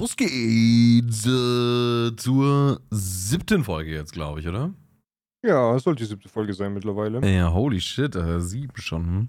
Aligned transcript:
los 0.00 0.16
geht's 0.16 1.26
äh, 1.26 2.16
zur 2.16 2.80
siebten 2.90 3.64
Folge 3.64 3.92
jetzt, 3.92 4.12
glaube 4.12 4.40
ich, 4.40 4.48
oder? 4.48 4.72
Ja, 5.44 5.74
es 5.76 5.84
sollte 5.84 6.02
die 6.02 6.08
siebte 6.08 6.28
Folge 6.28 6.54
sein 6.54 6.72
mittlerweile. 6.72 7.20
Ja, 7.26 7.52
holy 7.52 7.80
shit, 7.80 8.16
äh, 8.16 8.40
sieben 8.40 8.76
schon. 8.76 9.04
Hm? 9.04 9.28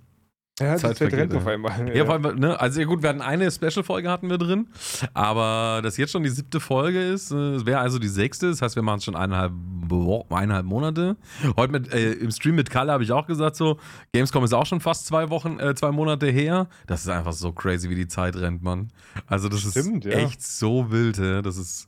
Ja, 0.59 0.75
Zeit 0.77 1.01
rennt 1.01 1.13
vergeht, 1.13 1.33
auf 1.35 1.45
ja. 1.45 1.53
einmal. 1.53 1.95
Ja, 1.95 2.05
vor 2.05 2.15
allem, 2.15 2.39
ne, 2.39 2.59
also 2.59 2.79
ja 2.81 2.85
gut, 2.85 3.01
wir 3.01 3.09
hatten 3.09 3.21
eine 3.21 3.49
Special-Folge 3.49 4.09
hatten 4.09 4.29
wir 4.29 4.37
drin, 4.37 4.67
aber 5.13 5.81
dass 5.81 5.97
jetzt 5.97 6.11
schon 6.11 6.23
die 6.23 6.29
siebte 6.29 6.59
Folge 6.59 7.01
ist, 7.01 7.31
äh, 7.31 7.55
es 7.55 7.65
wäre 7.65 7.79
also 7.79 7.99
die 7.99 8.09
sechste, 8.09 8.49
das 8.49 8.61
heißt, 8.61 8.75
wir 8.75 8.83
machen 8.83 8.97
es 8.97 9.05
schon 9.05 9.15
eineinhalb, 9.15 9.53
eineinhalb 10.29 10.65
Monate. 10.65 11.15
Heute 11.55 11.71
mit, 11.71 11.93
äh, 11.93 12.11
im 12.13 12.31
Stream 12.31 12.55
mit 12.55 12.69
Kalle 12.69 12.91
habe 12.91 13.03
ich 13.03 13.11
auch 13.11 13.27
gesagt, 13.27 13.55
so, 13.55 13.79
Gamescom 14.13 14.43
ist 14.43 14.53
auch 14.53 14.65
schon 14.65 14.81
fast 14.81 15.07
zwei 15.07 15.29
Wochen, 15.29 15.59
äh, 15.59 15.73
zwei 15.73 15.91
Monate 15.91 16.27
her. 16.27 16.67
Das 16.85 17.01
ist 17.01 17.09
einfach 17.09 17.33
so 17.33 17.53
crazy, 17.53 17.89
wie 17.89 17.95
die 17.95 18.07
Zeit 18.07 18.35
rennt, 18.35 18.61
Mann. 18.61 18.91
Also 19.27 19.49
das 19.49 19.61
Stimmt, 19.61 20.05
ist 20.05 20.13
ja. 20.13 20.19
echt 20.19 20.43
so 20.43 20.91
wild, 20.91 21.17
ja. 21.17 21.41
das 21.41 21.57
ist 21.57 21.87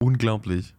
unglaublich. 0.00 0.74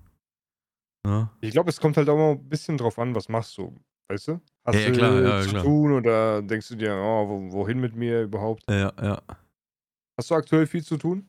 Ja. 1.06 1.30
Ich 1.42 1.52
glaube, 1.52 1.70
es 1.70 1.80
kommt 1.80 1.98
halt 1.98 2.10
auch 2.10 2.18
mal 2.18 2.32
ein 2.32 2.50
bisschen 2.50 2.78
drauf 2.78 2.98
an, 2.98 3.14
was 3.14 3.30
machst 3.30 3.58
du. 3.58 3.76
Weißt 4.08 4.28
du? 4.28 4.42
Hast 4.66 4.76
Ja, 4.76 4.88
du 4.90 4.94
klar, 4.94 5.22
ja, 5.22 5.42
zu 5.42 5.50
klar. 5.50 5.64
tun 5.64 5.92
oder 5.94 6.42
denkst 6.42 6.70
du 6.70 6.76
dir, 6.76 6.96
oh, 6.96 7.28
wo, 7.28 7.52
wohin 7.52 7.80
mit 7.80 7.96
mir 7.96 8.24
überhaupt? 8.24 8.64
Ja, 8.70 8.92
ja. 9.02 9.22
Hast 10.18 10.32
du 10.32 10.36
aktuell 10.36 10.68
viel 10.68 10.84
zu 10.84 10.98
tun? 10.98 11.28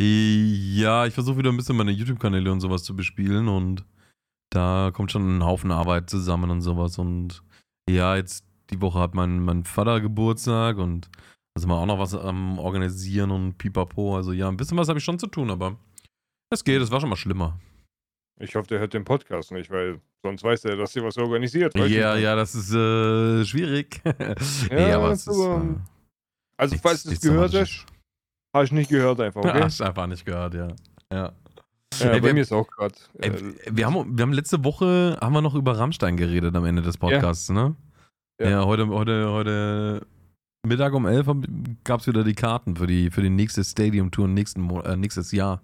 Ja, 0.00 1.06
ich 1.06 1.14
versuche 1.14 1.38
wieder 1.38 1.50
ein 1.50 1.56
bisschen 1.56 1.76
meine 1.76 1.90
YouTube-Kanäle 1.90 2.52
und 2.52 2.60
sowas 2.60 2.82
zu 2.84 2.94
bespielen 2.94 3.48
und 3.48 3.84
da 4.50 4.90
kommt 4.92 5.10
schon 5.10 5.38
ein 5.38 5.44
Haufen 5.44 5.70
Arbeit 5.72 6.10
zusammen 6.10 6.50
und 6.50 6.60
sowas. 6.60 6.98
Und 6.98 7.42
ja, 7.88 8.16
jetzt 8.16 8.44
die 8.70 8.80
Woche 8.80 8.98
hat 8.98 9.14
mein, 9.14 9.40
mein 9.40 9.64
Vater 9.64 10.00
Geburtstag 10.00 10.76
und 10.78 11.08
da 11.54 11.60
sind 11.60 11.70
wir 11.70 11.76
auch 11.76 11.86
noch 11.86 11.98
was 11.98 12.14
am 12.14 12.58
Organisieren 12.58 13.30
und 13.30 13.58
pipapo. 13.58 14.16
Also 14.16 14.32
ja, 14.32 14.48
ein 14.48 14.56
bisschen 14.56 14.76
was 14.76 14.88
habe 14.88 14.98
ich 14.98 15.04
schon 15.04 15.18
zu 15.18 15.26
tun, 15.28 15.50
aber 15.50 15.76
es 16.50 16.62
geht, 16.62 16.80
es 16.82 16.90
war 16.90 17.00
schon 17.00 17.08
mal 17.10 17.16
schlimmer. 17.16 17.58
Ich 18.38 18.54
hoffe, 18.54 18.68
der 18.68 18.80
hört 18.80 18.92
den 18.92 19.04
Podcast 19.04 19.50
nicht, 19.52 19.70
weil 19.70 20.00
sonst 20.22 20.42
weiß 20.42 20.64
er, 20.66 20.76
dass 20.76 20.94
ihr 20.94 21.02
was 21.04 21.16
organisiert. 21.16 21.74
Ja, 21.76 22.16
ja, 22.16 22.36
das 22.36 22.54
ist 22.54 22.70
äh, 22.72 23.44
schwierig. 23.44 24.00
nee, 24.70 24.92
aber 24.92 25.12
es 25.12 25.26
ist. 25.26 25.38
Äh, 25.38 25.74
Also, 26.58 26.72
nichts- 26.74 26.82
falls 26.82 27.02
du 27.04 27.10
es 27.12 27.20
gehört 27.20 27.54
hast, 27.54 27.86
habe 28.54 28.64
ich 28.66 28.72
nicht 28.72 28.90
gehört 28.90 29.20
einfach, 29.20 29.40
okay? 29.42 29.60
Hast 29.62 29.80
einfach 29.80 30.06
nicht 30.06 30.24
gehört, 30.26 30.54
ja. 30.54 30.68
Ja. 31.12 31.32
ja, 31.98 32.10
Ey, 32.10 32.20
bei 32.20 32.26
wir- 32.28 32.34
mir 32.34 32.40
ist 32.42 32.52
auch 32.52 32.66
gerade. 32.68 32.94
Äh, 33.18 33.32
wir, 33.70 33.86
haben, 33.86 34.16
wir 34.18 34.22
haben 34.22 34.32
letzte 34.32 34.62
Woche 34.64 35.16
haben 35.20 35.32
wir 35.32 35.40
noch 35.42 35.54
über 35.54 35.78
Rammstein 35.78 36.16
geredet 36.18 36.54
am 36.54 36.64
Ende 36.66 36.82
des 36.82 36.98
Podcasts, 36.98 37.48
ne? 37.48 37.74
Ja. 38.40 38.50
Ja, 38.50 38.64
heute, 38.66 38.86
heute, 38.88 39.30
heute 39.30 40.06
Mittag 40.66 40.92
um 40.92 41.06
11 41.06 41.26
gab 41.84 42.00
es 42.00 42.06
wieder 42.06 42.22
die 42.22 42.34
Karten 42.34 42.76
für 42.76 42.86
die, 42.86 43.10
für 43.10 43.22
die 43.22 43.30
nächste 43.30 43.64
Stadium-Tour 43.64 44.28
nächsten 44.28 44.68
äh, 44.80 44.94
nächstes 44.96 45.32
Jahr. 45.32 45.62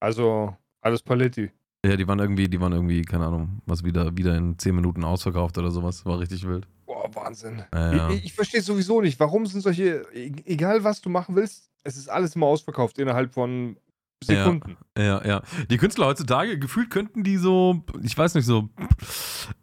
also, 0.00 0.56
alles 0.80 1.02
Paletti. 1.02 1.50
Ja, 1.84 1.96
die 1.96 2.06
waren 2.06 2.18
irgendwie, 2.18 2.46
die 2.48 2.60
waren 2.60 2.72
irgendwie, 2.72 3.02
keine 3.02 3.26
Ahnung, 3.26 3.62
was 3.64 3.82
wieder, 3.84 4.14
wieder 4.16 4.36
in 4.36 4.58
10 4.58 4.74
Minuten 4.74 5.02
ausverkauft 5.02 5.56
oder 5.56 5.70
sowas. 5.70 6.04
War 6.04 6.18
richtig 6.20 6.46
wild. 6.46 6.66
Boah, 6.84 7.08
Wahnsinn. 7.14 7.62
Ja, 7.72 7.92
ja. 7.94 8.10
Ich, 8.10 8.26
ich 8.26 8.32
verstehe 8.34 8.60
sowieso 8.60 9.00
nicht, 9.00 9.18
warum 9.18 9.46
sind 9.46 9.62
solche, 9.62 10.04
e- 10.12 10.32
egal 10.44 10.84
was 10.84 11.00
du 11.00 11.08
machen 11.08 11.36
willst, 11.36 11.70
es 11.82 11.96
ist 11.96 12.10
alles 12.10 12.36
immer 12.36 12.46
ausverkauft 12.46 12.98
innerhalb 12.98 13.32
von 13.32 13.76
Sekunden. 14.22 14.76
Ja, 14.98 15.24
ja. 15.26 15.42
Die 15.70 15.78
Künstler 15.78 16.06
heutzutage, 16.06 16.58
gefühlt 16.58 16.90
könnten 16.90 17.24
die 17.24 17.38
so, 17.38 17.82
ich 18.02 18.16
weiß 18.16 18.34
nicht, 18.34 18.44
so 18.44 18.68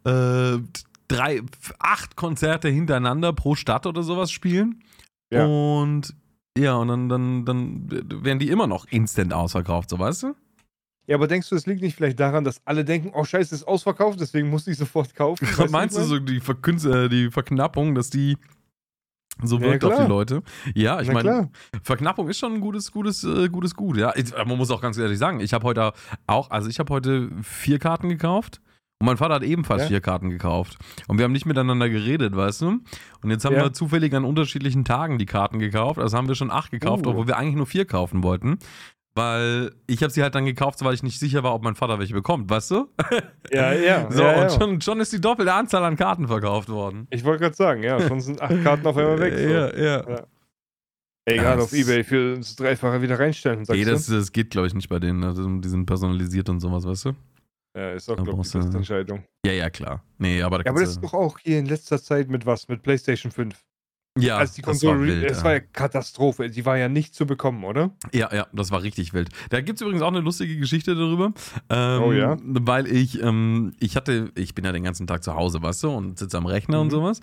äh, 0.04 0.58
drei, 1.06 1.42
acht 1.78 2.16
Konzerte 2.16 2.68
hintereinander 2.68 3.32
pro 3.32 3.54
Stadt 3.54 3.86
oder 3.86 4.02
sowas 4.02 4.32
spielen. 4.32 4.82
Ja. 5.30 5.46
Und 5.46 6.14
ja, 6.58 6.74
und 6.74 6.88
dann, 6.88 7.08
dann, 7.08 7.44
dann 7.44 7.88
werden 8.24 8.40
die 8.40 8.48
immer 8.48 8.66
noch 8.66 8.86
instant 8.86 9.32
ausverkauft, 9.32 9.90
so 9.90 9.98
weißt 10.00 10.24
du? 10.24 10.34
Ja, 11.08 11.16
aber 11.16 11.26
denkst 11.26 11.48
du, 11.48 11.56
es 11.56 11.66
liegt 11.66 11.80
nicht 11.82 11.96
vielleicht 11.96 12.20
daran, 12.20 12.44
dass 12.44 12.60
alle 12.66 12.84
denken, 12.84 13.10
oh 13.14 13.24
scheiße, 13.24 13.54
es 13.54 13.62
ist 13.62 13.66
ausverkauft, 13.66 14.20
deswegen 14.20 14.50
muss 14.50 14.66
ich 14.66 14.76
sofort 14.76 15.14
kaufen? 15.14 15.46
Weißt 15.56 15.72
Meinst 15.72 15.96
du 15.96 16.02
so 16.02 16.18
die, 16.18 16.38
Verkünst 16.38 16.84
äh, 16.86 17.08
die 17.08 17.30
Verknappung, 17.30 17.94
dass 17.94 18.10
die 18.10 18.36
so 19.42 19.56
Ja, 19.56 19.62
wirkt 19.62 19.84
auf 19.84 19.92
klar. 19.92 20.04
die 20.04 20.08
Leute? 20.10 20.42
Ja, 20.74 21.00
ich 21.00 21.10
meine. 21.12 21.50
Verknappung 21.82 22.28
ist 22.28 22.38
schon 22.38 22.54
ein 22.54 22.60
gutes, 22.60 22.92
gutes, 22.92 23.24
äh, 23.24 23.48
gutes 23.48 23.74
Gut. 23.74 23.96
Ja, 23.96 24.12
ich, 24.16 24.34
aber 24.34 24.44
man 24.46 24.58
muss 24.58 24.70
auch 24.70 24.80
ganz 24.82 24.98
ehrlich 24.98 25.18
sagen, 25.18 25.40
ich 25.40 25.52
habe 25.54 25.64
heute 25.64 25.92
auch, 26.26 26.50
also 26.50 26.68
ich 26.68 26.78
habe 26.78 26.92
heute 26.92 27.30
vier 27.42 27.78
Karten 27.78 28.08
gekauft. 28.08 28.60
Und 29.00 29.06
mein 29.06 29.16
Vater 29.16 29.34
hat 29.36 29.44
ebenfalls 29.44 29.82
Ja. 29.82 29.88
vier 29.88 30.00
Karten 30.00 30.28
gekauft. 30.28 30.76
Und 31.06 31.18
wir 31.18 31.24
haben 31.24 31.30
nicht 31.30 31.46
miteinander 31.46 31.88
geredet, 31.88 32.34
weißt 32.34 32.62
du? 32.62 32.80
Und 33.22 33.30
jetzt 33.30 33.44
haben 33.44 33.54
Ja. 33.54 33.62
wir 33.62 33.72
zufällig 33.72 34.12
an 34.12 34.24
unterschiedlichen 34.24 34.84
Tagen 34.84 35.18
die 35.18 35.26
Karten 35.26 35.60
gekauft. 35.60 36.00
Also 36.00 36.16
haben 36.16 36.26
wir 36.26 36.34
schon 36.34 36.50
acht 36.50 36.72
gekauft, 36.72 37.06
Uh. 37.06 37.10
obwohl 37.10 37.28
wir 37.28 37.36
eigentlich 37.36 37.54
nur 37.54 37.66
vier 37.66 37.84
kaufen 37.84 38.24
wollten. 38.24 38.58
Weil 39.18 39.72
ich 39.88 40.00
habe 40.04 40.12
sie 40.12 40.22
halt 40.22 40.36
dann 40.36 40.44
gekauft, 40.44 40.84
weil 40.84 40.94
ich 40.94 41.02
nicht 41.02 41.18
sicher 41.18 41.42
war, 41.42 41.52
ob 41.52 41.64
mein 41.64 41.74
Vater 41.74 41.98
welche 41.98 42.14
bekommt, 42.14 42.48
weißt 42.48 42.70
du? 42.70 42.88
Ja, 43.52 43.72
ja. 43.72 44.08
So, 44.12 44.22
ja, 44.22 44.32
ja. 44.32 44.42
und 44.42 44.52
schon, 44.52 44.80
schon 44.80 45.00
ist 45.00 45.12
die 45.12 45.20
doppelte 45.20 45.52
Anzahl 45.52 45.82
an 45.82 45.96
Karten 45.96 46.28
verkauft 46.28 46.68
worden. 46.68 47.08
Ich 47.10 47.24
wollte 47.24 47.42
gerade 47.42 47.56
sagen, 47.56 47.82
ja, 47.82 48.00
schon 48.00 48.20
sind 48.20 48.40
acht 48.40 48.62
Karten 48.62 48.86
auf 48.86 48.96
einmal 48.96 49.18
weg. 49.18 49.34
So. 49.36 49.48
Ja, 49.48 49.76
ja. 49.76 50.08
Ja. 50.08 50.26
Egal, 51.24 51.60
auf 51.60 51.72
Ebay 51.72 52.04
für 52.04 52.36
das 52.36 52.54
Dreifache 52.54 53.02
wieder 53.02 53.18
reinstellen, 53.18 53.64
sagst 53.64 53.76
Nee, 53.76 53.84
das, 53.84 54.06
das 54.06 54.30
geht, 54.30 54.50
glaube 54.50 54.68
ich, 54.68 54.74
nicht 54.74 54.88
bei 54.88 55.00
denen. 55.00 55.24
Also, 55.24 55.48
die 55.48 55.68
sind 55.68 55.84
personalisiert 55.84 56.48
und 56.48 56.60
sowas, 56.60 56.86
weißt 56.86 57.06
du? 57.06 57.12
Ja, 57.76 57.92
ist 57.92 58.08
auch, 58.08 58.16
glaube 58.16 58.40
ich, 58.42 58.50
die 58.50 58.58
beste 58.58 58.76
Entscheidung. 58.76 59.24
Ja, 59.44 59.52
ja, 59.52 59.68
klar. 59.68 60.04
Nee, 60.18 60.42
aber 60.42 60.58
da 60.58 60.64
Ja, 60.64 60.70
aber 60.70 60.80
das 60.80 60.90
ist 60.90 61.02
doch 61.02 61.14
auch 61.14 61.38
hier 61.40 61.58
in 61.58 61.66
letzter 61.66 62.00
Zeit 62.00 62.28
mit 62.28 62.46
was? 62.46 62.68
Mit 62.68 62.82
PlayStation 62.82 63.32
5. 63.32 63.56
ja, 64.20 64.36
Als 64.38 64.52
die 64.52 64.62
das 64.62 64.82
war 64.82 64.92
Konsole, 64.94 65.20
wild. 65.22 65.30
ja. 65.30 65.44
war 65.44 65.52
ja 65.54 65.60
Katastrophe. 65.60 66.50
Die 66.50 66.64
war 66.66 66.76
ja 66.78 66.88
nicht 66.88 67.14
zu 67.14 67.26
bekommen, 67.26 67.64
oder? 67.64 67.90
Ja, 68.12 68.32
ja, 68.34 68.46
das 68.52 68.70
war 68.70 68.82
richtig 68.82 69.12
wild. 69.14 69.30
Da 69.50 69.60
gibt 69.60 69.76
es 69.78 69.82
übrigens 69.82 70.02
auch 70.02 70.08
eine 70.08 70.20
lustige 70.20 70.56
Geschichte 70.56 70.94
darüber. 70.94 71.32
Ähm, 71.68 72.02
Oh 72.02 72.12
ja? 72.12 72.36
Weil 72.42 72.86
ich, 72.86 73.22
ähm, 73.22 73.72
ich 73.80 73.96
hatte, 73.96 74.30
ich 74.34 74.54
bin 74.54 74.64
ja 74.64 74.72
den 74.72 74.82
ganzen 74.84 75.06
Tag 75.06 75.22
zu 75.24 75.34
Hause, 75.34 75.62
weißt 75.62 75.84
du, 75.84 75.90
und 75.90 76.18
sitze 76.18 76.36
am 76.38 76.46
Rechner 76.46 76.80
und 76.80 76.88
Mhm. 76.88 76.90
sowas. 76.92 77.20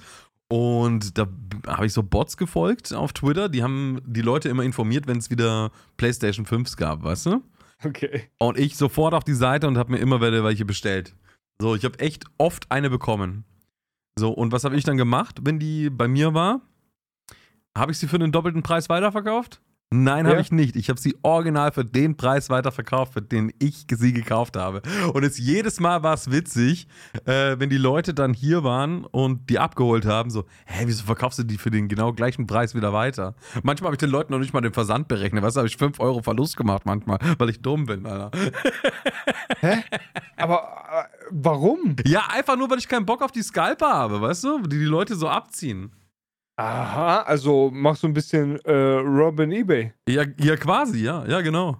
Und 0.48 1.18
da 1.18 1.28
habe 1.68 1.88
ich 1.88 1.94
so 1.94 2.04
Bots 2.04 2.38
gefolgt 2.38 2.94
auf 2.94 3.14
Twitter, 3.14 3.50
die 3.50 3.64
haben 3.64 4.00
die 4.06 4.22
Leute 4.22 4.48
immer 4.50 4.62
informiert, 4.64 5.08
wenn 5.08 5.18
es 5.18 5.32
wieder 5.32 5.72
PlayStation 5.98 6.46
5s 6.46 6.78
gab, 6.78 7.04
weißt 7.04 7.26
du? 7.28 7.42
Okay. 7.84 8.30
Und 8.38 8.58
ich 8.60 8.78
sofort 8.78 9.14
auf 9.16 9.24
die 9.24 9.34
Seite 9.34 9.68
und 9.68 9.78
habe 9.78 9.92
mir 9.94 9.98
immer 9.98 10.22
wieder 10.22 10.44
welche 10.44 10.64
bestellt. 10.64 11.16
So, 11.60 11.76
ich 11.76 11.84
habe 11.84 12.00
echt 12.00 12.26
oft 12.38 12.72
eine 12.72 12.90
bekommen. 12.90 13.44
So, 14.18 14.32
und 14.32 14.52
was 14.52 14.64
habe 14.64 14.76
ich 14.78 14.84
dann 14.84 14.98
gemacht, 14.98 15.40
wenn 15.44 15.60
die 15.60 15.90
bei 15.90 16.08
mir 16.08 16.34
war? 16.34 16.62
Habe 17.78 17.92
ich 17.92 17.98
sie 18.00 18.08
für 18.08 18.20
den 18.20 18.32
doppelten 18.32 18.64
Preis 18.64 18.88
weiterverkauft? 18.90 19.62
Nein, 19.92 20.26
habe 20.26 20.38
Ja. 20.38 20.42
ich 20.42 20.52
nicht. 20.52 20.76
Ich 20.76 20.90
habe 20.90 21.00
sie 21.00 21.16
original 21.22 21.72
für 21.72 21.86
den 21.86 22.18
Preis 22.18 22.50
weiterverkauft, 22.50 23.14
für 23.14 23.22
den 23.22 23.54
ich 23.60 23.86
sie 23.90 24.14
gekauft 24.14 24.58
habe. 24.58 24.82
Und 25.14 25.24
jetzt 25.24 25.38
jedes 25.38 25.80
Mal 25.80 26.02
war 26.02 26.16
es 26.16 26.32
witzig, 26.32 26.88
äh, 27.26 27.58
wenn 27.60 27.70
die 27.70 27.78
Leute 27.78 28.14
dann 28.14 28.34
hier 28.34 28.64
waren 28.64 29.06
und 29.06 29.50
die 29.50 29.60
abgeholt 29.60 30.06
haben, 30.06 30.32
so, 30.32 30.46
hä, 30.66 30.84
wieso 30.88 31.06
verkaufst 31.06 31.38
du 31.40 31.44
die 31.44 31.58
für 31.58 31.70
den 31.70 31.88
genau 31.88 32.14
gleichen 32.14 32.48
Preis 32.48 32.74
wieder 32.76 32.94
weiter? 32.94 33.36
Manchmal 33.62 33.90
habe 33.90 33.96
ich 33.96 34.00
den 34.00 34.10
Leuten 34.10 34.34
noch 34.34 34.40
nicht 34.40 34.54
mal 34.54 34.62
den 34.62 34.74
Versand 34.74 35.08
berechnet. 35.08 35.44
Weißt 35.44 35.56
du, 35.56 35.60
habe 35.60 35.68
ich 35.68 35.78
5 35.78 36.00
Euro 36.00 36.22
Verlust 36.24 36.58
gemacht 36.58 36.82
manchmal, 36.86 37.20
weil 37.38 37.50
ich 37.52 37.62
dumm 37.62 37.86
bin, 37.86 38.06
Alter. 38.08 38.32
Hä? 39.60 39.84
Aber 40.38 41.08
äh, 41.22 41.26
warum? 41.30 41.96
Ja, 42.06 42.24
einfach 42.34 42.58
nur, 42.58 42.70
weil 42.72 42.80
ich 42.80 42.88
keinen 42.88 43.06
Bock 43.06 43.22
auf 43.22 43.32
die 43.32 43.44
Scalper 43.44 43.94
habe, 43.94 44.20
weißt 44.20 44.44
du? 44.46 44.62
Die 44.64 44.80
die 44.80 44.86
Leute 44.86 45.16
so 45.16 45.30
abziehen. 45.30 45.92
Aha, 46.58 47.22
also 47.24 47.70
machst 47.74 48.04
du 48.04 48.08
ein 48.08 48.14
bisschen 48.14 48.58
äh, 48.62 48.72
Robin 49.00 49.52
eBay. 49.52 49.94
Ja, 50.08 50.24
ja, 50.40 50.56
quasi, 50.56 51.04
ja, 51.04 51.26
ja, 51.28 51.42
genau. 51.42 51.78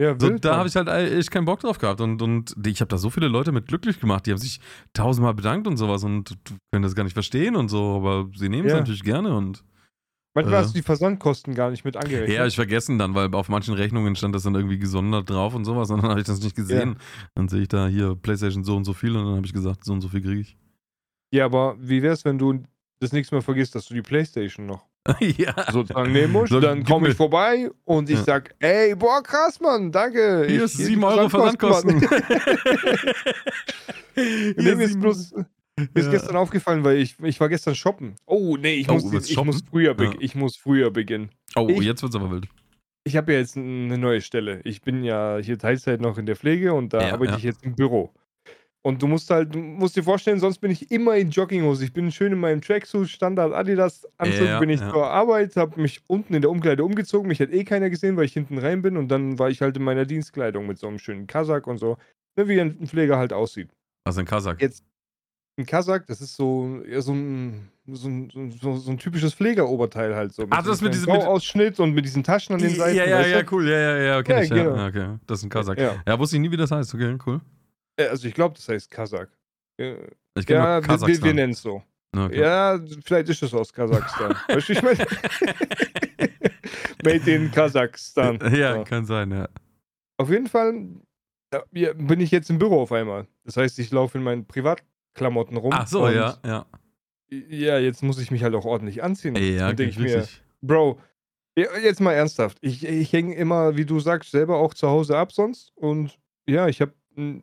Ja, 0.00 0.18
So, 0.18 0.30
da 0.30 0.56
habe 0.56 0.68
ich 0.68 0.74
halt 0.74 0.88
echt 0.88 1.30
keinen 1.30 1.44
Bock 1.44 1.60
drauf 1.60 1.78
gehabt. 1.78 2.00
Und, 2.00 2.20
und 2.20 2.56
ich 2.66 2.80
habe 2.80 2.88
da 2.88 2.98
so 2.98 3.10
viele 3.10 3.28
Leute 3.28 3.52
mit 3.52 3.68
glücklich 3.68 4.00
gemacht, 4.00 4.26
die 4.26 4.32
haben 4.32 4.38
sich 4.38 4.60
tausendmal 4.92 5.34
bedankt 5.34 5.68
und 5.68 5.76
sowas 5.76 6.02
und 6.02 6.36
können 6.72 6.82
das 6.82 6.96
gar 6.96 7.04
nicht 7.04 7.12
verstehen 7.12 7.54
und 7.54 7.68
so, 7.68 7.94
aber 7.96 8.28
sie 8.34 8.48
nehmen 8.48 8.66
es 8.66 8.72
Ja. 8.72 8.80
natürlich 8.80 9.04
gerne 9.04 9.36
und. 9.36 9.62
Manchmal 10.34 10.54
äh, 10.54 10.58
hast 10.64 10.70
du 10.74 10.78
die 10.78 10.82
Versandkosten 10.82 11.54
gar 11.54 11.70
nicht 11.70 11.84
mit 11.84 11.96
angerechnet. 11.96 12.36
Ja, 12.36 12.46
ich 12.46 12.56
vergessen 12.56 12.98
dann, 12.98 13.14
weil 13.14 13.32
auf 13.34 13.48
manchen 13.50 13.74
Rechnungen 13.74 14.16
stand 14.16 14.34
das 14.34 14.42
dann 14.42 14.54
irgendwie 14.54 14.78
gesondert 14.78 15.28
drauf 15.30 15.54
und 15.54 15.64
sowas 15.66 15.90
und 15.90 15.98
dann 16.02 16.10
habe 16.10 16.20
ich 16.20 16.26
das 16.26 16.40
nicht 16.42 16.56
gesehen. 16.56 16.96
Dann 17.36 17.48
sehe 17.48 17.62
ich 17.62 17.68
da 17.68 17.86
hier 17.86 18.16
PlayStation 18.16 18.64
so 18.64 18.74
und 18.76 18.84
so 18.84 18.94
viel 18.94 19.14
und 19.16 19.24
dann 19.26 19.36
habe 19.36 19.46
ich 19.46 19.52
gesagt, 19.52 19.84
so 19.84 19.92
und 19.92 20.00
so 20.00 20.08
viel 20.08 20.22
kriege 20.22 20.40
ich. 20.40 20.56
Ja, 21.32 21.44
aber 21.44 21.76
wie 21.78 22.02
wär's, 22.02 22.24
wenn 22.24 22.38
du 22.38 22.62
das 23.02 23.12
nächste 23.12 23.34
Mal 23.34 23.40
vergisst, 23.42 23.74
dass 23.74 23.86
du 23.86 23.94
die 23.94 24.02
Playstation 24.02 24.66
noch 24.66 24.86
ja. 25.20 25.54
sozusagen 25.72 26.12
nehmen 26.12 26.32
musst? 26.32 26.52
So, 26.52 26.60
dann 26.60 26.84
komme 26.84 27.08
ich 27.08 27.14
vorbei 27.16 27.70
und 27.84 28.08
ich 28.08 28.18
Ja. 28.18 28.24
sag, 28.24 28.54
ey, 28.60 28.94
boah, 28.94 29.22
krass, 29.22 29.60
Mann, 29.60 29.90
danke. 29.92 30.44
Hier 30.48 30.64
ist 30.64 30.78
die 30.78 30.84
7 30.84 31.02
Euro 31.04 31.28
Versandkosten. 31.28 32.00
Mir 34.56 34.80
ist 34.80 35.00
bloß 35.00 35.32
mir 35.78 35.88
ist 35.94 36.04
Ja. 36.04 36.10
gestern 36.10 36.36
aufgefallen, 36.36 36.84
weil 36.84 36.98
ich, 36.98 37.16
ich 37.22 37.40
war 37.40 37.48
gestern 37.48 37.74
shoppen. 37.74 38.14
Oh, 38.26 38.56
nee, 38.58 38.74
ich, 38.74 38.88
Oh, 38.90 38.94
muss, 38.94 39.10
willst 39.10 39.30
ich, 39.30 39.42
muss, 39.42 39.62
früher, 39.68 39.96
Ja. 39.98 40.10
ich 40.20 40.34
muss 40.34 40.54
früher 40.56 40.90
beginnen. 40.90 41.30
Oh, 41.56 41.66
Ich- 41.70 41.80
jetzt 41.80 42.02
wird's 42.02 42.14
aber 42.14 42.30
wild. 42.30 42.46
Ich 43.04 43.16
habe 43.16 43.32
ja 43.32 43.38
jetzt 43.40 43.56
eine 43.56 43.98
neue 43.98 44.20
Stelle. 44.20 44.60
Ich 44.64 44.82
bin 44.82 45.02
ja 45.02 45.38
hier 45.42 45.58
Teilzeit 45.58 46.00
noch 46.00 46.18
in 46.18 46.26
der 46.26 46.36
Pflege 46.36 46.72
und 46.74 46.92
da 46.92 47.00
Ja, 47.08 47.14
arbeite 47.14 47.34
ich 47.36 47.42
jetzt 47.42 47.64
im 47.64 47.74
Büro. 47.74 48.12
Und 48.84 49.00
du 49.00 49.06
musst 49.06 49.30
halt, 49.30 49.54
du 49.54 49.58
musst 49.60 49.94
dir 49.96 50.02
vorstellen, 50.02 50.40
sonst 50.40 50.58
bin 50.58 50.72
ich 50.72 50.90
immer 50.90 51.16
in 51.16 51.30
Jogginghose. 51.30 51.84
Ich 51.84 51.92
bin 51.92 52.10
schön 52.10 52.32
in 52.32 52.40
meinem 52.40 52.60
Tracksuit, 52.60 53.08
Standard 53.08 53.52
Adidas 53.54 54.08
Anzug, 54.18 54.44
Ja, 54.44 54.58
bin 54.58 54.70
ich 54.70 54.80
ja. 54.80 54.90
zur 54.90 55.06
Arbeit, 55.06 55.54
habe 55.54 55.80
mich 55.80 56.00
unten 56.08 56.34
in 56.34 56.42
der 56.42 56.50
Umkleide 56.50 56.82
umgezogen. 56.84 57.28
Mich 57.28 57.38
hat 57.40 57.52
eh 57.52 57.62
keiner 57.62 57.90
gesehen, 57.90 58.16
weil 58.16 58.24
ich 58.24 58.32
hinten 58.32 58.58
rein 58.58 58.82
bin. 58.82 58.96
Und 58.96 59.06
dann 59.08 59.38
war 59.38 59.50
ich 59.50 59.60
halt 59.62 59.76
in 59.76 59.84
meiner 59.84 60.04
Dienstkleidung 60.04 60.66
mit 60.66 60.78
so 60.78 60.88
einem 60.88 60.98
schönen 60.98 61.28
Kasach 61.28 61.66
und 61.68 61.78
so. 61.78 61.96
Ne, 62.36 62.48
wie 62.48 62.60
ein 62.60 62.84
Pfleger 62.86 63.18
halt 63.18 63.32
aussieht. 63.32 63.68
Was 64.04 64.18
ein 64.18 64.24
Kasach? 64.24 64.56
Jetzt 64.58 64.82
ein 65.58 65.66
Kasach, 65.66 66.00
das 66.08 66.20
ist 66.20 66.34
so, 66.34 66.82
ja, 66.88 67.00
so, 67.02 67.12
ein, 67.12 67.68
so, 67.86 68.08
ein, 68.08 68.50
so, 68.60 68.74
so, 68.76 68.90
ein 68.90 68.98
typisches 68.98 69.32
Pflegeroberteil 69.34 70.16
halt 70.16 70.32
so. 70.32 70.44
Ah, 70.50 70.60
das 70.60 70.80
mit 70.80 70.92
diesem- 70.94 71.12
mit- 71.12 71.22
Ausschnitt 71.22 71.78
und 71.78 71.92
mit 71.92 72.04
diesen 72.04 72.24
Taschen 72.24 72.54
an 72.56 72.60
den 72.60 72.74
Seiten. 72.74 72.96
ja, 72.96 73.04
ja, 73.04 73.24
ja, 73.26 73.42
cool. 73.52 73.68
Ja, 73.68 73.78
ja, 73.78 73.96
ja, 73.98 74.22
kenn 74.24 74.42
Ja, 74.44 74.54
genau. 74.56 74.76
Ja, 74.76 74.86
okay. 74.88 75.06
Das 75.28 75.38
ist 75.38 75.44
ein 75.44 75.50
Kasach. 75.50 75.76
Ja. 75.76 76.02
Ja. 76.04 76.18
wusste 76.18 76.34
ich 76.36 76.42
nie, 76.42 76.50
wie 76.50 76.56
das 76.56 76.72
heißt. 76.72 76.92
Okay, 76.94 77.16
cool. 77.26 77.40
Äh, 77.96 78.06
Also 78.08 78.28
ich 78.28 78.34
glaube, 78.34 78.54
das 78.56 78.68
heißt 78.68 78.90
Kasach. 78.90 79.28
Äh, 79.78 79.96
Ich 80.38 80.48
Ja, 80.48 80.82
wir, 80.82 81.22
wir, 81.22 81.34
nennen 81.34 81.52
es 81.52 81.62
so. 81.62 81.82
Okay. 82.14 82.40
Ja, 82.40 82.78
vielleicht 83.04 83.28
ist 83.30 83.42
es 83.42 83.54
aus 83.54 83.72
Kasachstan. 83.72 84.36
weißt 84.48 84.68
du, 84.68 84.72
ich 84.72 84.82
meine? 84.82 84.98
Made 87.04 87.30
in 87.30 87.50
Kasachstan. 87.50 88.38
Ja, 88.54 88.76
So. 88.76 88.84
kann 88.84 89.06
sein, 89.06 89.30
ja. 89.30 89.48
Auf 90.18 90.30
jeden 90.30 90.46
Fall 90.46 90.88
ja, 91.52 91.62
ja, 91.72 91.92
bin 91.92 92.20
ich 92.20 92.30
jetzt 92.30 92.48
im 92.50 92.58
Büro 92.58 92.80
auf 92.82 92.92
einmal. 92.92 93.26
Das 93.44 93.56
heißt, 93.56 93.78
ich 93.78 93.90
laufe 93.90 94.18
in 94.18 94.24
meinen 94.24 94.46
Privatklamotten 94.46 95.56
rum. 95.56 95.72
Ach 95.74 95.86
so, 95.86 96.08
ja, 96.08 96.36
ja. 96.44 96.66
Ja, 97.30 97.78
jetzt 97.78 98.02
muss 98.02 98.18
ich 98.18 98.30
mich 98.30 98.42
halt 98.42 98.54
auch 98.54 98.64
ordentlich 98.64 99.02
anziehen. 99.02 99.36
Ja, 99.36 99.68
Dann 99.68 99.76
denke 99.76 99.90
ich 99.90 99.98
mir. 99.98 100.26
Bro, 100.60 101.00
ja, 101.56 101.66
jetzt 101.78 102.00
mal 102.00 102.12
ernsthaft. 102.12 102.58
Ich, 102.60 102.84
ich 102.86 103.12
hänge 103.12 103.34
immer, 103.34 103.76
wie 103.76 103.84
du 103.84 104.00
sagst, 104.00 104.30
selber 104.30 104.56
auch 104.58 104.74
zu 104.74 104.88
Hause 104.88 105.16
ab 105.16 105.32
sonst. 105.32 105.72
Und 105.76 106.18
ja, 106.46 106.68
ich 106.68 106.80
habe 106.80 106.92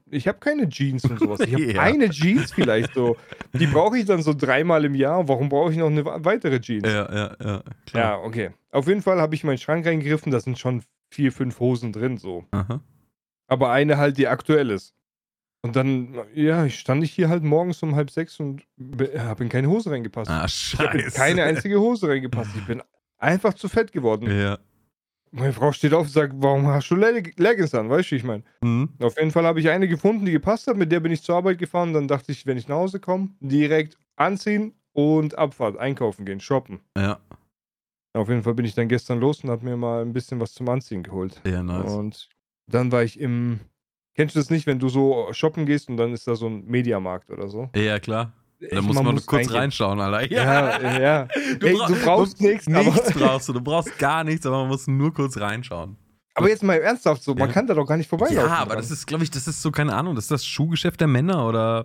ich 0.10 0.27
hab 0.27 0.42
keine 0.42 0.68
Jeans 0.69 1.04
und 1.06 1.19
sowas. 1.19 1.39
Ich 1.42 1.54
habe 1.54 1.63
Ja. 1.74 1.81
eine 1.81 2.10
Jeans 2.10 2.51
vielleicht 2.51 2.94
so. 2.94 3.16
Die 3.54 3.68
brauche 3.68 3.98
ich 3.98 4.06
dann 4.06 4.21
so 4.21 4.33
dreimal 4.33 4.83
im 4.86 4.95
Jahr. 4.95 5.27
Warum 5.27 5.50
brauche 5.50 5.71
ich 5.71 5.77
noch 5.77 5.88
eine 5.88 6.04
weitere 6.06 6.60
Jeans? 6.60 6.88
Ja, 6.88 7.13
ja, 7.13 7.36
ja. 7.44 7.63
Klar. 7.86 8.04
Ja, 8.04 8.18
okay. 8.19 8.51
Auf 8.71 8.88
jeden 8.88 9.01
Fall 9.01 9.19
habe 9.21 9.36
ich 9.36 9.44
meinen 9.44 9.57
Schrank 9.57 9.86
reingegriffen. 9.86 10.31
Da 10.31 10.39
sind 10.39 10.57
schon 10.60 10.83
vier, 11.12 11.31
fünf 11.31 11.60
Hosen 11.60 11.92
drin 11.92 12.18
so. 12.18 12.45
Aha. 12.51 12.81
Aber 13.48 13.71
eine 13.71 13.98
halt, 13.98 14.18
die 14.18 14.27
aktuell 14.27 14.69
ist. 14.69 14.94
Und 15.62 15.75
dann, 15.75 16.15
ja, 16.33 16.65
ich 16.65 16.80
stand 16.80 17.04
ich 17.04 17.12
hier 17.12 17.27
halt 17.30 17.44
morgens 17.44 17.83
um 17.83 17.95
halb 17.95 18.12
sechs 18.12 18.39
und 18.39 18.63
habe 19.18 19.44
in 19.44 19.50
keine 19.50 19.68
Hose 19.69 19.92
reingepasst. 19.92 20.30
Ah, 20.31 20.45
Ich 20.48 20.75
habe 20.80 20.98
in 20.98 21.04
scheiße. 21.06 21.18
keine 21.18 21.44
einzige 21.44 21.80
Hose 21.80 22.07
reingepasst. 22.07 22.51
Ich 22.56 22.65
bin 22.65 22.81
einfach 23.18 23.54
zu 23.54 23.68
fett 23.68 23.92
geworden. 23.92 24.30
Ja. 24.31 24.57
Meine 25.31 25.53
Frau 25.53 25.71
steht 25.71 25.93
auf 25.93 26.07
und 26.07 26.11
sagt, 26.11 26.33
warum 26.37 26.67
hast 26.67 26.89
du 26.89 26.95
Leg 26.95 27.37
Leggings 27.37 27.75
an? 27.75 27.89
Weißt 27.89 28.09
du, 28.09 28.11
wie 28.11 28.17
ich 28.17 28.23
meine. 28.23 28.43
Mhm. 28.61 28.89
Auf 28.99 29.17
jeden 29.17 29.31
Fall 29.31 29.45
habe 29.45 29.59
ich 29.59 29.69
eine 29.69 29.87
gefunden, 29.87 30.25
die 30.25 30.31
gepasst 30.31 30.67
hat. 30.67 30.77
Mit 30.77 30.91
der 30.91 30.99
bin 30.99 31.11
ich 31.11 31.21
zur 31.21 31.35
Arbeit 31.35 31.59
gefahren. 31.59 31.93
Dann 31.93 32.07
dachte 32.07 32.31
ich, 32.31 32.45
wenn 32.45 32.57
ich 32.57 32.67
nach 32.67 32.77
Hause 32.77 32.99
komme, 32.99 33.29
direkt 33.39 33.97
anziehen 34.15 34.73
und 34.93 35.37
Abfahrt, 35.37 35.77
einkaufen 35.77 36.25
gehen, 36.25 36.39
shoppen. 36.39 36.79
Ja. 36.97 37.19
Auf 38.13 38.27
jeden 38.27 38.43
Fall 38.43 38.55
bin 38.55 38.65
ich 38.65 38.73
dann 38.73 38.87
gestern 38.87 39.19
los 39.19 39.43
und 39.43 39.49
habe 39.49 39.63
mir 39.63 39.77
mal 39.77 40.01
ein 40.01 40.13
bisschen 40.13 40.39
was 40.39 40.53
zum 40.53 40.67
Anziehen 40.67 41.03
geholt. 41.03 41.39
Ja, 41.45 41.61
nice. 41.61 41.93
Und 41.93 42.29
dann 42.67 42.91
war 42.91 43.03
ich 43.03 43.19
im. 43.19 43.59
Kennst 44.15 44.35
du 44.35 44.39
das 44.39 44.49
nicht, 44.49 44.65
wenn 44.65 44.79
du 44.79 44.89
so 44.89 45.31
shoppen 45.31 45.65
gehst 45.65 45.89
und 45.89 45.97
dann 45.97 46.11
ist 46.11 46.27
da 46.27 46.35
so 46.35 46.47
ein 46.47 46.65
Mediamarkt 46.65 47.29
oder 47.29 47.47
so? 47.47 47.69
Ja, 47.75 47.99
klar. 47.99 48.33
Da 48.71 48.81
muss 48.81 48.95
man, 48.95 49.15
kurz 49.25 49.31
reingehen. 49.31 49.56
reinschauen, 49.56 50.00
Alter. 50.01 50.31
Ja, 50.33 51.00
ja. 51.00 51.27
Du, 51.59 51.67
Ey, 51.67 51.73
bra- 51.75 51.88
du 51.88 51.95
brauchst 51.95 52.41
nichts, 52.41 52.67
Nichts 52.67 53.13
brauchst 53.13 53.47
du. 53.50 53.53
Du 53.53 53.61
brauchst 53.61 53.97
gar 53.97 54.23
nichts, 54.23 54.45
aber 54.45 54.59
man 54.59 54.67
muss 54.67 54.88
nur 54.88 55.13
kurz 55.13 55.38
reinschauen. 55.38 55.95
Aber 56.35 56.47
jetzt 56.50 56.63
mal 56.63 56.75
ernsthaft 56.75 57.23
so, 57.23 57.33
man 57.35 57.47
Ja. 57.50 57.53
kann 57.53 57.67
da 57.67 57.73
doch 57.73 57.85
gar 57.85 57.97
nicht 57.97 58.07
vorbeilaufen. 58.09 58.38
Ja, 58.50 58.57
aber 58.57 58.71
dran. 58.71 58.77
das 58.77 58.91
ist, 58.91 59.07
glaube 59.07 59.23
ich, 59.23 59.31
das 59.31 59.47
ist 59.47 59.61
so, 59.61 59.71
keine 59.71 59.94
Ahnung, 59.95 60.15
das 60.15 60.25
ist 60.25 60.31
das 60.31 60.45
Schuhgeschäft 60.45 61.00
der 61.01 61.07
Männer 61.07 61.45
oder 61.47 61.83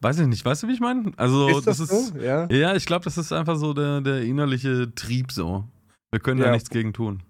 weiß 0.00 0.18
ich 0.20 0.26
nicht, 0.26 0.44
weißt 0.44 0.62
du, 0.64 0.68
wie 0.68 0.72
ich 0.72 0.80
meine? 0.80 1.12
Also, 1.16 1.48
Ist 1.58 1.66
das, 1.66 1.78
das, 1.78 1.88
so? 1.88 1.96
ist. 1.96 2.14
Ja. 2.22 2.46
Ja, 2.50 2.74
ich 2.74 2.84
glaube, 2.86 3.04
das 3.04 3.16
ist 3.18 3.32
einfach 3.32 3.56
so 3.56 3.74
der, 3.74 4.00
der 4.00 4.22
innerliche 4.22 4.92
Trieb 4.94 5.30
so. 5.30 5.64
Wir 6.10 6.20
können 6.20 6.40
da 6.40 6.46
Ja. 6.46 6.52
nichts 6.52 6.70
gegen 6.70 6.92
tun. 6.92 7.22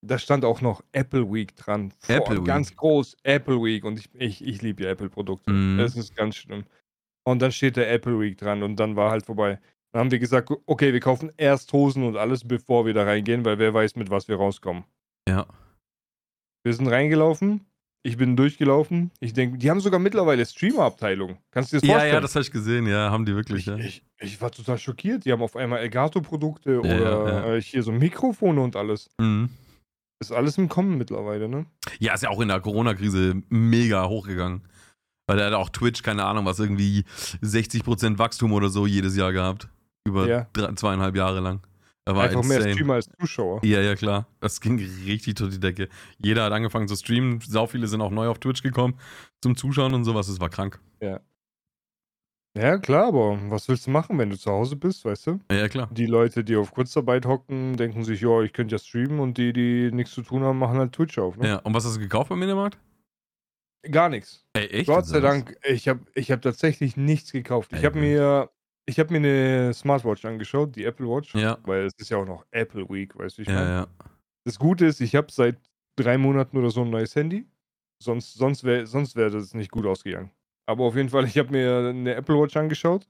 Da 0.00 0.18
stand 0.18 0.44
auch 0.44 0.60
noch 0.60 0.82
Apple 0.92 1.30
Week 1.32 1.56
dran. 1.56 1.92
Vor- 1.98 2.14
Apple 2.16 2.38
Week. 2.38 2.44
Ganz 2.46 2.74
groß, 2.76 3.16
Apple 3.24 3.56
Week. 3.62 3.84
Und 3.84 3.98
ich, 3.98 4.08
ich, 4.14 4.46
ich 4.46 4.62
liebe 4.62 4.84
ja 4.84 4.90
Apple-Produkte. 4.90 5.50
Mhm. 5.50 5.78
Das 5.78 5.96
ist 5.96 6.14
ganz 6.16 6.36
schlimm. 6.36 6.64
Und 7.28 7.42
dann 7.42 7.52
steht 7.52 7.76
der 7.76 7.92
Apple 7.92 8.18
Week 8.18 8.38
dran 8.38 8.62
und 8.62 8.76
dann 8.76 8.96
war 8.96 9.10
halt 9.10 9.26
vorbei. 9.26 9.58
Dann 9.92 10.00
haben 10.00 10.10
wir 10.10 10.18
gesagt, 10.18 10.50
okay, 10.64 10.94
wir 10.94 11.00
kaufen 11.00 11.30
erst 11.36 11.70
Hosen 11.74 12.02
und 12.04 12.16
alles, 12.16 12.46
bevor 12.46 12.86
wir 12.86 12.94
da 12.94 13.04
reingehen, 13.04 13.44
weil 13.44 13.58
wer 13.58 13.74
weiß, 13.74 13.96
mit 13.96 14.08
was 14.08 14.28
wir 14.28 14.36
rauskommen. 14.36 14.84
Ja. 15.28 15.46
Wir 16.64 16.72
sind 16.72 16.86
reingelaufen, 16.88 17.66
ich 18.02 18.16
bin 18.16 18.34
durchgelaufen. 18.34 19.10
Ich 19.20 19.34
denke, 19.34 19.58
die 19.58 19.70
haben 19.70 19.80
sogar 19.80 20.00
mittlerweile 20.00 20.46
Streamer-Abteilung. 20.46 21.36
Kannst 21.50 21.70
du 21.70 21.76
dir 21.76 21.80
das 21.80 21.88
Ja, 21.88 21.94
vorstellen? 21.96 22.14
ja, 22.14 22.20
das 22.22 22.34
habe 22.34 22.42
ich 22.44 22.50
gesehen, 22.50 22.86
ja, 22.86 23.10
haben 23.10 23.26
die 23.26 23.34
wirklich, 23.34 23.60
ich, 23.60 23.66
ja. 23.66 23.76
ich, 23.76 24.02
ich 24.20 24.40
war 24.40 24.50
total 24.50 24.78
schockiert. 24.78 25.26
Die 25.26 25.32
haben 25.32 25.42
auf 25.42 25.54
einmal 25.54 25.80
Elgato-Produkte 25.80 26.72
Ja, 26.72 26.78
oder 26.78 27.28
ja. 27.28 27.54
Äh, 27.56 27.60
hier 27.60 27.82
so 27.82 27.92
Mikrofone 27.92 28.62
und 28.62 28.74
alles. 28.74 29.10
Mhm. 29.20 29.50
Ist 30.20 30.32
alles 30.32 30.56
im 30.56 30.70
Kommen 30.70 30.96
mittlerweile, 30.96 31.46
ne? 31.46 31.66
Ja, 31.98 32.14
ist 32.14 32.22
ja 32.22 32.30
auch 32.30 32.40
in 32.40 32.48
der 32.48 32.60
Corona-Krise 32.60 33.42
mega 33.50 34.08
hochgegangen. 34.08 34.62
Weil 35.28 35.36
der 35.36 35.46
hat 35.46 35.52
auch 35.54 35.68
Twitch, 35.68 36.02
keine 36.02 36.24
Ahnung, 36.24 36.44
was 36.46 36.58
irgendwie 36.58 37.04
60% 37.42 38.18
Wachstum 38.18 38.52
oder 38.52 38.68
so 38.70 38.86
jedes 38.86 39.14
Jahr 39.16 39.32
gehabt. 39.32 39.68
Über 40.04 40.26
Ja. 40.26 40.46
drei, 40.54 40.72
zweieinhalb 40.72 41.14
Jahre 41.14 41.40
lang. 41.40 41.60
Da 42.06 42.16
war 42.16 42.24
Einfach 42.24 42.42
mehr 42.42 42.56
insane. 42.56 42.72
Streamer 42.74 42.94
als 42.94 43.10
Zuschauer. 43.20 43.60
Ja, 43.62 43.82
ja, 43.82 43.94
klar. 43.94 44.26
Das 44.40 44.60
ging 44.62 44.78
richtig 45.04 45.34
durch 45.34 45.52
die 45.52 45.60
Decke. 45.60 45.88
Jeder 46.16 46.44
hat 46.44 46.52
angefangen 46.52 46.88
zu 46.88 46.96
streamen. 46.96 47.40
Sau 47.46 47.66
viele 47.66 47.86
sind 47.86 48.00
auch 48.00 48.10
neu 48.10 48.28
auf 48.28 48.38
Twitch 48.38 48.62
gekommen 48.62 48.94
zum 49.42 49.54
Zuschauen 49.54 49.92
und 49.92 50.04
sowas. 50.04 50.26
Das 50.28 50.40
war 50.40 50.48
krank. 50.48 50.80
Ja, 52.56 52.78
klar, 52.78 53.08
aber 53.08 53.38
was 53.50 53.68
willst 53.68 53.86
du 53.86 53.90
machen, 53.90 54.18
wenn 54.18 54.30
du 54.30 54.38
zu 54.38 54.50
Hause 54.50 54.74
bist, 54.74 55.04
weißt 55.04 55.26
du? 55.28 55.40
Ja, 55.50 55.58
ja, 55.58 55.68
klar. 55.68 55.88
Die 55.92 56.06
Leute, 56.06 56.42
die 56.42 56.56
auf 56.56 56.72
Kurzarbeit 56.72 57.24
hocken, 57.26 57.76
denken 57.76 58.02
sich, 58.02 58.20
ja, 58.22 58.40
ich 58.42 58.52
könnte 58.52 58.74
ja 58.74 58.78
streamen 58.80 59.20
und 59.20 59.38
die, 59.38 59.52
die 59.52 59.90
nichts 59.92 60.12
zu 60.14 60.22
tun 60.22 60.42
haben, 60.42 60.58
machen 60.58 60.78
halt 60.78 60.92
Twitch 60.92 61.18
auf. 61.18 61.36
Ne? 61.36 61.46
Ja, 61.46 61.56
und 61.58 61.74
was 61.74 61.84
hast 61.84 61.96
du 61.96 62.00
gekauft 62.00 62.30
beim 62.30 62.38
Mediamarkt? 62.40 62.78
Gar 63.82 64.08
nichts. 64.08 64.44
Ey? 64.54 64.84
Gott 64.84 65.06
sei 65.06 65.20
Dank, 65.20 65.56
ich 65.64 65.88
habe 65.88 66.00
ich 66.14 66.30
hab 66.30 66.42
tatsächlich 66.42 66.96
nichts 66.96 67.32
gekauft. 67.32 67.72
Ich 67.72 67.84
habe 67.84 67.98
mir, 67.98 68.50
ich 68.86 68.98
hab 68.98 69.10
mir 69.10 69.18
eine 69.18 69.72
Smartwatch 69.72 70.24
angeschaut, 70.24 70.74
die 70.74 70.84
Apple 70.84 71.06
Watch, 71.06 71.34
Ja, 71.34 71.58
weil 71.64 71.86
es 71.86 71.92
ist 71.98 72.10
ja 72.10 72.16
auch 72.18 72.26
noch 72.26 72.44
Apple 72.50 72.88
Week, 72.88 73.16
weißt 73.16 73.38
du, 73.38 73.42
ich 73.42 73.48
ja, 73.48 73.54
meine. 73.54 73.70
ja. 73.70 73.86
Das 74.44 74.58
Gute 74.58 74.86
ist, 74.86 75.00
ich 75.00 75.14
habe 75.14 75.30
seit 75.30 75.58
drei 75.96 76.18
Monaten 76.18 76.56
oder 76.56 76.70
so 76.70 76.82
ein 76.82 76.90
neues 76.90 77.14
Handy. 77.14 77.46
Sonst, 78.02 78.34
sonst 78.34 78.64
wäre 78.64 78.86
sonst 78.86 79.16
wär 79.16 79.30
das 79.30 79.54
nicht 79.54 79.70
gut 79.70 79.84
ausgegangen. 79.86 80.30
Aber 80.66 80.84
auf 80.84 80.96
jeden 80.96 81.08
Fall, 81.08 81.24
ich 81.24 81.38
habe 81.38 81.50
mir 81.50 81.88
eine 81.88 82.14
Apple 82.14 82.38
Watch 82.40 82.56
angeschaut. 82.56 83.08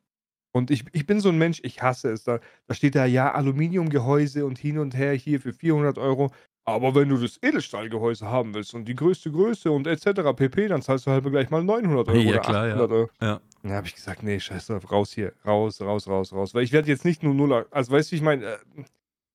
Und 0.55 0.71
ich, 0.71 0.85
ich 0.93 1.07
bin 1.07 1.21
so 1.21 1.29
ein 1.29 1.37
Mensch, 1.39 1.61
ich 1.63 1.83
hasse 1.83 2.11
es. 2.11 2.25
Da, 2.25 2.41
da 2.67 2.75
steht 2.75 2.95
da 2.95 3.05
ja 3.05 3.33
Aluminiumgehäuse 3.33 4.47
und 4.47 4.59
hin 4.59 4.79
und 4.79 4.97
her 4.97 5.13
hier 5.13 5.41
für 5.41 5.53
400 5.53 5.99
Euro. 5.99 6.33
Aber 6.69 6.95
wenn 6.95 7.09
du 7.09 7.17
das 7.17 7.39
Edelstahlgehäuse 7.43 8.27
haben 8.27 8.53
willst 8.53 8.75
und 8.75 8.85
die 8.85 8.95
größte 8.95 9.33
Größe 9.33 9.71
und 9.71 9.87
etc. 9.87 10.35
pp., 10.37 10.69
dann 10.69 10.83
zahlst 10.83 11.07
du 11.07 11.11
halt 11.11 11.25
gleich 11.25 11.49
mal 11.49 11.65
900 11.65 12.09
Euro 12.09 12.19
Ja, 12.19 12.29
oder 12.29 12.39
klar, 12.41 12.67
ja. 12.67 12.75
800 12.75 12.93
Euro. 12.93 13.11
Ja. 13.23 13.41
Dann 13.63 13.73
habe 13.73 13.87
ich 13.87 13.95
gesagt, 13.95 14.23
nee, 14.23 14.39
scheiß 14.39 14.67
drauf, 14.67 14.93
raus 14.93 15.13
hier, 15.13 15.33
raus, 15.47 15.81
raus, 15.81 16.07
raus, 16.07 16.33
raus. 16.33 16.55
Weil 16.55 16.65
ich 16.65 16.73
werde 16.73 16.89
jetzt 16.89 17.07
nicht 17.07 17.23
nur 17.23 17.33
null, 17.33 17.67
also 17.71 17.93
weißt 17.93 18.13
du, 18.13 18.17
ich 18.17 18.23
meine, 18.23 18.45
äh, 18.45 18.59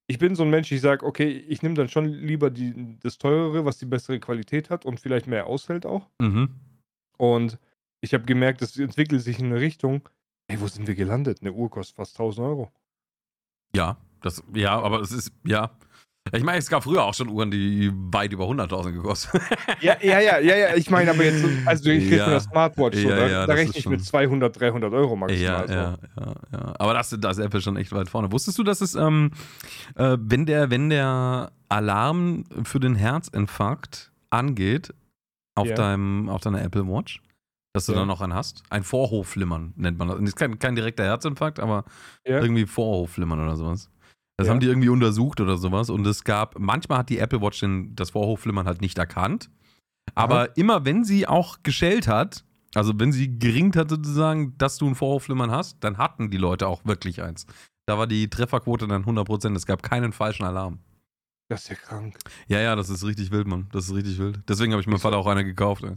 ich 0.06 0.20
bin 0.20 0.36
so 0.36 0.44
ein 0.44 0.52
Mensch, 0.52 0.72
ich 0.72 0.82
sage, 0.82 1.04
okay, 1.04 1.28
ich 1.28 1.64
nehme 1.64 1.74
dann 1.74 1.90
schon 1.90 2.06
lieber 2.06 2.52
die, 2.52 3.00
das 3.02 3.18
teurere, 3.18 3.66
was 3.66 3.80
die 3.80 3.86
bessere 3.86 4.20
Qualität 4.20 4.70
hat 4.70 4.86
und 4.86 5.00
vielleicht 5.00 5.26
mehr 5.26 5.48
aushält 5.48 5.88
auch. 5.88 6.10
Mhm. 6.22 6.50
Und 7.18 7.58
ich 8.02 8.14
habe 8.14 8.26
gemerkt, 8.26 8.62
es 8.62 8.78
entwickelt 8.78 9.24
sich 9.24 9.40
in 9.40 9.48
eine 9.48 9.60
Richtung, 9.60 10.08
ey, 10.48 10.62
wo 10.62 10.68
sind 10.68 10.86
wir 10.86 10.96
gelandet? 10.96 11.40
Eine 11.42 11.54
Uhr 11.54 11.70
kostet 11.72 11.96
fast 11.96 12.14
1000 12.20 12.46
Euro. 12.46 12.72
Ja, 13.76 13.98
das, 14.22 14.44
ja, 14.54 14.80
aber 14.80 15.02
es 15.02 15.12
ist, 15.12 15.32
ja. 15.46 15.72
Ich 16.32 16.44
meine, 16.44 16.58
es 16.58 16.70
gab 16.70 16.84
früher 16.84 17.04
auch 17.04 17.14
schon 17.14 17.28
Uhren, 17.28 17.52
die 17.52 17.92
weit 17.94 18.32
über 18.32 18.46
100.000 18.46 18.92
gekostet 18.94 19.42
Ja, 19.82 19.98
ja, 20.02 20.20
ja, 20.22 20.40
ja, 20.40 20.56
ja, 20.56 20.76
ich 20.76 20.90
meine 20.90 21.12
aber 21.12 21.24
jetzt, 21.26 21.42
so- 21.42 21.50
also 21.66 21.90
ich 21.90 22.06
rede 22.06 22.16
Ja. 22.16 22.24
von 22.24 22.32
der 22.32 22.40
Smartwatch, 22.40 22.98
so, 22.98 23.10
Ja, 23.10 23.16
da, 23.16 23.22
ja, 23.28 23.40
da 23.42 23.48
das 23.48 23.56
rechne 23.58 23.74
ich 23.76 23.84
schon- 23.84 23.92
mit 23.92 24.04
200, 24.06 24.60
300 24.60 24.94
Euro 24.94 25.16
maximal. 25.18 25.42
Ja, 25.44 25.68
so. 25.68 25.74
ja, 25.74 25.98
ja. 26.54 26.74
Aber 26.80 26.94
das, 26.94 27.16
da 27.20 27.30
ist 27.30 27.40
Apple 27.40 27.62
schon 27.62 27.76
echt 27.76 27.92
weit 27.92 28.08
vorne. 28.10 28.32
Wusstest 28.32 28.58
du, 28.58 28.64
dass 28.64 28.80
es, 28.82 28.96
ähm, 28.96 29.32
äh, 29.96 30.18
wenn, 30.20 30.46
der, 30.46 30.72
wenn 30.72 30.90
der 30.90 31.52
Alarm 31.70 32.46
für 32.64 32.80
den 32.80 32.96
Herzinfarkt 32.96 34.12
angeht 34.30 34.94
auf, 35.56 35.72
deinem, 35.74 36.30
auf 36.30 36.42
deiner 36.42 36.62
Apple 36.64 36.88
Watch, 36.88 37.22
dass 37.74 37.86
du 37.86 37.92
Ja. 37.92 38.00
dann 38.00 38.08
noch 38.08 38.22
einen 38.22 38.34
hast? 38.34 38.64
Ein 38.70 38.84
Vorhofflimmern 38.84 39.74
nennt 39.76 39.98
man 40.00 40.08
das. 40.08 40.18
Das 40.18 40.30
ist 40.30 40.36
kein, 40.36 40.58
kein 40.58 40.76
direkter 40.76 41.04
Herzinfarkt, 41.04 41.60
aber 41.60 41.84
Ja. 42.26 42.40
irgendwie 42.40 42.66
Vorhofflimmern 42.66 43.40
oder 43.44 43.56
sowas. 43.56 43.90
Das 44.44 44.48
Ja. 44.48 44.54
haben 44.54 44.60
die 44.60 44.68
irgendwie 44.68 44.90
untersucht 44.90 45.40
oder 45.42 45.58
sowas. 45.58 45.90
Und 45.90 46.06
es 46.06 46.24
gab, 46.24 46.60
manchmal 46.60 47.00
hat 47.00 47.10
die 47.10 47.18
Apple 47.20 47.42
Watch 47.42 47.60
den, 47.62 47.96
das 47.96 48.10
Vorhofflimmern 48.12 48.66
halt 48.68 48.82
nicht 48.82 48.98
erkannt. 48.98 49.50
Aber 50.16 50.58
immer 50.58 50.86
wenn 50.86 51.04
sie 51.04 51.28
auch 51.28 51.58
geschellt 51.64 52.08
hat, 52.08 52.44
also 52.76 52.94
wenn 53.00 53.12
sie 53.12 53.40
geringt 53.40 53.76
hat 53.76 53.90
sozusagen, 53.90 54.58
dass 54.58 54.78
du 54.78 54.88
ein 54.88 54.96
Vorhofflimmern 54.96 55.52
hast, 55.52 55.78
dann 55.84 55.98
hatten 55.98 56.30
die 56.30 56.38
Leute 56.38 56.68
auch 56.68 56.84
wirklich 56.86 57.22
eins. 57.22 57.46
Da 57.86 57.98
war 57.98 58.08
die 58.08 58.30
Trefferquote 58.30 58.88
dann 58.88 59.06
100%. 59.06 59.56
Es 59.56 59.66
gab 59.66 59.82
keinen 59.84 60.12
falschen 60.12 60.44
Alarm. 60.44 60.80
Das 61.50 61.64
ist 61.64 61.70
ja 61.70 61.76
krank. 61.76 62.18
Ja, 62.48 62.60
ja, 62.60 62.76
das 62.76 62.90
ist 62.90 63.04
richtig 63.06 63.32
wild, 63.32 63.48
Mann. 63.48 63.68
Das 63.72 63.86
ist 63.86 63.94
richtig 63.94 64.18
wild. 64.18 64.42
Deswegen 64.48 64.72
habe 64.74 64.82
ich 64.82 64.88
meinem? 64.88 65.00
Vater 65.00 65.18
auch 65.18 65.28
eine 65.28 65.44
gekauft. 65.46 65.84
Ey. 65.84 65.96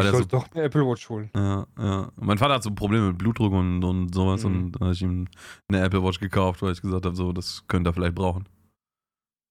Ich 0.00 0.06
er 0.06 0.12
soll 0.12 0.22
so- 0.22 0.28
doch 0.28 0.50
eine 0.52 0.62
Apple 0.64 0.86
Watch 0.86 1.08
holen. 1.08 1.30
Ja, 1.34 1.66
ja. 1.78 2.12
Mein 2.16 2.38
Vater 2.38 2.54
hat 2.54 2.62
so 2.62 2.70
Probleme 2.72 3.08
mit 3.08 3.18
Blutdruck 3.18 3.52
und, 3.52 3.82
und 3.84 4.14
sowas 4.14 4.44
Mhm. 4.44 4.46
und 4.56 4.72
da 4.72 4.80
habe 4.80 4.92
ich 4.92 5.02
ihm 5.02 5.26
eine 5.68 5.80
Apple 5.82 6.02
Watch 6.02 6.18
gekauft, 6.20 6.62
weil 6.62 6.72
ich 6.72 6.80
gesagt 6.82 7.04
habe, 7.06 7.14
so, 7.16 7.32
das 7.32 7.64
könnte 7.68 7.90
er 7.90 7.94
vielleicht 7.94 8.14
brauchen. 8.14 8.48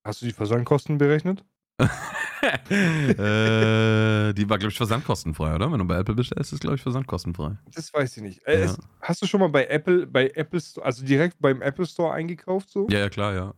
Hast 0.06 0.22
du 0.22 0.25
die 0.25 0.32
Versandkosten 0.34 0.98
berechnet? 0.98 1.44
äh, 2.70 4.34
die 4.34 4.50
war, 4.50 4.58
glaube 4.58 4.72
ich, 4.72 4.77
versandkostenfrei, 4.77 5.56
oder? 5.56 5.72
Wenn 5.72 5.79
du 5.79 5.86
bei 5.86 5.98
Apple 5.98 6.15
bestellst, 6.15 6.51
ist 6.51 6.53
es, 6.53 6.60
glaube 6.60 6.75
ich, 6.75 6.82
versandkostenfrei. 6.82 7.58
Das 7.74 7.94
weiß 7.94 8.18
ich 8.18 8.24
nicht. 8.24 8.46
Äh, 8.48 8.60
Ja. 8.60 8.65
es, 8.65 8.77
hast 9.01 9.22
du 9.22 9.27
schon 9.27 9.39
mal 9.39 9.50
bei 9.50 9.65
Apple, 9.68 10.08
bei 10.08 10.29
Apple 10.36 10.60
Store, 10.60 10.86
also 10.86 11.06
direkt 11.06 11.39
beim 11.39 11.62
Apple 11.62 11.86
Store 11.86 12.13
eingekauft 12.13 12.70
so? 12.70 12.88
Ja, 12.89 13.00
ja, 13.00 13.10
klar, 13.10 13.34
ja. 13.34 13.53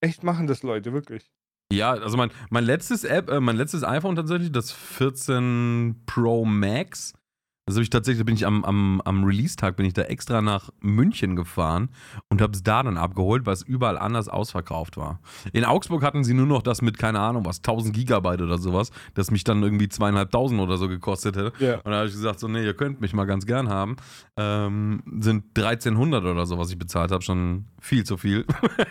Echt 0.00 0.22
machen 0.22 0.46
das 0.46 0.62
Leute, 0.62 0.92
wirklich. 0.92 1.30
Ja, 1.72 1.92
also 1.92 2.16
mein, 2.16 2.30
mein 2.50 2.64
letztes 2.64 3.04
App, 3.04 3.28
äh, 3.28 3.40
mein 3.40 3.56
letztes 3.56 3.82
iPhone 3.82 4.14
tatsächlich, 4.14 4.52
das 4.52 4.70
14 4.70 6.02
Pro 6.06 6.44
Max. 6.44 7.12
Das 7.66 7.74
habe 7.74 7.82
ich 7.82 7.90
tatsächlich, 7.90 8.24
bin 8.24 8.36
ich 8.36 8.46
am, 8.46 8.64
am, 8.64 9.02
am 9.04 9.24
Release-Tag 9.24 9.74
bin 9.74 9.86
ich 9.86 9.92
da 9.92 10.02
extra 10.02 10.40
nach 10.40 10.70
München 10.80 11.34
gefahren 11.34 11.88
und 12.28 12.40
habe 12.40 12.52
es 12.52 12.62
da 12.62 12.84
dann 12.84 12.96
abgeholt, 12.96 13.44
weil 13.44 13.54
es 13.54 13.62
überall 13.62 13.98
anders 13.98 14.28
ausverkauft 14.28 14.96
war. 14.96 15.18
In 15.52 15.64
Augsburg 15.64 16.04
hatten 16.04 16.22
sie 16.22 16.32
nur 16.32 16.46
noch 16.46 16.62
das 16.62 16.80
mit, 16.80 16.96
keine 16.96 17.18
Ahnung 17.18 17.44
was, 17.44 17.58
1000 17.58 17.92
Gigabyte 17.92 18.40
oder 18.40 18.58
sowas, 18.58 18.92
das 19.14 19.32
mich 19.32 19.42
dann 19.42 19.64
irgendwie 19.64 19.88
zweieinhalbtausend 19.88 20.60
oder 20.60 20.76
so 20.76 20.86
gekostet 20.86 21.34
hätte. 21.36 21.52
Ja. 21.58 21.78
Und 21.78 21.90
da 21.90 21.96
habe 21.98 22.06
ich 22.06 22.14
gesagt, 22.14 22.38
so, 22.38 22.46
nee, 22.46 22.64
ihr 22.64 22.74
könnt 22.74 23.00
mich 23.00 23.12
mal 23.12 23.24
ganz 23.24 23.46
gern 23.46 23.68
haben. 23.68 23.96
Ähm, 24.36 25.02
sind 25.18 25.46
1300 25.58 26.24
oder 26.24 26.46
so, 26.46 26.58
was 26.58 26.70
ich 26.70 26.78
bezahlt 26.78 27.10
habe, 27.10 27.24
schon 27.24 27.66
viel 27.80 28.04
zu 28.04 28.16
viel. 28.16 28.46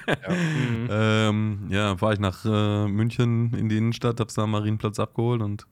Ja. 0.07 0.35
Mhm. 0.35 0.87
ähm, 0.89 1.67
ja, 1.69 1.97
fahre 1.97 2.13
ich 2.13 2.19
nach 2.19 2.45
äh, 2.45 2.87
München 2.87 3.53
in 3.53 3.69
die 3.69 3.77
Innenstadt, 3.77 4.19
hab's 4.19 4.33
da 4.35 4.43
am 4.43 4.51
Marienplatz 4.51 4.99
abgeholt 4.99 5.41
und 5.41 5.65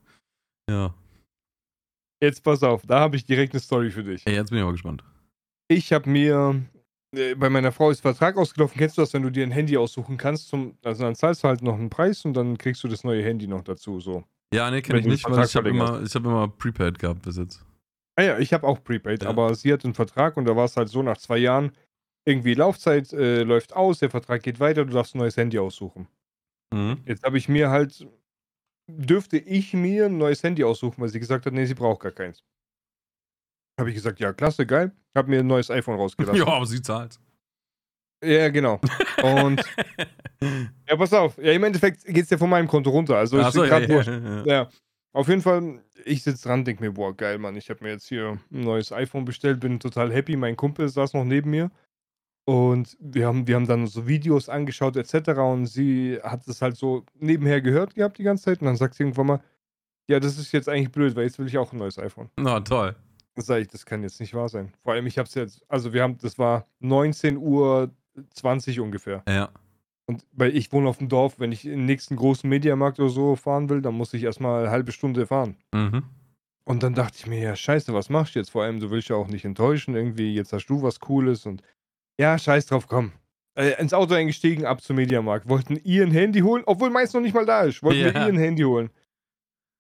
ja. 0.70 0.94
Jetzt 2.24 2.42
pass 2.42 2.64
auf, 2.64 2.84
da 2.86 3.02
habe 3.02 3.18
ich 3.18 3.26
direkt 3.26 3.52
eine 3.52 3.60
Story 3.60 3.92
für 3.92 4.02
dich. 4.02 4.26
Ey, 4.26 4.36
jetzt 4.36 4.50
bin 4.50 4.60
ich 4.60 4.64
mal 4.64 4.72
gespannt. 4.72 5.04
Ich 5.68 5.92
habe 5.92 6.10
mir, 6.10 6.64
äh, 7.14 7.36
bei 7.36 7.50
meiner 7.50 7.74
Frau 7.74 7.92
ist 7.92 8.00
Vertrag 8.00 8.38
ausgelaufen. 8.38 8.78
Kennst 8.78 8.98
du 8.98 9.02
das, 9.02 9.14
wenn 9.14 9.24
du 9.24 9.30
dir 9.30 9.44
ein 9.44 9.52
Handy 9.52 9.76
aussuchen 9.76 10.16
kannst? 10.16 10.48
Zum, 10.48 10.78
also 10.86 11.04
dann 11.04 11.16
zahlst 11.16 11.44
du 11.44 11.50
halt 11.50 11.62
noch 11.62 11.74
einen 11.74 11.90
Preis 11.90 12.24
und 12.24 12.34
dann 12.34 12.58
kriegst 12.58 12.82
du 12.82 12.88
das 12.88 13.04
neue 13.04 13.22
Handy 13.22 13.46
noch 13.46 13.62
dazu. 13.62 14.00
So. 14.00 14.24
Ja, 14.54 14.72
nee, 14.72 14.82
kenn 14.82 14.96
Wenn 14.96 15.02
ich 15.02 15.08
nicht, 15.08 15.30
weil 15.30 15.44
ich 15.44 15.54
habe 15.58 15.68
immer, 15.68 16.02
ich 16.02 16.16
hab 16.16 16.24
immer 16.24 16.48
Prepaid 16.48 16.98
gehabt 16.98 17.24
bis 17.24 17.36
jetzt. 17.36 17.66
Ah 18.16 18.24
ja, 18.24 18.40
ich 18.40 18.54
habe 18.54 18.66
auch 18.66 18.82
Prepaid, 18.82 19.24
Ja. 19.24 19.30
aber 19.30 19.54
sie 19.54 19.74
hat 19.74 19.84
einen 19.84 19.94
Vertrag 19.94 20.38
und 20.38 20.46
da 20.46 20.56
war 20.56 20.64
es 20.64 20.78
halt 20.78 20.88
so, 20.88 21.04
nach 21.04 21.18
zwei 21.18 21.40
Jahren, 21.40 21.74
irgendwie 22.26 22.54
Laufzeit 22.54 23.12
äh, 23.12 23.44
läuft 23.44 23.76
aus, 23.76 24.00
der 24.00 24.10
Vertrag 24.10 24.42
geht 24.44 24.62
weiter, 24.62 24.86
du 24.86 24.94
darfst 24.94 25.14
ein 25.14 25.18
neues 25.18 25.36
Handy 25.36 25.60
aussuchen. 25.60 26.08
Mhm. 26.74 27.00
Jetzt 27.06 27.24
habe 27.24 27.38
ich 27.38 27.50
mir 27.50 27.70
halt, 27.70 28.08
dürfte 28.88 29.38
ich 29.38 29.74
mir 29.74 30.06
ein 30.06 30.18
neues 30.18 30.44
Handy 30.44 30.64
aussuchen, 30.64 31.02
weil 31.02 31.10
sie 31.10 31.20
gesagt 31.20 31.46
hat, 31.46 31.54
nee, 31.54 31.66
sie 31.66 31.74
braucht 31.74 32.02
gar 32.02 32.12
keins. 32.12 32.44
Habe 33.80 33.90
ich 33.90 33.96
gesagt, 33.96 34.20
ja, 34.20 34.34
klasse, 34.34 34.66
geil. 34.66 34.92
Habe 35.16 35.30
mir 35.30 35.40
ein 35.40 35.48
neues 35.48 35.70
iPhone 35.70 35.96
rausgelassen. 36.00 36.40
Ja, 36.40 36.48
aber 36.48 36.66
sie 36.66 36.82
zahlt. 36.82 37.20
Ja, 38.24 38.50
genau. 38.50 38.80
Und 39.22 39.62
ja, 40.88 40.96
pass 40.96 41.14
auf. 41.14 41.38
Ja, 41.38 41.52
im 41.52 41.64
Endeffekt 41.64 42.06
geht 42.06 42.24
es 42.24 42.30
ja 42.30 42.38
von 42.38 42.50
meinem 42.50 42.68
Konto 42.68 42.90
runter. 42.90 43.18
Also 43.18 43.38
ist 43.38 43.46
Achso, 43.46 43.66
ja, 43.66 43.80
ja, 43.80 44.02
ja. 44.02 44.46
Ja, 44.46 44.70
auf 45.14 45.28
jeden 45.28 45.42
Fall, 45.42 45.84
ich 46.06 46.24
sitze 46.24 46.48
dran, 46.48 46.64
denke 46.66 46.84
mir, 46.84 46.92
boah, 46.92 47.16
geil, 47.16 47.38
Mann. 47.38 47.56
Ich 47.56 47.70
habe 47.70 47.84
mir 47.84 47.92
jetzt 47.92 48.08
hier 48.08 48.40
ein 48.52 48.62
neues 48.62 48.92
iPhone 48.92 49.26
bestellt, 49.26 49.60
bin 49.60 49.80
total 49.80 50.12
happy. 50.12 50.36
Mein 50.36 50.56
Kumpel 50.56 50.88
saß 50.88 51.14
noch 51.14 51.26
neben 51.26 51.52
mir. 51.52 51.70
Und 52.46 52.98
wir 53.00 53.28
haben, 53.28 53.48
wir 53.48 53.56
haben 53.56 53.68
dann 53.68 53.88
so 53.88 54.08
Videos 54.08 54.50
angeschaut, 54.50 54.98
etc. 54.98 55.30
Und 55.40 55.68
sie 55.68 56.20
hat 56.22 56.48
es 56.48 56.62
halt 56.62 56.76
so 56.76 57.06
nebenher 57.18 57.62
gehört 57.62 57.96
gehabt 57.96 58.18
die 58.18 58.24
ganze 58.24 58.46
Zeit. 58.46 58.62
Und 58.62 58.68
dann 58.68 58.76
sagt 58.76 58.96
sie 58.96 59.04
irgendwann 59.04 59.28
mal, 59.28 59.44
ja, 60.08 60.20
das 60.20 60.38
ist 60.38 60.52
jetzt 60.52 60.68
eigentlich 60.68 60.92
blöd, 60.92 61.16
weil 61.16 61.24
jetzt 61.24 61.40
will 61.40 61.48
ich 61.48 61.58
auch 61.58 61.72
ein 61.72 61.80
neues 61.80 61.98
iPhone. 61.98 62.30
Na, 62.38 62.60
toll. 62.60 62.96
Das 63.36 63.46
sage 63.46 63.62
ich, 63.62 63.68
das 63.70 63.86
kann 63.86 64.04
jetzt 64.04 64.20
nicht 64.20 64.34
wahr 64.34 64.50
sein. 64.50 64.74
Vor 64.84 64.94
allem, 64.94 65.08
ich 65.08 65.18
habe 65.18 65.28
es 65.28 65.34
jetzt, 65.34 65.64
also 65.70 65.94
wir 65.94 66.04
haben, 66.04 66.18
das 66.22 66.38
war 66.38 66.68
19 66.80 67.38
Uhr 67.38 67.92
20 68.34 68.80
ungefähr. 68.80 69.24
Ja. 69.28 69.50
Und 70.06 70.26
weil 70.34 70.56
ich 70.56 70.72
wohne 70.74 70.90
auf 70.90 70.98
dem 70.98 71.08
Dorf, 71.08 71.40
wenn 71.40 71.52
ich 71.52 71.66
in 71.66 71.72
den 71.72 71.86
nächsten 71.86 72.18
großen 72.18 72.50
Mediamarkt 72.50 73.00
oder 73.00 73.10
so 73.10 73.36
fahren 73.36 73.70
will, 73.70 73.82
dann 73.82 73.96
muss 73.96 74.14
ich 74.14 74.24
erstmal 74.24 74.64
eine 74.64 74.72
halbe 74.72 74.92
Stunde 74.92 75.26
fahren. 75.26 75.56
Mhm. 75.74 76.04
Und 76.66 76.84
dann 76.84 76.94
dachte 76.94 77.18
ich 77.20 77.28
mir, 77.28 77.40
ja, 77.40 77.56
scheiße, 77.56 77.94
was 77.94 78.10
machst 78.10 78.36
du 78.36 78.40
jetzt? 78.40 78.52
Vor 78.52 78.64
allem, 78.64 78.80
du 78.80 78.92
willst 78.92 79.10
ja 79.10 79.16
auch 79.16 79.28
nicht 79.28 79.46
enttäuschen, 79.46 79.96
irgendwie, 79.96 80.34
jetzt 80.34 80.54
hast 80.54 80.68
du 80.68 80.82
was 80.82 81.00
Cooles 81.00 81.46
und 81.46 81.62
ja, 82.20 82.38
scheiß 82.38 82.66
drauf, 82.68 82.88
komm. 82.88 83.12
Äh, 83.56 83.80
ins 83.80 83.94
Auto 83.94 84.14
eingestiegen, 84.16 84.66
ab 84.66 84.82
zum 84.82 84.96
Mediamarkt. 84.96 85.48
Wollten 85.48 85.80
ihr 85.84 86.04
ein 86.04 86.12
Handy 86.12 86.40
holen, 86.42 86.64
obwohl 86.66 86.90
meins 86.90 87.14
noch 87.14 87.22
nicht 87.22 87.36
mal 87.36 87.46
da 87.46 87.62
ist. 87.62 87.84
Wollten 87.84 88.00
wir 88.00 88.12
Ja. 88.14 88.22
ihr 88.26 88.34
ein 88.34 88.38
Handy 88.38 88.64
holen. 88.64 88.90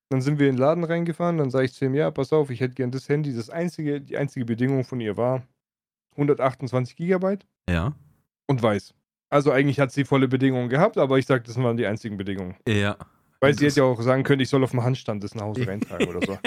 Dann 0.09 0.21
sind 0.21 0.37
wir 0.37 0.47
in 0.47 0.55
den 0.55 0.59
Laden 0.61 0.83
reingefahren, 0.83 1.39
dann 1.39 1.49
sage 1.49 1.65
ich 1.65 1.73
zu 1.73 1.85
ihm, 1.85 1.95
ja, 1.95 2.11
pass 2.11 2.31
auf, 2.33 2.51
ich 2.51 2.59
hätte 2.61 2.75
gern 2.75 2.91
das 2.91 3.09
Handy. 3.09 3.33
Das 3.35 3.49
einzige, 3.49 3.99
die 3.99 4.15
einzige 4.17 4.45
Bedingung 4.45 4.83
von 4.83 4.99
ihr 4.99 5.17
war 5.17 5.41
128 6.15 6.95
Gigabyte 6.95 7.47
Ja. 7.67 7.93
und 8.47 8.61
weiß. 8.61 8.93
Also 9.31 9.51
eigentlich 9.51 9.79
hat 9.79 9.91
sie 9.91 10.05
volle 10.05 10.27
Bedingungen 10.27 10.69
gehabt, 10.69 10.99
aber 10.99 11.17
ich 11.17 11.25
sag, 11.25 11.43
das 11.45 11.57
waren 11.57 11.77
die 11.77 11.87
einzigen 11.87 12.17
Bedingungen. 12.17 12.55
Ja. 12.67 12.95
Weil 13.39 13.55
sie 13.57 13.65
hätte 13.65 13.79
ja 13.79 13.83
auch 13.85 13.99
sagen 14.03 14.21
können, 14.23 14.41
ich 14.41 14.49
soll 14.49 14.63
auf 14.63 14.69
dem 14.71 14.83
Handstand 14.83 15.23
das 15.23 15.33
nach 15.33 15.45
Hause 15.45 15.65
reintragen 15.67 16.07
oder 16.07 16.23
so. 16.23 16.37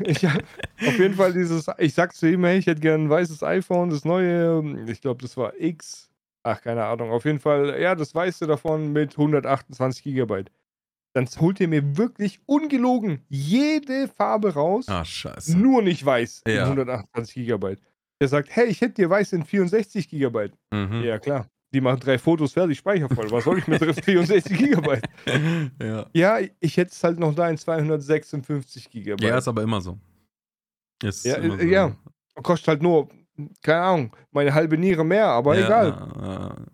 Ich 0.06 0.24
hab 0.24 0.42
auf 0.86 0.98
jeden 0.98 1.14
Fall 1.14 1.32
dieses, 1.32 1.66
ich 1.78 1.94
sag 1.94 2.14
zu 2.14 2.26
ihm, 2.30 2.44
hey, 2.44 2.58
ich 2.58 2.66
hätte 2.66 2.80
gern 2.80 3.04
ein 3.04 3.10
weißes 3.10 3.42
iPhone, 3.42 3.90
das 3.90 4.04
neue, 4.04 4.84
ich 4.88 5.00
glaube, 5.00 5.22
das 5.22 5.36
war 5.36 5.52
X. 5.58 6.10
Ach, 6.42 6.60
keine 6.62 6.84
Ahnung. 6.86 7.10
Auf 7.10 7.24
jeden 7.26 7.38
Fall, 7.40 7.78
ja, 7.80 7.94
das 7.94 8.14
weiße 8.14 8.46
davon 8.46 8.92
mit 8.92 9.12
128 9.12 10.02
Gigabyte. 10.02 10.50
Dann 11.12 11.26
holt 11.40 11.60
ihr 11.60 11.68
mir 11.68 11.96
wirklich 11.98 12.40
ungelogen 12.46 13.20
jede 13.28 14.08
Farbe 14.08 14.54
raus, 14.54 14.86
Ah, 14.88 15.04
scheiße. 15.04 15.58
nur 15.58 15.82
nicht 15.82 16.04
weiß 16.06 16.42
in 16.46 16.54
Ja. 16.54 16.64
128 16.64 17.34
Gigabyte. 17.34 17.80
Der 18.22 18.28
sagt, 18.28 18.48
hey, 18.54 18.66
ich 18.66 18.80
hätte 18.80 18.94
dir 18.94 19.10
weiß 19.10 19.32
in 19.32 19.44
64 19.44 20.08
Gigabyte. 20.08 20.52
Mhm. 20.72 21.02
Ja, 21.02 21.18
klar. 21.18 21.46
Die 21.72 21.80
machen 21.80 22.00
drei 22.00 22.18
Fotos 22.18 22.52
fertig, 22.52 22.78
Speicher 22.78 23.08
voll. 23.08 23.30
Was 23.30 23.44
soll 23.44 23.58
ich 23.58 23.68
mit 23.68 23.82
64 23.82 24.58
Gigabyte? 24.58 25.02
ja. 25.80 26.06
Ja, 26.12 26.38
ich 26.58 26.76
hätte 26.76 26.90
es 26.92 27.04
halt 27.04 27.18
noch 27.18 27.34
da 27.34 27.48
in 27.48 27.56
256 27.56 28.90
Gigabyte. 28.90 29.28
Ja, 29.28 29.38
ist 29.38 29.46
aber 29.48 29.62
immer 29.62 29.80
so. 29.80 29.98
Ist 31.02 31.24
Ja, 31.24 31.36
immer 31.36 31.60
äh, 31.60 31.66
ja. 31.66 31.96
Kostet 32.42 32.68
halt 32.68 32.82
nur, 32.82 33.08
keine 33.62 33.82
Ahnung, 33.82 34.16
meine 34.32 34.54
halbe 34.54 34.78
Niere 34.78 35.04
mehr, 35.04 35.26
aber 35.26 35.58
Ja, 35.58 35.66
egal. 35.66 36.10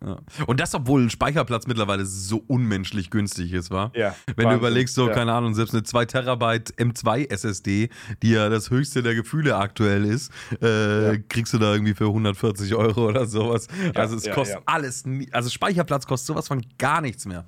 Ja, 0.03 0.09
ja. 0.09 0.19
Und 0.47 0.61
das, 0.61 0.75
obwohl 0.75 1.09
Speicherplatz 1.11 1.67
mittlerweile 1.67 2.05
so 2.05 2.43
unmenschlich 2.47 3.11
günstig 3.11 3.53
ist, 3.53 3.71
war. 3.71 3.93
Ja. 3.95 4.15
Wenn 4.27 4.37
du 4.37 4.45
Wahnsinn. 4.45 4.59
überlegst, 4.59 4.95
so, 4.95 5.09
keine 5.09 5.33
Ahnung, 5.33 5.55
selbst 5.55 5.75
eine 5.75 5.83
2 5.83 6.05
Terabyte 6.07 6.75
M2 6.77 7.31
SSD, 7.31 7.89
die 8.23 8.31
ja 8.31 8.49
das 8.49 8.71
höchste 8.71 9.03
der 9.03 9.15
Gefühle 9.15 9.57
aktuell 9.57 10.05
ist, 10.05 10.33
äh, 10.61 11.19
kriegst 11.29 11.53
du 11.55 11.59
da 11.59 11.73
irgendwie 11.73 11.95
für 11.95 12.07
140 12.07 12.75
Euro 12.75 13.09
oder 13.09 13.27
sowas. 13.27 13.69
also 13.95 14.17
es 14.17 14.31
kostet 14.31 14.59
alles, 14.67 15.05
also 15.33 15.51
Speicherplatz 15.51 16.07
kostet 16.07 16.27
sowas 16.27 16.49
von 16.49 16.65
gar 16.79 17.01
nichts 17.01 17.27
mehr. 17.27 17.47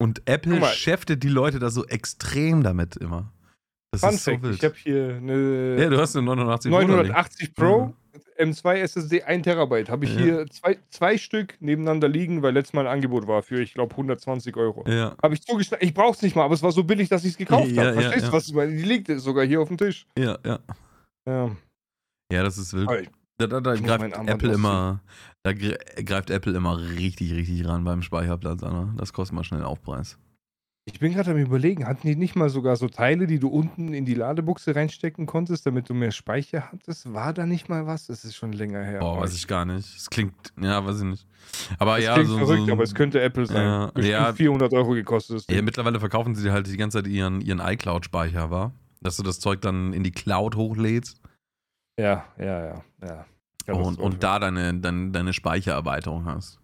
Und 0.00 0.22
Apple 0.24 0.64
schäftet 0.68 1.22
die 1.22 1.28
Leute 1.28 1.58
da 1.58 1.70
so 1.70 1.84
extrem 1.84 2.62
damit 2.62 2.96
immer. 2.96 3.32
Das 3.92 4.02
Fun 4.02 4.10
ist 4.10 4.24
so 4.24 4.42
wild. 4.42 4.54
ich 4.54 4.64
habe 4.64 4.74
hier 4.76 5.16
eine 5.16 5.76
ja, 5.82 5.90
du 5.90 5.98
hast 5.98 6.16
eine 6.16 6.24
89 6.24 6.70
Pro, 6.70 6.76
oder 6.78 6.86
nicht? 6.86 7.08
980 7.08 7.54
Pro, 7.54 7.94
M2 8.38 8.74
SSD 8.76 9.22
1 9.22 9.44
Terabyte. 9.44 9.88
Habe 9.90 10.04
ich 10.04 10.14
Ja. 10.14 10.20
hier 10.20 10.46
zwei, 10.48 10.78
zwei 10.90 11.18
Stück 11.18 11.56
nebeneinander 11.60 12.08
liegen, 12.08 12.42
weil 12.42 12.54
letztes 12.54 12.72
Mal 12.74 12.86
ein 12.86 12.92
Angebot 12.94 13.26
war 13.26 13.42
für, 13.42 13.60
ich 13.60 13.74
glaube, 13.74 13.96
120 13.96 14.56
Euro. 14.56 14.84
Ja, 14.88 15.14
Habe 15.22 15.34
ich 15.34 15.42
zugeschlagen. 15.42 15.84
Ich 15.86 15.94
brauche 15.94 16.12
es 16.14 16.22
nicht 16.22 16.36
mal, 16.36 16.44
aber 16.44 16.54
es 16.54 16.62
war 16.62 16.72
so 16.72 16.84
billig, 16.84 17.08
dass 17.08 17.24
ich 17.24 17.32
es 17.32 17.36
gekauft 17.38 17.70
Ja, 17.72 17.84
habe. 17.86 18.00
Verstehst 18.00 18.28
du, 18.28 18.32
was 18.32 18.48
ich 18.48 18.54
meine? 18.54 18.72
Die 18.76 18.82
liegt 18.82 19.08
sogar 19.20 19.44
hier 19.44 19.60
auf 19.60 19.68
dem 19.68 19.78
Tisch. 19.78 20.06
ja, 20.18 20.38
ja. 20.44 20.58
Ja. 21.26 21.50
Ja, 22.32 22.42
das 22.42 22.58
ist 22.58 22.72
wild. 22.72 22.88
Aber 22.88 23.02
Da, 23.38 23.46
da, 23.46 23.60
da 23.60 23.74
greift 23.74 24.14
Apple 24.28 24.52
immer, 24.52 25.00
da 25.42 25.50
gre- 25.50 26.02
greift 26.04 26.30
Apple 26.30 26.54
immer 26.54 26.78
richtig, 26.78 27.32
richtig 27.32 27.66
ran 27.66 27.84
beim 27.84 28.02
Speicherplatz, 28.02 28.62
Anna. 28.62 28.92
Das 28.98 29.12
kostet 29.12 29.34
mal 29.34 29.44
schnell 29.44 29.62
Aufpreis. 29.64 30.18
Ich 30.92 31.00
bin 31.00 31.12
gerade 31.12 31.30
am 31.30 31.38
überlegen, 31.38 31.86
hatten 31.86 32.06
die 32.06 32.16
nicht 32.16 32.36
mal 32.36 32.50
sogar 32.50 32.76
so 32.76 32.88
Teile, 32.88 33.26
die 33.26 33.38
du 33.38 33.48
unten 33.48 33.94
in 33.94 34.04
die 34.04 34.14
Ladebuchse 34.14 34.74
reinstecken 34.74 35.26
konntest, 35.26 35.64
damit 35.64 35.88
du 35.88 35.94
mehr 35.94 36.10
Speicher 36.10 36.70
hattest? 36.72 37.12
War 37.12 37.32
da 37.32 37.46
nicht 37.46 37.68
mal 37.68 37.86
was? 37.86 38.06
Das 38.06 38.24
ist 38.24 38.36
schon 38.36 38.52
länger 38.52 38.82
her. 38.82 39.00
Boah, 39.00 39.12
aber 39.12 39.22
weiß 39.22 39.34
ich 39.34 39.46
gar 39.46 39.64
nicht. 39.64 39.96
Es 39.96 40.10
klingt, 40.10 40.34
ja, 40.60 40.84
weiß 40.84 40.98
ich 40.98 41.04
nicht. 41.04 41.26
Aber 41.78 41.96
Das 41.96 42.04
ja, 42.04 42.14
klingt 42.14 42.28
so, 42.28 42.38
verrückt, 42.38 42.66
so, 42.66 42.72
aber 42.72 42.82
es 42.82 42.94
könnte 42.94 43.20
Apple 43.20 43.46
sein. 43.46 43.62
Ja, 43.62 43.86
Bestimmt 43.94 44.12
ja. 44.12 44.32
400 44.32 44.72
Euro 44.74 44.92
gekostet. 44.92 45.36
ist. 45.36 45.50
ja, 45.50 45.62
mittlerweile 45.62 46.00
verkaufen 46.00 46.34
sie 46.34 46.50
halt 46.50 46.66
die 46.66 46.76
ganze 46.76 46.98
Zeit 46.98 47.06
ihren, 47.06 47.40
ihren 47.40 47.60
iCloud-Speicher, 47.60 48.50
war? 48.50 48.72
Dass 49.00 49.16
du 49.16 49.22
das 49.22 49.40
Zeug 49.40 49.62
dann 49.62 49.92
in 49.92 50.02
die 50.02 50.12
Cloud 50.12 50.56
hochlädst 50.56 51.20
ja, 52.00 52.24
ja, 52.38 52.44
ja. 52.44 52.84
ja. 53.02 53.26
und, 53.66 53.66
Katastrophe. 53.66 54.02
und 54.02 54.22
da 54.22 54.38
deine, 54.38 54.74
deine, 54.74 55.10
deine 55.10 55.32
Speichererweiterung 55.32 56.24
hast. 56.24 56.58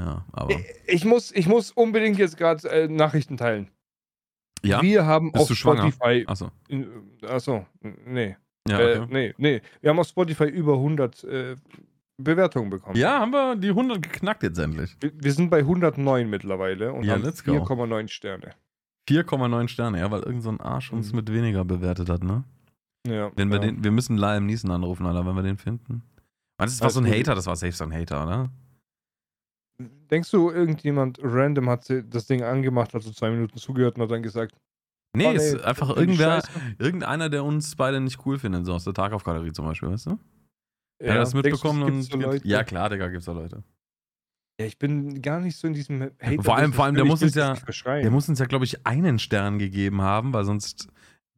Ja, 0.00 0.24
aber. 0.32 0.56
Ich 0.86 1.04
muss, 1.04 1.30
ich 1.32 1.46
muss 1.46 1.70
unbedingt 1.72 2.18
jetzt 2.18 2.36
gerade 2.36 2.66
äh, 2.70 2.88
Nachrichten 2.88 3.36
teilen. 3.36 3.68
Ja? 4.62 4.80
Wir 4.82 5.04
haben 5.06 5.30
Bist 5.32 5.50
auf? 5.50 5.56
Spotify. 5.56 6.24
Achso. 6.26 6.50
Achso, 7.26 7.66
nee. 8.06 8.36
Ja, 8.68 8.78
Äh, 8.80 8.98
okay. 8.98 9.06
nee, 9.10 9.34
nee. 9.38 9.62
Wir 9.80 9.90
haben 9.90 9.98
auf 9.98 10.06
Spotify 10.08 10.44
über 10.44 10.74
100 10.74 11.24
äh, 11.24 11.56
Bewertungen 12.18 12.68
bekommen. 12.70 12.96
ja, 12.96 13.20
haben 13.20 13.30
wir 13.32 13.56
die 13.56 13.68
100 13.70 14.02
geknackt 14.02 14.42
jetzt 14.42 14.58
endlich. 14.58 14.96
Wir, 15.00 15.12
wir 15.14 15.32
sind 15.32 15.48
bei 15.50 15.58
109 15.60 16.28
mittlerweile 16.28 16.92
und 16.92 17.04
Ja, 17.04 17.14
haben 17.14 17.22
let's 17.22 17.42
go. 17.44 17.52
4,9 17.52 18.08
Sterne. 18.08 18.54
4,9 19.08 19.68
Sterne, 19.68 19.98
ja, 20.00 20.10
weil 20.10 20.20
irgendein 20.20 20.42
so 20.42 20.50
ein 20.50 20.60
Arsch 20.60 20.92
uns 20.92 21.10
Mhm. 21.10 21.16
mit 21.16 21.32
weniger 21.32 21.64
bewertet 21.64 22.08
hat, 22.10 22.22
ne? 22.22 22.44
Ja. 23.06 23.32
Wenn 23.34 23.48
wir 23.48 23.56
ja. 23.56 23.62
den, 23.62 23.82
wir 23.82 23.90
müssen 23.90 24.18
Liam 24.18 24.44
Neeson 24.46 24.70
anrufen, 24.70 25.06
Alter, 25.06 25.24
wenn 25.26 25.34
wir 25.34 25.42
den 25.42 25.56
finden. 25.56 26.02
Meinst 26.58 26.78
du, 26.78 26.84
das 26.84 26.94
war 26.94 27.02
so 27.02 27.08
ein. 27.08 27.10
Hater? 27.10 27.34
Das 27.34 27.46
war 27.46 27.56
safe 27.56 27.72
so 27.72 27.84
ein 27.84 27.92
Hater, 27.94 28.22
oder? 28.22 28.50
Denkst 30.10 30.30
du, 30.30 30.50
irgendjemand 30.50 31.18
random 31.22 31.68
hat 31.70 31.88
das 32.08 32.26
Ding 32.26 32.42
angemacht, 32.42 32.92
hat 32.94 33.02
so 33.02 33.12
zwei 33.12 33.30
Minuten 33.30 33.56
zugehört 33.58 33.96
und 33.96 34.02
hat 34.02 34.10
dann 34.10 34.22
gesagt, 34.22 34.56
Nee, 35.16 35.26
oh, 35.26 35.32
ist 35.32 35.60
einfach 35.64 35.96
irgendwer, 35.96 36.40
irgendeiner, 36.78 37.28
der 37.28 37.42
uns 37.42 37.74
beide 37.74 38.00
nicht 38.00 38.24
cool 38.26 38.38
findet, 38.38 38.64
so 38.64 38.74
aus 38.74 38.84
der 38.84 38.94
Tagaufgalerie 38.94 39.50
zum 39.52 39.64
Beispiel, 39.66 39.88
weißt 39.90 40.06
du? 40.06 40.10
Ja, 40.10 40.16
er 41.00 41.14
hat 41.14 41.22
das 41.22 41.34
mitbekommen 41.34 41.82
und. 41.82 42.02
so 42.02 42.18
ja, 42.44 42.62
klar, 42.62 42.90
Digga, 42.90 43.08
gibt's 43.08 43.26
da 43.26 43.32
Leute. 43.32 43.64
Ja, 44.60 44.66
ich 44.66 44.78
bin 44.78 45.20
gar 45.20 45.40
nicht 45.40 45.56
so 45.56 45.66
in 45.66 45.72
diesem 45.72 46.02
Hate. 46.22 46.42
Vor 46.42 46.56
allem- 46.56 46.72
vor 46.72 46.84
allem, 46.84 46.94
der 46.94 47.04
muss 47.06 47.22
uns 47.22 47.34
ja-. 47.34 47.54
Der 47.54 48.10
muss 48.10 48.28
uns 48.28 48.38
ja, 48.38 48.46
glaube 48.46 48.66
ich, 48.66 48.86
einen 48.86 49.18
Stern 49.18 49.58
gegeben 49.58 50.00
haben, 50.02 50.32
weil 50.32 50.44
sonst 50.44 50.88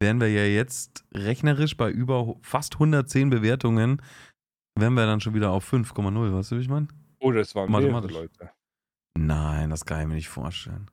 wären 0.00 0.20
wir 0.20 0.28
ja 0.28 0.44
jetzt 0.44 1.04
rechnerisch 1.14 1.76
bei 1.76 1.90
über 1.90 2.34
fast 2.42 2.74
110 2.74 3.30
Bewertungen, 3.30 4.02
wären 4.78 4.94
wir 4.94 5.06
dann 5.06 5.20
schon 5.20 5.32
wieder 5.34 5.50
auf 5.52 5.72
5,0, 5.72 6.34
weißt 6.34 6.50
du, 6.50 6.56
wie 6.56 6.60
ich 6.60 6.68
meine? 6.68 6.88
Oder 7.20 7.40
es 7.40 7.54
waren 7.54 7.70
mehrere. 7.70 8.08
Leute. 8.08 8.50
Nein, 9.18 9.70
das 9.70 9.84
kann 9.84 10.00
ich 10.00 10.06
mir 10.06 10.14
nicht 10.14 10.28
vorstellen. 10.28 10.90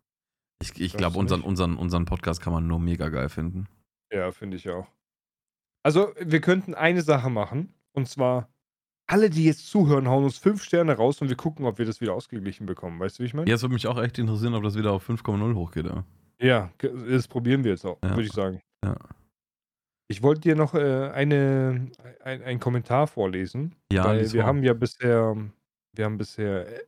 Ich, 0.61 0.79
ich 0.79 0.93
glaube, 0.93 1.17
unseren, 1.17 1.41
unseren, 1.41 1.77
unseren 1.77 2.05
Podcast 2.05 2.41
kann 2.41 2.51
man 2.53 2.67
nur 2.67 2.79
mega 2.79 3.09
geil 3.09 3.29
finden. 3.29 3.67
Ja, 4.11 4.31
finde 4.31 4.57
ich 4.57 4.69
auch. 4.69 4.87
Also, 5.83 6.13
wir 6.19 6.41
könnten 6.41 6.73
eine 6.75 7.01
Sache 7.01 7.29
machen. 7.29 7.73
Und 7.93 8.09
zwar, 8.09 8.49
alle, 9.09 9.29
die 9.29 9.45
jetzt 9.45 9.67
zuhören, 9.67 10.07
hauen 10.09 10.25
uns 10.25 10.37
fünf 10.37 10.63
Sterne 10.63 10.93
raus 10.97 11.21
und 11.21 11.29
wir 11.29 11.37
gucken, 11.37 11.65
ob 11.65 11.77
wir 11.79 11.85
das 11.85 12.01
wieder 12.01 12.13
ausgeglichen 12.13 12.65
bekommen. 12.65 12.99
Weißt 12.99 13.17
du, 13.17 13.23
wie 13.23 13.27
ich 13.27 13.33
meine? 13.33 13.49
Jetzt 13.49 13.61
würde 13.61 13.73
mich 13.73 13.87
auch 13.87 13.97
echt 14.01 14.17
interessieren, 14.19 14.53
ob 14.53 14.63
das 14.63 14.75
wieder 14.77 14.91
auf 14.91 15.09
5,0 15.09 15.55
hochgeht. 15.55 15.85
Ja. 15.85 16.03
Ja, 16.41 16.71
das 16.79 17.27
probieren 17.27 17.63
wir 17.63 17.71
jetzt 17.71 17.85
auch, 17.85 17.99
Ja. 18.03 18.09
würde 18.11 18.23
ich 18.23 18.31
sagen. 18.33 18.61
Ja. 18.83 18.95
Ich 20.09 20.23
wollte 20.23 20.41
dir 20.41 20.55
noch 20.55 20.73
äh, 20.73 21.09
eine, 21.11 21.91
ein, 22.23 22.41
einen 22.41 22.59
Kommentar 22.59 23.07
vorlesen. 23.07 23.75
Ja, 23.91 24.05
weil 24.05 24.31
wir 24.33 24.45
haben 24.45 24.63
ja 24.63 24.73
bisher, 24.73 25.35
wir 25.95 26.05
haben 26.05 26.17
bisher 26.17 26.67
Ä- 26.67 26.85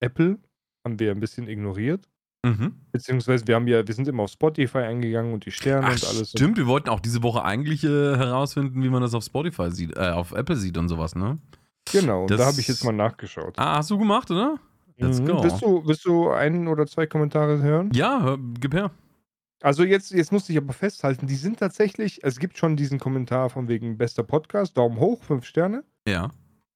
Apple, 0.00 0.38
haben 0.84 0.98
wir 0.98 1.10
ein 1.10 1.20
bisschen 1.20 1.48
ignoriert. 1.48 2.08
Mhm. 2.44 2.74
Beziehungsweise 2.92 3.46
wir 3.46 3.54
haben 3.54 3.66
ja, 3.66 3.86
wir 3.86 3.94
sind 3.94 4.06
immer 4.06 4.24
auf 4.24 4.30
Spotify 4.30 4.78
eingegangen 4.78 5.32
und 5.32 5.46
die 5.46 5.50
Sterne 5.50 5.86
Ach, 5.86 5.92
und 5.92 6.04
alles. 6.06 6.30
stimmt, 6.30 6.58
wir 6.58 6.66
wollten 6.66 6.90
auch 6.90 7.00
diese 7.00 7.22
Woche 7.22 7.42
eigentlich 7.42 7.82
äh, 7.84 7.88
herausfinden, 7.88 8.82
wie 8.82 8.90
man 8.90 9.00
das 9.00 9.14
auf 9.14 9.24
Spotify 9.24 9.70
sieht, 9.70 9.96
äh, 9.96 10.10
auf 10.10 10.32
Apple 10.32 10.56
sieht 10.56 10.76
und 10.76 10.88
sowas, 10.88 11.14
ne? 11.14 11.38
Genau, 11.90 12.22
und 12.22 12.30
Das- 12.30 12.38
da 12.38 12.46
habe 12.46 12.60
ich 12.60 12.68
jetzt 12.68 12.84
mal 12.84 12.92
nachgeschaut. 12.92 13.54
Ah, 13.58 13.76
hast 13.78 13.90
du 13.90 13.98
gemacht, 13.98 14.30
oder? 14.30 14.58
Let's 14.98 15.20
Mhm. 15.20 15.26
go. 15.26 15.42
Willst 15.42 15.62
du, 15.62 15.82
willst 15.86 16.04
du 16.04 16.30
einen 16.30 16.68
oder 16.68 16.86
zwei 16.86 17.06
Kommentare 17.06 17.60
hören? 17.62 17.90
Ja, 17.94 18.22
hör, 18.22 18.38
gib 18.60 18.74
her. 18.74 18.90
Also 19.62 19.82
jetzt, 19.82 20.10
jetzt 20.10 20.30
musste 20.30 20.52
ich 20.52 20.58
aber 20.58 20.74
festhalten, 20.74 21.26
die 21.26 21.36
sind 21.36 21.58
tatsächlich, 21.58 22.22
es 22.22 22.38
gibt 22.38 22.58
schon 22.58 22.76
diesen 22.76 22.98
Kommentar 22.98 23.48
von 23.48 23.68
wegen 23.68 23.96
bester 23.96 24.22
Podcast, 24.22 24.76
Daumen 24.76 24.98
hoch, 25.00 25.22
fünf 25.24 25.46
Sterne. 25.46 25.82
Ja. 26.06 26.30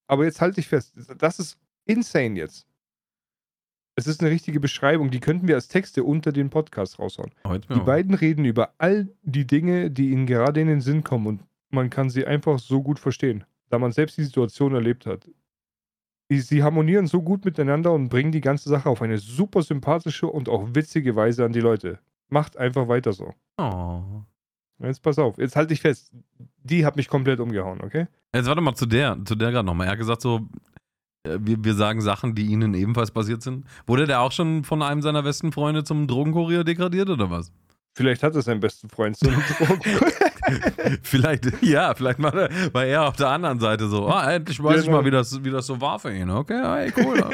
Aber 0.07 0.25
jetzt 0.25 0.41
halte 0.41 0.61
ich 0.61 0.69
fest, 0.69 0.95
das 1.19 1.39
ist 1.39 1.59
insane 1.85 2.37
jetzt. 2.39 2.67
Es 3.99 4.07
ist 4.07 4.21
eine 4.21 4.31
richtige 4.31 4.61
Beschreibung, 4.61 5.11
die 5.11 5.19
könnten 5.19 5.49
wir 5.49 5.57
als 5.57 5.67
Texte 5.67 6.05
unter 6.05 6.31
den 6.31 6.51
Podcast 6.51 7.01
raushauen. 7.01 7.33
Heute 7.45 7.67
Die 7.75 7.81
beiden 7.81 8.15
reden 8.15 8.45
über 8.45 8.73
all 8.79 9.09
die 9.25 9.45
Dinge, 9.45 9.91
die 9.91 10.11
ihnen 10.11 10.25
gerade 10.25 10.61
in 10.61 10.69
den 10.69 10.81
Sinn 10.81 11.03
kommen 11.03 11.27
und 11.27 11.41
man 11.71 11.91
kann 11.91 12.09
sie 12.09 12.25
einfach 12.25 12.61
so 12.61 12.81
gut 12.81 13.01
verstehen, 13.01 13.43
da 13.71 13.79
man 13.81 13.91
selbst 13.91 14.17
die 14.17 14.23
Situation 14.23 14.73
erlebt 14.73 15.05
hat. 15.05 15.29
Sie- 16.31 16.63
harmonieren 16.63 17.09
so 17.09 17.23
gut 17.23 17.45
miteinander 17.45 17.93
und 17.93 18.09
bringen 18.09 18.31
die 18.31 18.41
ganze 18.41 18.69
Sache 18.69 18.89
auf 18.89 19.03
eine 19.03 19.19
super 19.19 19.63
sympathische 19.63 20.29
und 20.29 20.49
auch 20.49 20.77
witzige 20.77 21.17
Weise 21.17 21.45
an 21.45 21.53
die 21.53 21.61
Leute. 21.61 21.99
Macht 22.29 22.57
einfach 22.57 22.87
weiter 22.87 23.13
so. 23.13 23.35
Oh. 23.57 24.23
Jetzt 24.79 25.03
pass 25.03 25.19
auf, 25.19 25.39
jetzt 25.39 25.57
halte 25.57 25.75
ich 25.75 25.81
fest. 25.81 26.13
Die 26.63 26.87
hat 26.87 26.95
mich 26.95 27.09
komplett 27.09 27.41
umgehauen, 27.41 27.81
okay? 27.83 28.07
Jetzt 28.33 28.47
warte 28.47 28.61
mal 28.61 28.77
zu 28.77 28.87
der, 28.87 29.19
zu 29.25 29.35
der 29.35 29.51
gerade 29.51 29.67
nochmal. 29.67 29.89
Er 29.89 29.93
hat 29.93 29.99
gesagt 29.99 30.23
so, 30.23 30.47
wir, 31.41 31.63
wir 31.63 31.75
sagen 31.75 32.01
Sachen, 32.01 32.35
die 32.35 32.47
ihnen 32.47 32.75
ebenfalls 32.75 33.11
passiert 33.11 33.43
sind. 33.43 33.65
Wurde 33.87 34.07
der 34.07 34.21
auch 34.21 34.33
schon 34.33 34.65
von 34.65 34.83
einem 34.83 35.03
seiner 35.03 35.23
besten 35.23 35.53
Freunde 35.53 35.85
zum 35.85 36.07
Drogenkurier 36.07 36.65
degradiert 36.65 37.11
oder 37.11 37.31
was? 37.31 37.53
Vielleicht 37.99 38.23
hat 38.23 38.37
er 38.37 38.43
seinen 38.43 38.61
besten 38.61 38.89
Freund 38.89 39.17
so 39.17 39.29
einen 39.29 39.43
Drogen. 39.59 39.81
vielleicht, 41.03 41.63
ja, 41.65 41.93
vielleicht 41.97 42.23
war, 42.23 42.33
war 42.73 42.85
er 42.85 43.09
auf 43.09 43.17
der 43.17 43.29
anderen 43.29 43.59
Seite 43.59 43.89
so, 43.89 44.07
ah, 44.07 44.35
endlich 44.35 44.63
weiß 44.63 44.83
ich 44.83 44.85
Genau. 44.87 44.99
mal, 44.99 45.05
wie 45.05 45.11
das, 45.11 45.43
wie 45.43 45.51
das 45.51 45.67
so 45.67 45.81
war 45.81 45.99
für 45.99 46.15
ihn. 46.15 46.31
Okay, 46.31 46.63
hey, 46.63 46.93
cool. 47.05 47.29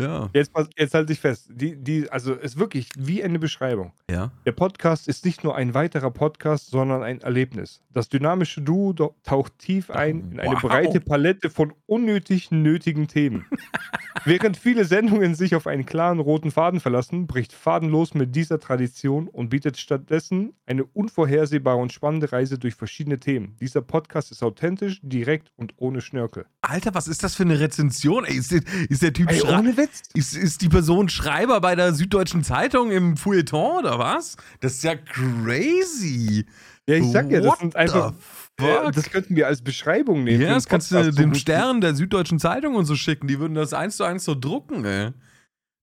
ja. 0.00 0.30
Jetzt, 0.32 0.50
jetzt 0.78 0.94
halte 0.94 1.12
ich 1.12 1.20
fest. 1.20 1.50
Die, 1.50 1.76
die, 1.76 2.10
also 2.10 2.32
ist 2.32 2.58
wirklich 2.58 2.88
wie 2.98 3.22
eine 3.22 3.38
Beschreibung. 3.38 3.92
Ja. 4.10 4.30
Der 4.46 4.52
Podcast 4.52 5.08
ist 5.08 5.26
nicht 5.26 5.44
nur 5.44 5.54
ein 5.54 5.74
weiterer 5.74 6.10
Podcast, 6.10 6.70
sondern 6.70 7.02
ein 7.02 7.20
Erlebnis. 7.20 7.82
Das 7.92 8.08
dynamische 8.08 8.62
Duo 8.62 8.94
taucht 9.24 9.58
tief 9.58 9.90
ein 9.90 10.32
in 10.32 10.40
eine 10.40 10.54
Wow. 10.54 10.62
breite 10.62 11.00
Palette 11.02 11.50
von 11.50 11.74
unnötig 11.84 12.50
nötigen 12.50 13.08
Themen. 13.08 13.44
Während 14.24 14.56
viele 14.56 14.84
Sendungen 14.86 15.34
sich 15.34 15.54
auf 15.54 15.66
einen 15.66 15.84
klaren 15.86 16.18
roten 16.18 16.50
Faden 16.50 16.80
verlassen, 16.80 17.26
bricht 17.26 17.52
Fadenlos 17.52 18.14
mit 18.14 18.34
dieser 18.34 18.58
Tradition 18.58 19.28
und 19.28 19.49
bietet 19.50 19.76
stattdessen 19.76 20.54
eine 20.64 20.84
unvorhersehbare 20.84 21.76
und 21.76 21.92
spannende 21.92 22.32
Reise 22.32 22.58
durch 22.58 22.74
verschiedene 22.74 23.20
Themen. 23.20 23.56
Dieser 23.60 23.82
Podcast 23.82 24.32
ist 24.32 24.42
authentisch, 24.42 25.00
direkt 25.02 25.52
und 25.56 25.74
ohne 25.76 26.00
Schnörkel. 26.00 26.46
Alter, 26.62 26.94
was 26.94 27.06
ist 27.06 27.22
das 27.22 27.34
für 27.34 27.42
eine 27.42 27.60
Rezension? 27.60 28.24
Ey, 28.24 28.36
ist, 28.36 28.52
der, 28.52 28.62
ist 28.88 29.02
der 29.02 29.12
Typ 29.12 29.30
Ey, 29.30 29.42
ohne 29.42 29.76
Witz. 29.76 30.02
Ist, 30.14 30.34
ist 30.34 30.62
die 30.62 30.70
Person 30.70 31.10
Schreiber 31.10 31.60
bei 31.60 31.74
der 31.74 31.92
Süddeutschen 31.92 32.42
Zeitung 32.42 32.90
im 32.90 33.18
Feuilleton 33.18 33.80
oder 33.80 33.98
was? 33.98 34.38
Das 34.60 34.72
ist 34.72 34.84
ja 34.84 34.96
crazy. 34.96 36.46
Ja, 36.88 36.96
ich 36.96 37.10
sag 37.12 37.30
ja, 37.30 37.40
das 37.40 37.46
What 37.46 37.58
sind 37.58 37.76
einfach. 37.76 38.14
fuck? 38.58 38.92
das 38.92 39.10
könnten 39.10 39.36
wir 39.36 39.46
als 39.46 39.62
Beschreibung 39.62 40.24
nehmen. 40.24 40.42
Ja, 40.42 40.54
das 40.54 40.66
kannst 40.66 40.90
du 40.90 41.12
dem 41.12 41.34
Stern 41.34 41.80
der 41.80 41.94
Süddeutschen 41.94 42.38
Zeitung 42.38 42.74
und 42.74 42.86
so 42.86 42.96
schicken. 42.96 43.28
Die 43.28 43.38
würden 43.38 43.54
das 43.54 43.72
eins 43.72 43.96
zu 43.96 44.04
eins 44.04 44.24
so 44.24 44.34
drucken, 44.34 44.84
ey. 44.84 45.12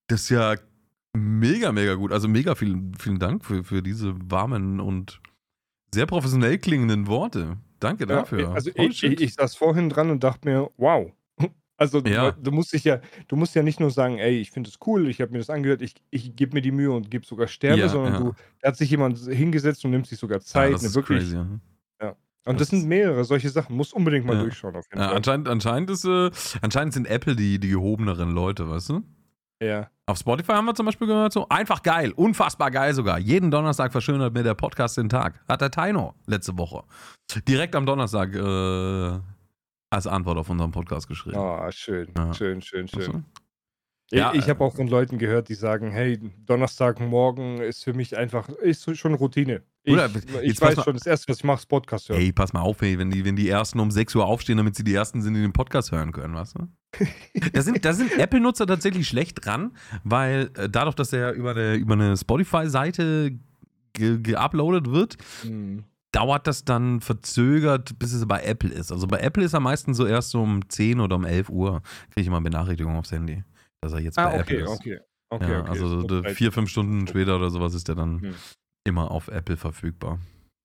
Das 0.08 0.23
ist 0.23 0.30
ja 0.30 0.56
mega, 1.17 1.71
mega 1.71 1.95
gut. 1.95 2.12
Also 2.12 2.27
mega 2.27 2.56
vielen, 2.56 2.93
vielen 2.95 3.19
Dank 3.19 3.43
für, 3.45 3.63
für 3.63 3.82
diese 3.82 4.13
warmen 4.32 4.80
und 4.80 5.19
sehr 5.93 6.06
professionell 6.06 6.58
klingenden 6.58 7.08
Worte. 7.08 7.58
Danke 7.80 8.03
Ja, 8.03 8.08
dafür. 8.17 8.51
Also 8.53 8.71
Holy 8.77 8.89
ich, 8.89 9.03
ich, 9.03 9.21
ich 9.21 9.34
saß 9.36 9.56
vorhin 9.56 9.89
dran 9.89 10.10
und 10.10 10.23
dachte 10.23 10.47
mir, 10.47 10.69
wow. 10.77 11.12
Also 11.80 12.01
du- 12.01 12.10
Ja. 12.10 12.32
du 12.32 12.51
musst 12.51 12.73
dich 12.73 12.84
ja, 12.86 13.01
du 13.27 13.36
musst 13.36 13.53
ja 13.53 13.62
nicht 13.62 13.80
nur 13.80 13.91
sagen, 13.91 14.17
ey, 14.17 14.39
ich 14.39 14.49
finde 14.51 14.69
es 14.69 14.77
cool, 14.88 15.08
ich 15.10 15.21
habe 15.21 15.32
mir 15.32 15.38
das 15.38 15.49
angehört, 15.51 15.82
ich, 15.84 15.93
ich 16.10 16.36
gebe 16.36 16.56
mir 16.56 16.62
die 16.62 16.71
Mühe 16.71 16.91
und 16.91 17.12
gebe 17.12 17.23
sogar 17.25 17.47
Sterne, 17.47 17.82
Ja, 17.84 17.89
sondern 17.89 18.23
du, 18.23 18.34
da 18.62 18.69
hat 18.69 18.77
sich 18.77 18.89
jemand 18.89 19.17
hingesetzt 19.19 19.86
und 19.86 19.91
nimmt 19.91 20.08
sich 20.08 20.17
sogar 20.17 20.39
ja, 20.39 20.43
Zeit. 20.43 20.73
das 20.73 20.82
ne, 20.82 20.88
ist 20.88 20.95
wirklich. 20.95 21.19
crazy. 21.19 21.36
Ja. 22.01 22.15
Und 22.45 22.62
Das- 22.62 22.69
das 22.69 22.80
sind 22.80 22.88
mehrere 22.88 23.23
solche 23.25 23.49
Sachen. 23.49 23.75
Muss 23.75 23.91
unbedingt 23.93 24.25
mal 24.25 24.38
Ja. 24.38 24.41
durchschauen 24.43 24.75
auf 24.75 24.86
jeden 24.89 24.99
Ja, 25.01 25.08
Fall. 25.10 25.17
anscheinend, 25.17 25.47
anscheinend, 25.49 25.89
ist, 25.91 26.06
äh, 26.06 26.32
anscheinend 26.62 26.93
sind 26.93 27.06
Apple 27.08 27.36
die, 27.36 27.60
die 27.60 27.67
gehobeneren 27.69 28.32
Leute, 28.32 28.69
weißt 28.69 28.89
du? 28.89 29.03
Ja. 29.62 29.89
Auf 30.06 30.20
Spotify 30.20 30.54
haben 30.54 30.65
wir 30.65 30.76
zum 30.76 30.86
Beispiel 30.86 31.08
gehört, 31.08 31.34
so 31.34 31.50
einfach 31.50 31.84
geil, 31.84 32.12
unfassbar 32.12 32.72
geil 32.72 32.93
sogar. 32.93 33.20
Jeden 33.20 33.52
Donnerstag 33.52 33.91
verschönert 33.91 34.34
mir 34.34 34.43
der 34.43 34.54
Podcast 34.54 34.98
den 34.98 35.10
Tag. 35.10 35.43
Hat 35.50 35.62
der 35.62 35.72
Taino 35.72 36.13
letzte 36.28 36.58
Woche. 36.58 36.84
Direkt 37.48 37.76
am 37.76 37.86
Donnerstag 37.86 38.34
äh, 38.34 39.20
als 39.89 40.08
Antwort 40.08 40.38
auf 40.38 40.50
unseren 40.50 40.72
Podcast 40.72 41.08
geschrieben. 41.08 41.38
Ah, 41.38 41.72
schön, 41.72 42.10
Ja. 42.15 42.34
schön, 42.34 42.62
schön, 42.62 42.88
schön. 42.88 43.12
Du? 43.12 43.24
Ich, 44.12 44.17
Ja, 44.20 44.34
ich 44.34 44.48
habe 44.50 44.63
äh, 44.63 44.67
auch 44.67 44.76
von 44.76 44.88
Leuten 44.88 45.17
gehört, 45.17 45.50
die 45.50 45.56
sagen, 45.56 45.91
hey, 45.91 46.17
Donnerstagmorgen 46.46 47.58
ist 47.58 47.84
für 47.84 47.93
mich 47.93 48.15
einfach, 48.15 48.48
ist 48.50 48.96
schon 48.98 49.13
Routine. 49.15 49.63
Ich, 49.88 49.93
Bruder, 49.93 50.10
ich 50.41 50.47
jetzt 50.50 50.60
pass 50.60 50.76
weiß 50.78 50.84
schon, 50.84 50.93
das 50.95 51.06
erste, 51.06 51.30
was 51.32 51.38
ich 51.38 51.43
mache, 51.45 51.60
ist 51.60 51.65
Podcast 51.67 52.10
hören. 52.10 52.19
Ey, 52.19 52.32
pass 52.34 52.52
mal 52.52 52.60
auf, 52.62 52.82
ey, 52.82 52.97
wenn 53.00 53.10
die, 53.10 53.23
wenn 53.23 53.36
die 53.38 53.47
Ersten 53.47 53.80
um 53.80 53.89
6 53.89 54.15
Uhr 54.15 54.26
aufstehen, 54.26 54.58
damit 54.58 54.76
sie 54.76 54.84
die 54.84 54.93
Ersten 54.93 55.21
sind, 55.21 55.34
die 55.34 55.41
den 55.41 55.54
Podcast 55.54 55.91
hören 55.91 56.12
können, 56.12 56.34
weißt 56.36 56.56
du? 56.58 56.67
Da 57.54 57.62
sind, 57.62 57.86
da 57.86 57.93
sind 57.93 58.12
Apple-Nutzer 58.17 58.65
tatsächlich 58.67 59.08
schlecht 59.08 59.45
dran, 59.45 59.71
weil 60.04 60.50
äh, 60.58 60.67
dadurch, 60.69 60.95
dass 60.95 61.13
er 61.13 61.32
über 61.34 61.52
eine, 61.52 61.76
über 61.76 61.93
eine 61.93 62.17
Spotify-Seite 62.17 63.38
ge- 63.93 64.19
geuploadet 64.21 64.91
wird, 64.91 65.17
Hm. 65.43 65.84
dauert 66.12 66.47
das 66.47 66.65
dann 66.65 67.00
verzögert, 67.02 67.97
bis 68.00 68.13
es 68.13 68.26
bei 68.28 68.41
Apple 68.43 68.71
ist. 68.73 68.91
Also 68.91 69.08
bei 69.08 69.19
Apple 69.19 69.43
ist 69.43 69.54
er 69.54 69.60
meistens 69.60 69.97
so 69.97 70.06
erst 70.06 70.32
so 70.32 70.41
um 70.41 70.67
10 70.67 71.00
oder 71.00 71.15
um 71.15 71.26
11 71.26 71.50
Uhr, 71.50 71.82
kriege 72.12 72.21
ich 72.21 72.28
immer 72.28 72.41
Benachrichtigung 72.41 72.95
aufs 72.95 73.12
Handy, 73.12 73.43
dass 73.82 73.93
er 73.93 74.00
jetzt 74.00 74.15
bei 74.15 74.23
Ah, 74.23 74.39
Apple 74.39 74.41
okay, 74.58 74.63
ist. 74.63 74.69
okay. 74.69 75.00
Okay, 75.30 75.52
ja, 75.52 75.60
okay. 75.62 75.69
also 75.69 76.23
vier, 76.34 76.52
fünf 76.54 76.69
Stunden 76.69 77.06
später 77.06 77.36
oder 77.36 77.50
sowas 77.50 77.73
ist 77.73 77.89
er 77.89 77.95
dann 77.95 78.21
Hm. 78.21 78.34
Immer 78.88 79.12
auf 79.12 79.28
Apple 79.28 79.58
verfügbar. 79.58 80.19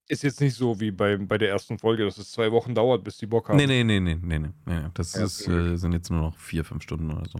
Ist 0.08 0.22
jetzt 0.22 0.40
nicht 0.40 0.54
so 0.54 0.80
wie 0.80 0.90
bei, 0.90 1.16
bei 1.16 1.38
der 1.38 1.48
ersten 1.50 1.78
Folge, 1.78 2.04
dass 2.04 2.18
es 2.18 2.30
zwei 2.32 2.50
Wochen 2.52 2.74
dauert, 2.74 3.04
bis 3.04 3.18
die 3.18 3.26
Bock 3.26 3.48
haben. 3.48 3.56
Nee, 3.56 3.66
nee, 3.66 3.84
nee, 3.84 4.00
nee, 4.00 4.18
nee, 4.20 4.38
nee, 4.38 4.50
nee. 4.66 4.80
Das 4.94 5.14
Ja, 5.14 5.24
ist, 5.24 5.46
äh, 5.48 5.76
sind 5.76 5.92
jetzt 5.92 6.10
nur 6.10 6.20
noch 6.20 6.36
vier, 6.38 6.64
fünf 6.64 6.82
Stunden 6.82 7.10
oder 7.10 7.28
so. 7.28 7.38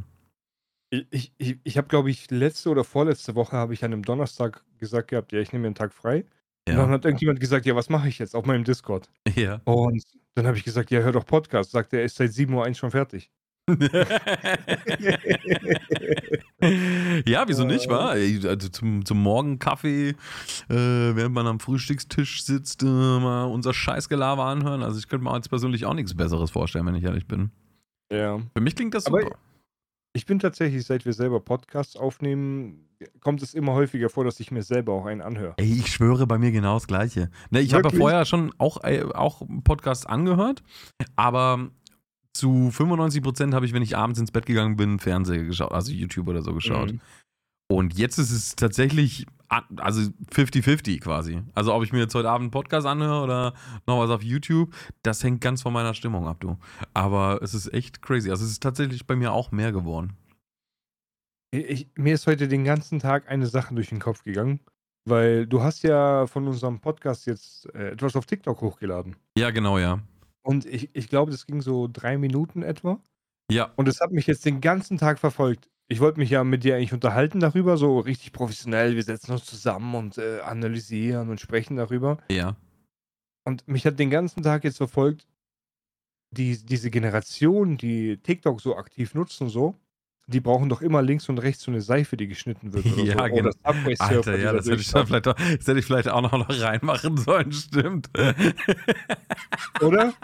Ich, 1.10 1.32
ich, 1.38 1.58
ich, 1.64 1.78
habe, 1.78 1.88
glaube 1.88 2.10
ich, 2.10 2.30
letzte 2.30 2.68
oder 2.70 2.84
vorletzte 2.84 3.34
Woche 3.34 3.56
habe 3.56 3.72
ich 3.72 3.82
an 3.84 3.92
einem 3.92 4.02
Donnerstag 4.02 4.62
gesagt 4.78 5.08
gehabt, 5.08 5.32
ja, 5.32 5.40
ich 5.40 5.52
nehme 5.52 5.62
mir 5.62 5.68
einen 5.68 5.74
Tag 5.74 5.92
frei. 5.94 6.20
Und 6.68 6.76
dann 6.76 6.88
Ja. 6.88 6.88
hat 6.90 7.04
irgendjemand 7.04 7.40
gesagt, 7.40 7.66
ja, 7.66 7.74
was 7.74 7.88
mache 7.88 8.08
ich 8.08 8.18
jetzt 8.18 8.36
auf 8.36 8.44
meinem 8.44 8.64
Discord? 8.64 9.10
ja. 9.36 9.60
Und 9.64 10.04
dann 10.34 10.46
habe 10.46 10.56
ich 10.56 10.64
gesagt, 10.64 10.90
ja, 10.90 11.00
hör 11.00 11.12
doch 11.12 11.26
Podcast. 11.26 11.70
Sagt 11.72 11.92
er, 11.92 12.00
er 12.00 12.04
ist 12.04 12.16
seit 12.16 12.30
7.01 12.30 12.68
Uhr 12.68 12.74
schon 12.74 12.90
fertig. 12.90 13.30
Ja, 17.26 17.46
wieso 17.46 17.64
nicht, 17.64 17.88
wa? 17.88 18.08
Also 18.08 18.68
zum, 18.68 19.04
zum 19.04 19.22
Morgenkaffee, 19.22 20.08
äh, 20.08 20.14
während 20.68 21.32
man 21.34 21.46
am 21.46 21.60
Frühstückstisch 21.60 22.44
sitzt, 22.44 22.82
äh, 22.82 22.86
mal 22.86 23.44
unser 23.44 23.72
Scheißgelaber 23.72 24.44
anhören. 24.44 24.82
Also 24.82 24.98
ich 24.98 25.06
könnte 25.06 25.22
mir 25.24 25.34
jetzt 25.36 25.48
persönlich 25.48 25.86
auch 25.86 25.94
nichts 25.94 26.16
Besseres 26.16 26.50
vorstellen, 26.50 26.86
wenn 26.86 26.96
ich 26.96 27.04
ehrlich 27.04 27.28
bin. 27.28 27.52
Ja. 28.12 28.40
Für 28.52 28.60
mich 28.60 28.74
klingt 28.74 28.94
das 28.94 29.06
Aber 29.06 29.20
super. 29.22 29.36
ich 30.12 30.26
bin 30.26 30.40
tatsächlich, 30.40 30.84
seit 30.84 31.04
wir 31.04 31.12
selber 31.12 31.38
Podcasts 31.38 31.94
aufnehmen, 31.94 32.88
kommt 33.20 33.42
es 33.42 33.54
immer 33.54 33.74
häufiger 33.74 34.08
vor, 34.08 34.24
dass 34.24 34.40
ich 34.40 34.50
mir 34.50 34.62
selber 34.64 34.92
auch 34.92 35.06
einen 35.06 35.20
anhöre. 35.20 35.54
Ey, 35.58 35.72
ich 35.72 35.86
schwöre 35.86 36.26
bei 36.26 36.38
mir 36.38 36.50
genau 36.50 36.74
das 36.74 36.88
Gleiche. 36.88 37.30
Ne, 37.50 37.60
ich 37.60 37.74
habe 37.74 37.88
ja 37.88 37.96
vorher 37.96 38.24
schon 38.24 38.52
auch, 38.58 38.82
äh, 38.82 39.04
auch 39.14 39.42
Podcasts 39.62 40.04
angehört, 40.04 40.64
aber 41.14 41.70
zu 42.32 42.70
95% 42.72 43.54
habe 43.54 43.66
ich, 43.66 43.72
wenn 43.72 43.82
ich 43.82 43.96
abends 43.96 44.18
ins 44.18 44.32
Bett 44.32 44.46
gegangen 44.46 44.76
bin, 44.76 44.98
Fernseher 44.98 45.44
geschaut, 45.44 45.72
also 45.72 45.92
YouTube 45.92 46.28
oder 46.28 46.42
so 46.42 46.54
geschaut. 46.54 46.92
Mhm. 46.92 47.00
Und 47.70 47.98
jetzt 47.98 48.18
ist 48.18 48.30
es 48.30 48.54
tatsächlich, 48.54 49.26
also 49.48 50.10
50-50 50.30 51.00
quasi. 51.00 51.40
Also 51.54 51.74
ob 51.74 51.82
ich 51.82 51.92
mir 51.92 52.00
jetzt 52.00 52.14
heute 52.14 52.28
Abend 52.28 52.44
einen 52.44 52.50
Podcast 52.50 52.86
anhöre 52.86 53.22
oder 53.22 53.54
noch 53.86 53.98
was 54.00 54.10
auf 54.10 54.22
YouTube, 54.22 54.74
das 55.02 55.24
hängt 55.24 55.40
ganz 55.40 55.62
von 55.62 55.72
meiner 55.72 55.94
Stimmung 55.94 56.26
ab, 56.26 56.38
du. 56.40 56.58
Aber 56.92 57.40
es 57.42 57.54
ist 57.54 57.72
echt 57.72 58.02
crazy. 58.02 58.30
Also 58.30 58.44
es 58.44 58.52
ist 58.52 58.62
tatsächlich 58.62 59.06
bei 59.06 59.16
mir 59.16 59.32
auch 59.32 59.52
mehr 59.52 59.72
geworden. 59.72 60.16
Ich, 61.50 61.88
mir 61.96 62.14
ist 62.14 62.26
heute 62.26 62.48
den 62.48 62.64
ganzen 62.64 62.98
Tag 62.98 63.28
eine 63.28 63.46
Sache 63.46 63.74
durch 63.74 63.90
den 63.90 64.00
Kopf 64.00 64.22
gegangen, 64.22 64.60
weil 65.04 65.46
du 65.46 65.62
hast 65.62 65.82
ja 65.82 66.26
von 66.26 66.46
unserem 66.48 66.80
Podcast 66.80 67.26
jetzt 67.26 67.72
äh, 67.74 67.90
etwas 67.90 68.16
auf 68.16 68.26
TikTok 68.26 68.60
hochgeladen. 68.60 69.16
Ja, 69.36 69.50
genau, 69.50 69.78
ja. 69.78 70.00
Und 70.42 70.66
ich, 70.66 70.90
ich 70.92 71.08
glaube, 71.08 71.30
das 71.30 71.46
ging 71.46 71.60
so 71.62 71.88
drei 71.92 72.18
Minuten 72.18 72.62
etwa. 72.62 73.00
Ja, 73.50 73.72
Und 73.76 73.88
es 73.88 74.00
hat 74.00 74.12
mich 74.12 74.26
jetzt 74.26 74.44
den 74.44 74.60
ganzen 74.60 74.98
Tag 74.98 75.18
verfolgt. 75.18 75.68
Ich 75.88 76.00
wollte 76.00 76.18
mich 76.18 76.30
ja 76.30 76.42
mit 76.42 76.64
dir 76.64 76.76
eigentlich 76.76 76.92
unterhalten 76.94 77.40
darüber, 77.40 77.76
so 77.76 77.98
richtig 77.98 78.32
professionell. 78.32 78.94
Wir 78.96 79.02
setzen 79.02 79.32
uns 79.32 79.44
zusammen 79.44 79.94
und 79.94 80.18
äh, 80.18 80.40
analysieren 80.40 81.28
und 81.28 81.40
sprechen 81.40 81.76
darüber. 81.76 82.18
ja. 82.30 82.56
Und 83.44 83.66
mich 83.66 83.84
hat 83.86 83.98
den 83.98 84.10
ganzen 84.10 84.44
Tag 84.44 84.62
jetzt 84.62 84.76
verfolgt, 84.76 85.26
die, 86.30 86.64
diese 86.64 86.90
Generation, 86.90 87.76
die 87.76 88.16
TikTok 88.18 88.60
so 88.60 88.76
aktiv 88.76 89.14
nutzen, 89.14 89.48
so, 89.48 89.74
die 90.26 90.40
brauchen 90.40 90.68
doch 90.68 90.80
immer 90.82 91.02
links 91.02 91.28
und 91.28 91.38
rechts 91.38 91.62
so 91.64 91.70
eine 91.70 91.80
Seife, 91.80 92.16
die 92.16 92.28
geschnitten 92.28 92.72
wird. 92.72 92.86
Oder 92.86 93.02
Ja, 93.04 93.28
so. 93.28 93.34
genau. 93.34 93.48
Oder 93.48 93.52
Subway 93.52 93.96
Surfer, 93.96 94.16
Alter, 94.16 94.38
ja, 94.38 94.52
da 94.52 94.58
das 94.58 94.66
hätte, 94.66 94.80
ich 94.80 94.90
dann 94.90 95.06
vielleicht 95.06 95.28
auch, 95.28 95.34
das 95.34 95.66
hätte 95.66 95.78
ich 95.78 95.84
vielleicht 95.84 96.08
auch 96.08 96.22
noch, 96.22 96.32
noch 96.32 96.60
reinmachen 96.60 97.16
sollen, 97.16 97.52
stimmt. 97.52 98.10
Oder? 99.80 100.14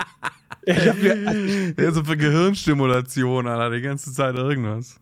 Ich 0.65 0.87
hab 0.87 0.99
mir, 1.01 1.13
also 1.27 1.83
ja, 1.83 1.93
so 1.93 2.05
für 2.05 2.17
Gehirnstimulation, 2.19 3.47
Alter, 3.47 3.75
die 3.75 3.81
ganze 3.81 4.13
Zeit 4.13 4.35
irgendwas. 4.35 5.01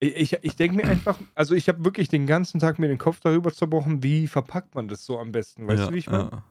ich, 0.00 0.32
ich 0.42 0.56
denke 0.56 0.76
mir 0.76 0.88
einfach, 0.88 1.18
also 1.36 1.54
ich 1.54 1.68
habe 1.68 1.84
wirklich 1.84 2.08
den 2.08 2.26
ganzen 2.26 2.58
Tag 2.58 2.80
mir 2.80 2.88
den 2.88 2.98
Kopf 2.98 3.20
darüber 3.20 3.52
zerbrochen, 3.52 4.02
wie 4.02 4.26
verpackt 4.26 4.74
man 4.74 4.88
das 4.88 5.04
so 5.04 5.20
am 5.20 5.30
besten. 5.30 5.68
Weißt 5.68 5.84
ja, 5.84 5.86
du, 5.86 5.94
wie 5.94 5.98
ich 5.98 6.10
meine? 6.10 6.30
ja. 6.32 6.44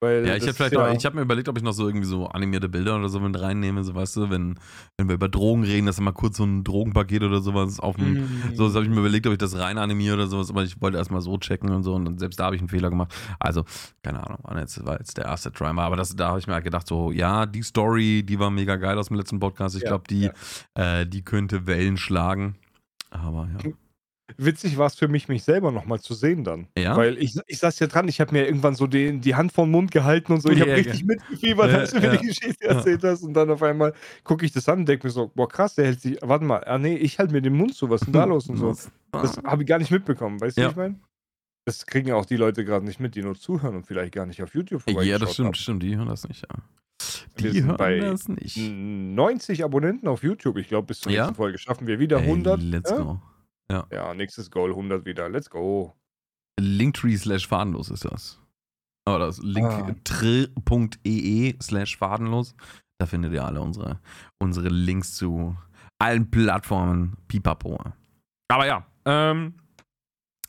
Weil 0.00 0.24
Ja, 0.26 0.34
ich 0.34 0.38
das 0.40 0.48
hätte 0.50 0.56
vielleicht 0.58 0.72
ist 0.74 0.78
auch, 0.78 0.96
ich 0.96 1.04
habe 1.06 1.16
mir 1.16 1.22
überlegt, 1.22 1.48
ob 1.48 1.56
ich 1.56 1.64
noch 1.64 1.72
so 1.72 1.88
irgendwie 1.88 2.06
so 2.06 2.26
animierte 2.28 2.68
Bilder 2.68 2.96
oder 2.96 3.08
so 3.08 3.18
mit 3.18 3.40
reinnehme, 3.40 3.82
so 3.82 3.94
weißt 3.96 4.16
du, 4.16 4.30
wenn, 4.30 4.54
wenn 4.96 5.08
wir 5.08 5.16
über 5.16 5.28
Drogen 5.28 5.64
reden, 5.64 5.86
dass 5.86 5.98
immer 5.98 6.12
kurz 6.12 6.36
so 6.36 6.44
ein 6.44 6.62
Drogenpaket 6.62 7.22
oder 7.24 7.40
sowas 7.40 7.80
auf 7.80 7.96
dem, 7.96 8.12
Mm. 8.12 8.54
so, 8.54 8.66
das 8.66 8.74
habe 8.76 8.84
ich 8.84 8.90
mir 8.90 9.00
überlegt, 9.00 9.26
ob 9.26 9.32
ich 9.32 9.38
das 9.38 9.58
rein 9.58 9.76
animiere 9.76 10.14
oder 10.14 10.26
sowas, 10.28 10.50
aber 10.50 10.62
ich 10.62 10.80
wollte 10.80 10.98
erstmal 10.98 11.20
so 11.20 11.36
checken 11.38 11.70
und 11.70 11.82
so 11.82 11.94
und 11.94 12.04
dann, 12.04 12.18
selbst 12.18 12.38
da 12.38 12.44
habe 12.44 12.54
ich 12.54 12.62
einen 12.62 12.68
Fehler 12.68 12.90
gemacht. 12.90 13.12
Also, 13.40 13.64
keine 14.04 14.24
Ahnung, 14.24 14.38
jetzt, 14.58 14.86
war 14.86 14.98
jetzt 15.00 15.16
der 15.16 15.24
erste 15.24 15.50
Try 15.50 15.72
mal, 15.72 15.84
aber 15.86 15.96
das, 15.96 16.14
da 16.14 16.28
habe 16.28 16.38
ich 16.38 16.46
mir 16.46 16.54
halt 16.54 16.64
gedacht, 16.64 16.86
so, 16.86 17.10
ja, 17.10 17.44
die 17.46 17.62
Story, 17.62 18.22
die 18.24 18.38
war 18.38 18.50
mega 18.50 18.76
geil 18.76 18.96
aus 18.98 19.08
dem 19.08 19.16
letzten 19.16 19.40
Podcast. 19.40 19.74
Ich 19.74 19.82
Ja, 19.82 19.88
glaube, 19.88 20.04
die, 20.08 20.30
ja. 20.76 21.00
äh, 21.00 21.06
die 21.08 21.22
könnte 21.24 21.66
Wellen 21.66 21.96
schlagen. 21.96 22.54
Aber 23.10 23.48
ja. 23.52 23.70
Witzig 24.36 24.76
war 24.76 24.86
es 24.86 24.94
für 24.94 25.08
mich, 25.08 25.28
mich 25.28 25.42
selber 25.42 25.72
nochmal 25.72 26.00
zu 26.00 26.12
sehen 26.12 26.44
dann. 26.44 26.68
Ja? 26.76 26.96
Weil 26.96 27.16
ich, 27.16 27.34
ich 27.46 27.58
saß 27.58 27.78
ja 27.78 27.86
dran, 27.86 28.08
ich 28.08 28.20
habe 28.20 28.32
mir 28.32 28.44
irgendwann 28.46 28.74
so 28.74 28.86
den, 28.86 29.20
die 29.22 29.34
Hand 29.34 29.52
vom 29.52 29.70
Mund 29.70 29.90
gehalten 29.90 30.32
und 30.32 30.42
so. 30.42 30.50
Ich 30.50 30.60
habe 30.60 30.70
Ja, 30.70 30.76
richtig 30.76 31.04
mitgefiebert, 31.04 31.72
Ja, 31.72 31.78
als 31.78 31.92
du 31.92 32.00
mir 32.00 32.10
die 32.18 32.26
Geschichte 32.26 32.66
erzählt 32.66 33.02
hast. 33.04 33.22
Und 33.22 33.32
dann 33.34 33.50
auf 33.50 33.62
einmal 33.62 33.94
gucke 34.24 34.44
ich 34.44 34.52
das 34.52 34.68
an 34.68 34.80
und 34.80 34.88
denke 34.88 35.06
mir 35.06 35.10
so, 35.12 35.32
boah 35.34 35.48
krass, 35.48 35.74
der 35.76 35.86
hält 35.86 36.00
sich, 36.02 36.18
warte 36.20 36.44
mal, 36.44 36.62
ah 36.64 36.76
nee, 36.78 36.96
ich 36.96 37.18
halte 37.18 37.32
mir 37.32 37.40
den 37.40 37.54
Mund 37.54 37.74
zu, 37.74 37.88
was 37.88 38.02
ist 38.02 38.06
denn 38.06 38.12
da 38.12 38.24
los 38.24 38.48
und 38.48 38.58
so. 38.58 38.76
Das 39.12 39.38
habe 39.44 39.62
ich 39.62 39.68
gar 39.68 39.78
nicht 39.78 39.90
mitbekommen, 39.90 40.40
weißt 40.40 40.58
du, 40.58 40.62
wie 40.62 40.66
ich 40.68 40.76
meine? 40.76 40.98
Das 41.64 41.84
kriegen 41.86 42.08
ja 42.08 42.14
auch 42.14 42.26
die 42.26 42.36
Leute 42.36 42.64
gerade 42.64 42.84
nicht 42.84 43.00
mit, 43.00 43.14
die 43.14 43.22
nur 43.22 43.34
zuhören 43.34 43.76
und 43.76 43.86
vielleicht 43.86 44.14
gar 44.14 44.26
nicht 44.26 44.42
auf 44.42 44.54
YouTube 44.54 44.82
Ja, 44.88 45.18
das 45.18 45.34
stimmt, 45.34 45.46
haben. 45.48 45.54
stimmt, 45.54 45.82
die 45.82 45.96
hören 45.96 46.08
das 46.08 46.26
nicht, 46.28 46.42
ja. 46.42 46.56
Wir 47.36 47.50
Die 47.50 47.58
sind 47.58 47.66
hören 47.68 47.76
bei 47.76 47.98
das 47.98 48.28
nicht. 48.28 48.56
90 48.58 49.64
Abonnenten 49.64 50.08
auf 50.08 50.22
YouTube. 50.22 50.56
Ich 50.58 50.68
glaube, 50.68 50.86
bis 50.88 51.00
zur 51.00 51.12
nächsten 51.12 51.34
Folge 51.34 51.58
schaffen 51.58 51.86
wir 51.86 51.98
wieder 51.98 52.18
Ey, 52.18 52.24
100. 52.24 52.60
let's 52.62 52.90
ja? 52.90 52.96
go. 52.98 53.20
Ja, 53.70 54.14
nächstes 54.14 54.50
Goal 54.50 54.70
100 54.70 55.04
wieder. 55.04 55.28
Let's 55.28 55.50
go. 55.50 55.94
Linktree 56.60 57.16
slash 57.16 57.46
fadenlos 57.46 57.90
ist 57.90 58.04
das. 58.04 58.40
Oder 59.08 59.26
das 59.26 59.40
Ah. 59.40 59.44
linktree.ee 59.44 61.54
slash 61.62 61.96
fadenlos. 61.96 62.54
Da 62.98 63.06
findet 63.06 63.32
ihr 63.32 63.44
alle 63.44 63.60
unsere, 63.60 64.00
unsere 64.42 64.68
Links 64.68 65.14
zu 65.14 65.56
allen 65.98 66.30
Plattformen. 66.30 67.16
Pipapo. 67.28 67.78
Aber 68.50 68.66
ja, 68.66 68.84
ähm, 69.04 69.54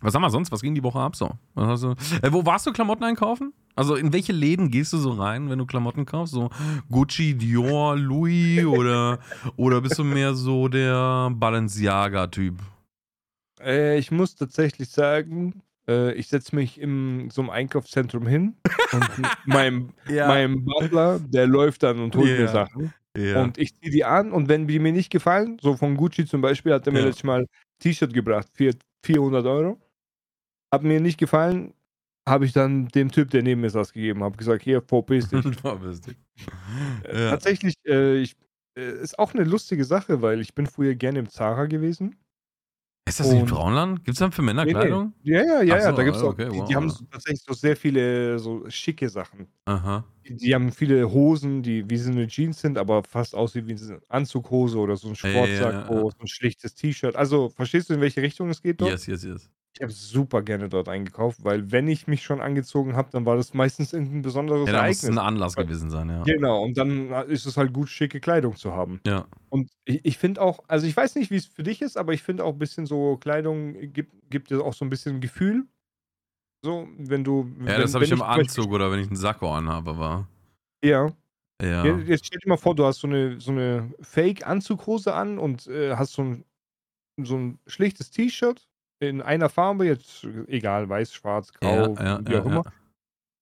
was 0.01 0.15
haben 0.15 0.21
wir 0.21 0.29
sonst? 0.29 0.51
Was 0.51 0.61
ging 0.61 0.73
die 0.75 0.83
Woche 0.83 0.99
ab 0.99 1.15
so? 1.15 1.31
Du, 1.55 1.61
äh, 1.61 2.31
wo 2.31 2.45
warst 2.45 2.65
du 2.65 2.71
Klamotten 2.71 3.03
einkaufen? 3.03 3.53
Also 3.75 3.95
in 3.95 4.11
welche 4.13 4.33
Läden 4.33 4.71
gehst 4.71 4.93
du 4.93 4.97
so 4.97 5.11
rein, 5.11 5.49
wenn 5.49 5.59
du 5.59 5.65
Klamotten 5.65 6.05
kaufst? 6.05 6.33
So 6.33 6.49
Gucci, 6.89 7.37
Dior, 7.37 7.95
Louis 7.95 8.65
oder, 8.65 9.19
oder 9.57 9.81
bist 9.81 9.99
du 9.99 10.03
mehr 10.03 10.33
so 10.33 10.67
der 10.67 11.29
Balenciaga-Typ? 11.31 12.55
Äh, 13.59 13.97
ich 13.97 14.11
muss 14.11 14.35
tatsächlich 14.35 14.89
sagen, 14.89 15.61
äh, 15.87 16.13
ich 16.13 16.27
setze 16.27 16.55
mich 16.55 16.79
in 16.79 17.29
so 17.29 17.41
einem 17.41 17.49
Einkaufszentrum 17.49 18.27
hin 18.27 18.55
und 18.93 19.09
mein, 19.45 19.93
mein 20.27 20.63
Butler, 20.65 21.19
der 21.19 21.47
läuft 21.47 21.83
dann 21.83 21.99
und 21.99 22.15
holt 22.15 22.25
mir 22.31 22.41
Ja. 22.41 22.47
Sachen. 22.47 22.93
ja. 23.17 23.41
Und 23.43 23.57
ich 23.57 23.75
ziehe 23.75 23.91
die 23.91 24.05
an 24.05 24.31
und 24.31 24.47
wenn 24.49 24.67
die 24.67 24.79
mir 24.79 24.91
nicht 24.93 25.09
gefallen, 25.11 25.57
so 25.61 25.75
von 25.75 25.95
Gucci 25.97 26.25
zum 26.25 26.41
Beispiel, 26.41 26.73
hat 26.73 26.87
er 26.87 26.93
mir 26.93 26.99
Ja. 26.99 27.05
letztes 27.07 27.23
Mal 27.23 27.45
T-Shirt 27.79 28.13
gebracht 28.13 28.47
für 28.53 28.71
400 29.05 29.45
Euro. 29.45 29.79
Hat 30.73 30.83
mir 30.83 30.99
nicht 31.01 31.17
gefallen, 31.17 31.73
habe 32.27 32.45
ich 32.45 32.53
dann 32.53 32.87
dem 32.89 33.11
Typ, 33.11 33.31
der 33.31 33.41
neben 33.43 33.61
mir 33.61 33.69
saß, 33.71 33.91
gegeben. 33.93 34.23
Habe 34.23 34.37
gesagt, 34.37 34.61
hier, 34.63 34.81
verpiss 34.81 35.29
dich. 35.29 35.45
Äh, 37.03 37.23
Ja. 37.23 37.29
Tatsächlich, 37.31 37.73
äh, 37.85 38.17
ich, 38.21 38.35
äh, 38.77 38.91
ist 39.01 39.17
auch 39.19 39.33
eine 39.33 39.43
lustige 39.43 39.83
Sache, 39.85 40.21
weil 40.21 40.39
ich 40.41 40.53
bin 40.53 40.67
früher 40.67 40.95
gerne 40.95 41.19
im 41.19 41.29
Zara 41.29 41.65
gewesen. 41.65 42.15
Ist 43.09 43.19
das 43.19 43.31
nicht 43.31 43.49
Frauenland? 43.49 44.05
Gibt 44.05 44.15
es 44.15 44.19
dann 44.19 44.31
für 44.31 44.41
Männer 44.41 44.63
Nee, 44.65 44.73
nee. 44.73 44.79
Kleidung? 44.79 45.13
Ja, 45.23 45.43
ja, 45.43 45.61
ja, 45.63 45.81
so, 45.81 45.97
da 45.97 46.03
gibt's 46.03 46.19
ah, 46.21 46.25
auch, 46.25 46.29
okay, 46.33 46.49
die, 46.49 46.57
wow, 46.57 46.67
die 46.67 46.75
haben 46.75 46.89
so, 46.89 47.03
tatsächlich 47.05 47.41
so 47.45 47.53
sehr 47.53 47.75
viele 47.75 48.39
so 48.39 48.69
schicke 48.69 49.09
Sachen. 49.09 49.47
Aha. 49.65 50.05
Die, 50.27 50.35
die 50.35 50.53
haben 50.53 50.71
viele 50.71 51.11
Hosen, 51.11 51.63
die 51.63 51.89
wie 51.89 51.97
so 51.97 52.11
eine 52.11 52.27
Jeans 52.27 52.61
sind, 52.61 52.77
aber 52.77 53.03
fast 53.03 53.35
aussieht 53.35 53.67
wie 53.67 53.73
eine 53.73 53.99
Anzughose 54.09 54.77
oder 54.77 54.95
so 54.95 55.09
ein 55.09 55.15
Ja, 55.15 55.29
ja, 55.29 55.45
ja, 55.45 55.71
ja. 55.71 55.87
so 55.87 56.11
ein 56.19 56.27
schlichtes 56.27 56.75
T-Shirt. 56.75 57.15
Also, 57.15 57.49
verstehst 57.49 57.89
du, 57.89 57.95
in 57.95 58.01
welche 58.01 58.21
Richtung 58.21 58.49
es 58.49 58.61
geht 58.61 58.79
dort? 58.79 58.91
Yes, 58.91 59.07
yes, 59.07 59.23
yes. 59.23 59.49
Ich 59.79 59.83
habe 59.83 59.93
super 59.93 60.41
gerne 60.41 60.67
dort 60.67 60.89
eingekauft, 60.89 61.45
weil 61.45 61.71
wenn 61.71 61.87
ich 61.87 62.05
mich 62.05 62.21
schon 62.21 62.41
angezogen 62.41 62.97
habe, 62.97 63.11
dann 63.13 63.25
war 63.25 63.37
das 63.37 63.53
meistens 63.53 63.93
irgendein 63.93 64.23
besonderes 64.23 64.67
Ja, 64.67 64.73
da 64.73 64.79
muss 64.79 65.01
Ereignis. 65.01 65.17
ein 65.17 65.25
Anlass 65.25 65.55
gewesen 65.55 65.89
sein, 65.89 66.09
ja. 66.09 66.21
Genau, 66.23 66.61
und 66.63 66.77
dann 66.77 67.09
ist 67.29 67.45
es 67.45 67.55
halt 67.55 67.71
gut, 67.71 67.87
schicke 67.87 68.19
Kleidung 68.19 68.57
zu 68.57 68.73
haben. 68.73 68.99
Ja. 69.07 69.25
Und 69.47 69.71
ich, 69.85 70.03
ich 70.03 70.17
finde 70.17 70.41
auch, 70.41 70.59
also 70.67 70.85
ich 70.85 70.97
weiß 70.97 71.15
nicht, 71.15 71.31
wie 71.31 71.37
es 71.37 71.45
für 71.45 71.63
dich 71.63 71.81
ist, 71.81 71.95
aber 71.95 72.11
ich 72.11 72.21
finde 72.23 72.43
auch 72.43 72.51
ein 72.51 72.59
bisschen 72.59 72.87
so, 72.87 73.15
Kleidung 73.15 73.93
gibt, 73.93 74.11
gibt 74.29 74.51
dir 74.51 74.61
auch 74.61 74.73
so 74.73 74.83
ein 74.83 74.89
bisschen 74.89 75.21
Gefühl. 75.21 75.65
So, 76.61 76.89
wenn 76.97 77.23
du. 77.23 77.49
Ja, 77.61 77.67
wenn, 77.67 77.81
das 77.81 77.95
habe 77.95 78.03
ich 78.03 78.11
im 78.11 78.21
Anzug 78.21 78.69
oder 78.71 78.91
wenn 78.91 78.99
ich 78.99 79.07
einen 79.07 79.15
Sakko 79.15 79.49
anhabe, 79.49 79.91
aber. 79.91 80.27
Ja. 80.83 81.07
Ja. 81.61 81.85
ja. 81.85 81.97
Jetzt 81.99 82.25
stell 82.25 82.39
dir 82.39 82.49
mal 82.49 82.57
vor, 82.57 82.75
du 82.75 82.83
hast 82.83 82.99
so 82.99 83.07
eine, 83.07 83.39
so 83.39 83.51
eine 83.51 83.93
Fake-Anzughose 84.01 85.13
an 85.13 85.39
und 85.39 85.67
äh, 85.67 85.95
hast 85.95 86.11
so 86.11 86.23
ein, 86.23 86.43
so 87.23 87.37
ein 87.37 87.59
schlichtes 87.65 88.11
T-Shirt 88.11 88.68
in 88.99 89.21
einer 89.21 89.49
Farbe, 89.49 89.85
jetzt 89.85 90.27
egal, 90.47 90.89
weiß, 90.89 91.13
schwarz, 91.13 91.51
grau, 91.53 91.95
ja, 91.95 92.03
ja, 92.03 92.19
wie 92.25 92.35
auch 92.37 92.45
ja, 92.45 92.51
immer. 92.51 92.63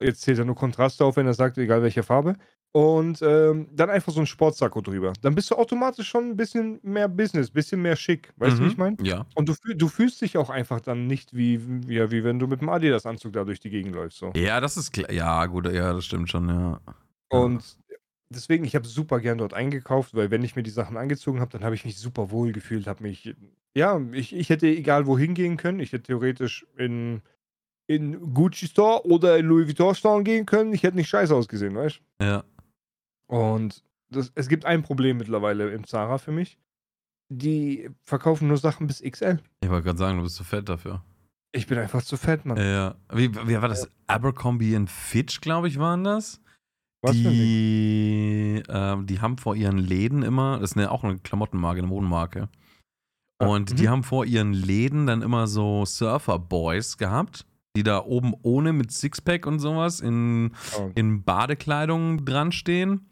Jetzt 0.02 0.22
zählt 0.22 0.38
er 0.38 0.46
nur 0.46 0.56
Kontraste 0.56 1.04
auf, 1.04 1.18
wenn 1.18 1.26
er 1.26 1.34
sagt, 1.34 1.58
egal 1.58 1.82
welche 1.82 2.04
Farbe. 2.04 2.36
Und 2.74 3.22
ähm, 3.24 3.70
dann 3.72 3.90
einfach 3.90 4.12
so 4.12 4.20
ein 4.20 4.28
Sportsacko 4.28 4.82
drüber. 4.82 5.14
Dann 5.22 5.34
bist 5.34 5.50
du 5.50 5.56
automatisch 5.56 6.08
schon 6.08 6.30
ein 6.30 6.38
bisschen 6.38 6.80
mehr 6.84 7.08
Business, 7.08 7.50
bisschen 7.50 7.82
mehr 7.82 7.96
schick. 7.96 8.32
Weißt 8.36 8.60
du, 8.60 8.64
wie 8.64 8.68
ich 8.68 8.78
meine? 8.78 8.98
Mhm. 9.00 9.06
Ja. 9.06 9.26
Und 9.34 9.50
du, 9.50 9.56
du 9.74 9.88
fühlst 9.88 10.22
dich 10.22 10.38
auch 10.38 10.52
einfach 10.52 10.80
dann 10.82 11.08
nicht 11.08 11.36
wie, 11.36 11.60
wie, 11.88 12.12
wie 12.12 12.24
wenn 12.24 12.38
du 12.38 12.46
mit 12.46 12.62
dem 12.62 12.70
Adidas-Anzug 12.70 13.34
da 13.34 13.46
durch 13.46 13.60
die 13.60 13.72
Gegend 13.72 13.96
läufst. 13.96 14.20
So. 14.20 14.32
Ja, 14.36 14.60
das 14.60 14.78
ist 14.78 14.92
klar. 14.92 15.12
Ja, 15.12 15.46
gut, 15.48 15.72
ja, 15.72 15.94
das 15.94 16.06
stimmt 16.06 16.30
schon, 16.30 16.50
ja. 16.50 16.80
Ja. 17.32 17.40
Und 17.40 17.64
deswegen, 18.30 18.64
ich 18.66 18.76
habe 18.76 18.88
super 18.88 19.20
gern 19.20 19.38
dort 19.38 19.54
eingekauft, 19.54 20.14
weil 20.16 20.32
wenn 20.32 20.44
ich 20.44 20.56
mir 20.56 20.64
die 20.64 20.70
Sachen 20.70 20.98
angezogen 20.98 21.40
habe, 21.40 21.52
dann 21.52 21.64
habe 21.64 21.76
ich 21.76 21.86
mich 21.86 21.98
super 21.98 22.32
wohl 22.32 22.52
gefühlt, 22.52 22.88
habe 22.88 23.04
mich, 23.04 23.36
ja, 23.76 24.02
ich, 24.12 24.36
ich 24.36 24.50
hätte 24.50 24.68
egal 24.68 25.06
wohin 25.06 25.34
gehen 25.34 25.58
können. 25.58 25.80
Ich 25.80 25.92
hätte 25.94 26.04
theoretisch 26.08 26.66
in, 26.78 27.22
in 27.88 28.34
Gucci 28.34 28.68
Store 28.68 29.06
oder 29.06 29.38
in 29.38 29.46
Louis 29.46 29.68
Vuitton 29.68 29.96
Store 29.96 30.24
gehen 30.24 30.46
können. 30.46 30.74
Ich 30.74 30.84
hätte 30.84 30.98
nicht 30.98 31.10
scheiße 31.10 31.34
ausgesehen, 31.34 31.76
weißt 31.76 32.02
Ja. 32.22 32.44
du? 33.30 33.36
Und 33.36 33.84
das, 34.10 34.32
es 34.36 34.48
gibt 34.48 34.66
ein 34.66 34.84
Problem 34.84 35.18
mittlerweile 35.18 35.70
im 35.72 35.86
Zara 35.86 36.18
für 36.18 36.32
mich. 36.32 36.58
Die 37.30 37.90
verkaufen 38.06 38.48
nur 38.48 38.58
Sachen 38.58 38.88
bis 38.88 39.02
XL. 39.02 39.40
Ich 39.62 39.70
wollte 39.70 39.84
gerade 39.84 39.98
sagen, 40.00 40.18
du 40.18 40.24
bist 40.24 40.36
zu 40.38 40.46
fett 40.46 40.70
dafür. 40.70 41.04
Ich 41.52 41.68
bin 41.68 41.78
einfach 41.78 42.02
zu 42.04 42.16
fett, 42.18 42.46
Mann. 42.46 42.58
Ja. 42.58 42.96
Wie, 43.14 43.34
wie 43.48 43.62
war 43.62 43.68
das? 43.68 43.90
Abercrombie 44.06 44.76
und 44.76 44.90
Fitch, 44.90 45.42
glaube 45.42 45.68
ich, 45.68 45.78
waren 45.80 46.04
das? 46.06 46.40
Was 47.02 47.16
die, 47.16 48.64
ähm, 48.68 49.06
die 49.06 49.22
haben 49.22 49.38
vor 49.38 49.56
ihren 49.56 49.78
Läden 49.78 50.24
immer, 50.24 50.60
das 50.60 50.72
ist 50.72 50.78
eine, 50.78 50.92
auch 50.92 51.04
eine 51.04 51.20
Klamottenmarke, 51.20 51.80
eine 51.80 51.88
Modenmarke. 51.88 52.50
Ah, 53.40 53.48
Und 53.48 53.78
die 53.80 53.84
mhm. 53.84 53.90
haben 53.90 54.04
vor 54.04 54.26
ihren 54.26 54.54
Läden 54.54 55.06
dann 55.06 55.22
immer 55.22 55.48
so 55.48 55.86
Surfer-Boys 55.86 56.98
gehabt, 56.98 57.46
die 57.76 57.84
da 57.84 58.04
oben 58.04 58.34
ohne 58.42 58.74
mit 58.74 58.92
Sixpack 58.92 59.46
und 59.46 59.60
sowas 59.60 60.00
in, 60.00 60.52
Oh. 60.78 60.90
in 60.96 61.24
Badekleidung 61.24 62.26
dran 62.26 62.52
stehen 62.52 63.10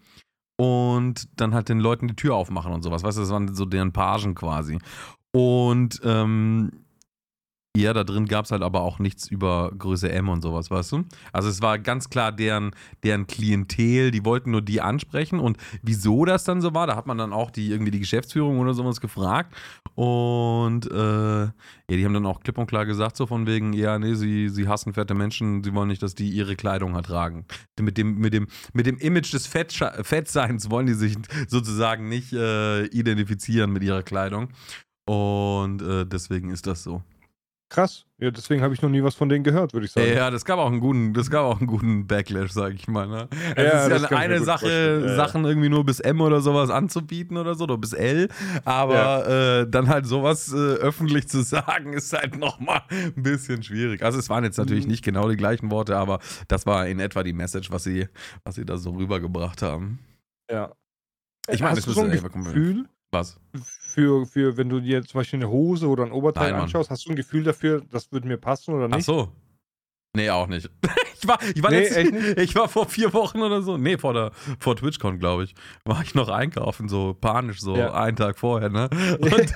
und 0.58 1.28
dann 1.40 1.54
halt 1.54 1.70
den 1.70 1.80
Leuten 1.80 2.08
die 2.08 2.16
Tür 2.16 2.36
aufmachen 2.36 2.74
und 2.74 2.82
sowas. 2.82 3.04
Weißt 3.04 3.18
du, 3.18 3.22
das 3.22 3.30
waren 3.30 3.54
so 3.54 3.66
deren 3.66 3.94
Pagen 3.94 4.34
quasi. 4.34 4.80
Und 5.32 6.02
ähm, 6.04 6.85
ja, 7.76 7.94
da 7.94 8.04
drin 8.04 8.26
gab 8.26 8.46
es 8.46 8.52
halt 8.52 8.62
aber 8.62 8.82
auch 8.82 9.00
nichts 9.00 9.28
über 9.28 9.72
Größe 9.78 10.12
M 10.12 10.30
und 10.30 10.42
sowas, 10.42 10.72
weißt 10.72 10.92
du? 10.94 11.04
Also 11.32 11.50
es 11.50 11.62
war 11.62 11.78
ganz 11.80 12.10
klar 12.10 12.32
deren, 12.32 12.72
deren 13.04 13.28
Klientel, 13.28 14.12
die 14.12 14.26
wollten 14.26 14.52
nur 14.52 14.62
die 14.62 14.82
ansprechen 14.82 15.40
und 15.40 15.58
wieso 15.82 16.26
das 16.26 16.44
dann 16.44 16.62
so 16.62 16.74
war, 16.74 16.88
da 16.88 16.96
hat 16.96 17.08
man 17.08 17.18
dann 17.18 17.34
auch 17.34 17.52
die 17.52 17.70
irgendwie 17.72 17.92
die 17.92 18.00
Geschäftsführung 18.00 18.60
oder 18.60 18.74
sowas 18.74 19.02
gefragt 19.02 19.56
und 19.96 20.90
äh, 20.92 21.44
ja, 21.46 21.52
die 21.88 22.06
haben 22.06 22.14
dann 22.14 22.26
auch 22.26 22.42
klipp 22.42 22.58
und 22.58 22.68
klar 22.68 22.86
gesagt, 22.86 23.16
so 23.16 23.28
von 23.28 23.48
wegen, 23.48 23.74
ja, 23.74 24.00
nee, 24.00 24.16
sie, 24.16 24.50
sie 24.50 24.68
hassen 24.68 24.94
fette 24.94 25.14
Menschen, 25.14 25.64
sie 25.64 25.74
wollen 25.74 25.88
nicht, 25.88 26.02
dass 26.02 26.16
die 26.16 26.30
ihre 26.30 26.56
Kleidung 26.56 26.96
halt 26.96 27.06
tragen. 27.06 27.46
Mit 27.80 27.98
dem, 27.98 28.18
mit 28.18 28.34
dem, 28.34 28.48
mit 28.74 28.86
dem 28.86 28.98
Image 28.98 29.34
des 29.34 29.48
Fettsche- 29.48 30.04
Fettseins 30.04 30.70
wollen 30.70 30.88
die 30.88 30.94
sich 30.94 31.16
sozusagen 31.48 32.10
nicht 32.10 32.34
äh, 32.34 32.86
identifizieren 32.88 33.72
mit 33.72 33.84
ihrer 33.84 34.04
Kleidung 34.04 34.50
und 35.08 35.82
äh, 35.82 36.06
deswegen 36.06 36.50
ist 36.50 36.68
das 36.68 36.84
so. 36.84 37.04
Krass. 37.68 38.06
Ja, 38.20 38.30
deswegen 38.32 38.62
habe 38.62 38.74
ich 38.76 38.82
noch 38.82 38.90
nie 38.90 39.02
was 39.04 39.16
von 39.16 39.28
denen 39.28 39.44
gehört, 39.44 39.74
würde 39.74 39.88
ich 39.88 39.92
sagen. 39.92 40.08
Ja, 40.14 40.30
das 40.30 40.46
gab 40.46 40.60
auch 40.60 40.68
einen 40.68 40.80
guten, 40.80 41.14
das 41.14 41.30
gab 41.32 41.44
auch 41.46 41.58
einen 41.58 41.68
guten 41.68 42.06
Backlash, 42.08 42.52
sag 42.52 42.74
ich 42.76 42.88
mal. 42.88 43.08
Ne? 43.08 43.28
Es 43.56 43.64
Ja, 43.64 43.84
ist 43.88 43.90
das 44.04 44.12
ja 44.12 44.18
eine 44.18 44.40
Sache. 44.44 45.02
Ja, 45.02 45.08
ja. 45.08 45.16
Sachen 45.16 45.44
irgendwie 45.46 45.70
nur 45.70 45.84
bis 45.84 46.00
M 46.00 46.22
oder 46.22 46.42
sowas 46.42 46.70
anzubieten 46.70 47.38
oder 47.38 47.56
so, 47.56 47.64
oder 47.66 47.78
bis 47.78 47.94
L, 47.94 48.30
aber 48.64 49.28
äh, 49.64 49.70
dann 49.70 49.90
halt 49.90 50.06
sowas 50.06 50.54
äh, 50.54 50.56
öffentlich 50.56 51.28
zu 51.28 51.42
sagen, 51.44 51.94
ist 51.94 52.14
halt 52.14 52.38
nochmal 52.38 52.84
ein 52.92 53.14
bisschen 53.24 53.64
schwierig. 53.64 54.04
Also 54.04 54.20
es 54.20 54.30
waren 54.30 54.44
jetzt 54.44 54.58
natürlich 54.58 54.86
Mhm. 54.86 54.92
nicht 54.92 55.04
genau 55.04 55.28
die 55.28 55.36
gleichen 55.38 55.72
Worte, 55.72 55.98
aber 55.98 56.20
das 56.48 56.66
war 56.68 56.88
in 56.88 57.00
etwa 57.00 57.24
die 57.24 57.34
Message, 57.34 57.72
was 57.72 57.84
sie, 57.84 58.08
was 58.44 58.56
sie 58.56 58.66
da 58.66 58.78
so 58.78 58.92
rübergebracht 58.92 59.62
haben. 59.64 60.00
Ja. 60.50 60.72
Ich 61.50 61.62
meine, 61.62 61.76
das 61.76 61.86
so 61.86 62.02
ein. 62.02 62.12
Gefühl 62.12 62.86
Was? 63.20 63.40
für, 63.94 64.26
für, 64.26 64.58
wenn 64.58 64.68
du 64.70 64.80
dir 64.82 65.04
zum 65.04 65.20
Beispiel 65.20 65.40
eine 65.40 65.50
Hose 65.50 65.88
oder 65.88 66.04
ein 66.04 66.12
Oberteil 66.12 66.52
Nein, 66.52 66.62
anschaust, 66.64 66.90
hast 66.90 67.06
du 67.06 67.12
ein 67.12 67.16
Gefühl 67.16 67.44
dafür, 67.44 67.82
das 67.92 68.12
würde 68.12 68.28
mir 68.28 68.38
passen 68.38 68.74
oder 68.74 68.86
Ach 68.92 68.96
nicht? 68.98 69.06
so. 69.06 69.32
Nee, 70.16 70.30
auch 70.30 70.48
nicht. 70.48 70.70
Ich 71.18 71.28
war, 71.30 71.40
ich 71.56 71.64
war, 71.64 71.72
Nee, 71.72 71.80
letztens- 71.80 72.38
ich 72.38 72.54
war 72.56 72.68
vor 72.70 72.88
vier 72.88 73.12
Wochen 73.14 73.42
oder 73.42 73.64
so, 73.64 73.78
nee, 73.78 73.98
vor, 73.98 74.14
der, 74.14 74.32
vor 74.60 74.76
TwitchCon, 74.76 75.18
glaube 75.18 75.46
ich, 75.46 75.56
war 75.84 76.04
ich 76.04 76.14
noch 76.14 76.30
einkaufen, 76.30 76.88
so 76.88 77.16
panisch, 77.20 77.62
so 77.62 77.76
Ja. 77.76 77.94
einen 77.96 78.16
Tag 78.16 78.38
vorher, 78.38 78.70
ne? 78.70 78.90
Und, 79.22 79.54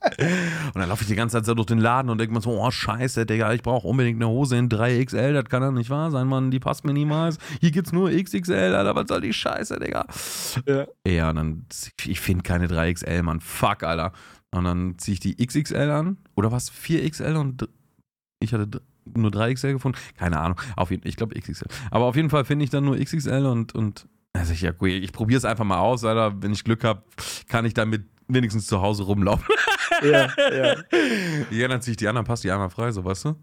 und 0.18 0.80
dann 0.80 0.88
laufe 0.88 1.02
ich 1.02 1.08
die 1.08 1.16
ganze 1.16 1.36
Zeit 1.36 1.46
so 1.46 1.54
durch 1.54 1.66
den 1.66 1.78
Laden 1.78 2.10
und 2.10 2.18
denke 2.18 2.32
mir 2.32 2.40
so, 2.40 2.50
oh 2.50 2.70
scheiße, 2.70 3.26
Digga, 3.26 3.52
ich 3.52 3.62
brauche 3.62 3.86
unbedingt 3.86 4.22
eine 4.22 4.28
Hose 4.28 4.56
in 4.56 4.68
3XL, 4.68 5.32
das 5.32 5.44
kann 5.46 5.62
doch 5.62 5.72
nicht 5.72 5.90
wahr 5.90 6.10
sein, 6.10 6.28
Mann, 6.28 6.50
die 6.50 6.60
passt 6.60 6.84
mir 6.84 6.92
niemals. 6.92 7.38
Hier 7.60 7.70
gibt's 7.70 7.92
nur 7.92 8.10
XXL, 8.10 8.74
Alter, 8.74 8.94
was 8.94 9.08
soll 9.08 9.20
die 9.20 9.32
Scheiße, 9.32 9.78
Digga? 9.78 10.06
Ja. 10.66 10.86
Ja, 11.06 11.30
und 11.30 11.36
dann, 11.36 11.66
ich 12.04 12.20
finde 12.20 12.42
keine 12.42 12.66
3XL, 12.66 13.22
Mann, 13.22 13.40
fuck, 13.40 13.82
Alter. 13.82 14.12
Und 14.50 14.64
dann 14.64 14.98
ziehe 14.98 15.14
ich 15.14 15.20
die 15.20 15.36
XXL 15.44 15.90
an, 15.90 16.18
oder 16.36 16.52
was, 16.52 16.72
4XL 16.72 17.36
und 17.36 17.68
ich 18.40 18.52
hatte 18.52 18.80
nur 19.16 19.30
3XL 19.30 19.72
gefunden, 19.72 19.98
keine 20.16 20.38
Ahnung, 20.38 20.60
auf 20.76 20.90
jeden, 20.90 21.06
ich 21.08 21.16
glaube 21.16 21.38
XXL. 21.38 21.66
Aber 21.90 22.04
auf 22.04 22.16
jeden 22.16 22.30
Fall 22.30 22.44
finde 22.44 22.64
ich 22.64 22.70
dann 22.70 22.84
nur 22.84 22.96
XXL 22.98 23.46
und, 23.46 23.74
und 23.74 24.06
also 24.32 24.52
ich, 24.52 24.60
ja, 24.62 24.72
gut, 24.72 24.90
ich 24.90 25.12
probiere 25.12 25.38
es 25.38 25.44
einfach 25.44 25.64
mal 25.64 25.78
aus, 25.78 26.04
Alter, 26.04 26.40
wenn 26.42 26.52
ich 26.52 26.64
Glück 26.64 26.84
habe, 26.84 27.02
kann 27.48 27.64
ich 27.64 27.74
damit 27.74 28.04
wenigstens 28.28 28.66
zu 28.66 28.80
Hause 28.80 29.04
rumlaufen. 29.04 29.46
ja, 30.02 30.28
ja. 30.36 30.76
Ja, 31.50 31.68
dann 31.68 31.80
ziehe 31.82 31.92
ich 31.92 31.96
die 31.96 32.08
anderen, 32.08 32.26
passt 32.26 32.44
die 32.44 32.50
einmal 32.50 32.70
frei, 32.70 32.92
so, 32.92 33.04
weißt 33.04 33.24
du? 33.26 33.28
Und 33.30 33.36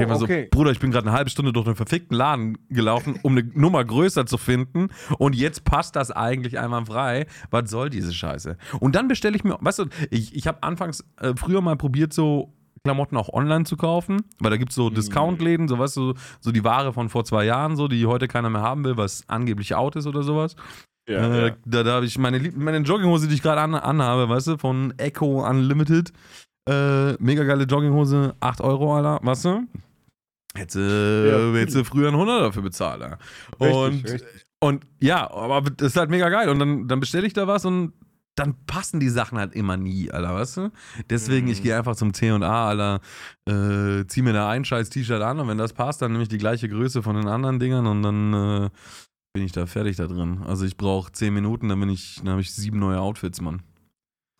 ich 0.00 0.06
Oh, 0.06 0.08
mir 0.08 0.16
so, 0.16 0.24
okay. 0.24 0.48
Bruder, 0.50 0.70
ich 0.70 0.80
bin 0.80 0.90
gerade 0.90 1.06
eine 1.06 1.14
halbe 1.16 1.28
Stunde 1.28 1.52
durch 1.52 1.66
den 1.66 1.74
verfickten 1.76 2.16
Laden 2.16 2.56
gelaufen, 2.70 3.18
um 3.22 3.32
eine 3.36 3.46
Nummer 3.52 3.84
größer 3.84 4.24
zu 4.24 4.38
finden. 4.38 4.88
Und 5.18 5.34
jetzt 5.36 5.64
passt 5.64 5.94
das 5.94 6.10
eigentlich 6.10 6.58
einmal 6.58 6.86
frei. 6.86 7.26
Was 7.50 7.70
soll 7.70 7.90
diese 7.90 8.14
Scheiße? 8.14 8.56
Und 8.80 8.94
dann 8.94 9.08
bestelle 9.08 9.36
ich 9.36 9.44
mir, 9.44 9.58
weißt 9.60 9.80
du, 9.80 9.86
ich, 10.10 10.34
ich 10.34 10.46
habe 10.46 10.62
anfangs 10.62 11.04
äh, 11.20 11.34
früher 11.36 11.60
mal 11.60 11.76
probiert, 11.76 12.14
so 12.14 12.54
Klamotten 12.84 13.16
auch 13.16 13.30
online 13.30 13.64
zu 13.64 13.76
kaufen, 13.78 14.22
weil 14.40 14.50
da 14.50 14.58
gibt 14.58 14.70
es 14.70 14.76
so 14.76 14.90
Mhm. 14.90 14.94
Discount-Läden, 14.94 15.68
so 15.68 15.78
weißt 15.78 15.96
du, 15.96 16.12
so 16.40 16.52
die 16.52 16.64
Ware 16.64 16.92
von 16.92 17.08
vor 17.08 17.24
zwei 17.24 17.44
Jahren, 17.46 17.76
so, 17.76 17.88
die 17.88 18.04
heute 18.06 18.28
keiner 18.28 18.50
mehr 18.50 18.60
haben 18.60 18.84
will, 18.84 18.98
was 18.98 19.24
angeblich 19.26 19.74
out 19.74 19.96
ist 19.96 20.06
oder 20.06 20.22
sowas. 20.22 20.54
ja, 21.08 21.16
äh, 21.34 21.48
ja. 21.48 21.56
Da, 21.64 21.82
da 21.82 21.92
habe 21.94 22.06
ich 22.06 22.18
meine, 22.18 22.38
meine 22.54 22.78
Jogginghose, 22.78 23.26
die 23.26 23.34
ich 23.34 23.42
gerade 23.42 23.62
an, 23.62 23.74
anhabe, 23.74 24.28
weißt 24.28 24.48
du, 24.48 24.58
von 24.58 24.92
Echo 24.98 25.46
Unlimited. 25.48 26.12
Äh, 26.68 27.14
mega 27.22 27.44
geile 27.44 27.64
Jogginghose, 27.64 28.34
8 28.40 28.60
Euro, 28.60 28.94
Alter, 28.96 29.18
weißt 29.22 29.44
du? 29.46 29.62
Hätte, 30.54 31.52
Ja. 31.54 31.58
hätte 31.58 31.84
früher 31.86 32.08
einen 32.08 32.16
100 32.18 32.42
dafür 32.42 32.62
bezahlt. 32.62 33.02
Richtig, 33.02 33.76
Und, 33.76 34.04
richtig. 34.04 34.22
und 34.60 34.86
ja, 35.00 35.30
aber 35.30 35.62
das 35.70 35.88
ist 35.88 35.96
halt 35.96 36.10
mega 36.10 36.28
geil. 36.28 36.48
Und 36.50 36.58
dann, 36.58 36.86
dann 36.86 37.00
bestelle 37.00 37.26
ich 37.26 37.32
da 37.32 37.46
was 37.46 37.64
und 37.64 37.92
dann 38.36 38.54
passen 38.66 39.00
die 39.00 39.08
Sachen 39.08 39.38
halt 39.38 39.54
immer 39.54 39.76
nie, 39.76 40.10
Alter, 40.10 40.34
weißt 40.34 40.56
du? 40.56 40.70
Deswegen, 41.08 41.48
ich 41.48 41.60
Mhm. 41.60 41.62
gehe 41.62 41.76
einfach 41.76 41.96
zum 41.96 42.12
C&A, 42.14 42.68
Alter, 42.68 43.00
äh, 43.48 44.06
zieh 44.06 44.22
mir 44.22 44.32
da 44.32 44.48
ein 44.50 44.64
scheiß 44.64 44.90
T-Shirt 44.90 45.22
an 45.22 45.38
und 45.40 45.48
wenn 45.48 45.58
das 45.58 45.72
passt, 45.72 46.02
dann 46.02 46.12
nehme 46.12 46.22
ich 46.24 46.28
die 46.28 46.38
gleiche 46.38 46.68
Größe 46.68 47.02
von 47.02 47.16
den 47.16 47.28
anderen 47.28 47.58
Dingern 47.58 47.86
und 47.86 48.02
dann 48.02 48.32
äh, 48.34 48.70
bin 49.32 49.44
ich 49.44 49.52
da 49.52 49.66
fertig 49.66 49.96
da 49.96 50.06
drin. 50.06 50.42
Also 50.46 50.64
ich 50.64 50.76
brauche 50.76 51.12
10 51.12 51.32
Minuten, 51.34 51.68
dann 51.68 51.80
bin 51.80 51.88
ich, 51.90 52.16
dann 52.18 52.30
habe 52.30 52.40
ich 52.40 52.52
sieben 52.52 52.78
neue 52.78 53.00
Outfits, 53.00 53.40
Mann. 53.40 53.62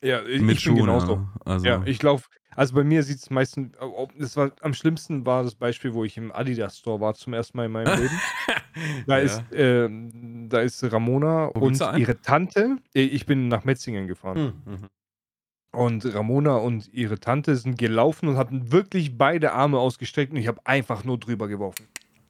Ja, 0.05 0.23
ich, 0.23 0.43
Mit 0.43 0.59
ich 0.59 0.65
bin 0.65 0.77
Schuhen, 0.77 0.87
genauso. 0.87 1.13
ja. 1.15 1.29
Also, 1.47 1.67
Ja, 1.67 1.83
ich 1.87 2.03
laufe. 2.03 2.29
Also 2.55 2.75
bei 2.75 2.85
mir 2.85 3.03
sieht 3.03 3.17
es 3.19 3.31
meistens. 3.31 3.73
Das 4.19 4.37
war 4.37 4.53
am 4.61 4.75
schlimmsten 4.75 5.25
war 5.27 5.43
das 5.43 5.55
Beispiel, 5.55 5.95
wo 5.95 6.05
ich 6.05 6.17
im 6.19 6.31
Adidas 6.31 6.79
Store 6.79 7.01
war 7.01 7.15
zum 7.15 7.33
ersten 7.33 7.57
Mal 7.57 7.67
in 7.67 7.73
meinem 7.73 7.99
Leben. 8.01 8.21
Da 9.07 9.19
Ja. 9.19 9.25
ist, 9.25 9.43
ähm, 9.53 10.49
da 10.49 10.61
ist 10.61 10.83
Ramona 10.93 11.49
Wo 11.55 11.67
und 11.67 11.81
ihre 11.97 12.21
Tante. 12.21 12.77
äh, 12.93 13.03
Ich 13.03 13.25
bin 13.25 13.47
nach 13.47 13.63
Metzingen 13.65 14.09
gefahren. 14.09 14.55
Hm, 14.67 14.73
mhm. 14.73 14.89
Und 15.73 16.13
Ramona 16.13 16.57
und 16.57 16.93
ihre 16.93 17.21
Tante 17.21 17.55
sind 17.55 17.79
gelaufen 17.79 18.29
und 18.29 18.37
hatten 18.37 18.73
wirklich 18.73 19.17
beide 19.17 19.53
Arme 19.53 19.79
ausgestreckt 19.79 20.33
und 20.33 20.39
ich 20.39 20.49
habe 20.49 20.61
einfach 20.65 21.05
nur 21.05 21.19
drüber 21.19 21.47
geworfen. 21.47 21.87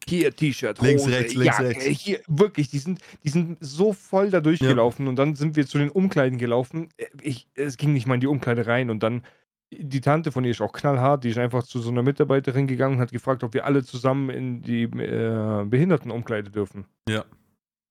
Hier 0.07 0.35
T-Shirt, 0.35 0.79
Hose, 0.81 0.88
Links, 0.88 1.09
rechts, 1.09 1.35
links, 1.35 1.59
Jacke, 1.59 1.69
rechts. 1.71 2.01
hier 2.01 2.21
wirklich, 2.27 2.69
die 2.69 2.79
sind, 2.79 3.01
die 3.23 3.29
sind 3.29 3.57
so 3.61 3.93
voll 3.93 4.31
da 4.31 4.40
durchgelaufen 4.40 5.09
und 5.09 5.17
dann 5.17 5.35
sind 5.35 5.57
wir 5.57 5.67
zu 5.67 5.79
den 5.79 5.90
Umkleiden 5.90 6.38
gelaufen. 6.38 6.88
Äh, 6.97 7.07
Ich, 7.23 7.49
es 7.55 7.77
ging 7.77 7.93
nicht 7.93 8.07
mal 8.07 8.14
in 8.14 8.21
die 8.21 8.27
Umkleide 8.27 8.67
rein 8.67 8.90
und 8.90 9.03
dann 9.03 9.23
die 9.71 10.01
Tante 10.01 10.31
von 10.31 10.45
ihr 10.45 10.53
ist 10.53 10.61
auch 10.61 10.73
knallhart, 10.73 11.25
die 11.25 11.31
ist 11.31 11.38
einfach 11.38 11.64
zu 11.64 11.81
so 11.81 11.90
einer 11.90 12.03
Mitarbeiterin 12.03 12.67
gegangen 12.67 12.97
und 12.97 13.01
hat 13.01 13.12
gefragt, 13.12 13.43
ob 13.43 13.55
wir 13.55 13.64
alle 13.64 13.83
zusammen 13.83 14.31
in 14.31 14.62
die 14.62 14.85
äh, 14.85 15.64
Behindertenumkleide 15.64 16.51
dürfen. 16.51 16.87
Ja. 17.09 17.25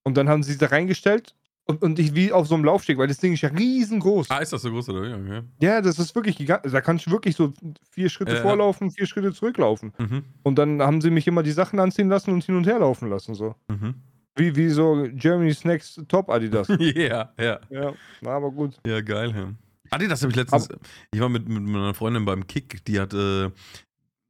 Und 0.04 0.18
dann 0.18 0.30
haben 0.30 0.44
sie 0.44 0.58
da 0.58 0.68
reingestellt 0.68 1.36
und, 1.66 1.82
und 1.82 1.98
ich 2.00 2.14
wie 2.14 2.32
auf 2.32 2.48
so 2.48 2.56
einem 2.56 2.66
Laufsteg, 2.66 2.98
weil 2.98 3.08
das 3.08 3.20
Ding 3.20 3.34
ist 3.34 3.42
ja 3.42 3.50
riesengroß. 3.50 4.30
Ah, 4.30 4.40
ist 4.40 4.52
das 4.52 4.62
so 4.62 4.70
groß 4.70 4.90
oder 4.90 5.04
wie? 5.04 5.14
Okay. 5.14 5.42
Ja, 5.62 5.82
das 5.82 5.98
ist 5.98 6.14
wirklich 6.14 6.38
gigantisch. 6.38 6.72
Da 6.72 6.82
kannst 6.82 7.06
du 7.08 7.12
wirklich 7.12 7.36
so 7.36 7.54
vier 7.90 8.10
Schritte 8.10 8.32
Ja, 8.32 8.38
ja. 8.38 8.44
vorlaufen, 8.44 8.92
vier 8.92 9.06
Schritte 9.06 9.34
zurücklaufen. 9.34 9.94
Mhm. 9.98 10.24
Und 10.44 10.58
dann 10.58 10.82
haben 10.82 11.00
sie 11.00 11.10
mich 11.10 11.26
immer 11.28 11.42
die 11.42 11.52
Sachen 11.52 11.80
anziehen 11.80 12.10
lassen 12.10 12.32
und 12.32 12.44
hin 12.44 12.56
und 12.58 12.68
her 12.68 12.80
laufen 12.80 13.10
lassen. 13.10 13.34
So. 13.34 13.56
Mhm. 13.70 13.96
Wie, 14.36 14.56
wie 14.56 14.70
so 14.70 15.08
Germany's 15.14 15.64
Next 15.64 16.02
Top 16.08 16.30
Adidas. 16.30 16.68
Ja, 16.80 17.32
ja. 17.40 17.60
ja, 17.70 17.94
war 18.22 18.36
aber 18.36 18.52
gut. 18.52 18.78
Ja, 18.86 19.00
geil, 19.02 19.34
ja. 19.36 19.54
Adi, 19.92 20.08
das 20.08 20.22
habe 20.22 20.32
ich 20.32 20.36
letztens. 20.38 20.68
ich 21.12 21.20
war 21.20 21.30
mit, 21.30 21.48
mit 21.48 21.62
meiner 21.64 21.94
Freundin 21.94 22.26
beim 22.26 22.48
Kick, 22.48 22.84
die 22.86 23.00
hat 23.00 23.14
äh, 23.14 23.52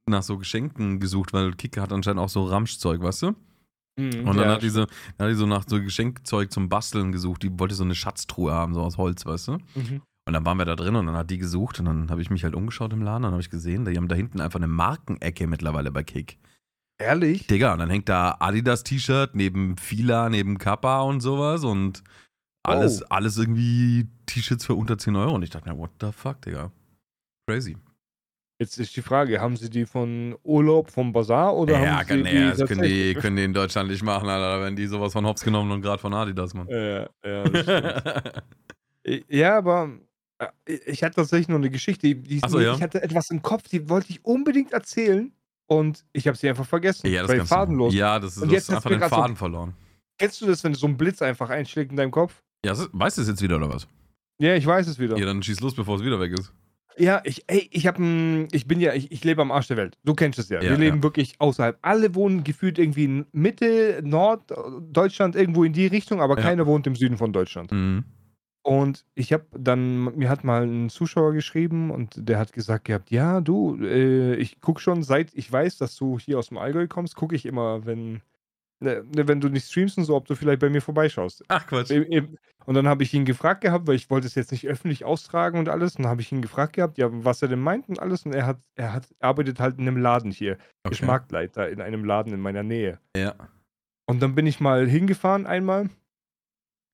nach 0.06 0.22
so 0.24 0.38
Geschenken 0.38 1.00
gesucht, 1.00 1.32
weil 1.34 1.54
Kick 1.54 1.78
hat 1.78 1.93
anscheinend 1.93 2.19
auch 2.22 2.30
so 2.30 2.43
Ramschzeug, 2.43 3.02
weißt 3.02 3.22
du? 3.24 3.36
Und 3.97 4.25
dann 4.25 4.38
ja, 4.38 4.53
hat, 4.53 4.63
die 4.63 4.69
so, 4.69 4.86
dann 5.17 5.27
hat 5.27 5.29
die 5.29 5.38
so 5.38 5.45
nach 5.45 5.65
so 5.67 5.79
Geschenkzeug 5.82 6.51
zum 6.51 6.67
Basteln 6.69 7.12
gesucht. 7.12 7.43
Die 7.43 7.60
wollte 7.60 7.75
so 7.75 7.84
eine 7.84 7.95
Schatztruhe 7.95 8.51
haben, 8.51 8.73
so 8.73 8.82
aus 8.82 8.97
Holz, 8.97 9.25
weißt 9.25 9.49
du? 9.49 9.51
Mhm. 9.75 10.01
Und 10.25 10.34
dann 10.34 10.45
waren 10.45 10.58
wir 10.58 10.65
da 10.65 10.75
drin 10.75 10.95
und 10.95 11.06
dann 11.06 11.15
hat 11.15 11.29
die 11.29 11.38
gesucht 11.38 11.79
und 11.79 11.86
dann 11.86 12.10
habe 12.10 12.21
ich 12.21 12.29
mich 12.29 12.43
halt 12.43 12.56
umgeschaut 12.56 12.93
im 12.93 13.01
Laden 13.01 13.17
und 13.17 13.23
dann 13.23 13.32
habe 13.34 13.41
ich 13.41 13.49
gesehen, 13.49 13.86
die 13.86 13.97
haben 13.97 14.08
da 14.08 14.15
hinten 14.15 14.39
einfach 14.39 14.60
eine 14.60 14.67
Markenecke 14.67 15.47
mittlerweile 15.47 15.91
bei 15.91 16.03
Kick. 16.03 16.38
Ehrlich? 16.97 17.47
Digga, 17.47 17.73
und 17.73 17.79
dann 17.79 17.89
hängt 17.89 18.08
da 18.08 18.38
Adidas-T-Shirt 18.39 19.36
neben 19.36 19.75
Fila, 19.77 20.29
neben 20.29 20.58
Kappa 20.58 21.01
und 21.01 21.19
sowas 21.19 21.63
und 21.65 22.03
alles, 22.63 23.03
Oh. 23.03 23.08
alles 23.10 23.38
irgendwie 23.38 24.08
T-Shirts 24.25 24.65
für 24.65 24.75
unter 24.75 24.97
10 24.97 25.15
Euro. 25.17 25.36
Und 25.36 25.43
ich 25.43 25.49
dachte 25.49 25.69
mir, 25.69 25.77
what 25.77 25.91
the 25.99 26.12
fuck, 26.13 26.41
Digga? 26.41 26.71
Crazy. 27.47 27.75
Jetzt 28.63 28.78
ist 28.80 28.95
die 28.95 29.02
Frage, 29.02 29.41
haben 29.41 29.58
sie 29.58 29.69
die 29.69 29.86
von 29.86 30.36
Urlaub 30.43 30.89
vom 30.89 31.12
Bazar 31.12 31.54
oder 31.56 31.73
Ja, 31.73 31.97
haben 31.97 31.99
sie 31.99 32.06
kann, 32.06 32.23
die 32.23 32.32
ja, 32.32 32.52
das 32.56 32.67
können 32.69 32.82
die, 32.84 33.13
können 33.13 33.36
die 33.36 33.43
in 33.43 33.54
Deutschland 33.54 33.89
nicht 33.91 34.04
machen, 34.04 34.30
Alter, 34.30 34.63
wenn 34.63 34.76
die 34.76 34.88
sowas 34.88 35.12
von 35.12 35.26
Hops 35.26 35.43
genommen 35.43 35.71
und 35.71 35.82
gerade 35.82 36.02
von 36.02 36.13
Adidas, 36.13 36.54
Mann. 36.54 36.67
Ja, 36.69 37.08
ja, 37.26 38.02
Ja, 39.28 39.58
aber 39.58 39.89
äh, 40.39 40.47
ich 40.86 41.04
hatte 41.04 41.15
tatsächlich 41.15 41.49
noch 41.49 41.58
eine 41.58 41.69
Geschichte. 41.69 42.15
Die, 42.15 42.41
so, 42.47 42.60
ja? 42.60 42.73
Ich 42.76 42.82
hatte 42.82 43.04
etwas 43.04 43.30
im 43.32 43.41
Kopf, 43.41 43.67
die 43.67 43.89
wollte 43.89 44.12
ich 44.12 44.23
unbedingt 44.23 44.71
erzählen 44.71 45.34
und 45.67 46.06
ich 46.13 46.28
habe 46.28 46.38
sie 46.38 46.47
einfach 46.47 46.65
vergessen. 46.65 47.08
ja, 47.12 47.21
das 47.23 47.32
weil 47.32 47.45
fadenlos. 47.45 47.93
Ja, 47.93 48.17
das 48.19 48.38
ist, 48.38 48.43
Und 48.43 48.52
jetzt 48.52 48.69
einfach 48.71 48.89
den 48.89 48.99
grad 48.99 49.10
so- 49.10 49.15
Faden 49.17 49.36
verloren. 49.36 49.73
Kennst 50.17 50.39
du 50.41 50.45
das, 50.45 50.63
wenn 50.63 50.73
so 50.73 50.88
ein 50.88 50.95
Blitz 50.95 51.21
einfach 51.21 51.49
einschlägt 51.49 51.91
in 51.91 51.97
deinem 51.97 52.12
Kopf? 52.12 52.41
Ja, 52.65 52.73
weißt 52.93 53.17
du 53.17 53.23
es 53.23 53.28
jetzt 53.28 53.41
wieder 53.41 53.58
oder 53.58 53.73
was? 53.73 53.88
Ja, 54.39 54.56
ich 54.56 54.65
weiß 54.65 54.88
es 54.88 54.99
wieder. 54.99 55.17
Ja, 55.17 55.26
dann 55.26 55.43
schieß 55.43 55.60
los, 55.60 55.76
bevor 55.76 55.97
es 55.97 56.04
wieder 56.04 56.19
weg 56.19 56.32
ist. 56.39 56.54
Ja, 56.97 57.21
ich, 57.23 57.43
ey, 57.47 57.69
ich 57.71 57.88
habe 57.88 58.47
ich 58.51 58.67
bin 58.67 58.79
ja, 58.79 58.93
ich, 58.93 59.12
ich 59.12 59.23
lebe 59.23 59.41
am 59.41 59.51
Arsch 59.51 59.67
der 59.67 59.77
Welt. 59.77 59.97
Du 60.03 60.13
kennst 60.13 60.39
es 60.39 60.49
ja. 60.49 60.62
Ja, 60.62 60.69
Wir 60.71 60.77
leben 60.77 60.97
ja. 60.97 61.03
wirklich 61.03 61.36
außerhalb. 61.39 61.77
Alle 61.82 62.13
wohnen 62.15 62.43
gefühlt 62.43 62.77
irgendwie 62.77 63.06
in 63.06 63.25
Mitte, 63.32 64.01
Nord, 64.03 64.53
Deutschland, 64.91 65.36
irgendwo 65.36 65.63
in 65.63 65.73
die 65.73 65.88
Richtung, 65.88 66.21
aber 66.21 66.38
Ja. 66.38 66.43
keiner 66.43 66.65
wohnt 66.67 66.86
im 66.88 66.95
Süden 66.95 67.17
von 67.17 67.34
Deutschland. 67.34 67.71
Mhm. 67.71 68.03
Und 68.65 69.03
ich 69.13 69.34
habe 69.34 69.45
dann, 69.58 70.15
mir 70.15 70.29
hat 70.29 70.45
mal 70.45 70.63
ein 70.65 70.89
Zuschauer 70.89 71.34
geschrieben 71.34 71.91
und 71.91 72.13
der 72.17 72.39
hat 72.39 72.53
gesagt 72.53 72.86
gehabt, 72.86 73.12
ja, 73.12 73.41
du, 73.41 73.77
äh, 73.84 74.36
ich 74.36 74.62
gucke 74.62 74.79
schon, 74.79 75.03
seit 75.03 75.34
ich 75.34 75.51
weiß, 75.51 75.77
dass 75.79 75.97
du 75.97 76.17
hier 76.17 76.39
aus 76.39 76.47
dem 76.47 76.58
Allgäu 76.58 76.88
kommst, 76.88 77.15
gucke 77.17 77.36
ich 77.36 77.45
immer, 77.45 77.86
wenn, 77.86 78.21
ne, 78.84 79.04
ne, 79.15 79.28
wenn 79.28 79.41
du 79.41 79.50
nicht 79.50 79.67
streamst 79.67 79.98
und 79.98 80.04
so, 80.06 80.15
ob 80.15 80.28
du 80.28 80.36
vielleicht 80.36 80.60
bei 80.60 80.69
mir 80.69 80.82
vorbeischaust. 80.82 81.43
Ach, 81.48 81.65
Quatsch. 81.65 81.91
Eben- 81.91 82.12
eben. 82.12 82.38
Und 82.65 82.76
dann 82.76 82.88
habe 82.88 83.04
ich 83.04 83.13
ihn 83.13 83.26
gefragt 83.26 83.62
gehabt, 83.62 83.88
weil 83.88 83.96
ich 83.96 84.10
wollte 84.10 84.26
es 84.26 84.36
jetzt 84.36 84.52
nicht 84.54 84.65
öffentlich 84.67 85.04
austragen 85.04 85.60
und 85.60 85.67
alles. 85.67 85.98
Und 85.98 86.04
dann 86.04 86.12
habe 86.12 86.22
ich 86.22 86.32
ihn 86.32 86.41
gefragt 86.41 86.74
gehabt, 86.74 86.98
ja, 86.98 87.10
was 87.12 87.41
er 87.41 87.50
denn 87.50 87.60
meint 87.60 87.89
und 87.89 88.00
alles. 88.00 88.26
Und 88.26 88.34
er 88.34 88.46
hat, 88.46 88.60
er 88.76 88.93
hat, 88.93 89.13
arbeitet 89.19 89.60
halt 89.60 89.78
in 89.80 89.88
einem 89.88 89.98
Laden 89.98 90.32
hier. 90.32 90.58
Okay. 90.86 91.06
Marktleiter 91.06 91.69
in 91.69 91.82
einem 91.82 92.06
Laden 92.06 92.34
in 92.34 92.39
meiner 92.39 92.63
Nähe. 92.63 93.00
Ja. 93.17 93.36
Und 94.06 94.22
dann 94.22 94.34
bin 94.36 94.48
ich 94.48 94.62
mal 94.62 94.88
hingefahren 94.88 95.46
einmal. 95.46 95.89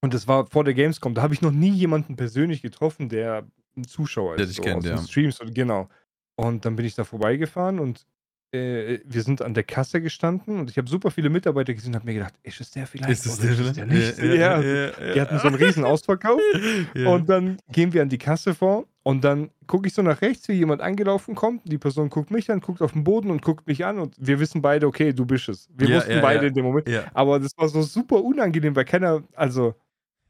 Und 0.02 0.14
das 0.14 0.28
war 0.28 0.48
vor 0.48 0.64
der 0.64 0.74
Gamescom. 0.74 1.14
Da 1.14 1.22
habe 1.22 1.34
ich 1.34 1.42
noch 1.42 1.52
nie 1.52 1.72
jemanden 1.72 2.16
persönlich 2.16 2.62
getroffen, 2.62 3.10
der 3.10 3.46
ein 3.78 3.84
Zuschauer 3.84 4.38
Der 4.38 4.46
ist. 4.46 4.58
dich 4.58 4.64
kennt, 4.64 4.78
aus 4.78 4.84
den 4.84 4.96
ja. 4.96 5.04
Streams 5.04 5.40
und 5.40 5.54
genau. 5.54 5.88
Und 6.36 6.66
dann 6.66 6.76
bin 6.78 6.86
ich 6.86 6.96
da 6.96 7.04
vorbeigefahren 7.04 7.80
und 7.80 8.08
äh, 8.52 9.00
wir 9.06 9.22
sind 9.22 9.42
an 9.42 9.54
der 9.54 9.64
Kasse 9.64 10.02
gestanden 10.02 10.60
und 10.60 10.70
ich 10.70 10.78
habe 10.78 10.90
super 10.90 11.12
viele 11.12 11.30
Mitarbeiter 11.30 11.74
gesehen 11.74 11.92
und 11.92 11.96
habe 11.96 12.06
mir 12.06 12.16
gedacht, 12.16 12.34
ist 12.44 12.60
es 12.62 12.72
der 12.72 12.88
vielleicht? 12.88 13.12
Ist 13.12 13.26
es 13.26 13.40
der, 13.40 13.52
ist 13.52 13.78
der 13.78 13.86
nicht? 13.86 14.18
Ja, 14.18 14.26
ja, 14.26 14.62
Ja, 14.62 14.62
ja, 14.62 15.14
Die 15.14 15.22
hatten 15.22 15.38
so 15.40 15.48
einen 15.48 15.56
riesen 15.56 15.84
Ausverkauf. 15.84 16.42
Und 16.96 17.30
dann 17.30 17.58
gehen 17.72 17.94
wir 17.94 18.02
an 18.02 18.10
die 18.10 18.18
Kasse 18.18 18.54
vor 18.56 18.88
und 19.04 19.24
dann 19.24 19.50
gucke 19.68 19.88
ich 19.88 19.94
so 19.94 20.02
nach 20.02 20.22
rechts, 20.22 20.48
wie 20.50 20.54
jemand 20.54 20.82
angelaufen 20.82 21.34
kommt. 21.36 21.62
Die 21.72 21.78
Person 21.78 22.10
guckt 22.10 22.32
mich 22.32 22.52
an, 22.52 22.60
guckt 22.60 22.82
auf 22.82 22.92
den 22.92 23.04
Boden 23.04 23.32
und 23.32 23.42
guckt 23.42 23.66
mich 23.68 23.86
an 23.86 23.98
und 24.00 24.16
wir 24.20 24.40
wissen 24.40 24.62
beide, 24.62 24.86
okay, 24.88 25.14
du 25.14 25.26
bist 25.26 25.50
es. 25.50 25.70
Wir 25.74 25.96
wussten 25.96 26.22
beide 26.22 26.48
in 26.48 26.54
dem 26.54 26.66
Moment. 26.66 26.88
ja, 26.88 27.06
Aber 27.14 27.40
das 27.40 27.52
war 27.58 27.68
so 27.70 27.82
super 27.82 28.24
unangenehm, 28.24 28.76
weil 28.76 28.86
keiner, 28.86 29.24
also 29.36 29.74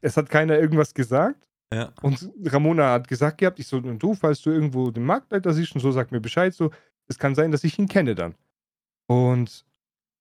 es 0.00 0.16
hat 0.16 0.28
keiner 0.30 0.58
irgendwas 0.58 0.94
gesagt. 0.94 1.46
Und 2.02 2.30
Ramona 2.46 2.92
hat 2.92 3.06
gesagt 3.08 3.38
gehabt, 3.38 3.58
ich 3.60 3.66
so, 3.66 3.76
und 3.76 3.98
du, 4.02 4.14
falls 4.14 4.40
du 4.42 4.50
irgendwo 4.50 4.90
den 4.90 5.04
Marktleiter 5.04 5.52
siehst 5.52 5.74
und 5.74 5.80
so, 5.80 5.90
sag 5.92 6.10
mir 6.10 6.20
Bescheid, 6.20 6.52
so, 6.54 6.70
es 7.10 7.18
kann 7.18 7.34
sein, 7.34 7.50
dass 7.50 7.64
ich 7.64 7.78
ihn 7.78 7.88
kenne 7.88 8.14
dann. 8.14 8.34
Und 9.06 9.64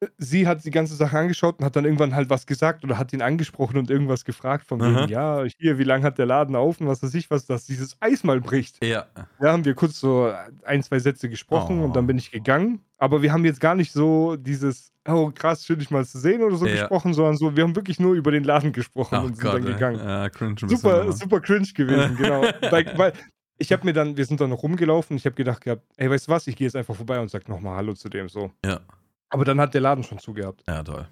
äh, 0.02 0.08
sie 0.18 0.48
hat 0.48 0.66
die 0.66 0.72
ganze 0.72 0.96
Sache 0.96 1.18
angeschaut 1.18 1.60
und 1.60 1.66
hat 1.66 1.76
dann 1.76 1.86
irgendwann 1.86 2.16
halt 2.16 2.30
was 2.30 2.48
gesagt 2.48 2.84
oder 2.84 2.98
hat 2.98 3.14
ihn 3.14 3.22
angesprochen 3.22 3.78
und 3.78 3.90
irgendwas 3.92 4.26
gefragt 4.26 4.66
von 4.66 4.82
wegen, 4.82 5.08
ja, 5.10 5.44
hier, 5.60 5.78
wie 5.78 5.84
lange 5.84 6.04
hat 6.04 6.18
der 6.18 6.26
Laden 6.26 6.56
auf 6.56 6.82
und 6.82 6.88
was 6.88 7.04
weiß 7.04 7.14
ich 7.14 7.30
was, 7.30 7.46
dass 7.46 7.66
dieses 7.66 7.96
Eis 8.00 8.24
mal 8.24 8.42
bricht. 8.42 8.84
Ja. 8.84 9.06
Da 9.40 9.52
haben 9.52 9.66
wir 9.66 9.76
kurz 9.76 10.00
so 10.00 10.34
ein, 10.66 10.82
zwei 10.84 11.00
Sätze 11.00 11.30
gesprochen 11.30 11.80
Oh. 11.82 11.86
und 11.86 11.96
dann 11.96 12.08
bin 12.08 12.18
ich 12.18 12.32
gegangen. 12.32 12.82
Aber 12.98 13.22
wir 13.22 13.32
haben 13.32 13.46
jetzt 13.46 13.62
gar 13.62 13.76
nicht 13.76 13.92
so 13.94 14.36
dieses, 14.36 14.92
oh 15.08 15.32
krass, 15.34 15.66
schön 15.66 15.80
dich 15.80 15.92
mal 15.92 16.06
zu 16.06 16.18
sehen 16.18 16.42
oder 16.42 16.56
so 16.58 16.66
Ja. 16.66 16.74
gesprochen, 16.82 17.14
sondern 17.14 17.38
so, 17.38 17.56
wir 17.56 17.64
haben 17.64 17.76
wirklich 17.76 18.00
nur 18.00 18.16
über 18.16 18.32
den 18.32 18.44
Laden 18.44 18.74
gesprochen 18.74 19.16
Ach 19.16 19.24
und 19.24 19.36
sind 19.36 19.44
Gott, 19.44 19.54
dann 19.56 19.66
gegangen. 19.66 20.00
Ja, 20.00 20.30
cringe 20.30 20.56
Super, 20.66 21.12
super 21.14 21.40
cringe 21.40 21.68
gewesen, 21.76 22.16
genau. 22.18 22.42
weil, 22.72 22.98
weil 22.98 23.14
ich 23.60 23.72
habe 23.72 23.86
mir 23.86 23.94
dann, 23.94 24.18
wir 24.18 24.26
sind 24.26 24.42
dann 24.42 24.50
noch 24.50 24.64
rumgelaufen, 24.64 25.18
ich 25.18 25.26
habe 25.26 25.36
gedacht 25.36 25.64
gehabt, 25.64 25.84
ey, 25.98 26.10
weißt 26.10 26.28
du 26.28 26.32
was, 26.32 26.48
ich 26.48 26.56
gehe 26.56 26.66
jetzt 26.66 26.76
einfach 26.76 26.96
vorbei 26.96 27.20
und 27.20 27.30
sag 27.30 27.48
nochmal 27.48 27.76
Hallo 27.76 27.94
zu 27.94 28.10
dem 28.10 28.30
so. 28.30 28.52
Ja. 28.66 28.80
Aber 29.30 29.46
dann 29.46 29.60
hat 29.60 29.74
der 29.74 29.82
Laden 29.82 30.04
schon 30.04 30.18
zugehabt. 30.18 30.64
Ja, 30.68 30.82
toll. 30.82 31.08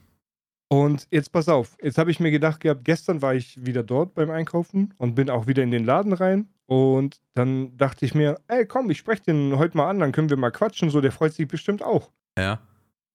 Und 0.69 1.07
jetzt 1.11 1.31
pass 1.31 1.47
auf, 1.47 1.77
jetzt 1.81 1.97
habe 1.97 2.11
ich 2.11 2.19
mir 2.19 2.31
gedacht 2.31 2.59
gehabt, 2.59 2.83
gestern 2.83 3.21
war 3.21 3.35
ich 3.35 3.63
wieder 3.65 3.83
dort 3.83 4.15
beim 4.15 4.31
Einkaufen 4.31 4.93
und 4.97 5.15
bin 5.15 5.29
auch 5.29 5.47
wieder 5.47 5.63
in 5.63 5.71
den 5.71 5.85
Laden 5.85 6.13
rein. 6.13 6.49
Und 6.65 7.21
dann 7.35 7.77
dachte 7.77 8.05
ich 8.05 8.13
mir, 8.13 8.39
ey, 8.47 8.65
komm, 8.65 8.89
ich 8.89 8.97
spreche 8.97 9.23
den 9.23 9.57
heute 9.57 9.77
mal 9.77 9.89
an, 9.89 9.99
dann 9.99 10.11
können 10.11 10.29
wir 10.29 10.35
mal 10.35 10.51
quatschen, 10.51 10.89
so, 10.89 10.99
der 10.99 11.13
freut 11.13 11.33
sich 11.33 11.47
bestimmt 11.47 11.83
auch. 11.83 12.11
Ja. 12.37 12.59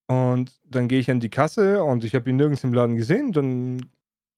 Und 0.07 0.59
dann 0.65 0.89
gehe 0.89 1.01
ich 1.01 1.11
an 1.11 1.21
die 1.21 1.29
Kasse 1.29 1.83
und 1.85 2.05
ich 2.05 2.15
habe 2.15 2.29
ihn 2.31 2.37
nirgends 2.37 2.65
im 2.65 2.73
Laden 2.73 2.97
gesehen. 2.97 3.33
Dann 3.33 3.91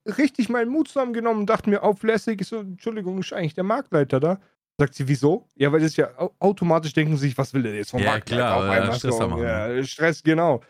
richtig 0.07 0.49
meinen 0.49 0.71
Mut 0.71 0.89
zusammengenommen 0.89 1.41
und 1.41 1.47
dachte 1.51 1.71
mir 1.71 1.83
auflässig, 1.83 2.45
so, 2.45 2.61
Entschuldigung, 2.61 3.19
ist 3.19 3.33
eigentlich 3.33 3.55
der 3.55 3.65
Marktleiter 3.65 4.21
da? 4.21 4.41
Sagt 4.79 4.95
sie, 4.95 5.07
wieso? 5.07 5.49
Ja, 5.55 5.71
weil 5.73 5.81
das 5.81 5.97
ja 5.97 6.17
au- 6.19 6.35
automatisch 6.41 6.93
denken 6.93 7.17
sie 7.17 7.29
sich, 7.29 7.39
was 7.39 7.55
will 7.55 7.63
der 7.63 7.75
jetzt 7.77 7.91
vom 7.91 8.03
Ja, 8.03 8.11
Marktleiter 8.13 8.45
klar, 8.45 8.57
auf 8.59 8.65
ja, 8.65 8.71
einmal? 8.71 8.97
Stress 8.99 9.17
so, 9.19 9.43
ja, 9.43 9.85
Stress, 9.85 10.23
genau. 10.23 10.63